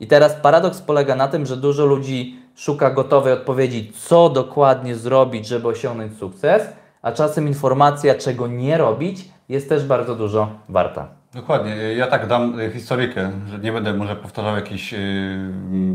I 0.00 0.06
teraz 0.06 0.34
paradoks 0.34 0.80
polega 0.80 1.16
na 1.16 1.28
tym, 1.28 1.46
że 1.46 1.56
dużo 1.56 1.86
ludzi 1.86 2.46
szuka 2.56 2.90
gotowej 2.90 3.32
odpowiedzi, 3.32 3.92
co 3.92 4.28
dokładnie 4.28 4.94
zrobić, 4.94 5.46
żeby 5.46 5.68
osiągnąć 5.68 6.18
sukces, 6.18 6.68
a 7.06 7.12
czasem 7.12 7.48
informacja, 7.48 8.14
czego 8.14 8.46
nie 8.46 8.78
robić, 8.78 9.28
jest 9.48 9.68
też 9.68 9.84
bardzo 9.84 10.14
dużo 10.14 10.50
warta. 10.68 11.08
Dokładnie. 11.34 11.76
Ja 11.76 12.06
tak 12.06 12.26
dam 12.26 12.60
y, 12.60 12.70
historykę, 12.70 13.32
że 13.48 13.58
nie 13.58 13.72
będę 13.72 13.92
może 13.92 14.16
powtarzał 14.16 14.56
jakiś, 14.56 14.92
yy, 14.92 14.98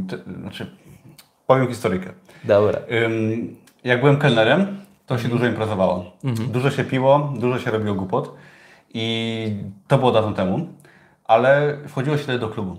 ty, 0.10 0.20
znaczy 0.42 0.72
powiem 1.48 1.68
historykę. 1.68 2.10
Dobra. 2.44 2.80
Ym, 3.06 3.56
jak 3.84 4.00
byłem 4.00 4.18
kelnerem, 4.18 4.78
to 5.06 5.18
się 5.18 5.28
dużo 5.28 5.46
imprezowało. 5.46 6.12
Dużo 6.24 6.72
się 6.72 6.84
piło, 6.84 7.34
dużo 7.40 7.60
się 7.60 7.72
robiło 7.72 7.96
głupot 7.96 8.36
i 8.94 9.56
to 9.88 9.98
było 9.98 10.12
dawno 10.12 10.34
temu, 10.34 10.68
ale 11.26 11.78
wchodziło 11.88 12.18
się 12.18 12.24
wtedy 12.24 12.40
do 12.40 12.50
klubu. 12.50 12.78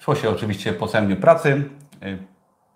Szło 0.00 0.14
się 0.14 0.30
oczywiście 0.30 0.72
po 0.72 0.86
całym 0.86 1.06
dniu 1.06 1.16
pracy, 1.16 1.64
y, 2.02 2.18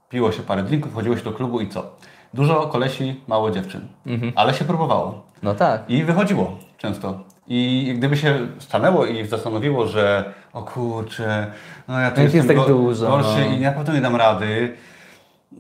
piło 0.09 0.33
się 0.33 0.43
parę 0.43 0.63
drinków, 0.63 0.93
wchodziło 0.93 1.17
się 1.17 1.25
do 1.25 1.33
klubu 1.33 1.61
i 1.61 1.69
co? 1.69 1.97
Dużo 2.35 2.67
kolesi, 2.67 3.21
mało 3.29 3.51
dziewczyn, 3.51 3.89
ale 4.37 4.55
się 4.55 4.65
próbowało. 4.65 5.23
No 5.43 5.55
tak. 5.55 5.91
I 5.91 6.05
wychodziło 6.05 6.59
często. 6.79 7.21
I 7.49 7.95
gdyby 7.99 8.17
się 8.17 8.39
stanęło 8.59 9.07
i 9.07 9.27
zastanowiło, 9.27 9.87
że 9.87 10.33
o 10.53 10.63
kurczę, 10.63 11.47
no 11.89 12.01
ja 12.01 12.11
tu 12.11 12.21
jestem 12.21 12.37
jest 12.37 12.49
tak 12.49 12.67
dużo, 12.69 13.07
gorszy 13.09 13.41
no. 13.51 13.57
i 13.57 13.61
na 13.61 13.73
pewno 13.73 13.95
nie 13.95 14.01
dam 14.01 14.17
rady, 14.17 14.77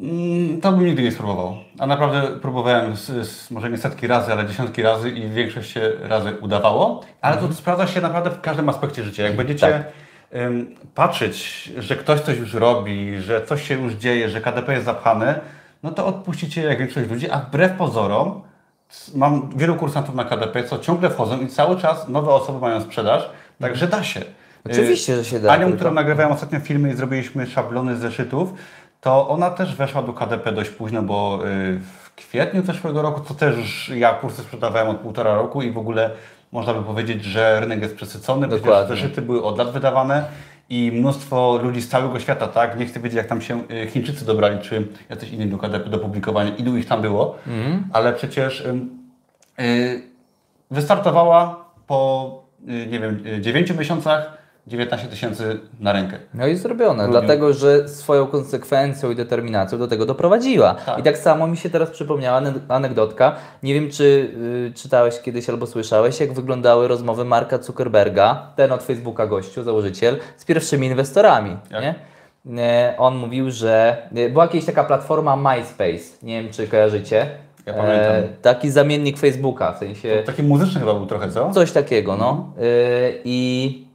mm, 0.02 0.60
to 0.60 0.72
bym 0.72 0.86
nigdy 0.86 1.02
nie 1.02 1.12
spróbował. 1.12 1.56
A 1.78 1.86
naprawdę 1.86 2.22
próbowałem 2.40 2.96
z, 2.96 3.28
z, 3.28 3.50
może 3.50 3.70
nie 3.70 3.78
setki 3.78 4.06
razy, 4.06 4.32
ale 4.32 4.46
dziesiątki 4.46 4.82
razy 4.82 5.10
i 5.10 5.28
większość 5.30 5.70
się 5.70 5.92
razy 6.02 6.32
udawało. 6.40 7.00
Ale 7.20 7.34
Mhm. 7.34 7.52
to 7.52 7.58
sprawdza 7.58 7.86
się 7.86 8.00
naprawdę 8.00 8.30
w 8.30 8.40
każdym 8.40 8.68
aspekcie 8.68 9.02
życia. 9.04 9.22
Jak 9.22 9.36
będziecie 9.36 9.66
Tak. 9.70 9.82
patrzeć, 10.94 11.72
że 11.78 11.96
ktoś 11.96 12.20
coś 12.20 12.38
już 12.38 12.54
robi, 12.54 13.20
że 13.20 13.42
coś 13.46 13.68
się 13.68 13.74
już 13.82 13.92
dzieje, 13.92 14.28
że 14.30 14.40
KDP 14.40 14.72
jest 14.72 14.84
zapchane, 14.84 15.40
no 15.86 15.92
to 15.92 16.06
odpuścicie 16.06 16.62
jak 16.62 16.78
większość 16.78 17.10
ludzi, 17.10 17.30
a 17.30 17.38
wbrew 17.38 17.72
pozorom 17.72 18.42
mam 19.14 19.50
wielu 19.56 19.76
kursantów 19.76 20.14
na 20.14 20.24
KDP, 20.24 20.64
co 20.64 20.78
ciągle 20.78 21.10
wchodzą 21.10 21.40
i 21.40 21.48
cały 21.48 21.76
czas 21.80 22.08
nowe 22.08 22.30
osoby 22.30 22.58
mają 22.58 22.80
sprzedaż, 22.80 23.30
także 23.60 23.86
da 23.86 24.02
się. 24.02 24.20
Oczywiście, 24.70 25.16
że 25.16 25.24
się 25.24 25.40
da. 25.40 25.52
Anią, 25.52 25.72
którą 25.72 25.90
nagrywałem 25.90 26.32
ostatnio 26.32 26.60
filmy 26.60 26.90
i 26.92 26.94
zrobiliśmy 26.94 27.46
szablony 27.46 27.96
zeszytów, 27.96 28.52
to 29.00 29.28
ona 29.28 29.50
też 29.50 29.76
weszła 29.76 30.02
do 30.02 30.12
KDP 30.12 30.52
dość 30.52 30.70
późno, 30.70 31.02
bo 31.02 31.40
y, 31.46 31.78
w 31.78 32.14
kwietniu 32.14 32.62
zeszłego 32.62 33.02
roku, 33.02 33.20
to 33.20 33.34
też 33.34 33.56
już 33.56 33.88
ja 33.88 34.14
kursy 34.14 34.42
sprzedawałem 34.42 34.88
od 34.88 34.96
półtora 34.96 35.34
roku 35.34 35.62
i 35.62 35.70
w 35.70 35.78
ogóle 35.78 36.10
można 36.52 36.74
by 36.74 36.82
powiedzieć, 36.82 37.24
że 37.24 37.60
rynek 37.60 37.82
jest 37.82 37.96
przesycony, 37.96 38.48
Dokładnie. 38.48 38.96
zeszyty 38.96 39.22
były 39.22 39.44
od 39.44 39.58
lat 39.58 39.72
wydawane 39.72 40.24
i 40.68 40.92
mnóstwo 40.92 41.58
ludzi 41.62 41.82
z 41.82 41.88
całego 41.88 42.20
świata, 42.20 42.46
tak? 42.48 42.78
Nie 42.78 42.86
chcę 42.86 43.00
wiedzieć, 43.00 43.16
jak 43.16 43.26
tam 43.26 43.40
się 43.42 43.60
y, 43.70 43.86
Chińczycy 43.86 44.24
dobrali, 44.26 44.58
czy 44.58 44.86
jacyś 45.08 45.30
inni 45.30 45.46
do 45.46 45.56
do 45.78 45.98
publikowania, 45.98 46.56
ilu 46.56 46.76
ich 46.76 46.86
tam 46.86 47.02
było, 47.02 47.36
Mhm. 47.46 47.84
ale 47.92 48.12
przecież 48.12 48.60
ym, 48.60 48.98
y, 49.60 50.02
wystartowała 50.70 51.64
po, 51.86 52.30
y, 52.68 52.86
nie 52.86 53.00
wiem, 53.00 53.22
y, 53.26 53.40
9 53.40 53.70
miesiącach 53.78 54.36
19 54.66 55.08
tysięcy 55.08 55.60
na 55.80 55.92
rękę. 55.92 56.18
No 56.34 56.46
i 56.46 56.56
zrobione, 56.56 57.08
dlatego 57.08 57.52
że 57.52 57.88
swoją 57.88 58.26
konsekwencją 58.26 59.10
i 59.10 59.14
determinacją 59.14 59.78
do 59.78 59.88
tego 59.88 60.06
doprowadziła. 60.06 60.74
Tak. 60.74 60.98
I 60.98 61.02
tak 61.02 61.18
samo 61.18 61.46
mi 61.46 61.56
się 61.56 61.70
teraz 61.70 61.90
przypomniała 61.90 62.38
ane- 62.40 62.60
anegdotka. 62.68 63.36
Nie 63.62 63.74
wiem, 63.74 63.90
czy 63.90 64.04
y, 64.04 64.72
czytałeś 64.74 65.20
kiedyś 65.20 65.48
albo 65.50 65.66
słyszałeś, 65.66 66.20
jak 66.20 66.32
wyglądały 66.32 66.88
rozmowy 66.88 67.24
Marka 67.24 67.58
Zuckerberga, 67.62 68.46
ten 68.56 68.72
od 68.72 68.82
Facebooka 68.82 69.26
gościu, 69.26 69.62
założyciel, 69.62 70.16
z 70.36 70.44
pierwszymi 70.44 70.86
inwestorami. 70.86 71.56
Jak? 71.70 71.82
Nie? 71.82 71.94
Nie, 72.44 72.94
On 72.98 73.16
mówił, 73.16 73.50
że 73.50 73.96
y, 74.16 74.28
była 74.30 74.44
jakaś 74.44 74.64
taka 74.64 74.84
platforma 74.84 75.36
MySpace, 75.36 76.16
nie 76.22 76.42
wiem, 76.42 76.52
czy 76.52 76.66
kojarzycie. 76.68 77.22
E, 77.22 77.28
Ja 77.66 77.74
pamiętam. 77.74 78.36
taki 78.42 78.70
zamiennik 78.70 79.18
Facebooka, 79.18 79.72
w 79.72 79.78
sensie... 79.78 80.22
Taki 80.26 80.42
muzyczny 80.42 80.80
chyba 80.80 80.94
był 80.94 81.06
trochę, 81.06 81.30
co? 81.30 81.50
Coś 81.50 81.72
takiego, 81.72 82.16
no. 82.16 82.52
Y, 82.58 83.20
I 83.24 83.85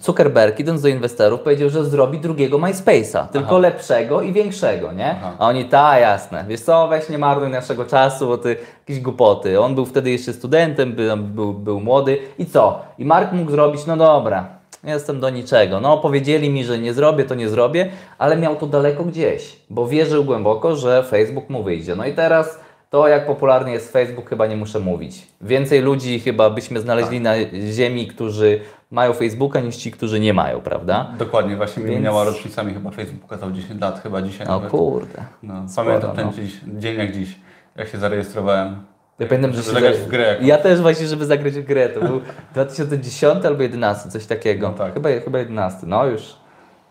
Zuckerberg, 0.00 0.60
idąc 0.60 0.82
do 0.82 0.88
inwestorów, 0.88 1.40
powiedział, 1.40 1.70
że 1.70 1.84
zrobi 1.84 2.18
drugiego 2.18 2.58
MySpace'a, 2.58 3.28
tylko 3.28 3.48
Aha. 3.48 3.58
lepszego 3.58 4.22
i 4.22 4.32
większego, 4.32 4.92
nie? 4.92 5.10
Aha. 5.10 5.32
A 5.38 5.46
oni, 5.48 5.64
ta, 5.64 5.98
jasne, 5.98 6.44
wiesz 6.48 6.60
co, 6.60 6.88
weź 6.88 7.08
nie 7.08 7.18
marnuj 7.18 7.50
naszego 7.50 7.84
czasu, 7.84 8.26
bo 8.26 8.38
ty 8.38 8.56
jakieś 8.80 9.02
głupoty. 9.02 9.60
On 9.60 9.74
był 9.74 9.86
wtedy 9.86 10.10
jeszcze 10.10 10.32
studentem, 10.32 10.92
był, 10.92 11.16
był, 11.16 11.52
był 11.52 11.80
młody 11.80 12.18
i 12.38 12.46
co? 12.46 12.80
I 12.98 13.04
Mark 13.04 13.32
mógł 13.32 13.50
zrobić, 13.50 13.86
no 13.86 13.96
dobra, 13.96 14.48
jestem 14.84 15.20
do 15.20 15.30
niczego. 15.30 15.80
No, 15.80 15.98
powiedzieli 15.98 16.50
mi, 16.50 16.64
że 16.64 16.78
nie 16.78 16.94
zrobię, 16.94 17.24
to 17.24 17.34
nie 17.34 17.48
zrobię, 17.48 17.88
ale 18.18 18.36
miał 18.36 18.56
to 18.56 18.66
daleko 18.66 19.04
gdzieś, 19.04 19.56
bo 19.70 19.86
wierzył 19.86 20.24
głęboko, 20.24 20.76
że 20.76 21.02
Facebook 21.02 21.50
mu 21.50 21.62
wyjdzie. 21.62 21.96
No 21.96 22.06
i 22.06 22.12
teraz 22.12 22.60
to, 22.90 23.08
jak 23.08 23.26
popularny 23.26 23.72
jest 23.72 23.92
Facebook, 23.92 24.28
chyba 24.28 24.46
nie 24.46 24.56
muszę 24.56 24.80
mówić. 24.80 25.26
Więcej 25.40 25.80
ludzi 25.80 26.20
chyba 26.20 26.50
byśmy 26.50 26.80
znaleźli 26.80 27.20
na 27.20 27.34
ziemi, 27.72 28.06
którzy 28.06 28.60
mają 28.90 29.12
Facebooka, 29.12 29.60
niż 29.60 29.76
ci, 29.76 29.90
którzy 29.90 30.20
nie 30.20 30.34
mają, 30.34 30.60
prawda? 30.60 31.12
Dokładnie, 31.18 31.56
właśnie 31.56 31.82
mi 31.82 31.88
Więc- 31.88 31.98
minęła 32.00 32.24
rocznica, 32.24 32.62
mi 32.62 32.74
chyba 32.74 32.90
Facebook 32.90 33.20
pokazał 33.22 33.50
10 33.52 33.80
lat, 33.80 34.02
chyba 34.02 34.22
dzisiaj 34.22 34.46
No 34.46 34.52
nawet. 34.54 34.70
kurde. 34.70 35.24
No, 35.42 35.68
Sporo, 35.68 35.86
pamiętam 35.86 36.16
ten 36.16 36.26
no. 36.26 36.32
dziś, 36.32 36.60
dzień 36.78 36.98
jak 36.98 37.12
dziś, 37.12 37.36
jak 37.76 37.88
się 37.88 37.98
zarejestrowałem. 37.98 38.76
Ja 39.18 39.26
pamiętam, 39.26 39.52
że 39.52 39.62
zagrać 39.62 39.96
za- 39.96 40.04
w 40.04 40.08
grę 40.08 40.22
jakąś. 40.28 40.46
Ja 40.46 40.58
też 40.58 40.80
właśnie, 40.80 41.06
żeby 41.06 41.26
zagrać 41.26 41.54
w 41.54 41.64
grę. 41.64 41.88
To 41.88 42.00
był 42.00 42.20
2010 42.52 43.44
albo 43.46 43.62
11, 43.62 44.08
coś 44.10 44.26
takiego. 44.26 44.68
No 44.68 44.74
tak. 44.74 44.94
Chyba, 44.94 45.08
chyba 45.24 45.38
11, 45.38 45.86
no 45.86 46.06
już. 46.06 46.22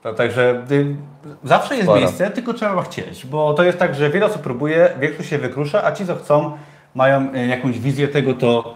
To, 0.04 0.14
także 0.14 0.64
y, 0.72 0.96
zawsze 1.44 1.74
jest 1.76 1.86
Sporo. 1.86 2.00
miejsce, 2.00 2.32
tylko 2.32 2.54
trzeba 2.54 2.82
chcieć, 2.84 3.26
bo 3.26 3.54
to 3.54 3.64
jest 3.64 3.78
tak, 3.78 3.96
że 3.96 4.10
wiele 4.10 4.26
osób 4.26 4.42
próbuje, 4.42 4.90
większość 5.00 5.30
się 5.30 5.38
wykrusza, 5.38 5.84
a 5.84 5.92
ci 5.92 6.06
co 6.06 6.16
chcą, 6.16 6.58
mają 6.96 7.34
y, 7.36 7.48
jakąś 7.48 7.80
wizję 7.80 8.08
tego, 8.08 8.34
to... 8.34 8.76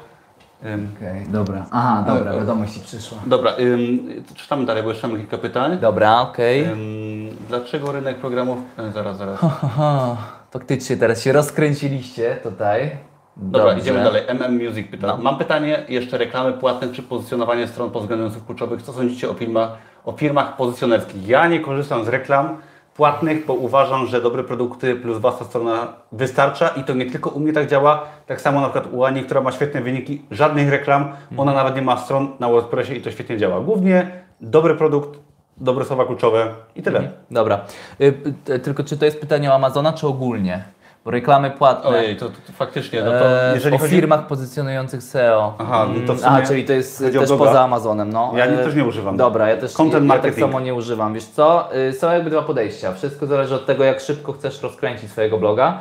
Okej, 0.62 1.26
dobra. 1.28 1.66
Aha, 1.72 2.04
dobra, 2.08 2.34
wiadomość 2.34 2.74
ci 2.74 2.80
przyszła. 2.80 3.18
Dobra, 3.26 3.52
ym, 3.60 4.00
czytamy 4.36 4.66
dalej, 4.66 4.84
bo 4.84 4.90
jeszcze 4.90 5.08
mam 5.08 5.18
kilka 5.18 5.38
pytań. 5.38 5.78
Dobra, 5.80 6.22
okej. 6.22 6.64
Ym, 6.66 7.30
dlaczego 7.48 7.92
rynek 7.92 8.18
programów... 8.18 8.58
y, 8.90 8.92
zaraz, 8.92 9.18
zaraz. 9.18 9.40
Aha, 9.44 10.18
faktycznie 10.52 10.98
teraz 10.98 11.22
się 11.22 11.32
rozkręciliście 11.34 12.38
tutaj. 12.44 12.92
Dobra, 13.38 13.66
Dobrze. 13.68 13.80
idziemy 13.80 14.04
dalej. 14.04 14.24
MM 14.28 14.64
Music 14.66 14.88
pyta. 14.92 15.08
No. 15.08 15.18
Mam 15.18 15.38
pytanie, 15.38 15.86
jeszcze 15.90 16.18
reklamy 16.18 16.54
płatne 16.54 16.88
czy 16.94 17.04
pozycjonowanie 17.04 17.68
stron 17.68 17.92
pod 17.92 18.02
względem 18.02 18.32
słów 18.32 18.46
kluczowych. 18.46 18.82
Co 18.82 18.94
sądzicie 18.94 19.30
o 19.30 19.34
firmach, 19.34 19.70
o 20.06 20.12
firmach 20.12 20.56
pozycjonerskich? 20.58 21.28
Ja 21.28 21.48
nie 21.48 21.60
korzystam 21.60 22.06
z 22.06 22.08
reklam 22.08 22.58
płatnych, 22.96 23.46
bo 23.46 23.54
uważam, 23.54 24.08
że 24.08 24.22
dobre 24.22 24.44
produkty 24.44 24.96
plus 24.96 25.18
własna 25.18 25.46
strona 25.46 25.88
wystarcza 26.12 26.68
i 26.68 26.84
to 26.84 26.94
nie 26.94 27.06
tylko 27.06 27.30
u 27.30 27.40
mnie 27.40 27.54
tak 27.54 27.68
działa. 27.68 28.06
Tak 28.28 28.42
samo 28.42 28.62
na 28.62 28.70
przykład 28.70 28.94
u 28.94 29.04
Ani, 29.04 29.24
która 29.24 29.42
ma 29.42 29.52
świetne 29.52 29.82
wyniki, 29.82 30.22
żadnych 30.32 30.70
reklam, 30.70 31.12
ona 31.38 31.54
nawet 31.54 31.76
nie 31.76 31.82
ma 31.82 31.98
stron 31.98 32.28
na 32.40 32.50
WordPressie 32.50 32.98
i 32.98 33.02
to 33.02 33.12
świetnie 33.12 33.38
działa. 33.38 33.62
Głównie 33.62 34.12
dobry 34.42 34.76
produkt, 34.76 35.20
dobre 35.58 35.86
słowa 35.86 36.06
kluczowe 36.06 36.48
i 36.76 36.82
tyle. 36.82 37.12
Dobra. 37.32 37.60
Y, 38.02 38.14
y, 38.50 38.60
tylko 38.60 38.84
czy 38.84 38.98
to 38.98 39.06
jest 39.06 39.20
pytanie 39.20 39.52
o 39.52 39.54
Amazona, 39.54 39.94
czy 39.94 40.08
ogólnie? 40.08 40.64
Bo 41.06 41.12
reklamy 41.12 41.52
płatne. 41.52 41.90
Ojej, 41.90 42.16
to, 42.18 42.26
to, 42.26 42.32
to 42.48 42.54
faktycznie, 42.54 43.04
no 43.04 43.12
to 43.12 43.50
e, 43.50 43.54
jeżeli 43.54 43.76
o 43.76 43.80
chodzi... 43.80 43.96
firmach 43.96 44.28
pozycjonujących 44.28 45.04
SEO. 45.04 45.54
Aha, 45.60 45.88
to 46.08 46.14
w 46.14 46.18
Mm, 46.20 46.26
Aha, 46.26 46.36
sumie 46.36 46.48
czyli 46.48 46.66
to 46.66 46.74
jest 46.74 47.00
też 47.00 47.30
poza 47.38 47.62
Amazonem. 47.62 48.10
No. 48.14 48.34
Ja 48.36 48.46
nie- 48.46 48.60
E, 48.60 48.64
też 48.64 48.76
nie 48.76 48.86
używam. 48.86 49.18
Dobra, 49.18 49.50
ja 49.50 49.58
też 49.58 49.74
Content 49.74 49.94
ja, 49.94 50.08
ja 50.08 50.14
tak 50.14 50.24
marketing. 50.24 50.52
samo 50.52 50.60
nie 50.60 50.74
używam. 50.74 51.14
Wiesz 51.14 51.26
co? 51.26 51.76
Y, 51.76 51.94
Są 51.94 52.12
jakby 52.12 52.30
dwa 52.30 52.42
podejścia. 52.42 52.94
Wszystko 52.94 53.26
zależy 53.26 53.56
od 53.56 53.66
tego, 53.66 53.84
jak 53.84 54.00
szybko 54.00 54.34
chcesz 54.34 54.62
rozkręcić 54.64 55.12
swojego 55.12 55.38
bloga. 55.38 55.78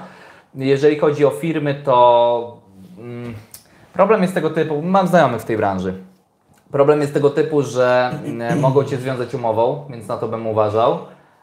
Jeżeli 0.54 0.98
chodzi 0.98 1.24
o 1.26 1.30
firmy, 1.30 1.74
to 1.84 2.56
mm, 2.98 3.34
problem 3.92 4.22
jest 4.22 4.34
tego 4.34 4.50
typu, 4.50 4.82
mam 4.82 5.06
znajomych 5.06 5.40
w 5.42 5.44
tej 5.44 5.56
branży. 5.56 5.94
Problem 6.72 7.00
jest 7.00 7.14
tego 7.14 7.30
typu, 7.30 7.62
że 7.62 8.10
mm, 8.24 8.60
mogą 8.60 8.84
Cię 8.84 8.96
związać 8.96 9.34
umową, 9.34 9.84
więc 9.90 10.08
na 10.08 10.16
to 10.16 10.28
bym 10.28 10.46
uważał. 10.46 10.98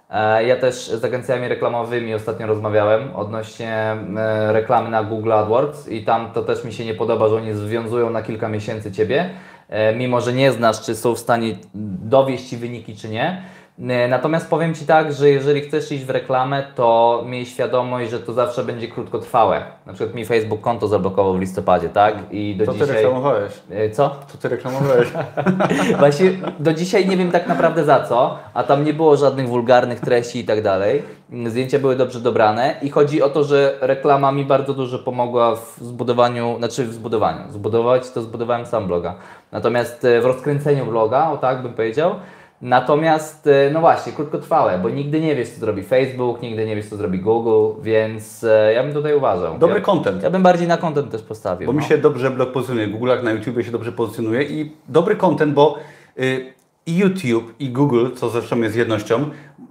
E, 0.09 0.43
Ja 0.43 0.55
też 0.55 0.75
z 0.75 1.05
agencjami 1.05 1.47
reklamowymi 1.47 2.13
ostatnio 2.13 2.47
rozmawiałem 2.47 3.15
odnośnie 3.15 3.73
e, 4.17 4.53
reklamy 4.53 4.89
na 4.89 5.03
Google 5.03 5.33
AdWords 5.33 5.87
i 5.87 6.03
tam 6.03 6.31
to 6.31 6.41
też 6.43 6.63
mi 6.63 6.73
się 6.73 6.85
nie 6.85 6.93
podoba, 6.93 7.29
że 7.29 7.35
oni 7.35 7.53
związują 7.53 8.09
na 8.09 8.21
kilka 8.21 8.49
miesięcy 8.49 8.91
Ciebie, 8.91 9.29
e, 9.69 9.95
mimo 9.95 10.21
że 10.21 10.33
nie 10.33 10.51
znasz, 10.51 10.81
czy 10.81 10.95
są 10.95 11.15
w 11.15 11.19
stanie 11.19 11.55
dowieść 12.03 12.49
Ci 12.49 12.57
wyniki, 12.57 12.95
czy 12.95 13.09
nie. 13.09 13.41
E, 13.79 14.07
Natomiast 14.07 14.49
powiem 14.49 14.75
Ci 14.75 14.85
tak, 14.85 15.13
że 15.13 15.29
jeżeli 15.29 15.61
chcesz 15.61 15.91
iść 15.91 16.05
w 16.05 16.09
reklamę, 16.09 16.63
to 16.75 17.23
miej 17.25 17.45
świadomość, 17.45 18.11
że 18.11 18.19
to 18.19 18.33
zawsze 18.33 18.63
będzie 18.63 18.87
krótkotrwałe. 18.87 19.63
Na 19.85 19.93
przykład 19.93 20.15
mi 20.15 20.25
Facebook 20.25 20.61
konto 20.61 20.87
zablokował 20.87 21.33
w 21.33 21.39
listopadzie, 21.39 21.89
tak? 21.89 22.15
I 22.31 22.55
do 22.55 22.65
ty 22.65 22.71
dzisiaj... 22.79 22.87
reklamowałeś? 22.87 23.53
E, 23.71 23.89
Co? 23.89 24.15
Co 24.27 24.37
ty 24.37 24.49
reklamowałeś? 24.49 25.07
Właśnie 25.99 26.31
do 26.59 26.73
dzisiaj 26.73 27.07
nie 27.07 27.17
wiem 27.17 27.31
tak 27.31 27.47
naprawdę 27.47 27.83
za 27.83 28.03
co, 28.03 28.37
a 28.53 28.63
tam 28.63 28.83
nie 28.85 28.93
było 28.93 29.17
żadnych 29.17 29.47
wulgarnych 29.47 29.99
treści 29.99 30.39
i 30.39 30.45
tak 30.45 30.61
dalej. 30.61 31.03
Zdjęcia 31.47 31.79
były 31.79 31.95
dobrze 31.95 32.19
dobrane 32.19 32.75
i 32.81 32.89
chodzi 32.89 33.21
o 33.21 33.29
to, 33.29 33.43
że 33.43 33.77
reklama 33.81 34.31
mi 34.31 34.45
bardzo 34.45 34.73
dużo 34.73 34.99
pomogła 34.99 35.55
w 35.55 35.77
zbudowaniu, 35.81 36.55
znaczy 36.57 36.85
w 36.85 36.93
zbudowaniu. 36.93 37.39
Zbudować 37.51 38.09
to 38.11 38.21
zbudowałem 38.21 38.65
sam 38.65 38.87
bloga. 38.87 39.15
Natomiast 39.51 40.05
e, 40.05 40.21
w 40.21 40.25
rozkręceniu 40.25 40.85
bloga, 40.85 41.29
o 41.29 41.37
tak 41.37 41.61
bym 41.61 41.73
powiedział. 41.73 42.15
Natomiast, 42.61 43.47
e, 43.47 43.71
no 43.73 43.79
właśnie, 43.79 44.13
krótkotrwałe, 44.13 44.79
bo 44.79 44.89
nigdy 44.89 45.21
nie 45.21 45.35
wiesz, 45.35 45.49
co 45.49 45.59
zrobi 45.59 45.83
Facebook, 45.83 46.41
nigdy 46.41 46.65
nie 46.65 46.75
wiesz, 46.75 46.85
co 46.85 46.97
zrobi 46.97 47.19
Google, 47.19 47.81
więc 47.81 48.43
e, 48.43 48.73
ja 48.73 48.83
bym 48.83 48.93
tutaj 48.93 49.15
uważał. 49.15 49.57
Dobry 49.57 49.79
ja, 49.79 49.85
content. 49.85 50.23
ja 50.23 50.29
bym 50.29 50.43
bardziej 50.43 50.67
na 50.67 50.77
content 50.77 51.11
też 51.11 51.21
postawił. 51.21 51.65
Bo 51.65 51.73
mi 51.73 51.79
no. 51.79 51.85
się 51.85 51.97
dobrze 51.97 52.31
blog 52.31 52.51
pozycjonuje, 52.51 52.87
Google 52.87 53.07
jak 53.07 53.23
na 53.23 53.31
YouTube 53.31 53.63
się 53.63 53.71
dobrze 53.71 53.91
pozycjonuje 53.91 54.43
i 54.43 54.71
dobry 54.87 55.15
content, 55.15 55.53
bo 55.53 55.77
y, 56.19 56.53
i 56.85 56.97
YouTube 56.97 57.53
i 57.59 57.69
Google, 57.69 58.07
co 58.15 58.29
zresztą 58.29 58.61
jest 58.61 58.75
jednością, 58.75 59.29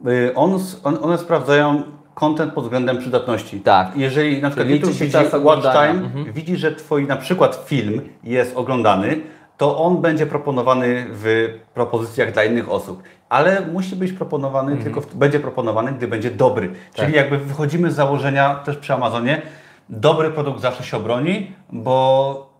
y, 0.08 0.34
on, 0.34 0.58
on, 0.84 0.98
one 1.02 1.18
sprawdzają 1.18 1.82
content 2.14 2.52
pod 2.52 2.64
względem 2.64 2.98
przydatności. 2.98 3.60
Tak. 3.60 3.96
Jeżeli 3.96 4.42
na 4.42 4.50
przykład 4.50 4.68
YouTube 4.68 4.92
widzi 4.92 5.12
czas 5.12 5.34
watch 5.42 5.62
time, 5.62 5.88
Mhm. 5.88 6.32
widzi, 6.32 6.56
że 6.56 6.72
Twój 6.72 7.06
na 7.06 7.16
przykład 7.16 7.64
film 7.66 8.00
jest 8.24 8.56
oglądany, 8.56 9.20
to 9.56 9.78
on 9.78 10.00
będzie 10.00 10.26
proponowany 10.26 11.06
w 11.08 11.54
propozycjach 11.74 12.32
dla 12.32 12.44
innych 12.44 12.70
osób. 12.70 13.02
Ale 13.28 13.60
musi 13.60 13.96
być 13.96 14.12
proponowany, 14.12 14.72
Mhm. 14.72 14.84
tylko 14.84 15.00
w, 15.00 15.14
będzie 15.14 15.40
proponowany, 15.40 15.92
gdy 15.92 16.08
będzie 16.08 16.30
dobry. 16.30 16.72
Czyli 16.94 17.06
Tak. 17.06 17.16
jakby 17.16 17.38
wychodzimy 17.38 17.90
z 17.92 17.94
założenia 17.94 18.54
też 18.54 18.76
przy 18.76 18.94
Amazonie, 18.94 19.42
dobry 19.88 20.30
produkt 20.30 20.60
zawsze 20.60 20.84
się 20.84 20.96
obroni, 20.96 21.52
bo 21.72 22.50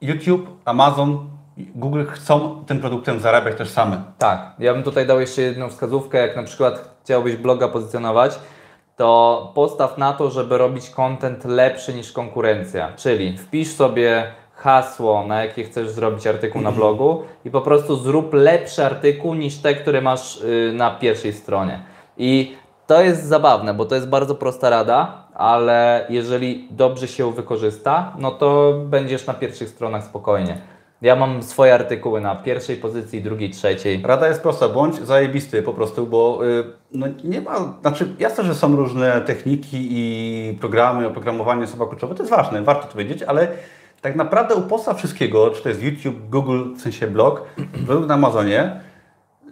YouTube, 0.00 0.48
Amazon, 0.64 1.30
Google 1.74 2.04
chcą 2.10 2.64
tym 2.66 2.80
produktem 2.80 3.20
zarabiać 3.20 3.58
też 3.58 3.70
same. 3.70 4.02
Tak, 4.18 4.52
ja 4.58 4.74
bym 4.74 4.82
tutaj 4.82 5.06
dał 5.06 5.20
jeszcze 5.20 5.42
jedną 5.42 5.68
wskazówkę, 5.68 6.18
jak 6.18 6.36
na 6.36 6.42
przykład 6.42 6.98
chciałbyś 7.04 7.36
bloga 7.36 7.68
pozycjonować, 7.68 8.38
to 8.96 9.52
postaw 9.54 9.98
na 9.98 10.12
to, 10.12 10.30
żeby 10.30 10.58
robić 10.58 10.90
content 10.90 11.44
lepszy 11.44 11.94
niż 11.94 12.12
konkurencja. 12.12 12.92
Czyli 12.96 13.38
wpisz 13.38 13.68
sobie 13.74 14.32
hasło, 14.58 15.24
na 15.26 15.44
jakie 15.44 15.64
chcesz 15.64 15.90
zrobić 15.90 16.26
artykuł 16.26 16.62
na 16.62 16.72
blogu 16.72 17.22
i 17.44 17.50
po 17.50 17.60
prostu 17.60 17.96
zrób 17.96 18.34
lepszy 18.34 18.84
artykuł 18.84 19.34
niż 19.34 19.58
te, 19.58 19.74
które 19.74 20.00
masz 20.00 20.40
y, 20.40 20.72
na 20.74 20.90
pierwszej 20.90 21.32
stronie. 21.32 21.82
I 22.16 22.56
to 22.86 23.02
jest 23.02 23.24
zabawne, 23.24 23.74
bo 23.74 23.84
to 23.84 23.94
jest 23.94 24.08
bardzo 24.08 24.34
prosta 24.34 24.70
rada, 24.70 25.26
ale 25.34 26.06
jeżeli 26.08 26.68
dobrze 26.70 27.08
się 27.08 27.22
ją 27.22 27.30
wykorzysta, 27.30 28.12
no 28.18 28.30
to 28.30 28.72
będziesz 28.84 29.26
na 29.26 29.34
pierwszych 29.34 29.68
stronach 29.68 30.04
spokojnie. 30.04 30.58
Ja 31.02 31.16
mam 31.16 31.42
swoje 31.42 31.74
artykuły 31.74 32.20
na 32.20 32.36
pierwszej 32.36 32.76
pozycji, 32.76 33.22
drugiej, 33.22 33.50
trzeciej. 33.50 34.02
Rada 34.04 34.28
jest 34.28 34.42
prosta, 34.42 34.68
bądź 34.68 34.94
zajebisty 34.94 35.62
po 35.62 35.72
prostu, 35.72 36.06
bo 36.06 36.40
y, 36.46 36.64
no, 36.92 37.06
nie 37.24 37.40
ma, 37.40 37.74
znaczy 37.80 38.14
jasne, 38.18 38.44
że 38.44 38.54
są 38.54 38.76
różne 38.76 39.20
techniki 39.20 39.88
i 39.90 40.58
programy, 40.60 41.06
oprogramowanie 41.06 41.66
słowa 41.66 41.86
kluczowe, 41.86 42.14
to 42.14 42.22
jest 42.22 42.30
ważne, 42.30 42.62
warto 42.62 42.86
to 42.92 42.98
wiedzieć, 42.98 43.22
ale 43.22 43.48
tak 44.00 44.16
naprawdę 44.16 44.54
u 44.54 44.62
podstaw 44.62 44.98
wszystkiego, 44.98 45.50
czy 45.50 45.62
to 45.62 45.68
jest 45.68 45.82
YouTube, 45.82 46.28
Google, 46.28 46.74
w 46.74 46.80
sensie 46.80 47.06
blog, 47.06 47.42
produkt 47.86 48.08
na 48.08 48.14
Amazonie, 48.14 48.80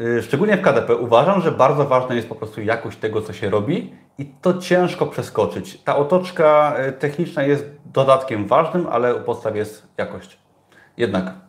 y, 0.00 0.22
szczególnie 0.22 0.56
w 0.56 0.62
KDP, 0.62 0.96
uważam, 0.96 1.40
że 1.40 1.52
bardzo 1.52 1.84
ważna 1.84 2.14
jest 2.14 2.28
po 2.28 2.34
prostu 2.34 2.62
jakość 2.62 2.98
tego, 2.98 3.22
co 3.22 3.32
się 3.32 3.50
robi 3.50 3.94
i 4.18 4.26
to 4.42 4.58
ciężko 4.58 5.06
przeskoczyć. 5.06 5.82
Ta 5.82 5.96
otoczka 5.96 6.76
y, 6.88 6.92
techniczna 6.92 7.42
jest 7.42 7.66
dodatkiem 7.84 8.46
ważnym, 8.46 8.86
ale 8.90 9.14
u 9.14 9.20
podstaw 9.20 9.56
jest 9.56 9.86
jakość. 9.98 10.38
Jednak 10.96 11.46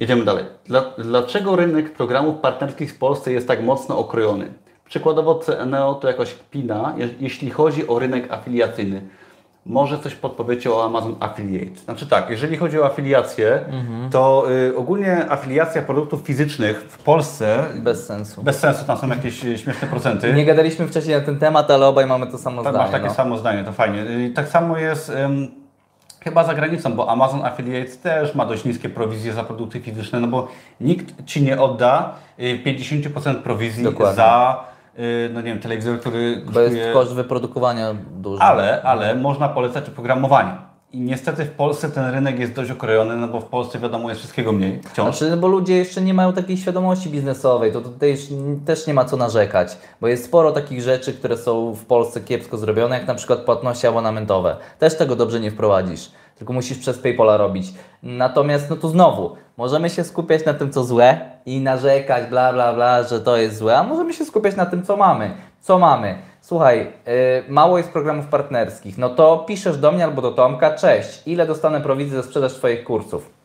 Jedziemy 0.00 0.24
dalej. 0.24 0.44
Dla, 0.64 0.84
dlaczego 0.98 1.56
rynek 1.56 1.92
programów 1.92 2.40
partnerskich 2.40 2.92
w 2.92 2.98
Polsce 2.98 3.32
jest 3.32 3.48
tak 3.48 3.62
mocno 3.62 3.98
okrojony? 3.98 4.52
Przykładowo 4.84 5.34
CNO 5.34 5.94
to 5.94 6.08
jakoś 6.08 6.34
kpina, 6.34 6.94
je, 6.96 7.08
jeśli 7.20 7.50
chodzi 7.50 7.88
o 7.88 7.98
rynek 7.98 8.32
afiliacyjny. 8.32 9.08
Może 9.68 9.98
coś 9.98 10.14
podpowiecie 10.14 10.72
o 10.72 10.84
Amazon 10.84 11.16
Affiliate. 11.20 11.80
Znaczy 11.80 12.06
tak, 12.06 12.30
jeżeli 12.30 12.56
chodzi 12.56 12.80
o 12.80 12.86
afiliację, 12.86 13.60
to 14.10 14.44
y, 14.50 14.76
ogólnie 14.76 15.30
afiliacja 15.30 15.82
produktów 15.82 16.20
fizycznych 16.22 16.86
w 16.88 16.98
Polsce 16.98 17.64
Bez 17.76 18.06
sensu. 18.06 18.42
bez 18.42 18.58
sensu, 18.58 18.84
tam 18.84 18.98
są 18.98 19.08
jakieś 19.08 19.44
y, 19.44 19.58
śmieszne 19.58 19.88
procenty. 19.88 20.32
Nie 20.34 20.44
gadaliśmy 20.44 20.86
wcześniej 20.86 21.16
na 21.16 21.22
ten 21.24 21.38
temat, 21.38 21.70
ale 21.70 21.86
obaj 21.86 22.06
mamy 22.06 22.26
to 22.26 22.38
samo 22.38 22.62
Tak, 22.62 22.72
zdanie. 22.72 22.84
masz 22.84 22.92
takie 22.92 23.06
no. 23.06 23.14
samo 23.14 23.38
zdanie, 23.38 23.64
to 23.64 23.72
fajnie. 23.72 24.00
Y, 24.02 24.30
Tak 24.34 24.48
samo 24.48 24.78
jest 24.78 25.08
ym, 25.10 25.48
chyba 26.20 26.44
za 26.44 26.54
granicą, 26.54 26.92
bo 26.92 27.10
Amazon 27.10 27.44
Affiliate 27.44 27.90
też 27.96 28.34
ma 28.34 28.46
dość 28.46 28.64
niskie 28.64 28.88
prowizje 28.88 29.32
za 29.32 29.44
produkty 29.44 29.80
fizyczne, 29.80 30.20
no 30.20 30.26
bo 30.28 30.48
nikt 30.80 31.24
Ci 31.26 31.42
nie 31.42 31.60
odda 31.60 32.14
y, 32.40 32.62
50% 32.66 33.34
prowizji 33.42 33.84
Dokładnie. 33.84 34.16
za, 34.16 34.64
y, 34.64 34.77
no 35.34 35.40
nie 35.40 35.46
wiem, 35.46 35.60
telewizor, 35.60 36.00
który 36.00 36.42
Bo 36.52 36.60
jest 36.60 36.76
koszt 36.92 37.12
wyprodukowania 37.12 37.94
duży. 38.10 38.42
Ale, 38.42 38.82
ale 38.82 39.14
można 39.14 39.48
polecać 39.48 39.88
oprogramowanie. 39.88 40.68
I 40.92 41.00
niestety 41.00 41.44
w 41.44 41.50
Polsce 41.50 41.90
ten 41.90 42.10
rynek 42.10 42.38
jest 42.38 42.52
dość 42.52 42.70
okrojony, 42.70 43.16
no 43.16 43.28
bo 43.28 43.40
w 43.40 43.44
Polsce 43.44 43.78
wiadomo 43.78 44.08
jest 44.08 44.20
wszystkiego 44.20 44.52
mniej 44.52 44.80
wciąż. 44.82 45.18
Znaczy, 45.18 45.30
no 45.30 45.36
bo 45.36 45.48
ludzie 45.48 45.76
jeszcze 45.76 46.00
nie 46.00 46.14
mają 46.14 46.32
takiej 46.32 46.56
świadomości 46.56 47.10
biznesowej, 47.10 47.72
to 47.72 47.80
tutaj 47.80 48.16
też 48.66 48.86
nie 48.86 48.94
ma 48.94 49.04
co 49.04 49.16
narzekać, 49.16 49.78
bo 50.00 50.08
jest 50.08 50.24
sporo 50.24 50.52
takich 50.52 50.82
rzeczy, 50.82 51.12
które 51.12 51.36
są 51.36 51.74
w 51.74 51.84
Polsce 51.84 52.20
kiepsko 52.20 52.58
zrobione, 52.58 52.98
jak 52.98 53.06
na 53.06 53.14
przykład 53.14 53.38
płatności 53.38 53.86
abonamentowe. 53.86 54.56
Też 54.78 54.96
tego 54.96 55.16
dobrze 55.16 55.40
nie 55.40 55.50
wprowadzisz, 55.50 56.10
tylko 56.38 56.52
musisz 56.52 56.78
przez 56.78 56.98
PayPala 56.98 57.36
robić. 57.36 57.66
Natomiast, 58.02 58.70
no 58.70 58.76
to 58.76 58.88
znowu, 58.88 59.36
możemy 59.56 59.90
się 59.90 60.04
skupiać 60.04 60.44
na 60.44 60.54
tym, 60.54 60.72
co 60.72 60.84
złe 60.84 61.20
i 61.46 61.60
narzekać, 61.60 62.30
bla, 62.30 62.52
bla, 62.52 62.74
bla, 62.74 63.02
że 63.02 63.20
to 63.20 63.36
jest 63.36 63.56
złe, 63.56 63.78
a 63.78 63.82
możemy 63.82 64.12
się 64.12 64.24
skupiać 64.24 64.56
na 64.56 64.66
tym, 64.66 64.82
co 64.82 64.96
mamy. 64.96 65.30
Co 65.60 65.78
mamy? 65.78 66.18
Słuchaj, 66.40 66.78
yy, 66.78 67.14
mało 67.48 67.78
jest 67.78 67.90
programów 67.90 68.26
partnerskich, 68.26 68.98
no 68.98 69.08
to 69.08 69.38
piszesz 69.38 69.78
do 69.78 69.92
mnie 69.92 70.04
albo 70.04 70.22
do 70.22 70.30
Tomka, 70.30 70.74
cześć, 70.74 71.22
ile 71.26 71.46
dostanę 71.46 71.80
prowizji 71.80 72.16
za 72.16 72.22
sprzedaż 72.22 72.54
Twoich 72.54 72.84
kursów? 72.84 73.37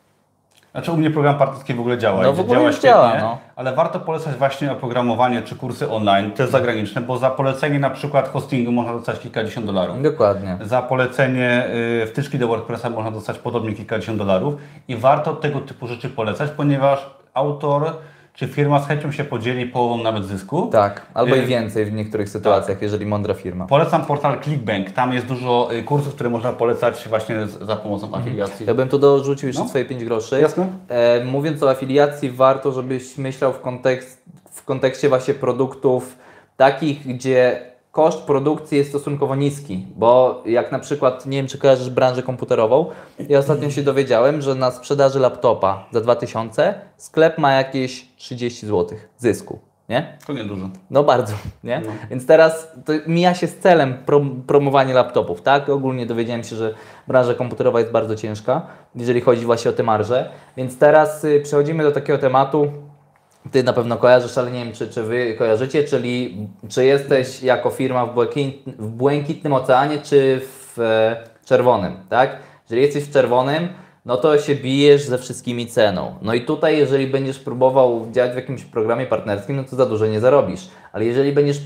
Znaczy 0.74 0.92
u 0.92 0.96
mnie 0.96 1.10
program 1.10 1.38
partnerski 1.38 1.74
w 1.74 1.80
ogóle 1.80 1.98
działa. 1.98 2.22
No 2.22 2.32
w 2.32 2.40
ogóle 2.40 2.58
działa 2.58 2.72
świetnie, 2.72 2.90
działa, 2.90 3.18
no. 3.20 3.38
ale 3.56 3.74
warto 3.74 4.00
polecać 4.00 4.36
właśnie 4.36 4.72
oprogramowanie 4.72 5.42
czy 5.42 5.56
kursy 5.56 5.90
online, 5.90 6.30
te 6.30 6.46
zagraniczne, 6.46 7.00
bo 7.00 7.18
za 7.18 7.30
polecenie 7.30 7.78
na 7.78 7.90
przykład 7.90 8.28
hostingu 8.28 8.72
można 8.72 8.92
dostać 8.92 9.18
kilkadziesiąt 9.18 9.66
dolarów. 9.66 10.02
Dokładnie. 10.02 10.58
Za 10.62 10.82
polecenie 10.82 11.66
y, 12.02 12.06
wtyczki 12.06 12.38
do 12.38 12.48
WordPressa 12.48 12.90
można 12.90 13.10
dostać 13.10 13.38
podobnie 13.38 13.72
kilkadziesiąt 13.72 14.18
dolarów 14.18 14.54
i 14.88 14.96
warto 14.96 15.34
tego 15.34 15.60
typu 15.60 15.86
rzeczy 15.86 16.08
polecać, 16.08 16.50
ponieważ 16.50 17.10
autor 17.34 17.92
czy 18.34 18.48
firma 18.48 18.80
z 18.82 18.86
chęcią 18.86 19.12
się 19.12 19.24
podzieli 19.24 19.66
połową 19.66 20.02
nawet 20.02 20.24
zysku. 20.24 20.66
Tak, 20.72 21.06
albo 21.14 21.36
Y, 21.36 21.42
i 21.42 21.46
więcej 21.46 21.84
w 21.84 21.92
niektórych 21.92 22.28
sytuacjach, 22.28 22.82
jeżeli 22.82 23.06
mądra 23.06 23.34
firma. 23.34 23.66
Polecam 23.66 24.04
portal 24.06 24.40
Clickbank. 24.42 24.90
Tam 24.90 25.12
jest 25.12 25.26
dużo 25.26 25.68
y, 25.74 25.82
kursów, 25.82 26.14
które 26.14 26.30
można 26.30 26.52
polecać 26.52 27.08
właśnie 27.08 27.46
za 27.46 27.76
pomocą 27.76 28.14
afiliacji. 28.14 28.66
Ja 28.66 28.74
bym 28.74 28.88
tu 28.88 28.98
dorzucił 28.98 29.46
jeszcze 29.46 29.62
No. 29.62 29.68
swoje 29.68 29.84
5 29.84 30.04
groszy. 30.04 30.40
Jasne. 30.40 30.66
E, 30.88 31.24
mówiąc 31.24 31.62
o 31.62 31.70
afiliacji, 31.70 32.30
warto, 32.30 32.72
żebyś 32.72 33.18
myślał 33.18 33.52
w, 33.52 33.60
kontekst, 33.60 34.22
w 34.50 34.64
kontekście 34.64 35.08
właśnie 35.08 35.34
produktów 35.34 36.16
takich, 36.56 37.06
gdzie 37.06 37.60
koszt 37.94 38.22
produkcji 38.22 38.78
jest 38.78 38.90
stosunkowo 38.90 39.36
niski, 39.36 39.86
bo 39.96 40.42
jak 40.46 40.72
na 40.72 40.78
przykład, 40.78 41.26
nie 41.26 41.36
wiem 41.36 41.46
czy 41.46 41.58
kojarzysz 41.58 41.90
branżę 41.90 42.22
komputerową, 42.22 42.86
ja 43.28 43.38
ostatnio 43.38 43.70
się 43.70 43.82
dowiedziałem, 43.82 44.42
że 44.42 44.54
na 44.54 44.70
sprzedaży 44.70 45.20
laptopa 45.20 45.86
za 45.92 46.00
2000 46.00 46.74
sklep 46.96 47.38
ma 47.38 47.52
jakieś 47.52 48.08
30 48.16 48.66
zł 48.66 48.98
zysku, 49.18 49.58
nie? 49.88 50.18
To 50.26 50.32
niedużo. 50.32 50.68
No 50.90 51.04
bardzo, 51.04 51.34
nie? 51.64 51.82
No. 51.86 51.92
Więc 52.10 52.26
teraz 52.26 52.68
to 52.84 52.92
mija 53.06 53.34
się 53.34 53.46
z 53.46 53.58
celem 53.58 53.94
prom 54.06 54.42
promowanie 54.46 54.94
laptopów, 54.94 55.42
tak? 55.42 55.68
Ogólnie 55.68 56.06
dowiedziałem 56.06 56.44
się, 56.44 56.56
że 56.56 56.74
branża 57.08 57.34
komputerowa 57.34 57.80
jest 57.80 57.92
bardzo 57.92 58.16
ciężka, 58.16 58.66
jeżeli 58.94 59.20
chodzi 59.20 59.44
właśnie 59.44 59.70
o 59.70 59.74
te 59.74 59.82
marże. 59.82 60.30
Więc 60.56 60.78
teraz 60.78 61.24
y, 61.24 61.40
przechodzimy 61.40 61.82
do 61.82 61.92
takiego 61.92 62.18
tematu, 62.18 62.72
ty 63.50 63.62
na 63.62 63.72
pewno 63.72 63.96
kojarzysz, 63.96 64.38
ale 64.38 64.50
nie 64.50 64.64
wiem, 64.64 64.72
czy, 64.72 64.88
czy 64.88 65.02
Wy 65.02 65.34
kojarzycie, 65.34 65.84
czyli 65.84 66.36
czy 66.68 66.84
jesteś 66.84 67.42
jako 67.42 67.70
firma 67.70 68.06
w, 68.06 68.14
błękit, 68.14 68.62
w 68.66 68.88
błękitnym 68.88 69.52
oceanie, 69.52 69.98
czy 69.98 70.40
w 70.42 70.78
e, 70.78 71.16
czerwonym, 71.44 71.92
tak? 72.08 72.38
Jeżeli 72.64 72.82
jesteś 72.82 73.04
w 73.04 73.12
czerwonym, 73.12 73.68
no 74.04 74.16
to 74.16 74.38
się 74.38 74.54
bijesz 74.54 75.04
ze 75.04 75.18
wszystkimi 75.18 75.66
ceną. 75.66 76.14
No 76.22 76.34
i 76.34 76.40
tutaj, 76.40 76.78
jeżeli 76.78 77.06
będziesz 77.06 77.38
próbował 77.38 78.06
działać 78.10 78.32
w 78.32 78.36
jakimś 78.36 78.64
programie 78.64 79.06
partnerskim, 79.06 79.56
no 79.56 79.64
to 79.64 79.76
za 79.76 79.86
dużo 79.86 80.06
nie 80.06 80.20
zarobisz. 80.20 80.68
Ale 80.92 81.04
jeżeli 81.04 81.32
będziesz 81.32 81.60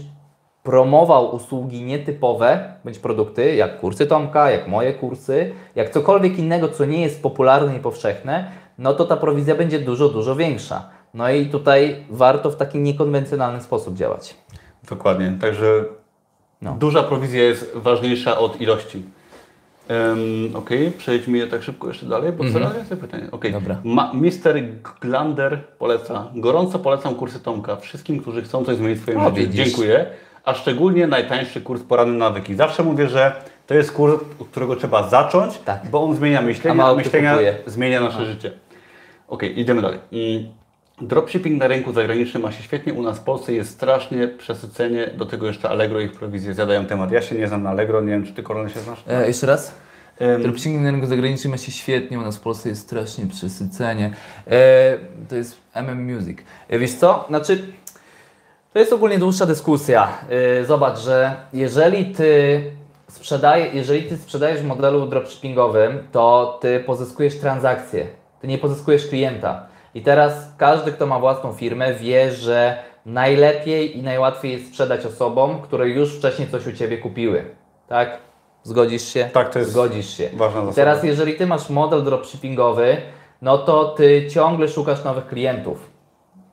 promował 0.63 1.35
usługi 1.35 1.83
nietypowe, 1.83 2.73
bądź 2.85 2.99
produkty, 2.99 3.55
jak 3.55 3.81
kursy 3.81 4.07
Tomka, 4.07 4.51
jak 4.51 4.69
moje 4.69 4.95
kursy, 4.95 5.53
jak 5.77 5.91
cokolwiek 5.91 6.39
innego, 6.39 6.69
co 6.69 6.85
nie 6.85 7.03
jest 7.03 7.23
popularne 7.23 7.77
i 7.77 7.81
powszechne, 7.81 8.51
no 8.79 8.95
to 8.95 9.05
ta 9.05 9.17
prowizja 9.17 9.55
będzie 9.55 9.79
dużo, 9.79 10.09
dużo 10.09 10.37
większa. 10.37 10.91
No 11.14 11.30
i 11.30 11.47
tutaj 11.47 12.05
warto 12.10 12.51
w 12.51 12.56
taki 12.56 12.78
niekonwencjonalny 12.78 13.60
sposób 13.60 13.94
działać. 13.97 14.35
Dokładnie. 14.90 15.32
Także 15.40 15.85
No. 16.62 16.76
duża 16.80 17.02
prowizja 17.02 17.43
jest 17.43 17.72
ważniejsza 17.74 18.39
od 18.39 18.60
ilości. 18.60 19.02
Um, 19.90 20.56
Okej, 20.56 20.90
przejdźmy 20.90 21.47
tak 21.47 21.62
szybko 21.62 21.89
jeszcze 21.89 22.06
dalej, 22.06 22.32
bo 22.32 22.44
coraz 22.52 22.74
więcej 22.74 22.97
pytań. 22.97 23.28
Okej. 23.32 23.52
Dobra. 23.52 23.76
Ma- 23.85 24.12
Mr. 24.14 24.62
Glander 25.01 25.59
poleca. 25.78 26.30
Gorąco 26.35 26.78
polecam 26.78 27.14
kursy 27.14 27.40
Tomka 27.40 27.76
wszystkim, 27.76 28.20
którzy 28.20 28.43
chcą 28.43 28.64
coś 28.64 28.76
zmienić 28.76 28.98
w 28.98 29.02
swoim 29.02 29.20
O, 29.20 29.35
życiu. 29.36 29.52
Dziękuję. 29.52 30.06
A 30.44 30.55
szczególnie 30.55 31.06
najtańszy 31.06 31.60
kurs 31.60 31.82
poranny 31.82 32.18
nawyki. 32.18 32.55
Zawsze 32.55 32.82
mówię, 32.82 33.09
że 33.09 33.32
to 33.66 33.74
jest 33.74 33.93
kurs, 33.93 34.14
od 34.40 34.48
którego 34.48 34.76
trzeba 34.76 35.09
zacząć, 35.09 35.59
Tak. 35.59 35.80
bo 35.90 36.02
on 36.05 36.16
zmienia 36.16 36.39
A 36.39 36.43
myślenie, 36.43 36.85
a 36.85 36.94
myślenia 36.94 37.30
kupuje. 37.32 37.59
zmienia 37.66 38.01
nasze 38.01 38.26
życie. 38.26 38.52
Okej, 39.28 39.60
idziemy 39.60 39.82
dalej. 39.82 39.98
Mm. 40.12 40.52
Dropshipping 41.01 41.61
na 41.61 41.66
rynku 41.66 41.93
zagranicznym 41.93 42.43
ma 42.43 42.53
się 42.53 42.62
świetnie, 42.62 42.95
u 42.95 43.03
nas 43.03 43.19
w 43.19 43.23
Polsce 43.23 43.53
jest 43.53 43.70
strasznie 43.70 44.29
przesycenie, 44.29 45.11
do 45.16 45.27
tego 45.27 45.47
jeszcze 45.47 45.69
Allegro 45.69 46.01
i 46.01 46.05
ich 46.05 46.12
prowizje 46.12 46.55
zjadają 46.55 46.87
temat. 46.87 47.12
Ja 47.12 47.23
się 47.23 47.35
nie 47.35 47.49
znam 47.49 47.62
na 47.62 47.70
Allegro, 47.70 48.01
nie 48.01 48.12
wiem 48.12 48.27
czy 48.27 48.33
Ty 48.33 48.43
Korony 48.43 48.70
się 48.70 48.81
znasz? 48.81 49.05
E, 49.09 49.27
jeszcze 49.27 49.47
raz? 49.47 49.75
Em, 50.19 50.43
Dropshipping 50.43 50.83
na 50.83 50.91
rynku 50.91 51.07
zagranicznym 51.07 51.51
ma 51.51 51.59
się 51.59 51.73
świetnie, 51.73 52.19
u 52.19 52.23
nas 52.23 52.37
w 52.37 52.41
Polsce 52.41 52.69
jest 52.69 52.83
strasznie 52.83 53.27
przesycenie. 53.27 54.12
E, 54.47 54.99
to 55.29 55.37
jest 55.37 55.57
MM 55.75 56.15
Music. 56.15 56.39
E, 56.69 56.79
wiesz 56.79 56.95
co? 56.95 57.25
Znaczy, 57.29 57.73
to 58.73 58.79
jest 58.79 58.93
ogólnie 58.93 59.19
dłuższa 59.19 59.47
dyskusja. 59.47 60.09
E, 60.29 60.65
zobacz, 60.65 60.99
że 60.99 61.37
jeżeli 61.53 62.07
ty 62.07 62.62
sprzedaje, 63.09 63.66
jeżeli 63.66 64.03
ty 64.03 64.16
sprzedajesz 64.16 64.61
w 64.61 64.65
modelu 64.65 65.07
dropshippingowym, 65.07 65.99
to 66.12 66.59
ty 66.62 66.81
pozyskujesz 66.81 67.39
transakcję, 67.39 68.07
ty 68.41 68.49
nie 68.49 68.59
pozyskujesz 68.59 69.07
klienta. 69.07 69.68
I 69.94 70.02
teraz 70.02 70.52
każdy, 70.56 70.93
kto 70.93 71.06
ma 71.06 71.19
własną 71.19 71.52
firmę, 71.52 71.94
wie, 71.94 72.32
że 72.32 72.78
najlepiej 73.06 73.98
i 73.98 74.02
najłatwiej 74.02 74.52
jest 74.52 74.66
sprzedać 74.69 75.06
osobom, 75.06 75.60
które 75.62 75.89
już 75.89 76.16
wcześniej 76.19 76.48
coś 76.48 76.66
u 76.66 76.73
ciebie 76.73 76.98
kupiły. 76.98 77.44
Tak? 77.89 78.19
Zgodzisz 78.62 79.02
się? 79.02 79.31
Tak, 79.32 79.52
to 79.52 79.59
jest 79.59 79.70
Zgodzisz 79.70 80.16
się. 80.16 80.31
ważna 80.35 80.60
zasada. 80.60 80.74
teraz, 80.74 81.05
jeżeli 81.05 81.35
ty 81.35 81.47
masz 81.47 81.70
model 81.70 82.05
dropshippingowy, 82.05 82.97
no 83.43 83.59
to 83.59 83.85
ty 83.85 84.27
ciągle 84.31 84.69
szukasz 84.69 85.05
nowych 85.05 85.27
klientów. 85.27 85.90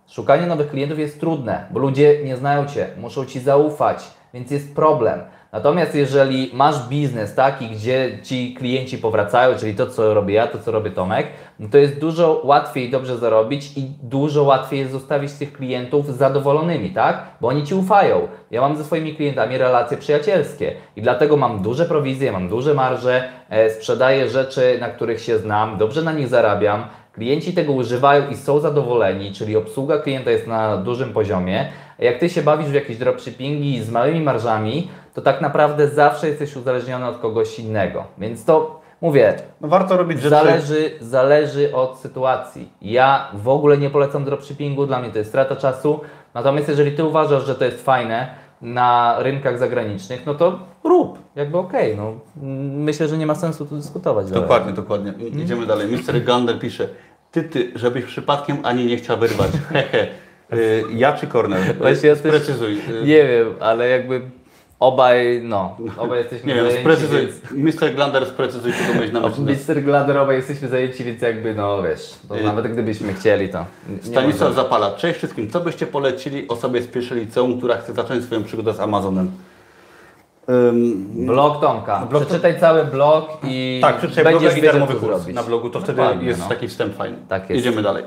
Szukanie 0.08 0.46
nowych 0.48 0.70
klientów 0.70 1.00
jest 1.00 1.20
trudne, 1.20 1.66
bo 1.72 1.80
ludzie 1.80 2.24
nie 2.24 2.38
znają 2.38 2.66
cię, 2.66 2.88
muszą 2.98 3.26
ci 3.26 3.40
zaufać, 3.40 4.04
więc 4.34 4.52
jest 4.52 4.76
problem. 4.76 5.22
Natomiast 5.52 5.96
jeżeli 5.96 6.52
masz 6.54 6.88
biznes 6.88 7.36
taki, 7.36 7.68
gdzie 7.68 8.20
ci 8.24 8.54
klienci 8.54 8.98
powracają, 8.98 9.58
czyli 9.58 9.76
to, 9.76 9.88
co 9.88 10.14
robię 10.14 10.34
ja, 10.34 10.48
to, 10.48 10.60
co 10.60 10.72
robi 10.72 10.92
Tomek, 10.92 11.28
no 11.60 11.70
to 11.72 11.78
jest 11.78 12.00
dużo 12.00 12.42
łatwiej 12.44 12.90
dobrze 12.90 13.18
zarobić 13.18 13.78
i 13.78 13.82
dużo 14.04 14.44
łatwiej 14.44 14.80
jest 14.80 14.92
zostawić 14.92 15.34
tych 15.34 15.54
klientów 15.54 16.18
zadowolonymi, 16.18 16.90
tak? 16.90 17.26
Bo 17.42 17.48
oni 17.48 17.64
ci 17.64 17.76
ufają. 17.76 18.28
Ja 18.52 18.62
mam 18.62 18.78
ze 18.78 18.84
swoimi 18.84 19.16
klientami 19.16 19.58
relacje 19.58 19.98
przyjacielskie 19.98 20.76
i 20.96 21.02
dlatego 21.02 21.38
mam 21.38 21.62
duże 21.62 21.86
prowizje, 21.86 22.32
mam 22.32 22.50
duże 22.50 22.74
marże, 22.74 23.30
e, 23.50 23.70
sprzedaję 23.70 24.30
rzeczy, 24.30 24.78
na 24.80 24.90
których 24.90 25.22
się 25.22 25.40
znam, 25.40 25.78
dobrze 25.78 26.02
na 26.02 26.12
nich 26.12 26.28
zarabiam. 26.28 26.88
Klienci 27.16 27.54
tego 27.54 27.74
używają 27.74 28.30
i 28.30 28.38
są 28.38 28.60
zadowoleni, 28.60 29.34
czyli 29.34 29.58
obsługa 29.58 30.00
klienta 30.00 30.32
jest 30.32 30.48
na 30.48 30.78
dużym 30.78 31.14
poziomie. 31.14 31.68
Jak 32.00 32.20
ty 32.20 32.30
się 32.30 32.42
bawisz 32.42 32.68
w 32.68 32.74
jakieś 32.74 32.98
dropshippingi 32.98 33.84
z 33.84 33.92
małymi 33.92 34.22
marżami, 34.22 34.90
to 35.14 35.22
tak 35.22 35.42
naprawdę 35.42 35.88
zawsze 35.88 36.28
jesteś 36.28 36.56
uzależniony 36.56 37.08
od 37.08 37.18
kogoś 37.18 37.60
innego. 37.60 38.04
Więc 38.18 38.46
to 38.46 38.82
mówię, 39.02 39.34
No 39.62 39.68
warto 39.68 39.98
robić 39.98 40.18
rzeczy... 40.18 40.30
Zależy, 40.30 40.92
zależy 41.02 41.76
od 41.76 42.00
sytuacji. 42.00 42.70
Ja 42.82 43.32
w 43.34 43.50
ogóle 43.50 43.78
nie 43.78 43.90
polecam 43.90 44.26
dropshippingu, 44.26 44.86
dla 44.88 45.00
mnie 45.00 45.10
to 45.10 45.18
jest 45.18 45.30
strata 45.30 45.56
czasu. 45.56 46.00
Natomiast 46.34 46.70
jeżeli 46.70 46.92
Ty 46.92 47.04
uważasz, 47.04 47.46
że 47.46 47.56
to 47.56 47.66
jest 47.66 47.86
fajne 47.86 48.45
na 48.62 49.16
rynkach 49.20 49.60
zagranicznych, 49.60 50.26
no 50.26 50.36
to 50.36 50.60
rób, 50.84 51.20
jakby 51.36 51.58
okej. 51.58 51.98
no. 51.98 52.14
Myślę, 52.78 53.08
że 53.08 53.18
nie 53.18 53.26
ma 53.26 53.36
sensu 53.36 53.66
tu 53.66 53.76
dyskutować. 53.76 54.26
dalej. 54.26 54.42
Dokładnie, 54.42 54.74
dokładnie. 54.74 55.14
I- 55.28 55.42
Idziemy 55.42 55.66
dalej. 55.66 55.88
Mr. 55.88 56.24
Gander 56.24 56.60
pisze, 56.60 56.88
ty, 57.32 57.44
ty, 57.44 57.72
żebyś 57.76 58.06
przypadkiem 58.06 58.58
ani 58.64 58.86
nie 58.86 58.98
chciał 58.98 59.18
wyrwać. 59.18 59.52
Hehe. 59.70 60.08
Y, 60.54 60.84
Ja 60.94 61.14
czy 61.14 61.28
Kornel? 61.28 61.74
Właśnie 61.78 62.10
ja 62.10 62.16
Sprecyzuj. 62.16 62.74
Y, 62.74 63.02
Nie 63.06 63.28
wiem, 63.28 63.48
ale 63.60 63.90
jakby 63.90 64.22
obaj, 64.80 65.42
no, 65.44 65.78
obaj 65.98 66.20
jesteśmy 66.20 66.48
Nie 66.50 66.56
wiem, 66.56 66.64
zajęci, 66.66 66.82
sprecyzuj. 66.84 67.20
więc... 67.52 67.76
Mr. 67.82 67.96
Glander, 67.96 68.26
sprecyzuj, 68.26 68.72
czego 68.74 69.02
mieć 69.02 69.12
na 69.14 69.20
myśli. 69.20 69.44
Mr. 69.74 69.82
Glader, 69.84 70.18
obaj 70.18 70.36
jesteśmy 70.36 70.68
zajęci, 70.68 71.04
więc 71.04 71.22
jakby, 71.22 71.56
no 71.56 71.84
wiesz, 71.84 72.14
to 72.30 72.38
Y- 72.40 72.44
nawet 72.44 72.68
gdybyśmy 72.74 73.14
chcieli, 73.14 73.50
to 73.50 73.66
Stanisław. 74.02 74.54
Zapala. 74.56 74.92
Cześć 74.92 75.18
wszystkim. 75.18 75.50
Co 75.50 75.60
byście 75.60 75.88
polecili 75.88 76.48
osobie 76.48 76.82
z 76.82 76.88
pierwszej 76.88 77.20
liceum, 77.20 77.58
która 77.58 77.78
chce 77.78 77.94
zacząć 77.94 78.24
swoją 78.24 78.44
przygodę 78.44 78.74
z 78.74 78.80
Amazonem? 78.80 79.32
Ym, 80.50 81.26
Blog 81.26 81.62
Tomka. 81.62 82.08
Blog- 82.10 82.26
Przeczytaj 82.26 82.60
cały 82.60 82.84
blog 82.86 83.30
i 83.44 83.80
tak, 83.82 83.98
przeczytaj 83.98 84.24
będziesz 84.24 84.54
bloga 84.54 84.58
i 84.68 84.72
darmowy 84.72 84.94
co 84.94 85.00
kurs 85.00 85.28
na 85.28 85.44
blogu, 85.44 85.70
to 85.70 85.80
wtedy 85.80 85.98
Dokładnie, 85.98 86.28
jest 86.28 86.40
no. 86.40 86.50
taki 86.50 86.68
wstęp 86.68 86.96
fajny. 86.96 87.18
Tak 87.30 87.50
jest. 87.50 87.66
Jedziemy 87.66 87.82
dalej. 87.84 88.04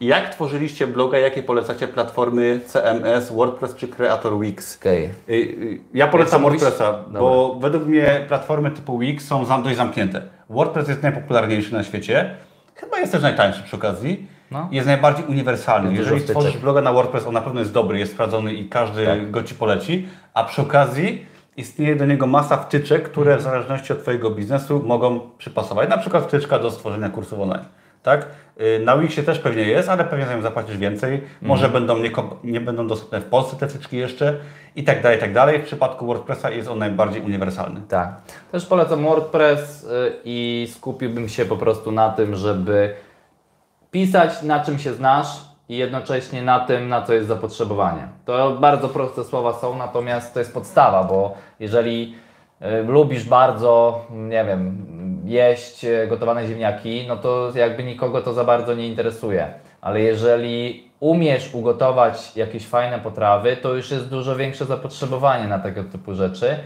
Jak 0.00 0.30
tworzyliście 0.34 0.86
bloga, 0.86 1.18
jakie 1.18 1.42
polecacie 1.42 1.88
platformy 1.88 2.60
CMS, 2.66 3.32
WordPress 3.32 3.74
czy 3.74 3.88
Creator 3.88 4.40
Wix? 4.40 4.76
Okej. 4.80 5.10
Y, 5.28 5.80
Ja 5.94 6.06
polecam 6.06 6.42
mówisz? 6.42 6.60
WordPressa, 6.60 6.98
bo 7.12 7.56
według 7.60 7.86
mnie 7.86 8.24
platformy 8.28 8.70
typu 8.70 8.98
Wix 8.98 9.26
są 9.26 9.62
dość 9.62 9.76
zamknięte. 9.76 10.22
WordPress 10.50 10.88
jest 10.88 11.02
najpopularniejszy 11.02 11.72
na 11.72 11.84
świecie, 11.84 12.34
chyba 12.74 12.98
jest 13.00 13.12
też 13.12 13.22
najtańszy 13.22 13.62
przy 13.62 13.76
okazji. 13.76 14.26
No. 14.50 14.68
Jest 14.70 14.86
najbardziej 14.86 15.24
uniwersalny. 15.26 15.90
Jest 15.92 16.02
Jeżeli 16.04 16.20
stworzysz 16.20 16.56
bloga 16.58 16.80
na 16.80 16.92
WordPress, 16.92 17.26
on 17.26 17.34
na 17.34 17.40
pewno 17.40 17.60
jest 17.60 17.72
dobry, 17.72 17.98
jest 17.98 18.12
sprawdzony 18.12 18.54
i 18.54 18.68
każdy 18.68 19.06
Tak. 19.06 19.30
go 19.30 19.42
Ci 19.42 19.54
poleci, 19.54 20.08
a 20.34 20.44
przy 20.44 20.62
okazji 20.62 21.26
istnieje 21.56 21.96
do 21.96 22.06
niego 22.06 22.26
masa 22.26 22.56
wtyczek, 22.56 23.02
które 23.02 23.32
Mhm. 23.34 23.40
w 23.40 23.42
zależności 23.42 23.92
od 23.92 24.02
Twojego 24.02 24.30
biznesu 24.30 24.82
mogą 24.86 25.20
przypasować. 25.38 25.88
Na 25.88 25.98
przykład 25.98 26.24
wtyczka 26.24 26.58
do 26.58 26.70
stworzenia 26.70 27.08
kursów 27.08 27.40
online. 27.40 27.64
Tak? 28.04 28.26
Y, 28.60 28.80
Na 28.84 28.96
Wixie 28.96 29.22
też 29.22 29.38
pewnie 29.38 29.62
jest, 29.62 29.88
ale 29.88 30.04
pewnie 30.04 30.26
za 30.26 30.34
nią 30.34 30.42
zapłacisz 30.42 30.76
więcej. 30.76 31.14
Mhm. 31.14 31.30
Może 31.42 31.68
będą 31.68 31.98
nie, 31.98 32.10
nie 32.44 32.60
będą 32.60 32.86
dostępne 32.86 33.20
w 33.20 33.24
Polsce 33.24 33.56
te 33.56 33.68
wtyczki 33.68 33.96
jeszcze 33.96 34.36
i 34.76 34.84
tak 34.84 35.02
dalej, 35.02 35.18
i 35.18 35.20
tak 35.20 35.32
dalej. 35.32 35.58
W 35.58 35.64
przypadku 35.64 36.06
WordPressa 36.06 36.50
jest 36.50 36.68
on 36.68 36.78
najbardziej 36.78 37.22
uniwersalny. 37.22 37.80
Tak. 37.88 38.20
Też 38.52 38.66
polecam 38.66 39.04
WordPress 39.04 39.84
y, 39.84 40.12
i 40.24 40.68
skupiłbym 40.74 41.28
się 41.28 41.44
po 41.44 41.56
prostu 41.56 41.92
na 41.92 42.10
tym, 42.10 42.36
żeby 42.36 42.94
pisać 43.90 44.42
na 44.42 44.64
czym 44.64 44.78
się 44.78 44.94
znasz 44.94 45.28
i 45.68 45.76
jednocześnie 45.76 46.42
na 46.42 46.60
tym, 46.60 46.88
na 46.88 47.02
co 47.02 47.14
jest 47.14 47.28
zapotrzebowanie. 47.28 48.08
To 48.24 48.50
bardzo 48.50 48.88
proste 48.88 49.24
słowa 49.24 49.52
są, 49.52 49.78
natomiast 49.78 50.34
to 50.34 50.38
jest 50.40 50.54
podstawa, 50.54 51.04
bo 51.04 51.36
jeżeli 51.60 52.23
lubisz 52.86 53.24
bardzo, 53.24 54.04
nie 54.10 54.44
wiem, 54.44 54.86
jeść 55.24 55.84
y, 55.84 56.06
gotowane 56.06 56.46
ziemniaki, 56.46 57.04
no 57.08 57.16
to 57.16 57.52
jakby 57.54 57.84
nikogo 57.84 58.20
to 58.20 58.32
za 58.32 58.44
bardzo 58.44 58.74
nie 58.74 58.86
interesuje. 58.86 59.46
Ale 59.80 60.00
jeżeli 60.00 60.88
umiesz 61.00 61.54
ugotować 61.54 62.36
jakieś 62.36 62.66
fajne 62.66 62.98
potrawy, 62.98 63.56
to 63.56 63.74
już 63.74 63.90
jest 63.90 64.08
dużo 64.08 64.36
większe 64.36 64.64
zapotrzebowanie 64.64 65.48
na 65.48 65.58
tego 65.58 65.84
typu 65.84 66.14
rzeczy. 66.14 66.56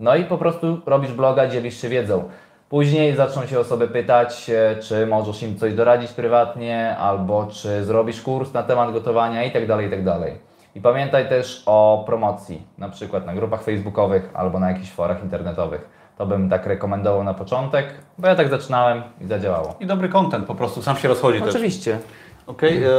No 0.00 0.16
i 0.16 0.24
po 0.24 0.38
prostu 0.38 0.80
robisz 0.86 1.12
bloga, 1.12 1.48
dzielisz 1.48 1.80
się 1.82 1.88
wiedzą. 1.88 2.24
Później 2.68 3.16
zaczną 3.16 3.46
się 3.46 3.60
osoby 3.60 3.88
pytać, 3.88 4.50
e, 4.50 4.76
czy 4.82 5.06
możesz 5.06 5.42
im 5.42 5.56
coś 5.58 5.74
doradzić 5.74 6.12
prywatnie, 6.12 6.96
albo 6.96 7.46
czy 7.46 7.84
zrobisz 7.84 8.22
kurs 8.22 8.52
na 8.52 8.62
temat 8.62 8.92
gotowania 8.92 9.44
i 9.44 9.50
tak 9.50 9.66
dalej, 9.66 10.40
i 10.76 10.80
pamiętaj 10.80 11.28
też 11.28 11.62
o 11.66 12.02
promocji, 12.06 12.62
na 12.78 12.88
przykład 12.88 13.26
na 13.26 13.34
grupach 13.34 13.62
facebookowych 13.62 14.30
albo 14.34 14.60
na 14.60 14.70
jakichś 14.70 14.90
forach 14.90 15.22
internetowych. 15.22 15.88
To 16.18 16.26
bym 16.26 16.48
tak 16.50 16.66
rekomendował 16.66 17.24
na 17.24 17.34
początek, 17.34 17.94
bo 18.18 18.28
ja 18.28 18.34
tak 18.36 18.48
zaczynałem 18.48 19.02
i 19.20 19.26
zadziałało. 19.26 19.74
I 19.80 19.86
dobry 19.86 20.08
content 20.08 20.46
po 20.46 20.54
prostu, 20.54 20.82
sam 20.82 20.96
się 20.96 21.08
rozchodzi 21.08 21.40
też. 21.40 21.54
Oczywiście. 21.54 21.98
Okej, 22.46 22.84
em, 22.84 22.92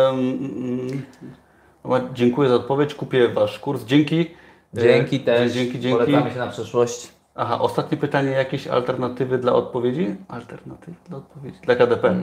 mm, 1.86 2.14
dziękuję 2.14 2.50
za 2.50 2.56
odpowiedź, 2.56 2.96
kupię 2.96 3.28
Wasz 3.28 3.60
kurs. 3.60 3.84
Dzięki. 3.84 4.32
Dzięki 4.74 5.16
E, 5.16 5.20
też. 5.20 5.52
Dzięki, 5.52 5.80
dzięki. 5.80 5.98
Polecamy 6.00 6.32
się 6.32 6.40
na 6.40 6.48
przyszłość. 6.48 7.12
Aha, 7.36 7.60
ostatnie 7.60 7.98
pytanie, 7.98 8.32
jakieś 8.32 8.68
alternatywy 8.68 9.38
dla 9.38 9.54
odpowiedzi? 9.54 10.16
Alternatywy 10.28 10.98
dla 11.10 11.18
odpowiedzi? 11.18 11.58
Dla 11.64 11.76
KDP. 11.76 12.16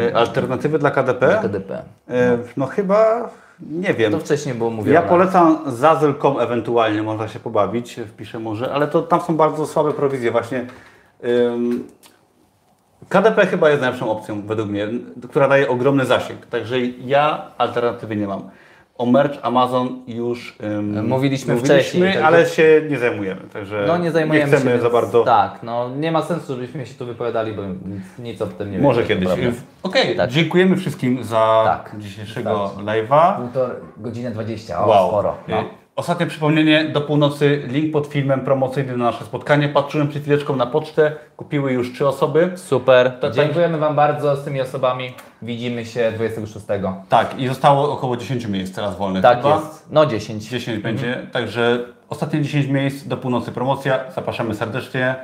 E, 0.00 0.16
Alternatywy 0.16 0.78
dla 0.78 0.90
KDP? 0.90 1.38
KDP. 1.42 1.82
E, 2.08 2.38
No 2.56 2.66
chyba, 2.66 3.30
nie 3.60 3.94
wiem. 3.94 4.12
To 4.12 4.18
wcześniej 4.18 4.54
było 4.54 4.70
mówione. 4.70 4.94
Ja 4.94 5.02
polecam 5.02 5.58
Zazel.com 5.66 6.40
ewentualnie, 6.40 7.02
można 7.02 7.28
się 7.28 7.40
pobawić, 7.40 8.00
wpiszę 8.08 8.38
może, 8.38 8.72
ale 8.72 8.86
to 8.86 9.02
tam 9.02 9.20
są 9.20 9.36
bardzo 9.36 9.66
słabe 9.66 9.92
prowizje 9.92 10.30
właśnie. 10.30 10.66
Ym, 11.24 11.84
KDP 13.08 13.46
chyba 13.46 13.70
jest 13.70 13.82
najlepszą 13.82 14.10
opcją 14.10 14.42
według 14.46 14.68
mnie, 14.68 14.88
która 15.30 15.48
daje 15.48 15.68
ogromny 15.68 16.06
zasięg, 16.06 16.46
także 16.46 16.80
ja 16.80 17.46
alternatywy 17.58 18.16
nie 18.16 18.26
mam. 18.26 18.50
O 18.98 19.06
merch 19.06 19.38
Amazon 19.42 20.02
już 20.06 20.56
ym, 20.62 21.08
Mówiliśmy 21.08 21.56
wcześniej, 21.56 22.16
ale 22.18 22.46
się 22.46 22.82
nie 22.90 22.98
zajmujemy, 22.98 23.40
także 23.52 23.84
No 23.88 23.98
nie 23.98 24.10
zajmujemy 24.10 24.50
nie 24.50 24.56
chcemy 24.56 24.76
się 24.76 24.82
za 24.82 24.90
bardzo. 24.90 25.24
Tak, 25.24 25.58
no 25.62 25.90
nie 25.96 26.12
ma 26.12 26.22
sensu, 26.22 26.54
żebyśmy 26.54 26.86
się 26.86 26.94
tu 26.94 27.06
wypowiadali, 27.06 27.52
bo 27.52 27.62
nic, 27.66 28.02
nic 28.18 28.42
o 28.42 28.46
tym 28.46 28.70
nie 28.72 28.78
Może 28.78 29.02
wiemy, 29.02 29.26
kiedyś. 29.26 29.54
Okej, 29.82 30.16
Tak. 30.16 30.30
dziękujemy 30.30 30.76
wszystkim 30.76 31.24
za 31.24 31.62
Tak, 31.64 32.00
dzisiejszego 32.00 32.70
live'a. 32.78 33.36
Półtor 33.36 33.76
godziny 33.96 34.30
20, 34.30 34.84
o 34.84 34.88
Wow. 34.88 35.08
sporo. 35.08 35.34
No. 35.48 35.64
Ostatnie 35.96 36.26
przypomnienie, 36.26 36.84
do 36.84 37.00
północy 37.00 37.62
link 37.66 37.92
pod 37.92 38.06
filmem 38.06 38.40
promocyjnym 38.40 38.98
na 38.98 39.04
nasze 39.04 39.24
spotkanie. 39.24 39.68
Patrzyłem 39.68 40.08
przed 40.08 40.22
chwileczką 40.22 40.56
na 40.56 40.66
pocztę, 40.66 41.12
kupiły 41.36 41.72
już 41.72 41.92
trzy 41.92 42.08
osoby. 42.08 42.52
Super, 42.56 43.12
tak- 43.20 43.32
dziękujemy 43.32 43.78
Wam 43.78 43.96
bardzo 43.96 44.36
z 44.36 44.44
tymi 44.44 44.60
osobami. 44.60 45.14
Widzimy 45.42 45.86
się 45.86 46.12
26. 46.14 46.66
Tak, 47.08 47.38
i 47.38 47.48
zostało 47.48 47.92
około 47.92 48.16
10 48.16 48.46
miejsc 48.46 48.74
teraz 48.74 48.96
wolnych. 48.96 49.22
Tak 49.22 49.36
chyba. 49.42 49.54
jest, 49.54 49.86
no 49.90 50.06
10. 50.06 50.48
10 50.48 50.82
będzie, 50.82 51.26
także 51.32 51.84
ostatnie 52.08 52.42
10 52.42 52.66
miejsc 52.66 53.06
do 53.06 53.16
północy 53.16 53.52
promocja. 53.52 54.00
Zapraszamy 54.14 54.54
serdecznie. 54.54 55.14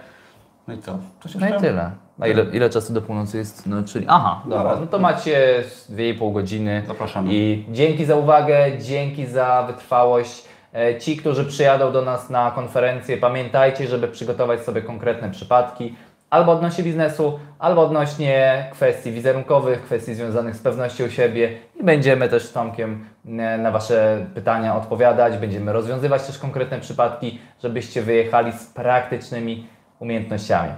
No 0.68 0.74
i 0.74 0.78
co? 0.78 0.98
Coś 1.22 1.34
No 1.34 1.48
i 1.48 1.60
tyle. 1.60 1.90
A 2.20 2.26
ile, 2.26 2.44
ile 2.52 2.70
czasu 2.70 2.92
do 2.92 3.02
północy 3.02 3.38
jest? 3.38 3.66
No, 3.66 3.82
czyli... 3.82 4.06
Aha, 4.08 4.42
dobra, 4.46 4.76
no 4.80 4.86
to 4.86 4.98
macie 4.98 5.64
z 5.68 5.92
2,5 5.92 6.32
godziny. 6.32 6.82
Zapraszamy. 6.88 7.28
I 7.32 7.64
dzięki 7.68 8.04
za 8.04 8.16
uwagę, 8.16 8.78
dzięki 8.78 9.26
za 9.26 9.64
wytrwałość. 9.66 10.49
E, 10.74 10.98
Ci, 10.98 11.16
którzy 11.16 11.44
przyjadą 11.44 11.92
do 11.92 12.02
nas 12.02 12.30
na 12.30 12.50
konferencję, 12.50 13.16
pamiętajcie, 13.16 13.86
żeby 13.86 14.08
przygotować 14.08 14.60
sobie 14.60 14.82
konkretne 14.82 15.30
przypadki, 15.30 15.94
albo 16.30 16.52
odnośnie 16.52 16.84
biznesu, 16.84 17.38
albo 17.58 17.82
odnośnie 17.82 18.64
kwestii 18.72 19.12
wizerunkowych, 19.12 19.82
kwestii 19.82 20.14
związanych 20.14 20.56
z 20.56 20.62
pewnością 20.62 21.08
siebie 21.08 21.52
i 21.80 21.84
będziemy 21.84 22.28
też 22.28 22.42
z 22.42 22.52
Tomkiem 22.52 23.04
e, 23.26 23.58
na 23.58 23.70
Wasze 23.70 24.26
pytania 24.34 24.76
odpowiadać, 24.76 25.36
będziemy 25.38 25.72
rozwiązywać 25.72 26.26
też 26.26 26.38
konkretne 26.38 26.80
przypadki, 26.80 27.38
żebyście 27.62 28.02
wyjechali 28.02 28.52
z 28.52 28.66
praktycznymi 28.66 29.66
umiejętnościami 29.98 30.70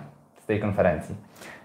z 0.43 0.47
tej 0.47 0.61
konferencji. 0.61 1.15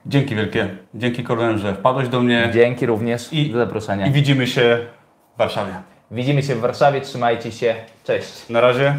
Dzięki 0.05 0.35
wielkie. 0.35 0.67
Dzięki 0.95 1.23
Korlen, 1.23 1.57
że 1.57 1.73
wpadłeś 1.73 2.07
do 2.09 2.19
mnie 2.21 2.49
Dzięki 2.53 2.85
również 2.85 3.33
I- 3.33 3.51
za 3.51 3.57
zaproszenie. 3.57 4.07
i 4.07 4.11
widzimy 4.11 4.47
się 4.47 4.79
w 5.35 5.37
Warszawie. 5.37 5.71
Widzimy 6.11 6.43
się 6.43 6.55
w 6.55 6.59
Warszawie, 6.59 7.01
trzymajcie 7.01 7.51
się, 7.51 7.75
cześć. 8.03 8.49
Na 8.49 8.61
razie. 8.61 8.95